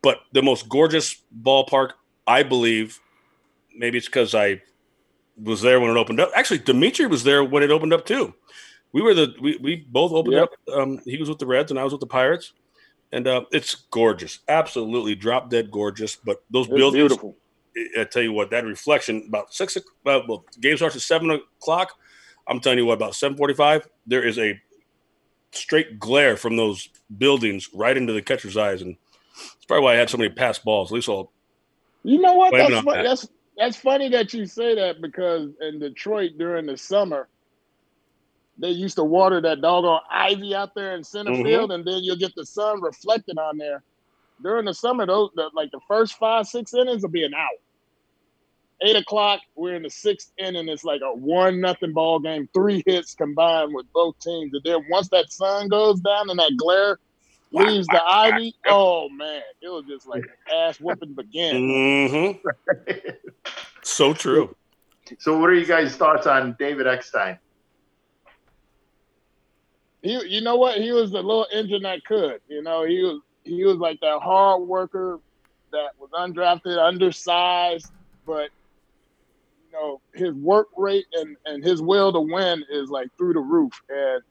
But 0.00 0.20
the 0.32 0.42
most 0.42 0.68
gorgeous 0.70 1.22
ballpark, 1.42 1.90
I 2.26 2.42
believe, 2.42 2.98
maybe 3.76 3.98
it's 3.98 4.06
because 4.06 4.34
I 4.34 4.62
was 5.42 5.60
there 5.62 5.80
when 5.80 5.90
it 5.90 5.96
opened 5.96 6.20
up. 6.20 6.30
Actually, 6.34 6.58
Dmitri 6.58 7.06
was 7.06 7.24
there 7.24 7.42
when 7.44 7.62
it 7.62 7.70
opened 7.70 7.92
up 7.92 8.04
too. 8.06 8.34
We 8.92 9.02
were 9.02 9.14
the 9.14 9.34
we, 9.40 9.56
we 9.60 9.76
both 9.88 10.12
opened 10.12 10.34
Yep. 10.34 10.48
up. 10.68 10.74
Um, 10.78 11.00
he 11.04 11.16
was 11.16 11.28
with 11.28 11.38
the 11.38 11.46
Reds 11.46 11.70
and 11.70 11.80
I 11.80 11.84
was 11.84 11.92
with 11.92 12.00
the 12.00 12.06
Pirates, 12.06 12.52
and 13.12 13.26
uh, 13.26 13.44
it's 13.50 13.74
gorgeous, 13.90 14.38
absolutely 14.48 15.14
drop 15.16 15.50
dead 15.50 15.70
gorgeous. 15.70 16.14
But 16.16 16.42
those 16.50 16.66
It's 16.66 16.76
buildings, 16.76 17.00
beautiful. 17.08 17.36
I 17.98 18.04
tell 18.04 18.22
you 18.22 18.32
what, 18.32 18.50
that 18.50 18.64
reflection 18.64 19.24
about 19.26 19.52
six. 19.52 19.74
o'clock- 19.74 19.94
Well, 20.04 20.22
well, 20.28 20.44
game 20.60 20.76
starts 20.76 20.94
at 20.94 21.02
seven 21.02 21.30
o'clock. 21.30 21.92
I'm 22.46 22.60
telling 22.60 22.78
you 22.78 22.86
what, 22.86 22.94
about 22.94 23.16
seven 23.16 23.36
forty-five, 23.36 23.88
there 24.06 24.22
is 24.22 24.38
a 24.38 24.60
straight 25.50 25.98
glare 25.98 26.36
from 26.36 26.56
those 26.56 26.88
buildings 27.18 27.68
right 27.74 27.96
into 27.96 28.12
the 28.12 28.22
catcher's 28.22 28.56
eyes, 28.56 28.80
and 28.82 28.96
it's 29.56 29.64
probably 29.66 29.84
why 29.84 29.94
I 29.94 29.96
had 29.96 30.10
so 30.10 30.18
many 30.18 30.30
pass 30.30 30.58
balls. 30.58 30.92
At 30.92 30.94
least 30.94 31.08
all 31.08 31.32
You 32.04 32.20
know 32.20 32.34
what? 32.34 32.52
That's 32.52 32.80
fu- 32.80 32.92
that. 32.92 33.02
that's 33.02 33.28
that's 33.56 33.76
funny 33.76 34.08
that 34.10 34.34
you 34.34 34.46
say 34.46 34.74
that 34.74 35.00
because 35.00 35.50
in 35.60 35.78
Detroit 35.78 36.32
during 36.38 36.66
the 36.66 36.76
summer, 36.76 37.28
they 38.58 38.70
used 38.70 38.96
to 38.96 39.04
water 39.04 39.40
that 39.40 39.60
doggone 39.60 40.00
ivy 40.10 40.54
out 40.54 40.74
there 40.74 40.94
in 40.94 41.02
center 41.04 41.32
Mhm. 41.32 41.42
field, 41.44 41.72
and 41.72 41.84
then 41.84 42.02
you'll 42.02 42.16
get 42.16 42.34
the 42.36 42.46
sun 42.46 42.80
reflected 42.80 43.38
on 43.38 43.58
there. 43.58 43.82
During 44.42 44.64
the 44.64 44.74
summer, 44.74 45.06
those 45.06 45.30
the, 45.34 45.50
like 45.54 45.70
the 45.70 45.80
first 45.88 46.14
five 46.14 46.46
six 46.46 46.74
innings 46.74 47.02
will 47.02 47.10
be 47.10 47.24
an 47.24 47.34
hour. 47.34 47.48
Eight 48.80 48.96
o'clock, 48.96 49.40
we're 49.54 49.76
in 49.76 49.82
the 49.82 49.90
sixth 49.90 50.32
inning. 50.38 50.68
It's 50.68 50.84
like 50.84 51.00
a 51.00 51.14
one 51.14 51.60
nothing 51.60 51.92
ball 51.92 52.18
game, 52.18 52.48
three 52.52 52.82
hits 52.86 53.14
combined 53.14 53.72
with 53.72 53.86
both 53.92 54.18
teams, 54.20 54.52
and 54.52 54.62
then 54.64 54.84
once 54.90 55.08
that 55.10 55.30
sun 55.32 55.68
goes 55.68 56.00
down 56.00 56.28
and 56.30 56.38
that 56.38 56.56
glare 56.56 56.98
leaves 57.54 57.86
the 57.86 58.02
ivy, 58.02 58.54
oh 58.68 59.08
man, 59.08 59.42
it 59.62 59.68
was 59.68 59.84
just 59.88 60.06
like 60.06 60.24
ass 60.54 60.78
whooping 60.80 61.14
began. 61.14 61.54
Mm-hmm. 61.54 63.10
so 63.82 64.12
true. 64.12 64.54
So, 65.18 65.38
what 65.38 65.50
are 65.50 65.54
you 65.54 65.66
guys' 65.66 65.96
thoughts 65.96 66.26
on 66.26 66.56
David 66.58 66.86
Eckstein? 66.86 67.38
he 70.04 70.22
you 70.28 70.40
know 70.42 70.56
what 70.56 70.76
he 70.76 70.92
was 70.92 71.10
the 71.10 71.22
little 71.22 71.46
engine 71.52 71.82
that 71.82 72.04
could 72.04 72.40
you 72.46 72.62
know 72.62 72.84
he 72.84 73.02
was 73.02 73.20
he 73.42 73.64
was 73.64 73.78
like 73.78 73.98
that 74.00 74.20
hard 74.20 74.62
worker 74.62 75.18
that 75.72 75.90
was 75.98 76.10
undrafted 76.10 76.78
undersized 76.78 77.90
but 78.26 78.50
you 79.66 79.72
know 79.72 80.00
his 80.14 80.34
work 80.34 80.68
rate 80.76 81.06
and 81.14 81.36
and 81.46 81.64
his 81.64 81.80
will 81.80 82.12
to 82.12 82.20
win 82.20 82.62
is 82.70 82.90
like 82.90 83.08
through 83.16 83.32
the 83.32 83.40
roof 83.40 83.72
and 83.88 84.22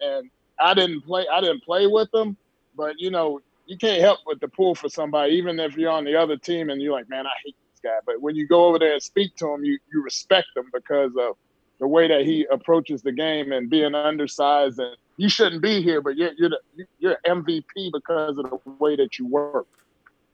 and 0.00 0.30
i 0.60 0.74
didn't 0.74 1.00
play 1.00 1.26
i 1.32 1.40
didn't 1.40 1.64
play 1.64 1.86
with 1.86 2.12
him 2.12 2.36
but 2.76 2.94
you 2.98 3.10
know 3.10 3.40
you 3.66 3.76
can't 3.78 4.00
help 4.00 4.20
but 4.26 4.40
to 4.40 4.48
pull 4.48 4.74
for 4.74 4.88
somebody 4.88 5.34
even 5.34 5.58
if 5.58 5.76
you're 5.76 5.90
on 5.90 6.04
the 6.04 6.14
other 6.14 6.36
team 6.36 6.70
and 6.70 6.80
you're 6.82 6.92
like 6.92 7.08
man 7.08 7.26
i 7.26 7.32
hate 7.44 7.56
this 7.72 7.80
guy 7.82 7.98
but 8.06 8.20
when 8.20 8.34
you 8.36 8.46
go 8.46 8.66
over 8.66 8.78
there 8.78 8.92
and 8.92 9.02
speak 9.02 9.34
to 9.36 9.48
him 9.52 9.64
you 9.64 9.78
you 9.92 10.02
respect 10.02 10.48
him 10.56 10.70
because 10.72 11.12
of 11.18 11.36
the 11.80 11.88
way 11.88 12.06
that 12.08 12.22
he 12.22 12.46
approaches 12.50 13.02
the 13.02 13.12
game 13.12 13.52
and 13.52 13.68
being 13.68 13.94
undersized 13.94 14.78
and 14.78 14.96
you 15.16 15.28
shouldn't 15.28 15.62
be 15.62 15.82
here, 15.82 16.00
but 16.00 16.16
you're 16.16 16.32
you're 16.36 16.50
the, 16.50 16.58
you're 16.98 17.18
MVP 17.26 17.92
because 17.92 18.38
of 18.38 18.50
the 18.50 18.58
way 18.78 18.96
that 18.96 19.18
you 19.18 19.26
work. 19.26 19.66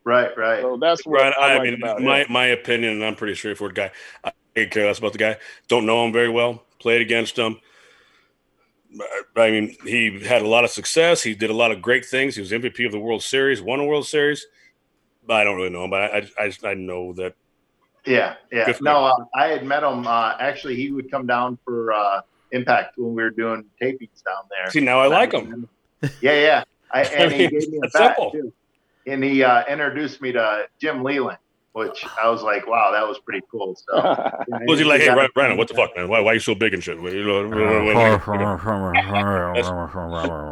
Right, 0.04 0.36
right. 0.36 0.62
So 0.62 0.78
that's 0.80 1.04
what 1.06 1.20
Right. 1.20 1.34
I, 1.38 1.52
I, 1.52 1.54
like 1.54 1.62
mean, 1.64 1.74
about 1.74 2.00
my, 2.00 2.20
him. 2.20 2.26
my 2.32 2.46
opinion, 2.46 2.94
and 2.94 3.04
I'm 3.04 3.14
pretty 3.14 3.34
straightforward 3.34 3.74
guy. 3.74 3.90
I 4.24 4.32
could 4.54 4.70
care 4.70 4.86
less 4.86 4.98
about 4.98 5.12
the 5.12 5.18
guy. 5.18 5.36
Don't 5.68 5.84
know 5.86 6.04
him 6.04 6.12
very 6.12 6.30
well. 6.30 6.64
Played 6.78 7.02
against 7.02 7.38
him. 7.38 7.60
I 9.36 9.50
mean, 9.50 9.76
he 9.84 10.20
had 10.20 10.42
a 10.42 10.48
lot 10.48 10.64
of 10.64 10.70
success. 10.70 11.22
He 11.22 11.34
did 11.34 11.50
a 11.50 11.54
lot 11.54 11.70
of 11.70 11.80
great 11.80 12.04
things. 12.04 12.34
He 12.34 12.40
was 12.40 12.50
MVP 12.50 12.84
of 12.86 12.92
the 12.92 12.98
World 12.98 13.22
Series, 13.22 13.62
won 13.62 13.80
a 13.80 13.84
World 13.84 14.06
Series. 14.06 14.46
But 15.26 15.34
I 15.34 15.44
don't 15.44 15.56
really 15.56 15.70
know 15.70 15.84
him, 15.84 15.90
but 15.90 16.02
I, 16.02 16.28
I, 16.38 16.52
I 16.64 16.74
know 16.74 17.12
that. 17.14 17.34
Yeah, 18.06 18.36
yeah. 18.50 18.72
No, 18.80 19.04
uh, 19.04 19.14
I 19.34 19.48
had 19.48 19.64
met 19.64 19.82
him. 19.82 20.06
Uh, 20.06 20.34
actually, 20.40 20.74
he 20.74 20.90
would 20.90 21.10
come 21.10 21.26
down 21.26 21.58
for 21.64 21.92
uh, 21.92 22.22
Impact 22.52 22.98
when 22.98 23.14
we 23.14 23.22
were 23.22 23.30
doing 23.30 23.64
tapings 23.80 24.24
down 24.24 24.44
there. 24.50 24.70
See, 24.70 24.80
now 24.80 24.98
I 24.98 25.06
like 25.06 25.32
him. 25.32 25.68
Yeah, 26.20 26.32
yeah. 26.32 26.64
I, 26.90 27.02
and 27.04 27.32
he 27.32 27.44
I 27.44 27.48
mean, 27.48 27.60
gave 27.60 27.70
me 27.70 27.78
a 27.78 27.88
bat 27.90 28.16
simple. 28.16 28.30
too. 28.32 28.52
And 29.06 29.22
he 29.22 29.42
uh, 29.42 29.64
introduced 29.66 30.20
me 30.20 30.32
to 30.32 30.66
Jim 30.80 31.02
Leyland, 31.02 31.38
which 31.72 32.04
I 32.20 32.28
was 32.28 32.42
like, 32.42 32.66
wow, 32.66 32.90
that 32.92 33.06
was 33.06 33.18
pretty 33.18 33.46
cool. 33.50 33.76
So, 33.76 33.94
Was 34.66 34.78
he 34.78 34.84
like, 34.84 35.00
hey, 35.00 35.06
Brandon, 35.06 35.30
Brandon, 35.34 35.58
what 35.58 35.68
the 35.68 35.74
fuck, 35.74 35.96
man? 35.96 36.08
Why, 36.08 36.20
why 36.20 36.32
are 36.32 36.34
you 36.34 36.40
so 36.40 36.54
big 36.54 36.74
and 36.74 36.82
shit? 36.82 37.00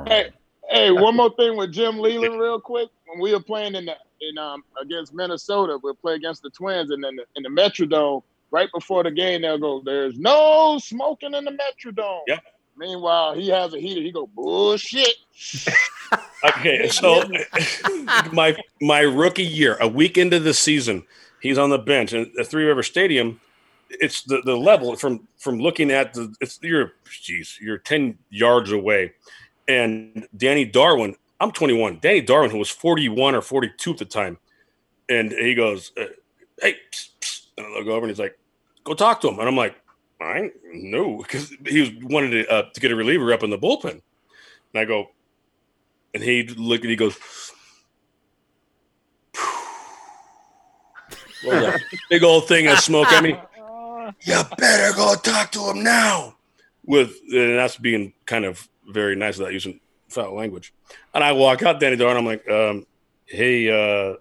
Hey, 0.07 0.31
hey, 0.70 0.90
one 0.90 1.16
more 1.16 1.35
thing 1.36 1.57
with 1.57 1.73
Jim 1.73 1.99
Leyland, 1.99 2.39
real 2.39 2.61
quick. 2.61 2.89
When 3.07 3.20
we 3.20 3.32
were 3.32 3.40
playing 3.43 3.74
in 3.74 3.86
the 3.86 3.97
in 4.20 4.39
um 4.39 4.62
against 4.81 5.15
Minnesota, 5.15 5.78
we'll 5.82 5.95
play 5.95 6.15
against 6.15 6.43
the 6.43 6.51
Twins, 6.51 6.90
and 6.90 7.03
then 7.03 7.16
the, 7.16 7.24
in 7.36 7.43
the 7.43 7.49
Metrodome, 7.49 8.23
right 8.51 8.69
before 8.74 9.03
the 9.03 9.11
game, 9.11 9.43
they'll 9.43 9.59
go, 9.59 9.81
"There's 9.85 10.19
no 10.19 10.78
smoking 10.78 11.35
in 11.35 11.45
the 11.45 11.53
Metrodome." 11.53 12.20
Yep. 12.27 12.43
Meanwhile, 12.79 13.35
he 13.35 13.49
has 13.49 13.75
a 13.75 13.79
heater. 13.81 14.01
He 14.01 14.13
go, 14.13 14.27
"Bullshit." 14.27 15.15
Okay, 16.45 16.89
so 16.89 17.25
my 18.33 18.57
my 18.81 19.01
rookie 19.01 19.45
year, 19.45 19.77
a 19.81 19.89
week 19.89 20.17
into 20.17 20.39
the 20.39 20.55
season, 20.55 21.05
he's 21.41 21.59
on 21.59 21.71
the 21.71 21.79
bench 21.79 22.13
and 22.13 22.31
at 22.39 22.47
Three 22.47 22.65
River 22.65 22.83
Stadium. 22.83 23.41
It's 23.91 24.23
the, 24.23 24.41
the 24.45 24.57
level 24.57 24.95
from 24.97 25.27
from 25.39 25.59
looking 25.59 25.91
at 25.91 26.15
the 26.15 26.33
it's 26.41 26.61
you're 26.63 26.93
geez 27.23 27.59
you're 27.61 27.79
ten 27.79 28.19
yards 28.31 28.71
away, 28.71 29.15
and 29.67 30.29
Danny 30.37 30.65
Darwin. 30.65 31.17
I'm 31.41 31.53
21. 31.53 32.01
Danny 32.01 32.21
Darwin, 32.21 32.51
who 32.51 32.59
was 32.59 32.69
41 32.69 33.37
or 33.37 33.41
42 33.41 33.93
at 33.93 33.99
the 33.99 34.05
time, 34.05 34.39
and 35.09 35.31
he 35.31 35.55
goes, 35.55 35.93
uh, 35.97 36.07
"Hey," 36.61 36.75
psst, 36.91 37.11
psst. 37.21 37.47
and 37.57 37.67
I 37.67 37.79
look 37.79 37.87
over 37.87 38.01
and 38.01 38.11
he's 38.11 38.19
like, 38.19 38.39
"Go 38.85 38.95
talk 38.95 39.21
to 39.21 39.29
him," 39.29 39.39
and 39.39 39.49
I'm 39.49 39.57
like, 39.57 39.77
"I 40.20 40.51
no," 40.73 41.19
because 41.19 41.53
he 41.66 41.81
was 41.81 41.90
wanted 42.03 42.31
to, 42.31 42.49
uh, 42.53 42.70
to 42.73 42.81
get 42.81 42.90
a 42.90 42.97
reliever 42.97 43.32
up 43.32 43.43
in 43.43 43.51
the 43.51 43.59
bullpen, 43.59 43.90
and 43.90 44.03
I 44.74 44.85
go, 44.85 45.11
and 46.15 46.23
he 46.23 46.45
looked 46.45 46.85
and 46.85 46.90
he 46.90 46.97
goes, 46.97 47.16
Well, 51.45 51.61
that 51.61 51.81
big 52.11 52.23
old 52.24 52.49
thing 52.49 52.66
of 52.66 52.78
smoke 52.81 53.07
I 53.11 53.20
mean, 53.20 53.39
You 54.23 54.43
better 54.57 54.97
go 54.97 55.15
talk 55.16 55.53
to 55.53 55.70
him 55.70 55.82
now. 55.82 56.35
With 56.85 57.12
and 57.31 57.59
that's 57.59 57.77
being 57.77 58.15
kind 58.24 58.45
of 58.45 58.66
very 58.89 59.15
nice 59.15 59.36
without 59.36 59.53
using 59.53 59.81
foul 60.09 60.35
language. 60.35 60.73
And 61.15 61.23
I 61.23 61.32
walk 61.32 61.62
out, 61.62 61.81
Danny 61.81 61.97
Darn. 61.97 62.16
I'm 62.16 62.24
like, 62.24 62.49
um, 62.49 62.86
hey, 63.27 63.69
uh, 63.69 64.16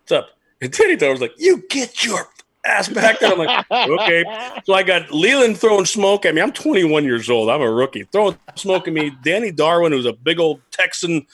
what's 0.00 0.12
up? 0.12 0.28
And 0.60 0.70
Danny 0.70 0.96
Darn 0.96 1.12
was 1.12 1.22
like, 1.22 1.34
you 1.38 1.64
get 1.70 2.04
your 2.04 2.28
ass 2.64 2.88
back 2.88 3.18
there. 3.20 3.32
I'm 3.32 3.38
like, 3.38 3.66
okay. 3.70 4.24
So 4.64 4.74
I 4.74 4.82
got 4.82 5.10
Leyland 5.10 5.58
throwing 5.58 5.84
smoke 5.86 6.24
at 6.24 6.34
me. 6.34 6.40
I'm 6.40 6.52
21 6.52 7.04
years 7.04 7.28
old. 7.28 7.50
I'm 7.50 7.60
a 7.62 7.70
rookie. 7.70 8.04
Throwing 8.04 8.38
smoke 8.54 8.86
at 8.86 8.94
me. 8.94 9.10
Danny 9.24 9.50
Darwin, 9.50 9.92
who's 9.92 10.06
a 10.06 10.12
big 10.12 10.38
old 10.38 10.60
Texan 10.70 11.26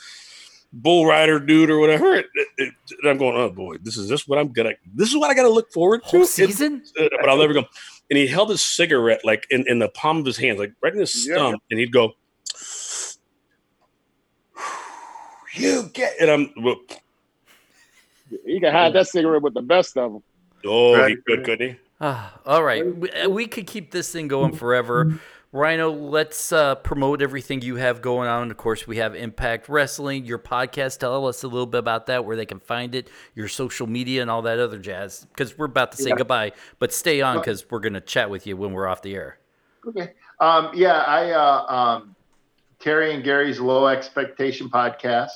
bull 0.72 1.06
rider 1.06 1.38
dude 1.40 1.70
or 1.70 1.78
whatever. 1.78 2.14
It, 2.14 2.26
it, 2.34 2.48
it- 2.58 2.74
and 3.02 3.10
I'm 3.10 3.18
going, 3.18 3.36
oh 3.36 3.50
boy, 3.50 3.76
this 3.82 3.96
is 3.96 4.08
this 4.08 4.26
what 4.26 4.38
I'm 4.38 4.52
gonna. 4.52 4.72
This 4.94 5.10
is 5.10 5.16
what 5.16 5.30
I 5.30 5.34
got 5.34 5.42
to 5.42 5.50
look 5.50 5.70
forward 5.72 6.02
to. 6.04 6.08
Whole 6.08 6.20
It's- 6.22 6.34
season? 6.34 6.82
uh, 6.98 7.08
but 7.20 7.28
I'll 7.28 7.38
never 7.38 7.52
go. 7.52 7.64
And 8.10 8.16
he 8.18 8.26
held 8.26 8.48
his 8.48 8.62
cigarette 8.62 9.20
like 9.24 9.46
in, 9.50 9.66
in 9.68 9.78
the 9.80 9.88
palm 9.90 10.18
of 10.18 10.24
his 10.26 10.38
hand, 10.38 10.58
like 10.58 10.72
right 10.82 10.94
in 10.94 11.00
his 11.00 11.26
Yeah. 11.28 11.36
thumb, 11.36 11.56
and 11.70 11.78
he'd 11.78 11.92
go, 11.92 12.12
"You 15.54 15.90
get," 15.92 16.14
and 16.20 16.30
I'm, 16.30 16.50
well, 16.62 16.76
He 18.46 18.60
can 18.60 18.72
hide 18.72 18.94
that 18.94 19.08
cigarette 19.08 19.42
with 19.42 19.52
the 19.54 19.60
best 19.62 19.96
of 19.98 20.12
them. 20.14 20.22
Oh, 20.64 20.94
he 20.94 21.00
Right. 21.00 21.24
could, 21.24 21.44
couldn't 21.44 21.70
he? 21.70 21.76
Ah, 22.00 22.38
all 22.46 22.62
right, 22.62 22.86
we, 22.86 23.10
uh, 23.10 23.28
we 23.28 23.46
could 23.46 23.66
keep 23.66 23.90
this 23.90 24.12
thing 24.12 24.28
going 24.28 24.54
forever, 24.54 25.18
Rhino, 25.50 25.90
let's 25.90 26.52
uh, 26.52 26.74
promote 26.74 27.22
everything 27.22 27.62
you 27.62 27.76
have 27.76 28.02
going 28.02 28.28
on. 28.28 28.50
Of 28.50 28.58
course, 28.58 28.86
we 28.86 28.98
have 28.98 29.14
Impact 29.14 29.70
Wrestling, 29.70 30.26
your 30.26 30.38
podcast. 30.38 30.98
Tell 30.98 31.26
us 31.26 31.42
a 31.42 31.48
little 31.48 31.66
bit 31.66 31.78
about 31.78 32.06
that, 32.06 32.26
where 32.26 32.36
they 32.36 32.44
can 32.44 32.60
find 32.60 32.94
it, 32.94 33.08
your 33.34 33.48
social 33.48 33.86
media, 33.86 34.20
and 34.20 34.30
all 34.30 34.42
that 34.42 34.58
other 34.58 34.78
jazz. 34.78 35.26
Because 35.30 35.56
we're 35.56 35.64
about 35.64 35.92
to 35.92 35.98
say 36.02 36.10
yeah. 36.10 36.16
goodbye, 36.16 36.52
but 36.78 36.92
stay 36.92 37.22
on 37.22 37.38
because 37.38 37.64
we're 37.70 37.80
going 37.80 37.94
to 37.94 38.00
chat 38.02 38.28
with 38.28 38.46
you 38.46 38.58
when 38.58 38.72
we're 38.72 38.86
off 38.86 39.00
the 39.00 39.14
air. 39.14 39.38
Okay. 39.86 40.12
Um, 40.38 40.70
yeah, 40.74 40.98
I 40.98 41.30
uh, 41.30 41.74
um, 41.74 42.16
Terry 42.78 43.14
and 43.14 43.24
Gary's 43.24 43.58
Low 43.58 43.86
Expectation 43.86 44.68
podcast. 44.68 45.30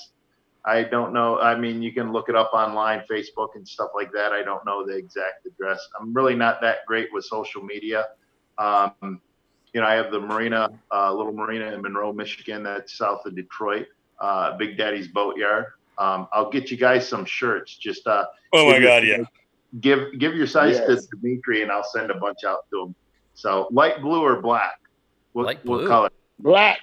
I 0.64 0.84
don't 0.84 1.12
know. 1.12 1.39
I 1.40 1.59
mean, 1.59 1.82
you 1.82 1.93
can 1.93 2.12
look 2.12 2.28
it 2.28 2.36
up 2.36 2.52
online, 2.52 3.02
Facebook 3.10 3.56
and 3.56 3.66
stuff 3.66 3.90
like 3.94 4.12
that. 4.12 4.32
I 4.32 4.43
don't 4.43 4.64
know 4.64 4.86
the 4.86 4.97
exact 4.97 5.47
address. 5.47 5.80
I'm 6.01 6.12
really 6.12 6.36
not 6.36 6.60
that 6.60 6.86
great 6.86 7.09
with 7.12 7.24
social 7.24 7.62
media. 7.62 8.06
Um, 8.59 9.20
you 9.72 9.80
know, 9.80 9.86
I 9.86 9.94
have 9.94 10.12
the 10.12 10.20
marina, 10.20 10.68
uh, 10.93 11.12
little 11.12 11.32
marina 11.32 11.72
in 11.72 11.82
Monroe, 11.82 12.12
Michigan, 12.12 12.62
that's 12.62 12.97
south 12.97 13.26
of 13.26 13.34
Detroit, 13.34 13.86
uh, 14.20 14.56
Big 14.56 14.76
Daddy's 14.76 15.09
Boatyard. 15.09 15.66
Um, 15.98 16.28
I'll 16.32 16.51
get 16.51 16.70
you 16.70 16.76
guys 16.76 17.09
some 17.09 17.24
shirts. 17.24 17.76
Just 17.76 18.06
uh, 18.06 18.26
oh 18.52 18.70
my 18.70 18.80
god, 18.80 19.05
yeah. 19.05 19.24
Give 19.80 20.18
give 20.18 20.34
your 20.34 20.47
size 20.47 20.76
yes. 20.76 21.06
to 21.06 21.16
Dmitri, 21.16 21.62
and 21.62 21.72
I'll 21.72 21.84
send 21.84 22.10
a 22.10 22.14
bunch 22.14 22.44
out 22.47 22.68
to 22.70 22.82
him. 22.82 22.94
So 23.34 23.68
light 23.70 24.01
blue 24.01 24.22
or 24.22 24.40
black? 24.40 24.80
What, 25.32 25.47
light 25.47 25.64
blue. 25.64 25.80
what 25.80 25.89
color? 25.89 26.10
Black. 26.39 26.80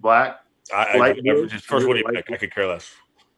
Black. 0.00 0.40
I, 0.72 0.98
I 0.98 1.12
just 1.46 1.64
first 1.64 1.86
what 1.86 1.94
do 1.94 2.00
you 2.00 2.04
pick? 2.12 2.30
I 2.30 2.36
could 2.36 2.54
care 2.54 2.66
less. 2.66 2.92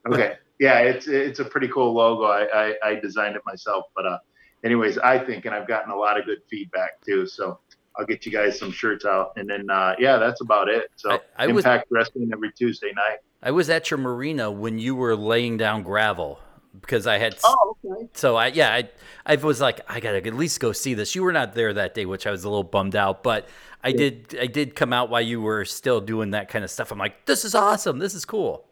Okay. 0.07 0.35
Yeah, 0.59 0.79
it's 0.79 1.07
it's 1.07 1.39
a 1.39 1.45
pretty 1.45 1.67
cool 1.67 1.93
logo. 1.93 2.23
I, 2.23 2.47
I, 2.53 2.75
I 2.83 2.95
designed 2.95 3.35
it 3.35 3.41
myself, 3.45 3.85
but 3.95 4.05
uh, 4.05 4.17
anyways, 4.63 4.97
I 4.97 5.17
think, 5.19 5.45
and 5.45 5.53
I've 5.53 5.67
gotten 5.67 5.91
a 5.91 5.95
lot 5.95 6.17
of 6.19 6.25
good 6.25 6.39
feedback 6.49 7.01
too. 7.05 7.25
So 7.25 7.59
I'll 7.97 8.05
get 8.05 8.25
you 8.25 8.31
guys 8.31 8.57
some 8.57 8.71
shirts 8.71 9.03
out, 9.03 9.33
and 9.35 9.49
then 9.49 9.69
uh, 9.69 9.95
yeah, 9.99 10.17
that's 10.17 10.41
about 10.41 10.69
it. 10.69 10.89
So 10.95 11.11
I, 11.11 11.19
I 11.37 11.47
Impact 11.47 11.89
was, 11.89 11.97
Wrestling 11.97 12.29
every 12.31 12.51
Tuesday 12.53 12.91
night. 12.95 13.19
I 13.41 13.51
was 13.51 13.69
at 13.69 13.91
your 13.91 13.97
marina 13.97 14.51
when 14.51 14.77
you 14.77 14.95
were 14.95 15.15
laying 15.15 15.57
down 15.57 15.83
gravel 15.83 16.39
because 16.79 17.07
I 17.07 17.17
had. 17.17 17.37
Oh, 17.43 17.75
okay. 17.85 18.07
So 18.13 18.35
I 18.35 18.47
yeah 18.47 18.73
I 18.73 18.89
I 19.25 19.35
was 19.35 19.61
like 19.61 19.81
I 19.87 19.99
gotta 19.99 20.17
at 20.17 20.33
least 20.33 20.59
go 20.59 20.71
see 20.71 20.93
this. 20.93 21.15
You 21.15 21.23
were 21.23 21.31
not 21.31 21.53
there 21.53 21.73
that 21.73 21.93
day, 21.93 22.05
which 22.05 22.27
I 22.27 22.31
was 22.31 22.43
a 22.43 22.49
little 22.49 22.63
bummed 22.63 22.95
out, 22.95 23.23
but 23.23 23.47
I 23.83 23.89
yeah. 23.89 23.97
did 23.97 24.37
I 24.41 24.47
did 24.47 24.75
come 24.75 24.93
out 24.93 25.09
while 25.09 25.21
you 25.21 25.41
were 25.41 25.65
still 25.65 26.01
doing 26.01 26.31
that 26.31 26.49
kind 26.49 26.63
of 26.63 26.71
stuff. 26.71 26.91
I'm 26.91 26.99
like, 26.99 27.25
this 27.25 27.45
is 27.45 27.55
awesome. 27.55 27.99
This 27.99 28.13
is 28.13 28.25
cool. 28.25 28.65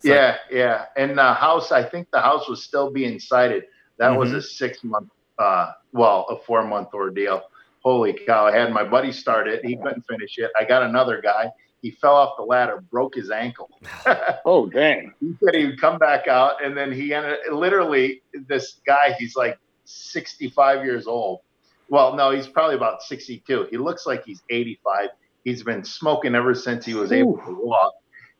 So, 0.00 0.12
yeah, 0.12 0.36
yeah, 0.50 0.86
and 0.96 1.16
the 1.16 1.34
house. 1.34 1.70
I 1.70 1.84
think 1.84 2.10
the 2.10 2.20
house 2.20 2.48
was 2.48 2.62
still 2.62 2.90
being 2.90 3.20
sited. 3.20 3.64
That 3.98 4.10
mm-hmm. 4.10 4.18
was 4.18 4.32
a 4.32 4.42
six 4.42 4.82
month, 4.82 5.10
uh, 5.38 5.72
well, 5.92 6.26
a 6.28 6.36
four 6.44 6.66
month 6.66 6.88
ordeal 6.92 7.44
holy 7.82 8.12
cow, 8.12 8.46
I 8.46 8.56
had 8.56 8.72
my 8.72 8.84
buddy 8.84 9.12
start 9.12 9.48
it. 9.48 9.64
He 9.64 9.76
couldn't 9.76 10.02
finish 10.08 10.38
it. 10.38 10.50
I 10.58 10.64
got 10.64 10.82
another 10.82 11.20
guy. 11.20 11.50
He 11.82 11.90
fell 11.90 12.14
off 12.14 12.36
the 12.36 12.44
ladder, 12.44 12.82
broke 12.90 13.16
his 13.16 13.30
ankle. 13.30 13.68
oh, 14.44 14.66
dang. 14.66 15.12
He 15.20 15.34
said 15.42 15.54
he 15.54 15.66
would 15.66 15.80
come 15.80 15.98
back 15.98 16.28
out. 16.28 16.64
And 16.64 16.76
then 16.76 16.92
he 16.92 17.12
ended 17.12 17.38
literally, 17.52 18.22
this 18.46 18.80
guy, 18.86 19.14
he's 19.18 19.34
like 19.34 19.58
65 19.84 20.84
years 20.84 21.08
old. 21.08 21.40
Well, 21.88 22.14
no, 22.14 22.30
he's 22.30 22.46
probably 22.46 22.76
about 22.76 23.02
62. 23.02 23.66
He 23.70 23.76
looks 23.76 24.06
like 24.06 24.24
he's 24.24 24.42
85. 24.48 25.10
He's 25.44 25.64
been 25.64 25.84
smoking 25.84 26.36
ever 26.36 26.54
since 26.54 26.86
he 26.86 26.94
was 26.94 27.10
Ooh. 27.10 27.16
able 27.16 27.38
to 27.38 27.58
walk. 27.60 27.92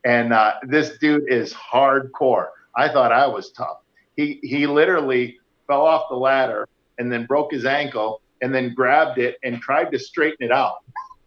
And 0.04 0.32
uh, 0.32 0.54
this 0.62 0.96
dude 0.98 1.24
is 1.28 1.52
hardcore. 1.52 2.48
I 2.76 2.88
thought 2.88 3.12
I 3.12 3.26
was 3.26 3.50
tough. 3.52 3.78
He 4.16 4.40
he 4.42 4.66
literally 4.66 5.38
fell 5.66 5.82
off 5.82 6.08
the 6.10 6.16
ladder 6.16 6.68
and 6.98 7.10
then 7.10 7.26
broke 7.26 7.52
his 7.52 7.64
ankle 7.64 8.20
and 8.40 8.54
then 8.54 8.74
grabbed 8.74 9.18
it 9.18 9.36
and 9.42 9.60
tried 9.60 9.90
to 9.92 9.98
straighten 9.98 10.46
it 10.46 10.52
out. 10.52 10.76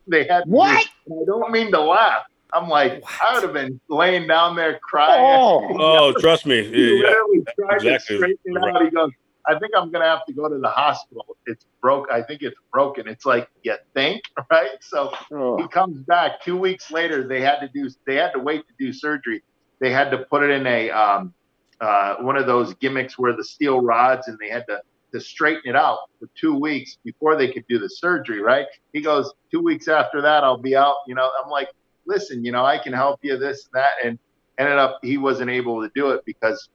They 0.08 0.26
had 0.26 0.44
what? 0.46 0.86
I 1.08 1.26
don't 1.26 1.52
mean 1.52 1.72
to 1.72 1.82
laugh. 1.82 2.24
I'm 2.54 2.70
like, 2.70 3.04
what? 3.04 3.22
I 3.22 3.34
would 3.34 3.44
have 3.44 3.54
been 3.54 3.80
laying 3.90 4.28
down 4.28 4.56
there 4.56 4.80
crying. 4.80 5.22
Oh, 5.22 5.68
oh 5.80 6.14
trust 6.20 6.46
me. 6.46 6.64
He 6.64 7.02
yeah, 7.02 7.10
literally 7.10 7.44
tried 7.60 7.76
exactly. 7.76 8.18
to 8.18 8.20
straighten 8.20 8.40
it 8.46 8.76
out. 8.76 8.84
He 8.84 8.92
goes, 8.92 9.12
I 9.48 9.60
think 9.60 9.74
I'm 9.78 9.92
gonna 9.92 10.06
have 10.06 10.26
to 10.26 10.34
go 10.34 10.50
to 10.50 10.58
the 10.58 10.70
hospital. 10.70 11.38
It's 11.46 11.66
broke. 11.82 12.08
I 12.12 12.22
think 12.22 12.42
it's 12.42 12.58
broken. 12.72 13.08
It's 13.08 13.26
like 13.26 13.50
you 13.64 13.76
think, 13.94 14.24
right? 14.52 14.72
So 14.82 15.14
oh. 15.32 15.58
he 15.58 15.68
comes 15.68 16.00
back 16.00 16.42
two 16.42 16.58
weeks 16.58 16.92
later. 16.92 17.28
They 17.28 17.42
had 17.42 17.60
to 17.60 17.68
do. 17.68 17.90
They 18.08 18.16
had 18.16 18.32
to 18.32 18.40
wait 18.40 18.64
to 18.68 18.74
do 18.80 18.94
surgery. 18.94 19.44
They 19.80 19.92
had 19.92 20.10
to 20.12 20.20
put 20.20 20.44
it 20.44 20.52
in 20.52 20.66
a 20.66 20.90
um, 20.92 21.34
uh, 21.82 22.16
one 22.18 22.38
of 22.38 22.48
those 22.48 22.74
gimmicks 22.76 23.20
where 23.20 23.36
the 23.36 23.44
steel 23.44 23.82
rods, 23.82 24.28
and 24.28 24.38
they 24.40 24.50
had 24.50 24.66
to 24.68 24.82
to 25.16 25.22
straighten 25.22 25.64
it 25.66 25.76
out 25.76 26.00
for 26.20 26.30
two 26.36 26.54
weeks 26.54 26.98
before 27.04 27.38
they 27.38 27.52
could 27.52 27.66
do 27.68 27.80
the 27.80 27.90
surgery, 27.90 28.42
right? 28.42 28.66
He 28.94 29.02
goes, 29.02 29.34
two 29.50 29.62
weeks 29.62 29.88
after 29.88 30.22
that, 30.22 30.44
I'll 30.44 30.58
be 30.58 30.76
out. 30.76 30.98
You 31.08 31.16
know, 31.16 31.32
I'm 31.42 31.50
like, 31.50 31.70
listen, 32.06 32.44
you 32.44 32.52
know, 32.52 32.66
I 32.66 32.78
can 32.78 32.92
help 32.92 33.20
you 33.24 33.38
this 33.38 33.66
and 33.66 33.82
that. 33.82 33.92
And 34.04 34.20
ended 34.58 34.78
up, 34.78 35.00
he 35.02 35.18
wasn't 35.18 35.50
able 35.50 35.82
to 35.82 35.90
do 35.96 36.12
it 36.12 36.24
because 36.26 36.70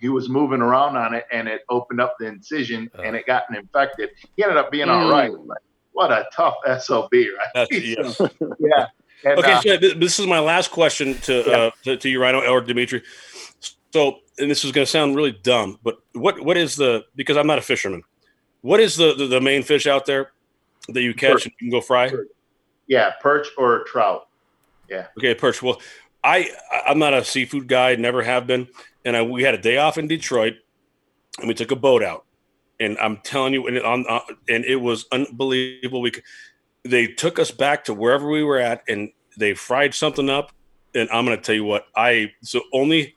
he 0.00 0.08
was 0.08 0.28
moving 0.28 0.62
around 0.62 0.96
on 0.96 1.14
it 1.14 1.26
and 1.30 1.46
it 1.46 1.62
opened 1.68 2.00
up 2.00 2.16
the 2.18 2.26
incision 2.26 2.90
uh. 2.98 3.02
and 3.02 3.14
it 3.14 3.26
got 3.26 3.44
infected. 3.54 4.10
He 4.36 4.42
ended 4.42 4.56
up 4.56 4.70
being 4.70 4.88
mm. 4.88 4.94
all 4.94 5.10
right. 5.10 5.30
Like, 5.30 5.58
what 5.92 6.10
a 6.10 6.26
tough 6.34 6.54
SOB, 6.80 7.10
right? 7.12 7.66
yes. 7.70 8.20
yeah. 8.58 8.86
And, 9.24 9.38
okay, 9.40 9.52
uh, 9.52 9.60
so 9.60 9.76
this 9.76 10.20
is 10.20 10.26
my 10.26 10.38
last 10.38 10.70
question 10.70 11.14
to, 11.22 11.44
yeah. 11.44 11.56
uh, 11.56 11.70
to, 11.82 11.96
to 11.96 12.08
you, 12.08 12.22
Rhino 12.22 12.40
or 12.40 12.60
Dmitri. 12.60 13.02
So, 13.92 14.18
and 14.38 14.50
this 14.50 14.64
is 14.64 14.72
going 14.72 14.84
to 14.84 14.90
sound 14.90 15.16
really 15.16 15.32
dumb, 15.32 15.78
but 15.82 15.98
what 16.12 16.40
what 16.44 16.56
is 16.56 16.76
the 16.76 17.04
because 17.16 17.36
I'm 17.36 17.46
not 17.46 17.58
a 17.58 17.62
fisherman. 17.62 18.02
What 18.60 18.80
is 18.80 18.96
the 18.96 19.14
the, 19.14 19.26
the 19.26 19.40
main 19.40 19.62
fish 19.62 19.86
out 19.86 20.06
there 20.06 20.32
that 20.88 21.02
you 21.02 21.14
catch 21.14 21.32
perch. 21.32 21.44
and 21.44 21.52
you 21.58 21.70
can 21.70 21.70
go 21.70 21.80
fry? 21.80 22.12
Yeah, 22.86 23.12
perch 23.20 23.48
or 23.56 23.84
trout. 23.84 24.28
Yeah. 24.88 25.06
Okay, 25.18 25.34
perch. 25.34 25.62
Well, 25.62 25.80
I 26.22 26.50
I'm 26.86 26.98
not 26.98 27.14
a 27.14 27.24
seafood 27.24 27.68
guy, 27.68 27.94
never 27.96 28.22
have 28.22 28.46
been, 28.46 28.68
and 29.04 29.16
I, 29.16 29.22
we 29.22 29.42
had 29.42 29.54
a 29.54 29.58
day 29.58 29.78
off 29.78 29.98
in 29.98 30.08
Detroit, 30.08 30.54
and 31.38 31.48
we 31.48 31.54
took 31.54 31.70
a 31.70 31.76
boat 31.76 32.02
out, 32.02 32.24
and 32.80 32.98
I'm 32.98 33.18
telling 33.18 33.52
you, 33.54 33.66
and 33.66 33.76
it, 33.76 33.84
on, 33.84 34.04
uh, 34.08 34.20
and 34.48 34.64
it 34.64 34.76
was 34.76 35.06
unbelievable. 35.12 36.00
We 36.00 36.12
they 36.84 37.06
took 37.06 37.38
us 37.38 37.50
back 37.50 37.84
to 37.84 37.94
wherever 37.94 38.28
we 38.28 38.42
were 38.42 38.58
at, 38.58 38.82
and 38.88 39.10
they 39.36 39.54
fried 39.54 39.94
something 39.94 40.28
up, 40.28 40.52
and 40.94 41.08
I'm 41.10 41.24
going 41.24 41.36
to 41.36 41.42
tell 41.42 41.54
you 41.54 41.64
what 41.64 41.86
I 41.94 42.32
so 42.42 42.62
only 42.72 43.14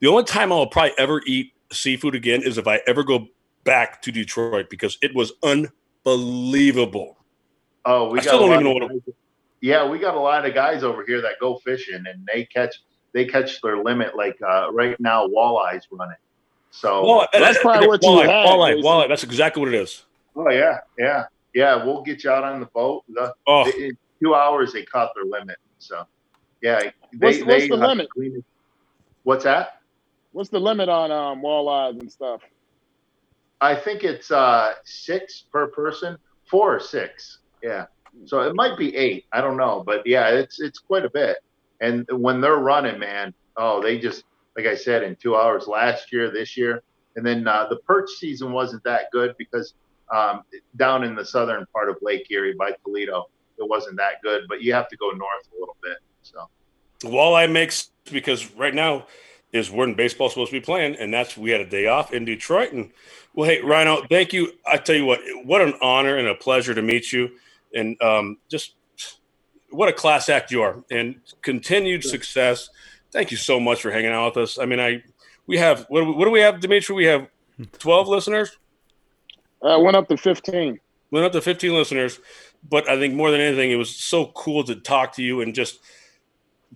the 0.00 0.08
only 0.08 0.24
time 0.24 0.52
I'll 0.52 0.66
probably 0.66 0.92
ever 0.98 1.22
eat 1.26 1.52
seafood 1.72 2.14
again 2.14 2.42
is 2.42 2.58
if 2.58 2.66
I 2.66 2.80
ever 2.86 3.04
go 3.04 3.28
back 3.64 4.00
to 4.02 4.12
Detroit 4.12 4.70
because 4.70 4.98
it 5.02 5.14
was 5.14 5.32
unbelievable. 5.42 7.18
Oh, 7.84 8.10
we 8.10 8.18
I 8.18 8.22
still 8.22 8.40
don't 8.40 8.52
even 8.52 8.64
know 8.64 8.72
what. 8.72 8.90
It, 8.90 9.14
yeah, 9.60 9.88
we 9.88 9.98
got 9.98 10.14
a 10.14 10.20
lot 10.20 10.46
of 10.46 10.54
guys 10.54 10.84
over 10.84 11.04
here 11.04 11.20
that 11.22 11.34
go 11.40 11.56
fishing 11.58 12.04
and 12.06 12.28
they 12.32 12.44
catch 12.44 12.76
they 13.12 13.24
catch 13.24 13.60
their 13.60 13.82
limit. 13.82 14.16
Like 14.16 14.38
uh, 14.46 14.68
right 14.72 14.98
now, 15.00 15.26
walleyes 15.26 15.82
running. 15.90 16.16
So 16.70 17.02
walleye, 17.02 17.26
that's 17.32 17.58
probably 17.60 17.88
what 17.88 18.00
walleye, 18.00 18.24
you 18.24 18.30
had. 18.30 18.46
Walleye, 18.46 18.82
walleye, 18.82 19.08
that's 19.08 19.24
exactly 19.24 19.60
what 19.60 19.74
it 19.74 19.80
is. 19.80 20.04
Oh 20.36 20.50
yeah, 20.50 20.78
yeah, 20.98 21.24
yeah. 21.54 21.84
We'll 21.84 22.02
get 22.02 22.24
you 22.24 22.30
out 22.30 22.44
on 22.44 22.60
the 22.60 22.66
boat. 22.66 23.04
The, 23.08 23.34
oh. 23.46 23.70
in 23.70 23.96
two 24.22 24.34
hours 24.34 24.72
they 24.72 24.84
caught 24.84 25.14
their 25.14 25.24
limit. 25.24 25.56
So 25.78 26.06
yeah, 26.60 26.80
they, 26.80 26.92
what's, 27.18 27.44
what's 27.44 27.68
the 27.68 27.76
limit? 27.76 28.08
What's 29.24 29.44
that? 29.44 29.77
What's 30.32 30.50
the 30.50 30.60
limit 30.60 30.88
on 30.88 31.10
um, 31.10 31.42
walleyes 31.42 32.00
and 32.00 32.10
stuff? 32.10 32.42
I 33.60 33.74
think 33.74 34.04
it's 34.04 34.30
uh, 34.30 34.74
six 34.84 35.44
per 35.52 35.66
person, 35.68 36.16
four 36.48 36.76
or 36.76 36.80
six. 36.80 37.38
Yeah. 37.62 37.86
So 38.24 38.40
it 38.40 38.54
might 38.54 38.78
be 38.78 38.94
eight. 38.96 39.26
I 39.32 39.40
don't 39.40 39.56
know, 39.56 39.82
but 39.84 40.06
yeah, 40.06 40.28
it's 40.28 40.60
it's 40.60 40.78
quite 40.78 41.04
a 41.04 41.10
bit. 41.10 41.38
And 41.80 42.06
when 42.10 42.40
they're 42.40 42.56
running, 42.56 42.98
man, 42.98 43.32
oh, 43.56 43.82
they 43.82 43.98
just 43.98 44.24
like 44.56 44.66
I 44.66 44.74
said 44.74 45.02
in 45.02 45.16
two 45.16 45.36
hours 45.36 45.68
last 45.68 46.12
year, 46.12 46.30
this 46.30 46.56
year, 46.56 46.82
and 47.16 47.24
then 47.24 47.46
uh, 47.46 47.66
the 47.68 47.76
perch 47.76 48.10
season 48.18 48.52
wasn't 48.52 48.82
that 48.84 49.10
good 49.12 49.34
because 49.38 49.74
um, 50.12 50.42
down 50.76 51.04
in 51.04 51.14
the 51.14 51.24
southern 51.24 51.66
part 51.72 51.88
of 51.88 51.96
Lake 52.02 52.26
Erie 52.30 52.54
by 52.54 52.72
Toledo, 52.84 53.26
it 53.58 53.68
wasn't 53.68 53.96
that 53.98 54.22
good. 54.22 54.42
But 54.48 54.62
you 54.62 54.72
have 54.72 54.88
to 54.88 54.96
go 54.96 55.10
north 55.10 55.48
a 55.56 55.60
little 55.60 55.76
bit. 55.82 55.98
So 56.22 56.48
walleye 57.00 57.50
makes 57.50 57.90
because 58.10 58.50
right 58.52 58.74
now 58.74 59.06
is 59.52 59.70
when 59.70 59.94
baseball's 59.94 60.32
supposed 60.32 60.50
to 60.50 60.60
be 60.60 60.64
playing, 60.64 60.96
and 60.96 61.12
that's 61.12 61.36
we 61.36 61.50
had 61.50 61.60
a 61.60 61.66
day 61.66 61.86
off 61.86 62.12
in 62.12 62.24
Detroit. 62.24 62.72
And 62.72 62.90
well, 63.34 63.48
hey, 63.48 63.60
Rhino, 63.62 64.04
thank 64.08 64.32
you. 64.32 64.52
I 64.66 64.76
tell 64.76 64.96
you 64.96 65.06
what, 65.06 65.20
what 65.44 65.60
an 65.60 65.74
honor 65.80 66.16
and 66.16 66.28
a 66.28 66.34
pleasure 66.34 66.74
to 66.74 66.82
meet 66.82 67.12
you, 67.12 67.30
and 67.74 68.00
um, 68.02 68.38
just 68.48 68.74
what 69.70 69.88
a 69.88 69.92
class 69.92 70.28
act 70.28 70.50
you 70.50 70.62
are, 70.62 70.82
and 70.90 71.20
continued 71.42 72.04
success. 72.04 72.70
Thank 73.10 73.30
you 73.30 73.36
so 73.36 73.58
much 73.58 73.80
for 73.80 73.90
hanging 73.90 74.12
out 74.12 74.36
with 74.36 74.44
us. 74.44 74.58
I 74.58 74.66
mean, 74.66 74.80
I 74.80 75.02
we 75.46 75.56
have 75.58 75.86
what 75.88 76.00
do 76.00 76.06
we, 76.06 76.12
what 76.12 76.24
do 76.26 76.30
we 76.30 76.40
have, 76.40 76.60
Dmitri? 76.60 76.94
We 76.94 77.06
have 77.06 77.28
twelve 77.78 78.08
listeners. 78.08 78.58
Uh, 79.62 79.78
went 79.80 79.96
up 79.96 80.08
to 80.08 80.16
fifteen. 80.16 80.78
Went 81.10 81.24
up 81.24 81.32
to 81.32 81.40
fifteen 81.40 81.72
listeners, 81.72 82.20
but 82.68 82.88
I 82.88 82.98
think 82.98 83.14
more 83.14 83.30
than 83.30 83.40
anything, 83.40 83.70
it 83.70 83.76
was 83.76 83.94
so 83.96 84.26
cool 84.26 84.62
to 84.64 84.74
talk 84.74 85.14
to 85.14 85.22
you 85.22 85.40
and 85.40 85.54
just 85.54 85.80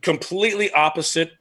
completely 0.01 0.71
opposite 0.73 1.33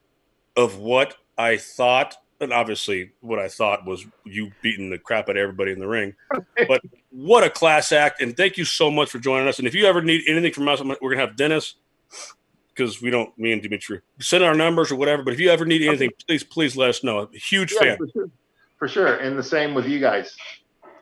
of 0.56 0.76
what 0.76 1.16
I 1.36 1.56
thought, 1.56 2.16
and 2.40 2.52
obviously 2.52 3.12
what 3.20 3.38
I 3.38 3.48
thought 3.48 3.86
was 3.86 4.04
you 4.24 4.50
beating 4.62 4.90
the 4.90 4.98
crap 4.98 5.28
out 5.28 5.36
of 5.36 5.40
everybody 5.40 5.72
in 5.72 5.78
the 5.78 5.88
ring, 5.88 6.14
but 6.68 6.82
what 7.10 7.44
a 7.44 7.50
class 7.50 7.92
act. 7.92 8.20
And 8.20 8.36
thank 8.36 8.56
you 8.56 8.64
so 8.64 8.90
much 8.90 9.10
for 9.10 9.18
joining 9.18 9.48
us. 9.48 9.58
And 9.58 9.68
if 9.68 9.74
you 9.74 9.86
ever 9.86 10.02
need 10.02 10.22
anything 10.28 10.52
from 10.52 10.68
us, 10.68 10.80
we're 10.80 10.94
going 10.94 11.18
to 11.18 11.26
have 11.26 11.36
Dennis 11.36 11.74
because 12.74 13.02
we 13.02 13.10
don't, 13.10 13.36
me 13.38 13.52
and 13.52 13.62
Dmitri, 13.62 14.00
send 14.20 14.42
our 14.42 14.54
numbers 14.54 14.90
or 14.90 14.96
whatever. 14.96 15.22
But 15.22 15.34
if 15.34 15.40
you 15.40 15.50
ever 15.50 15.64
need 15.64 15.82
anything, 15.82 16.10
please, 16.26 16.42
please 16.42 16.76
let 16.76 16.90
us 16.90 17.04
know. 17.04 17.20
A 17.20 17.38
huge 17.38 17.72
yeah, 17.72 17.80
fan. 17.80 17.96
For 17.98 18.06
sure. 18.08 18.30
for 18.78 18.88
sure. 18.88 19.16
And 19.16 19.38
the 19.38 19.42
same 19.42 19.74
with 19.74 19.86
you 19.86 20.00
guys. 20.00 20.34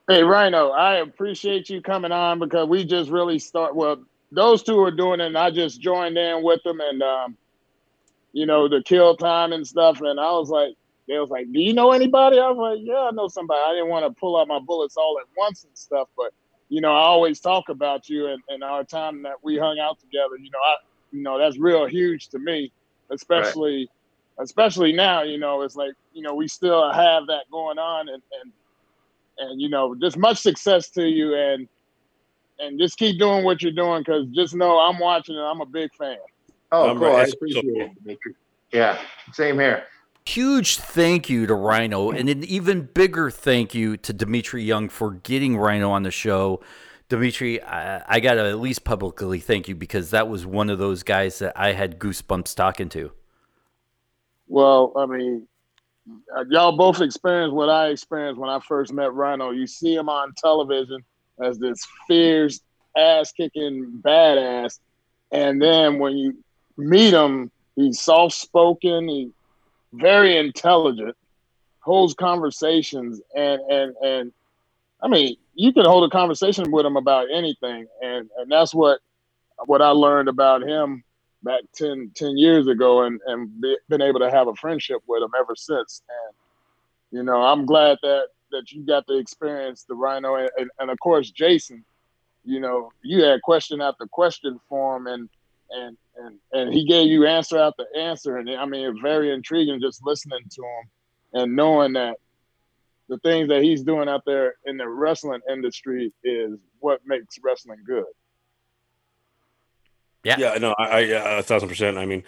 Hey, 0.08 0.24
Rhino, 0.24 0.70
I 0.70 0.96
appreciate 0.96 1.70
you 1.70 1.80
coming 1.80 2.10
on 2.10 2.40
because 2.40 2.68
we 2.68 2.84
just 2.84 3.10
really 3.10 3.38
start. 3.38 3.76
Well, 3.76 4.02
those 4.32 4.62
two 4.62 4.80
are 4.80 4.90
doing 4.90 5.20
it, 5.20 5.26
and 5.26 5.38
I 5.38 5.50
just 5.50 5.80
joined 5.80 6.18
in 6.18 6.42
with 6.42 6.62
them, 6.64 6.80
and 6.80 7.02
um, 7.02 7.36
you 8.32 8.46
know 8.46 8.68
the 8.68 8.82
kill 8.82 9.16
time 9.16 9.52
and 9.52 9.66
stuff. 9.66 10.00
And 10.00 10.20
I 10.20 10.32
was 10.32 10.48
like, 10.48 10.74
they 11.08 11.18
was 11.18 11.30
like, 11.30 11.50
"Do 11.52 11.60
you 11.60 11.72
know 11.72 11.92
anybody?" 11.92 12.38
I 12.38 12.50
was 12.50 12.58
like, 12.58 12.86
"Yeah, 12.86 13.08
I 13.08 13.10
know 13.10 13.28
somebody." 13.28 13.60
I 13.66 13.74
didn't 13.74 13.88
want 13.88 14.06
to 14.06 14.18
pull 14.18 14.38
out 14.38 14.48
my 14.48 14.60
bullets 14.60 14.96
all 14.96 15.18
at 15.20 15.26
once 15.36 15.64
and 15.64 15.76
stuff, 15.76 16.08
but 16.16 16.32
you 16.68 16.80
know, 16.80 16.92
I 16.92 17.00
always 17.00 17.40
talk 17.40 17.68
about 17.68 18.08
you 18.08 18.28
and, 18.28 18.40
and 18.48 18.62
our 18.62 18.84
time 18.84 19.22
that 19.24 19.42
we 19.42 19.58
hung 19.58 19.80
out 19.80 19.98
together. 19.98 20.36
You 20.36 20.50
know, 20.50 20.58
I, 20.64 20.76
you 21.10 21.22
know, 21.22 21.38
that's 21.38 21.58
real 21.58 21.84
huge 21.86 22.28
to 22.28 22.38
me, 22.38 22.72
especially, 23.10 23.88
right. 24.38 24.44
especially 24.44 24.92
now. 24.92 25.22
You 25.22 25.38
know, 25.38 25.62
it's 25.62 25.74
like 25.74 25.94
you 26.12 26.22
know 26.22 26.34
we 26.34 26.46
still 26.46 26.92
have 26.92 27.26
that 27.26 27.44
going 27.50 27.78
on, 27.78 28.08
and 28.08 28.22
and 28.40 28.52
and 29.38 29.60
you 29.60 29.68
know, 29.68 29.94
just 29.96 30.16
much 30.16 30.38
success 30.38 30.90
to 30.90 31.08
you, 31.08 31.34
and 31.34 31.68
and 32.60 32.78
just 32.78 32.98
keep 32.98 33.18
doing 33.18 33.44
what 33.44 33.62
you're 33.62 33.72
doing 33.72 34.02
because 34.02 34.26
just 34.28 34.54
know 34.54 34.78
I'm 34.78 34.98
watching 35.00 35.34
and 35.34 35.44
I'm 35.44 35.60
a 35.60 35.66
big 35.66 35.92
fan. 35.94 36.18
Oh, 36.72 36.94
cool! 36.96 37.16
I 37.16 37.24
appreciate 37.24 37.64
it. 37.66 38.18
Yeah, 38.72 38.98
same 39.32 39.58
here. 39.58 39.84
Huge 40.26 40.76
thank 40.76 41.28
you 41.28 41.46
to 41.46 41.54
Rhino, 41.54 42.10
and 42.10 42.28
an 42.28 42.44
even 42.44 42.82
bigger 42.82 43.30
thank 43.30 43.74
you 43.74 43.96
to 43.96 44.12
Dmitri 44.12 44.62
Young 44.62 44.88
for 44.88 45.12
getting 45.12 45.56
Rhino 45.56 45.90
on 45.90 46.04
the 46.04 46.10
show. 46.10 46.60
Dmitri, 47.08 47.60
I, 47.62 48.04
I 48.06 48.20
got 48.20 48.34
to 48.34 48.48
at 48.48 48.60
least 48.60 48.84
publicly 48.84 49.40
thank 49.40 49.66
you 49.66 49.74
because 49.74 50.10
that 50.10 50.28
was 50.28 50.46
one 50.46 50.70
of 50.70 50.78
those 50.78 51.02
guys 51.02 51.40
that 51.40 51.54
I 51.56 51.72
had 51.72 51.98
goosebumps 51.98 52.54
talking 52.54 52.88
to. 52.90 53.10
Well, 54.46 54.92
I 54.96 55.06
mean, 55.06 55.48
uh, 56.36 56.44
y'all 56.48 56.76
both 56.76 57.00
experienced 57.00 57.54
what 57.54 57.68
I 57.68 57.88
experienced 57.88 58.40
when 58.40 58.50
I 58.50 58.60
first 58.60 58.92
met 58.92 59.12
Rhino. 59.12 59.50
You 59.50 59.66
see 59.66 59.94
him 59.94 60.08
on 60.08 60.32
television 60.36 61.02
as 61.42 61.58
this 61.58 61.84
fierce, 62.06 62.60
ass 62.96 63.32
kicking 63.32 64.00
badass, 64.04 64.78
and 65.32 65.60
then 65.60 65.98
when 65.98 66.16
you 66.16 66.36
meet 66.76 67.12
him, 67.12 67.50
he's 67.76 68.00
soft 68.00 68.34
spoken, 68.34 69.08
he's 69.08 69.30
very 69.92 70.36
intelligent, 70.36 71.16
holds 71.80 72.14
conversations, 72.14 73.20
and 73.34 73.60
and 73.62 73.96
and 74.04 74.32
I 75.02 75.08
mean, 75.08 75.36
you 75.54 75.72
can 75.72 75.84
hold 75.84 76.04
a 76.04 76.10
conversation 76.10 76.70
with 76.70 76.86
him 76.86 76.96
about 76.96 77.28
anything, 77.32 77.86
and 78.02 78.30
and 78.36 78.50
that's 78.50 78.74
what 78.74 79.00
what 79.66 79.82
I 79.82 79.90
learned 79.90 80.28
about 80.28 80.62
him 80.62 81.04
back 81.42 81.62
10, 81.74 82.12
10 82.14 82.36
years 82.36 82.66
ago 82.66 83.02
and, 83.02 83.20
and 83.26 83.60
be, 83.60 83.76
been 83.88 84.02
able 84.02 84.20
to 84.20 84.30
have 84.30 84.48
a 84.48 84.54
friendship 84.54 85.02
with 85.06 85.22
him 85.22 85.30
ever 85.38 85.54
since. 85.56 86.02
And, 86.08 87.18
you 87.18 87.22
know, 87.22 87.42
I'm 87.42 87.66
glad 87.66 87.98
that, 88.02 88.28
that 88.52 88.72
you 88.72 88.84
got 88.84 89.06
to 89.06 89.16
experience 89.16 89.84
the 89.84 89.94
Rhino. 89.94 90.36
And, 90.36 90.50
and, 90.58 90.70
and 90.78 90.90
of 90.90 90.98
course, 91.00 91.30
Jason, 91.30 91.84
you 92.44 92.60
know, 92.60 92.90
you 93.02 93.22
had 93.22 93.42
question 93.42 93.80
after 93.80 94.06
question 94.06 94.60
for 94.68 94.96
him. 94.96 95.06
And, 95.06 95.28
and, 95.70 95.96
and, 96.16 96.38
and 96.52 96.74
he 96.74 96.86
gave 96.86 97.08
you 97.08 97.26
answer 97.26 97.58
after 97.58 97.84
answer. 97.96 98.36
And 98.38 98.50
I 98.50 98.64
mean, 98.66 98.86
it's 98.86 99.00
very 99.00 99.32
intriguing 99.32 99.80
just 99.80 100.00
listening 100.04 100.44
to 100.50 100.62
him 100.62 100.90
and 101.32 101.56
knowing 101.56 101.92
that 101.94 102.16
the 103.08 103.18
things 103.18 103.48
that 103.48 103.62
he's 103.62 103.82
doing 103.82 104.08
out 104.08 104.22
there 104.24 104.54
in 104.66 104.76
the 104.76 104.88
wrestling 104.88 105.40
industry 105.50 106.12
is 106.22 106.58
what 106.78 107.00
makes 107.04 107.36
wrestling 107.42 107.80
good. 107.86 108.04
Yeah. 110.24 110.36
Yeah. 110.38 110.54
No, 110.58 110.74
I, 110.78 110.84
I 110.84 110.98
a 111.38 111.42
thousand 111.42 111.68
percent. 111.68 111.98
I 111.98 112.06
mean, 112.06 112.22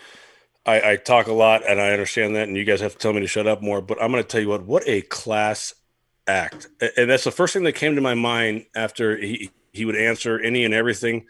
I, 0.64 0.92
I 0.92 0.96
talk 0.96 1.26
a 1.26 1.32
lot 1.32 1.68
and 1.68 1.80
I 1.80 1.90
understand 1.90 2.36
that, 2.36 2.48
and 2.48 2.56
you 2.56 2.64
guys 2.64 2.80
have 2.80 2.92
to 2.92 2.98
tell 2.98 3.12
me 3.12 3.20
to 3.20 3.26
shut 3.26 3.46
up 3.46 3.62
more. 3.62 3.80
But 3.80 4.02
I'm 4.02 4.10
going 4.10 4.22
to 4.22 4.28
tell 4.28 4.40
you 4.40 4.48
what, 4.48 4.64
what 4.64 4.82
a 4.86 5.02
class 5.02 5.74
act, 6.26 6.68
and 6.96 7.10
that's 7.10 7.24
the 7.24 7.32
first 7.32 7.52
thing 7.52 7.64
that 7.64 7.72
came 7.72 7.96
to 7.96 8.00
my 8.00 8.14
mind 8.14 8.66
after 8.74 9.16
he 9.16 9.50
he 9.72 9.84
would 9.84 9.96
answer 9.96 10.38
any 10.38 10.64
and 10.64 10.72
everything. 10.72 11.26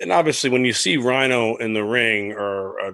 And 0.00 0.12
obviously, 0.12 0.50
when 0.50 0.64
you 0.64 0.72
see 0.72 0.96
Rhino 0.96 1.56
in 1.56 1.74
the 1.74 1.84
ring 1.84 2.32
or 2.32 2.80
uh, 2.80 2.92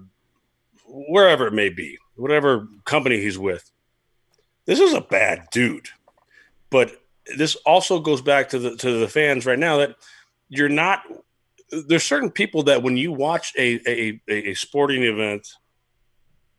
wherever 0.89 1.47
it 1.47 1.53
may 1.53 1.69
be, 1.69 1.99
whatever 2.17 2.67
company 2.85 3.21
he's 3.21 3.39
with, 3.39 3.71
this 4.65 4.81
is 4.81 4.93
a 4.93 5.01
bad 5.01 5.47
dude. 5.53 5.89
But 6.71 7.01
this 7.37 7.55
also 7.67 8.01
goes 8.01 8.21
back 8.21 8.49
to 8.51 8.59
the 8.59 8.77
to 8.77 8.99
the 8.99 9.09
fans 9.09 9.47
right 9.47 9.59
now 9.59 9.79
that 9.79 9.97
you're 10.49 10.69
not 10.69 11.03
there's 11.71 12.05
certain 12.05 12.31
people 12.31 12.65
that 12.65 12.83
when 12.83 12.97
you 12.97 13.13
watch 13.13 13.53
a, 13.57 13.81
a, 13.89 14.21
a 14.29 14.55
sporting 14.55 15.03
event 15.03 15.49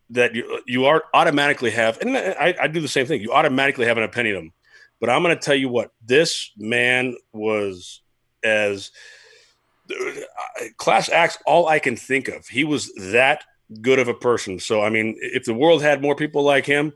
that 0.10 0.36
you 0.36 0.62
you 0.66 0.86
are 0.86 1.04
automatically 1.14 1.72
have, 1.72 2.00
and 2.00 2.18
I, 2.18 2.56
I 2.62 2.68
do 2.68 2.80
the 2.80 2.88
same 2.88 3.06
thing. 3.06 3.22
You 3.22 3.34
automatically 3.34 3.86
have 3.86 3.98
an 3.98 4.04
opinion 4.04 4.36
of 4.36 4.44
them. 4.44 4.54
But 5.00 5.10
I'm 5.10 5.22
going 5.22 5.36
to 5.36 5.42
tell 5.42 5.56
you 5.56 5.70
what 5.70 5.92
this 6.04 6.52
man 6.58 7.16
was 7.32 8.02
as 8.44 8.92
class 10.78 11.10
acts. 11.10 11.38
All 11.46 11.68
I 11.68 11.80
can 11.80 11.96
think 11.96 12.28
of, 12.28 12.48
he 12.48 12.64
was 12.64 12.94
that 12.96 13.44
good 13.82 14.00
of 14.00 14.08
a 14.08 14.14
person. 14.14 14.60
So 14.60 14.82
I 14.82 14.90
mean, 14.90 15.16
if 15.20 15.46
the 15.46 15.54
world 15.54 15.82
had 15.82 16.02
more 16.02 16.16
people 16.16 16.44
like 16.44 16.66
him, 16.66 16.94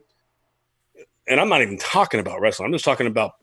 and 1.27 1.39
I'm 1.39 1.49
not 1.49 1.61
even 1.61 1.77
talking 1.77 2.19
about 2.19 2.41
wrestling. 2.41 2.67
I'm 2.67 2.73
just 2.73 2.85
talking 2.85 3.07
about 3.07 3.33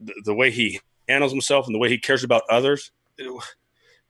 the, 0.00 0.14
the 0.24 0.34
way 0.34 0.50
he 0.50 0.80
handles 1.08 1.32
himself 1.32 1.66
and 1.66 1.74
the 1.74 1.78
way 1.78 1.88
he 1.88 1.98
cares 1.98 2.24
about 2.24 2.42
others. 2.50 2.90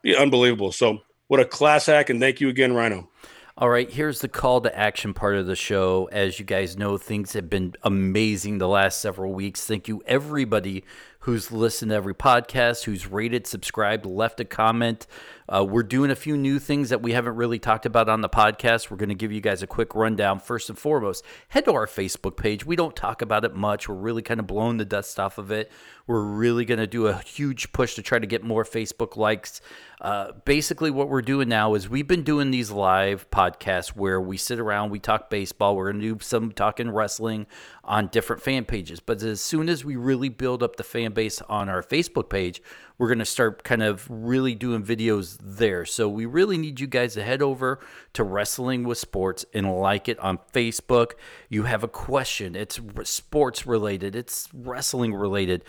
Be 0.03 0.17
unbelievable. 0.17 0.73
So, 0.73 1.01
what 1.29 1.41
a 1.41 1.45
class 1.45 1.89
act, 1.89 2.11
and 2.11 2.21
thank 2.21 2.41
you 2.41 2.49
again, 2.49 2.73
Rhino. 2.73 3.09
All 3.57 3.69
right, 3.69 3.91
here's 3.91 4.21
the 4.21 4.29
call 4.29 4.63
to 4.63 4.77
action 4.77 5.13
part 5.13 5.37
of 5.37 5.47
the 5.47 5.55
show. 5.55 6.09
As 6.11 6.39
you 6.39 6.45
guys 6.45 6.79
know, 6.79 6.97
things 6.97 7.35
have 7.35 7.51
been 7.51 7.75
amazing 7.83 8.59
the 8.59 8.67
last 8.67 9.01
several 9.01 9.33
weeks. 9.33 9.67
Thank 9.67 9.87
you, 9.87 10.03
everybody 10.07 10.85
who's 11.21 11.53
listened 11.53 11.91
to 11.91 11.95
every 11.95 12.15
podcast, 12.15 12.85
who's 12.85 13.07
rated, 13.07 13.47
subscribed, 13.47 14.07
left 14.07 14.41
a 14.41 14.45
comment. 14.45 15.07
Uh, 15.49 15.65
we're 15.65 15.83
doing 15.83 16.11
a 16.11 16.17
few 16.17 16.37
new 16.37 16.59
things 16.59 16.89
that 16.89 17.03
we 17.03 17.13
haven't 17.13 17.37
really 17.37 17.59
talked 17.59 17.85
about 17.85 18.09
on 18.09 18.21
the 18.21 18.29
podcast. 18.29 18.91
We're 18.91 18.97
going 18.97 19.11
to 19.11 19.15
give 19.15 19.33
you 19.33 19.41
guys 19.41 19.63
a 19.63 19.67
quick 19.67 19.95
rundown. 19.95 20.39
First 20.39 20.71
and 20.71 20.79
foremost, 20.79 21.25
head 21.49 21.67
to 21.67 21.73
our 21.73 21.87
Facebook 21.87 22.37
page. 22.37 22.65
We 22.65 22.77
don't 22.77 22.97
talk 22.97 23.21
about 23.21 23.45
it 23.45 23.55
much. 23.55 23.89
We're 23.89 23.97
really 23.97 24.23
kind 24.23 24.41
of 24.41 24.47
blowing 24.47 24.79
the 24.79 24.85
dust 24.85 25.21
off 25.21 25.37
of 25.37 25.51
it. 25.51 25.71
We're 26.11 26.23
really 26.23 26.65
going 26.65 26.81
to 26.81 26.89
do 26.89 27.07
a 27.07 27.19
huge 27.19 27.73
push 27.73 27.95
to 27.95 28.03
try 28.03 28.19
to 28.19 28.27
get 28.27 28.43
more 28.43 28.65
Facebook 28.65 29.17
likes. 29.17 29.61
Uh, 30.01 30.33
basically, 30.45 30.91
what 30.91 31.09
we're 31.09 31.23
doing 31.23 31.49
now 31.49 31.75
is 31.75 31.89
we've 31.89 32.09
been 32.09 32.25
doing 32.25 32.51
these 32.51 32.69
live 32.69 33.31
podcasts 33.31 33.91
where 33.91 34.21
we 34.21 34.37
sit 34.37 34.59
around, 34.59 34.91
we 34.91 34.99
talk 34.99 35.31
baseball, 35.31 35.77
we're 35.77 35.93
going 35.93 36.03
to 36.03 36.15
do 36.15 36.19
some 36.21 36.51
talking 36.51 36.91
wrestling 36.91 37.47
on 37.85 38.09
different 38.09 38.43
fan 38.43 38.65
pages. 38.65 38.99
But 38.99 39.23
as 39.23 39.41
soon 39.41 39.69
as 39.69 39.85
we 39.85 39.95
really 39.95 40.29
build 40.29 40.65
up 40.65 40.75
the 40.75 40.83
fan 40.83 41.13
base 41.13 41.41
on 41.43 41.69
our 41.69 41.81
Facebook 41.81 42.29
page, 42.29 42.61
we're 42.99 43.07
going 43.07 43.21
to 43.21 43.25
start 43.25 43.63
kind 43.63 43.85
of 43.85 44.05
really 44.11 44.57
doing 44.57 44.83
videos 44.83 45.39
there. 45.41 45.85
So 45.85 46.09
we 46.09 46.27
really 46.27 46.59
need 46.59 46.81
you 46.81 46.89
guys 46.89 47.15
to 47.15 47.23
head 47.23 47.41
over 47.41 47.79
to 48.15 48.25
Wrestling 48.25 48.83
with 48.83 48.99
Sports 48.99 49.45
and 49.55 49.79
like 49.79 50.09
it 50.09 50.19
on 50.19 50.41
Facebook. 50.53 51.13
You 51.49 51.63
have 51.65 51.85
a 51.85 51.89
question, 51.89 52.57
it's 52.57 52.81
sports 53.05 53.65
related, 53.65 54.17
it's 54.17 54.49
wrestling 54.53 55.15
related 55.15 55.63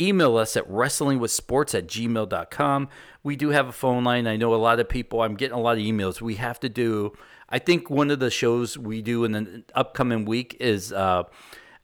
email 0.00 0.36
us 0.36 0.56
at 0.56 0.68
wrestlingwithsports 0.68 1.74
at 1.74 1.86
gmail.com. 1.86 2.88
We 3.22 3.36
do 3.36 3.50
have 3.50 3.68
a 3.68 3.72
phone 3.72 4.04
line. 4.04 4.26
I 4.26 4.36
know 4.36 4.54
a 4.54 4.56
lot 4.56 4.80
of 4.80 4.88
people, 4.88 5.22
I'm 5.22 5.34
getting 5.34 5.56
a 5.56 5.60
lot 5.60 5.78
of 5.78 5.82
emails. 5.82 6.20
We 6.20 6.36
have 6.36 6.60
to 6.60 6.68
do, 6.68 7.12
I 7.48 7.58
think 7.58 7.90
one 7.90 8.10
of 8.10 8.18
the 8.20 8.30
shows 8.30 8.78
we 8.78 9.02
do 9.02 9.24
in 9.24 9.32
the 9.32 9.64
upcoming 9.74 10.24
week 10.24 10.56
is 10.60 10.92
uh, 10.92 11.24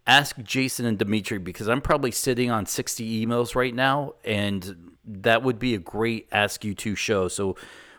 Ask 0.06 0.36
Jason 0.42 0.84
and 0.84 0.98
Dmitri 0.98 1.38
because 1.38 1.68
I'm 1.68 1.80
probably 1.80 2.10
sitting 2.10 2.50
on 2.50 2.66
60 2.66 3.26
emails 3.26 3.54
right 3.54 3.74
now, 3.74 4.14
and 4.22 4.96
that 5.06 5.42
would 5.42 5.58
be 5.58 5.74
a 5.74 5.78
great 5.78 6.28
Ask 6.30 6.62
You 6.64 6.74
Two 6.74 6.94
show. 6.94 7.28
So 7.28 7.56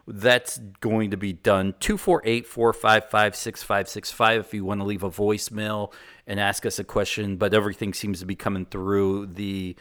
that's 0.08 0.60
going 0.82 1.12
to 1.12 1.18
be 1.18 1.34
done 1.34 1.74
248 1.80 2.46
455 2.46 3.36
6565 3.36 4.40
if 4.42 4.54
you 4.54 4.64
want 4.64 4.82
to 4.82 4.86
leave 4.86 5.02
a 5.02 5.10
voicemail 5.10 5.92
and 6.28 6.40
ask 6.40 6.64
us 6.66 6.78
a 6.78 6.84
question. 6.84 7.38
But 7.38 7.56
everything 7.56 7.94
seems 7.94 8.20
to 8.20 8.26
be 8.26 8.36
coming 8.36 8.68
through 8.68 9.28
the 9.28 9.76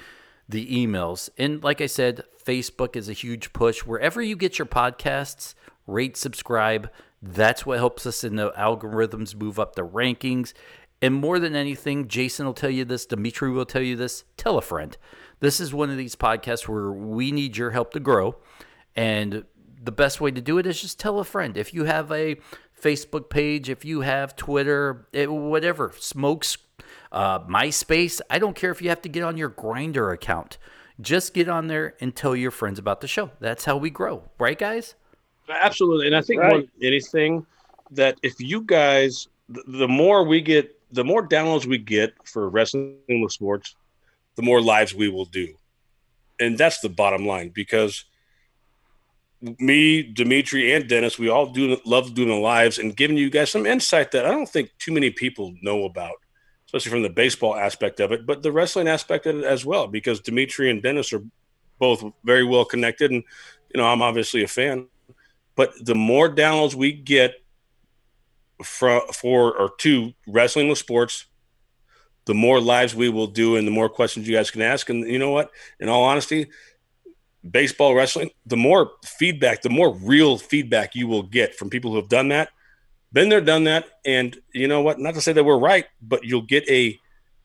the 0.48 0.66
emails. 0.66 1.28
And 1.38 1.62
like 1.62 1.80
I 1.80 1.86
said, 1.86 2.24
Facebook 2.44 2.96
is 2.96 3.08
a 3.08 3.14
huge 3.14 3.52
push. 3.52 3.80
Wherever 3.80 4.20
you 4.20 4.36
get 4.36 4.58
your 4.58 4.66
podcasts, 4.66 5.54
rate, 5.86 6.16
subscribe. 6.16 6.90
That's 7.22 7.64
what 7.64 7.78
helps 7.78 8.06
us 8.06 8.22
in 8.24 8.36
the 8.36 8.50
algorithms 8.52 9.34
move 9.34 9.58
up 9.58 9.74
the 9.74 9.86
rankings. 9.86 10.52
And 11.00 11.14
more 11.14 11.38
than 11.38 11.54
anything, 11.54 12.08
Jason 12.08 12.46
will 12.46 12.54
tell 12.54 12.70
you 12.70 12.84
this, 12.84 13.06
Dmitri 13.06 13.50
will 13.50 13.66
tell 13.66 13.82
you 13.82 13.96
this, 13.96 14.24
tell 14.36 14.56
a 14.58 14.62
friend. 14.62 14.96
This 15.40 15.60
is 15.60 15.74
one 15.74 15.90
of 15.90 15.96
these 15.96 16.16
podcasts 16.16 16.68
where 16.68 16.90
we 16.90 17.32
need 17.32 17.56
your 17.56 17.72
help 17.72 17.92
to 17.92 18.00
grow. 18.00 18.36
And 18.96 19.44
the 19.82 19.92
best 19.92 20.20
way 20.20 20.30
to 20.30 20.40
do 20.40 20.58
it 20.58 20.66
is 20.66 20.80
just 20.80 20.98
tell 20.98 21.18
a 21.18 21.24
friend. 21.24 21.56
If 21.56 21.74
you 21.74 21.84
have 21.84 22.10
a 22.10 22.36
Facebook 22.80 23.28
page, 23.28 23.68
if 23.68 23.84
you 23.84 24.00
have 24.00 24.36
Twitter, 24.36 25.06
it, 25.12 25.30
whatever, 25.30 25.92
smokes 25.98 26.56
uh, 27.14 27.38
MySpace. 27.46 28.20
I 28.28 28.38
don't 28.38 28.54
care 28.54 28.70
if 28.70 28.82
you 28.82 28.90
have 28.90 29.00
to 29.02 29.08
get 29.08 29.22
on 29.22 29.38
your 29.38 29.48
Grindr 29.48 30.12
account. 30.12 30.58
Just 31.00 31.32
get 31.32 31.48
on 31.48 31.68
there 31.68 31.94
and 32.00 32.14
tell 32.14 32.36
your 32.36 32.50
friends 32.50 32.78
about 32.78 33.00
the 33.00 33.08
show. 33.08 33.30
That's 33.40 33.64
how 33.64 33.76
we 33.76 33.88
grow, 33.88 34.24
right, 34.38 34.58
guys? 34.58 34.94
Absolutely. 35.48 36.06
And 36.06 36.16
I 36.16 36.20
think 36.20 36.40
right. 36.40 36.50
more 36.50 36.60
than 36.60 36.70
anything, 36.82 37.46
that 37.92 38.18
if 38.22 38.40
you 38.40 38.60
guys, 38.62 39.28
the, 39.48 39.62
the 39.66 39.88
more 39.88 40.24
we 40.24 40.40
get, 40.40 40.78
the 40.92 41.04
more 41.04 41.26
downloads 41.26 41.66
we 41.66 41.78
get 41.78 42.14
for 42.24 42.48
wrestling 42.48 42.96
with 43.08 43.32
sports, 43.32 43.76
the 44.36 44.42
more 44.42 44.60
lives 44.60 44.94
we 44.94 45.08
will 45.08 45.24
do. 45.24 45.54
And 46.40 46.58
that's 46.58 46.80
the 46.80 46.88
bottom 46.88 47.26
line 47.26 47.50
because 47.54 48.04
me, 49.40 50.02
Dmitri, 50.02 50.72
and 50.72 50.88
Dennis, 50.88 51.18
we 51.18 51.28
all 51.28 51.46
do 51.46 51.78
love 51.84 52.14
doing 52.14 52.28
the 52.28 52.34
lives 52.34 52.78
and 52.78 52.96
giving 52.96 53.16
you 53.16 53.30
guys 53.30 53.50
some 53.50 53.66
insight 53.66 54.10
that 54.12 54.26
I 54.26 54.30
don't 54.30 54.48
think 54.48 54.70
too 54.78 54.92
many 54.92 55.10
people 55.10 55.54
know 55.62 55.84
about, 55.84 56.16
especially 56.66 56.90
from 56.90 57.02
the 57.02 57.10
baseball 57.10 57.54
aspect 57.54 58.00
of 58.00 58.12
it, 58.12 58.26
but 58.26 58.42
the 58.42 58.52
wrestling 58.52 58.88
aspect 58.88 59.26
of 59.26 59.38
it 59.38 59.44
as 59.44 59.64
well, 59.64 59.86
because 59.86 60.20
Dmitri 60.20 60.70
and 60.70 60.82
Dennis 60.82 61.12
are 61.12 61.22
both 61.78 62.04
very 62.24 62.44
well 62.44 62.64
connected. 62.64 63.10
And, 63.10 63.22
you 63.72 63.80
know, 63.80 63.86
I'm 63.86 64.02
obviously 64.02 64.42
a 64.42 64.48
fan. 64.48 64.86
But 65.56 65.72
the 65.80 65.94
more 65.94 66.28
downloads 66.28 66.74
we 66.74 66.92
get 66.92 67.34
for, 68.62 69.02
for 69.12 69.56
or 69.56 69.70
to 69.78 70.12
wrestling 70.26 70.68
with 70.68 70.78
sports, 70.78 71.26
the 72.26 72.34
more 72.34 72.60
lives 72.60 72.94
we 72.94 73.08
will 73.08 73.26
do 73.26 73.56
and 73.56 73.66
the 73.66 73.72
more 73.72 73.88
questions 73.88 74.26
you 74.26 74.34
guys 74.34 74.50
can 74.50 74.62
ask. 74.62 74.88
And 74.88 75.06
you 75.06 75.18
know 75.18 75.30
what? 75.30 75.50
In 75.78 75.88
all 75.88 76.04
honesty, 76.04 76.48
baseball, 77.48 77.94
wrestling, 77.94 78.30
the 78.46 78.56
more 78.56 78.92
feedback, 79.04 79.62
the 79.62 79.70
more 79.70 79.94
real 79.94 80.38
feedback 80.38 80.94
you 80.94 81.06
will 81.06 81.22
get 81.22 81.54
from 81.54 81.68
people 81.68 81.90
who 81.90 81.98
have 81.98 82.08
done 82.08 82.28
that, 82.28 82.50
been 83.14 83.30
there, 83.30 83.40
done 83.40 83.64
that. 83.64 83.86
And 84.04 84.36
you 84.52 84.68
know 84.68 84.82
what? 84.82 84.98
Not 84.98 85.14
to 85.14 85.22
say 85.22 85.32
that 85.32 85.44
we're 85.44 85.58
right, 85.58 85.86
but 86.02 86.24
you'll 86.24 86.42
get 86.42 86.68
a 86.68 86.98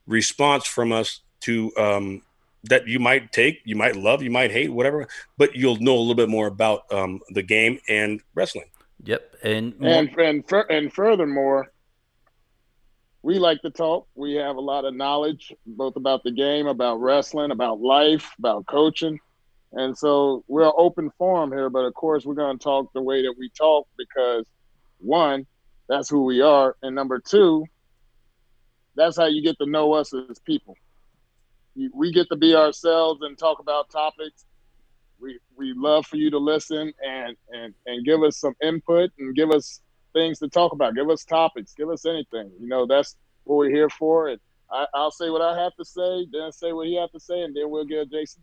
response 0.08 0.66
from 0.66 0.92
us 0.92 1.22
to 1.42 1.72
um, 1.78 2.24
that 2.64 2.88
you 2.88 3.00
might 3.00 3.32
take, 3.32 3.62
you 3.64 3.76
might 3.76 3.96
love, 3.96 4.22
you 4.22 4.32
might 4.32 4.52
hate, 4.52 4.74
whatever, 4.74 5.08
but 5.38 5.56
you'll 5.56 5.78
know 5.78 5.96
a 5.96 6.00
little 6.00 6.16
bit 6.16 6.28
more 6.28 6.48
about 6.48 6.92
um, 6.92 7.22
the 7.30 7.44
game 7.44 7.80
and 7.88 8.20
wrestling. 8.34 8.66
Yep, 9.04 9.36
and 9.44 9.74
and 9.80 10.10
and, 10.18 10.44
and 10.70 10.94
furthermore, 10.94 11.72
we 13.22 13.40
like 13.40 13.62
to 13.62 13.70
talk. 13.70 14.08
We 14.16 14.34
have 14.36 14.58
a 14.58 14.62
lot 14.62 14.84
of 14.84 14.94
knowledge 14.94 15.54
both 15.66 15.96
about 15.96 16.24
the 16.24 16.32
game, 16.32 16.68
about 16.68 16.98
wrestling, 16.98 17.52
about 17.52 17.80
life, 17.80 18.30
about 18.40 18.66
coaching, 18.66 19.18
and 19.72 19.98
so 19.98 20.44
we're 20.50 20.66
an 20.66 20.74
open 20.76 21.12
forum 21.18 21.52
here. 21.52 21.70
But 21.70 21.86
of 21.86 21.94
course, 21.94 22.26
we're 22.26 22.34
going 22.34 22.58
to 22.58 22.64
talk 22.64 22.92
the 22.92 23.02
way 23.02 23.22
that 23.22 23.36
we 23.38 23.50
talk 23.58 23.88
because 23.98 24.46
one, 24.98 25.48
that's 25.90 26.10
who 26.10 26.24
we 26.24 26.42
are, 26.42 26.78
and 26.82 26.96
number 26.96 27.20
two, 27.20 27.66
that's 28.96 29.18
how 29.18 29.26
you 29.26 29.44
get 29.44 29.58
to 29.60 29.66
know 29.66 29.92
us 29.94 30.14
as 30.14 30.40
people 30.40 30.78
we 31.94 32.12
get 32.12 32.28
to 32.30 32.36
be 32.36 32.56
ourselves 32.56 33.22
and 33.22 33.38
talk 33.38 33.60
about 33.60 33.90
topics. 33.90 34.46
We 35.20 35.40
we 35.56 35.74
love 35.76 36.06
for 36.06 36.16
you 36.16 36.30
to 36.32 36.38
listen 36.38 36.94
and 37.06 37.36
and 37.52 37.74
and 37.86 38.06
give 38.06 38.24
us 38.24 38.38
some 38.38 38.56
input 38.64 39.12
and 39.20 39.36
give 39.36 39.52
us 39.52 39.82
things 40.14 40.40
to 40.40 40.50
talk 40.50 40.72
about. 40.72 40.96
Give 40.96 41.10
us 41.10 41.24
topics. 41.24 41.74
Give 41.74 41.90
us 41.90 42.06
anything. 42.06 42.52
You 42.60 42.68
know 42.68 42.86
that's 42.86 43.16
what 43.44 43.58
we're 43.58 43.70
here 43.70 43.90
for. 43.90 44.30
And 44.30 44.40
I, 44.72 44.86
will 44.94 45.12
say 45.12 45.30
what 45.30 45.42
I 45.42 45.62
have 45.62 45.76
to 45.76 45.86
say, 45.86 46.28
then 46.32 46.52
say 46.52 46.72
what 46.74 46.88
he 46.88 46.96
has 46.96 47.12
to 47.12 47.20
say, 47.20 47.42
and 47.42 47.56
then 47.56 47.70
we'll 47.70 47.86
give 47.86 48.10
Jason 48.12 48.42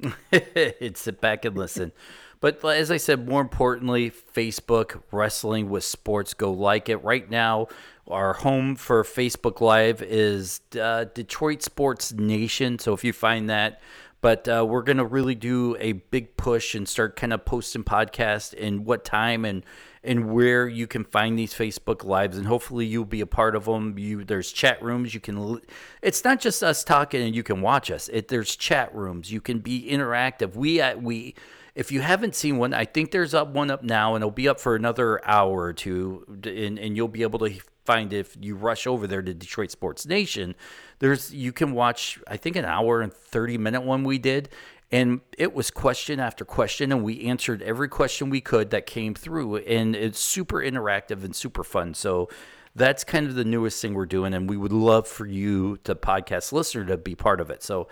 the 0.00 0.10
mic. 0.42 0.96
sit 0.96 1.20
back 1.20 1.44
and 1.44 1.56
listen. 1.56 1.92
But 2.40 2.64
as 2.64 2.90
I 2.90 2.98
said, 2.98 3.28
more 3.28 3.40
importantly, 3.40 4.10
Facebook 4.10 5.02
Wrestling 5.10 5.68
with 5.70 5.84
Sports. 5.84 6.34
Go 6.34 6.52
like 6.52 6.88
it 6.88 6.98
right 6.98 7.28
now. 7.28 7.66
Our 8.06 8.32
home 8.32 8.76
for 8.76 9.02
Facebook 9.02 9.60
Live 9.60 10.02
is 10.02 10.60
uh, 10.80 11.04
Detroit 11.12 11.62
Sports 11.62 12.12
Nation. 12.12 12.78
So 12.78 12.94
if 12.94 13.04
you 13.04 13.12
find 13.12 13.50
that, 13.50 13.80
but 14.20 14.48
uh, 14.48 14.64
we're 14.68 14.82
gonna 14.82 15.04
really 15.04 15.34
do 15.34 15.76
a 15.78 15.92
big 15.92 16.36
push 16.36 16.74
and 16.74 16.88
start 16.88 17.16
kind 17.16 17.32
of 17.32 17.44
posting 17.44 17.84
podcasts 17.84 18.54
and 18.58 18.84
what 18.84 19.04
time 19.04 19.44
and 19.44 19.64
and 20.02 20.32
where 20.32 20.66
you 20.66 20.86
can 20.86 21.04
find 21.04 21.38
these 21.38 21.52
Facebook 21.52 22.04
lives 22.04 22.38
and 22.38 22.46
hopefully 22.46 22.86
you'll 22.86 23.04
be 23.04 23.20
a 23.20 23.26
part 23.26 23.54
of 23.54 23.66
them. 23.66 23.98
You 23.98 24.24
there's 24.24 24.50
chat 24.50 24.82
rooms 24.82 25.12
you 25.14 25.20
can. 25.20 25.60
It's 26.02 26.24
not 26.24 26.40
just 26.40 26.62
us 26.62 26.82
talking 26.82 27.22
and 27.22 27.34
you 27.34 27.42
can 27.42 27.60
watch 27.60 27.90
us. 27.90 28.08
It 28.08 28.28
there's 28.28 28.56
chat 28.56 28.94
rooms 28.94 29.30
you 29.30 29.40
can 29.40 29.58
be 29.58 29.88
interactive. 29.88 30.56
We 30.56 30.80
uh, 30.80 30.96
we 30.96 31.34
if 31.78 31.92
you 31.92 32.00
haven't 32.00 32.34
seen 32.34 32.58
one, 32.58 32.74
I 32.74 32.84
think 32.84 33.12
there's 33.12 33.34
up 33.34 33.50
one 33.50 33.70
up 33.70 33.84
now, 33.84 34.16
and 34.16 34.22
it'll 34.22 34.32
be 34.32 34.48
up 34.48 34.58
for 34.58 34.74
another 34.74 35.24
hour 35.24 35.62
or 35.62 35.72
two, 35.72 36.24
and, 36.44 36.76
and 36.76 36.96
you'll 36.96 37.06
be 37.06 37.22
able 37.22 37.38
to 37.38 37.54
find 37.84 38.12
if 38.12 38.36
you 38.40 38.56
rush 38.56 38.84
over 38.84 39.06
there 39.06 39.22
to 39.22 39.32
Detroit 39.32 39.70
Sports 39.70 40.04
Nation. 40.04 40.56
There's 40.98 41.32
you 41.32 41.52
can 41.52 41.72
watch 41.72 42.18
I 42.26 42.36
think 42.36 42.56
an 42.56 42.64
hour 42.64 43.00
and 43.00 43.10
30 43.12 43.58
minute 43.58 43.82
one 43.82 44.02
we 44.02 44.18
did 44.18 44.50
and 44.90 45.20
it 45.38 45.54
was 45.54 45.70
question 45.70 46.20
after 46.20 46.44
question 46.44 46.92
and 46.92 47.02
we 47.02 47.24
answered 47.24 47.62
every 47.62 47.88
question 47.88 48.28
we 48.28 48.42
could 48.42 48.70
that 48.70 48.84
came 48.84 49.14
through 49.14 49.56
and 49.58 49.96
it's 49.96 50.18
super 50.18 50.56
interactive 50.56 51.24
and 51.24 51.34
super 51.34 51.64
fun. 51.64 51.94
So 51.94 52.28
that's 52.74 53.04
kind 53.04 53.26
of 53.26 53.36
the 53.36 53.44
newest 53.44 53.80
thing 53.80 53.94
we're 53.94 54.04
doing 54.04 54.34
and 54.34 54.50
we 54.50 54.58
would 54.58 54.72
love 54.72 55.08
for 55.08 55.24
you 55.24 55.78
the 55.84 55.96
podcast 55.96 56.52
listener 56.52 56.84
to 56.86 56.98
be 56.98 57.14
part 57.14 57.40
of 57.40 57.48
it. 57.48 57.62
So 57.62 57.88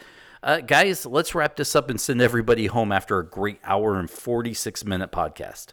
uh, 0.46 0.60
guys, 0.60 1.04
let's 1.04 1.34
wrap 1.34 1.56
this 1.56 1.74
up 1.74 1.90
and 1.90 2.00
send 2.00 2.22
everybody 2.22 2.66
home 2.66 2.92
after 2.92 3.18
a 3.18 3.26
great 3.26 3.58
hour 3.64 3.98
and 3.98 4.08
46 4.08 4.84
minute 4.84 5.10
podcast. 5.10 5.72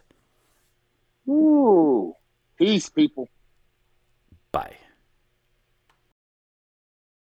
Ooh, 1.28 2.14
peace, 2.58 2.88
people. 2.88 3.28
Bye. 4.50 4.74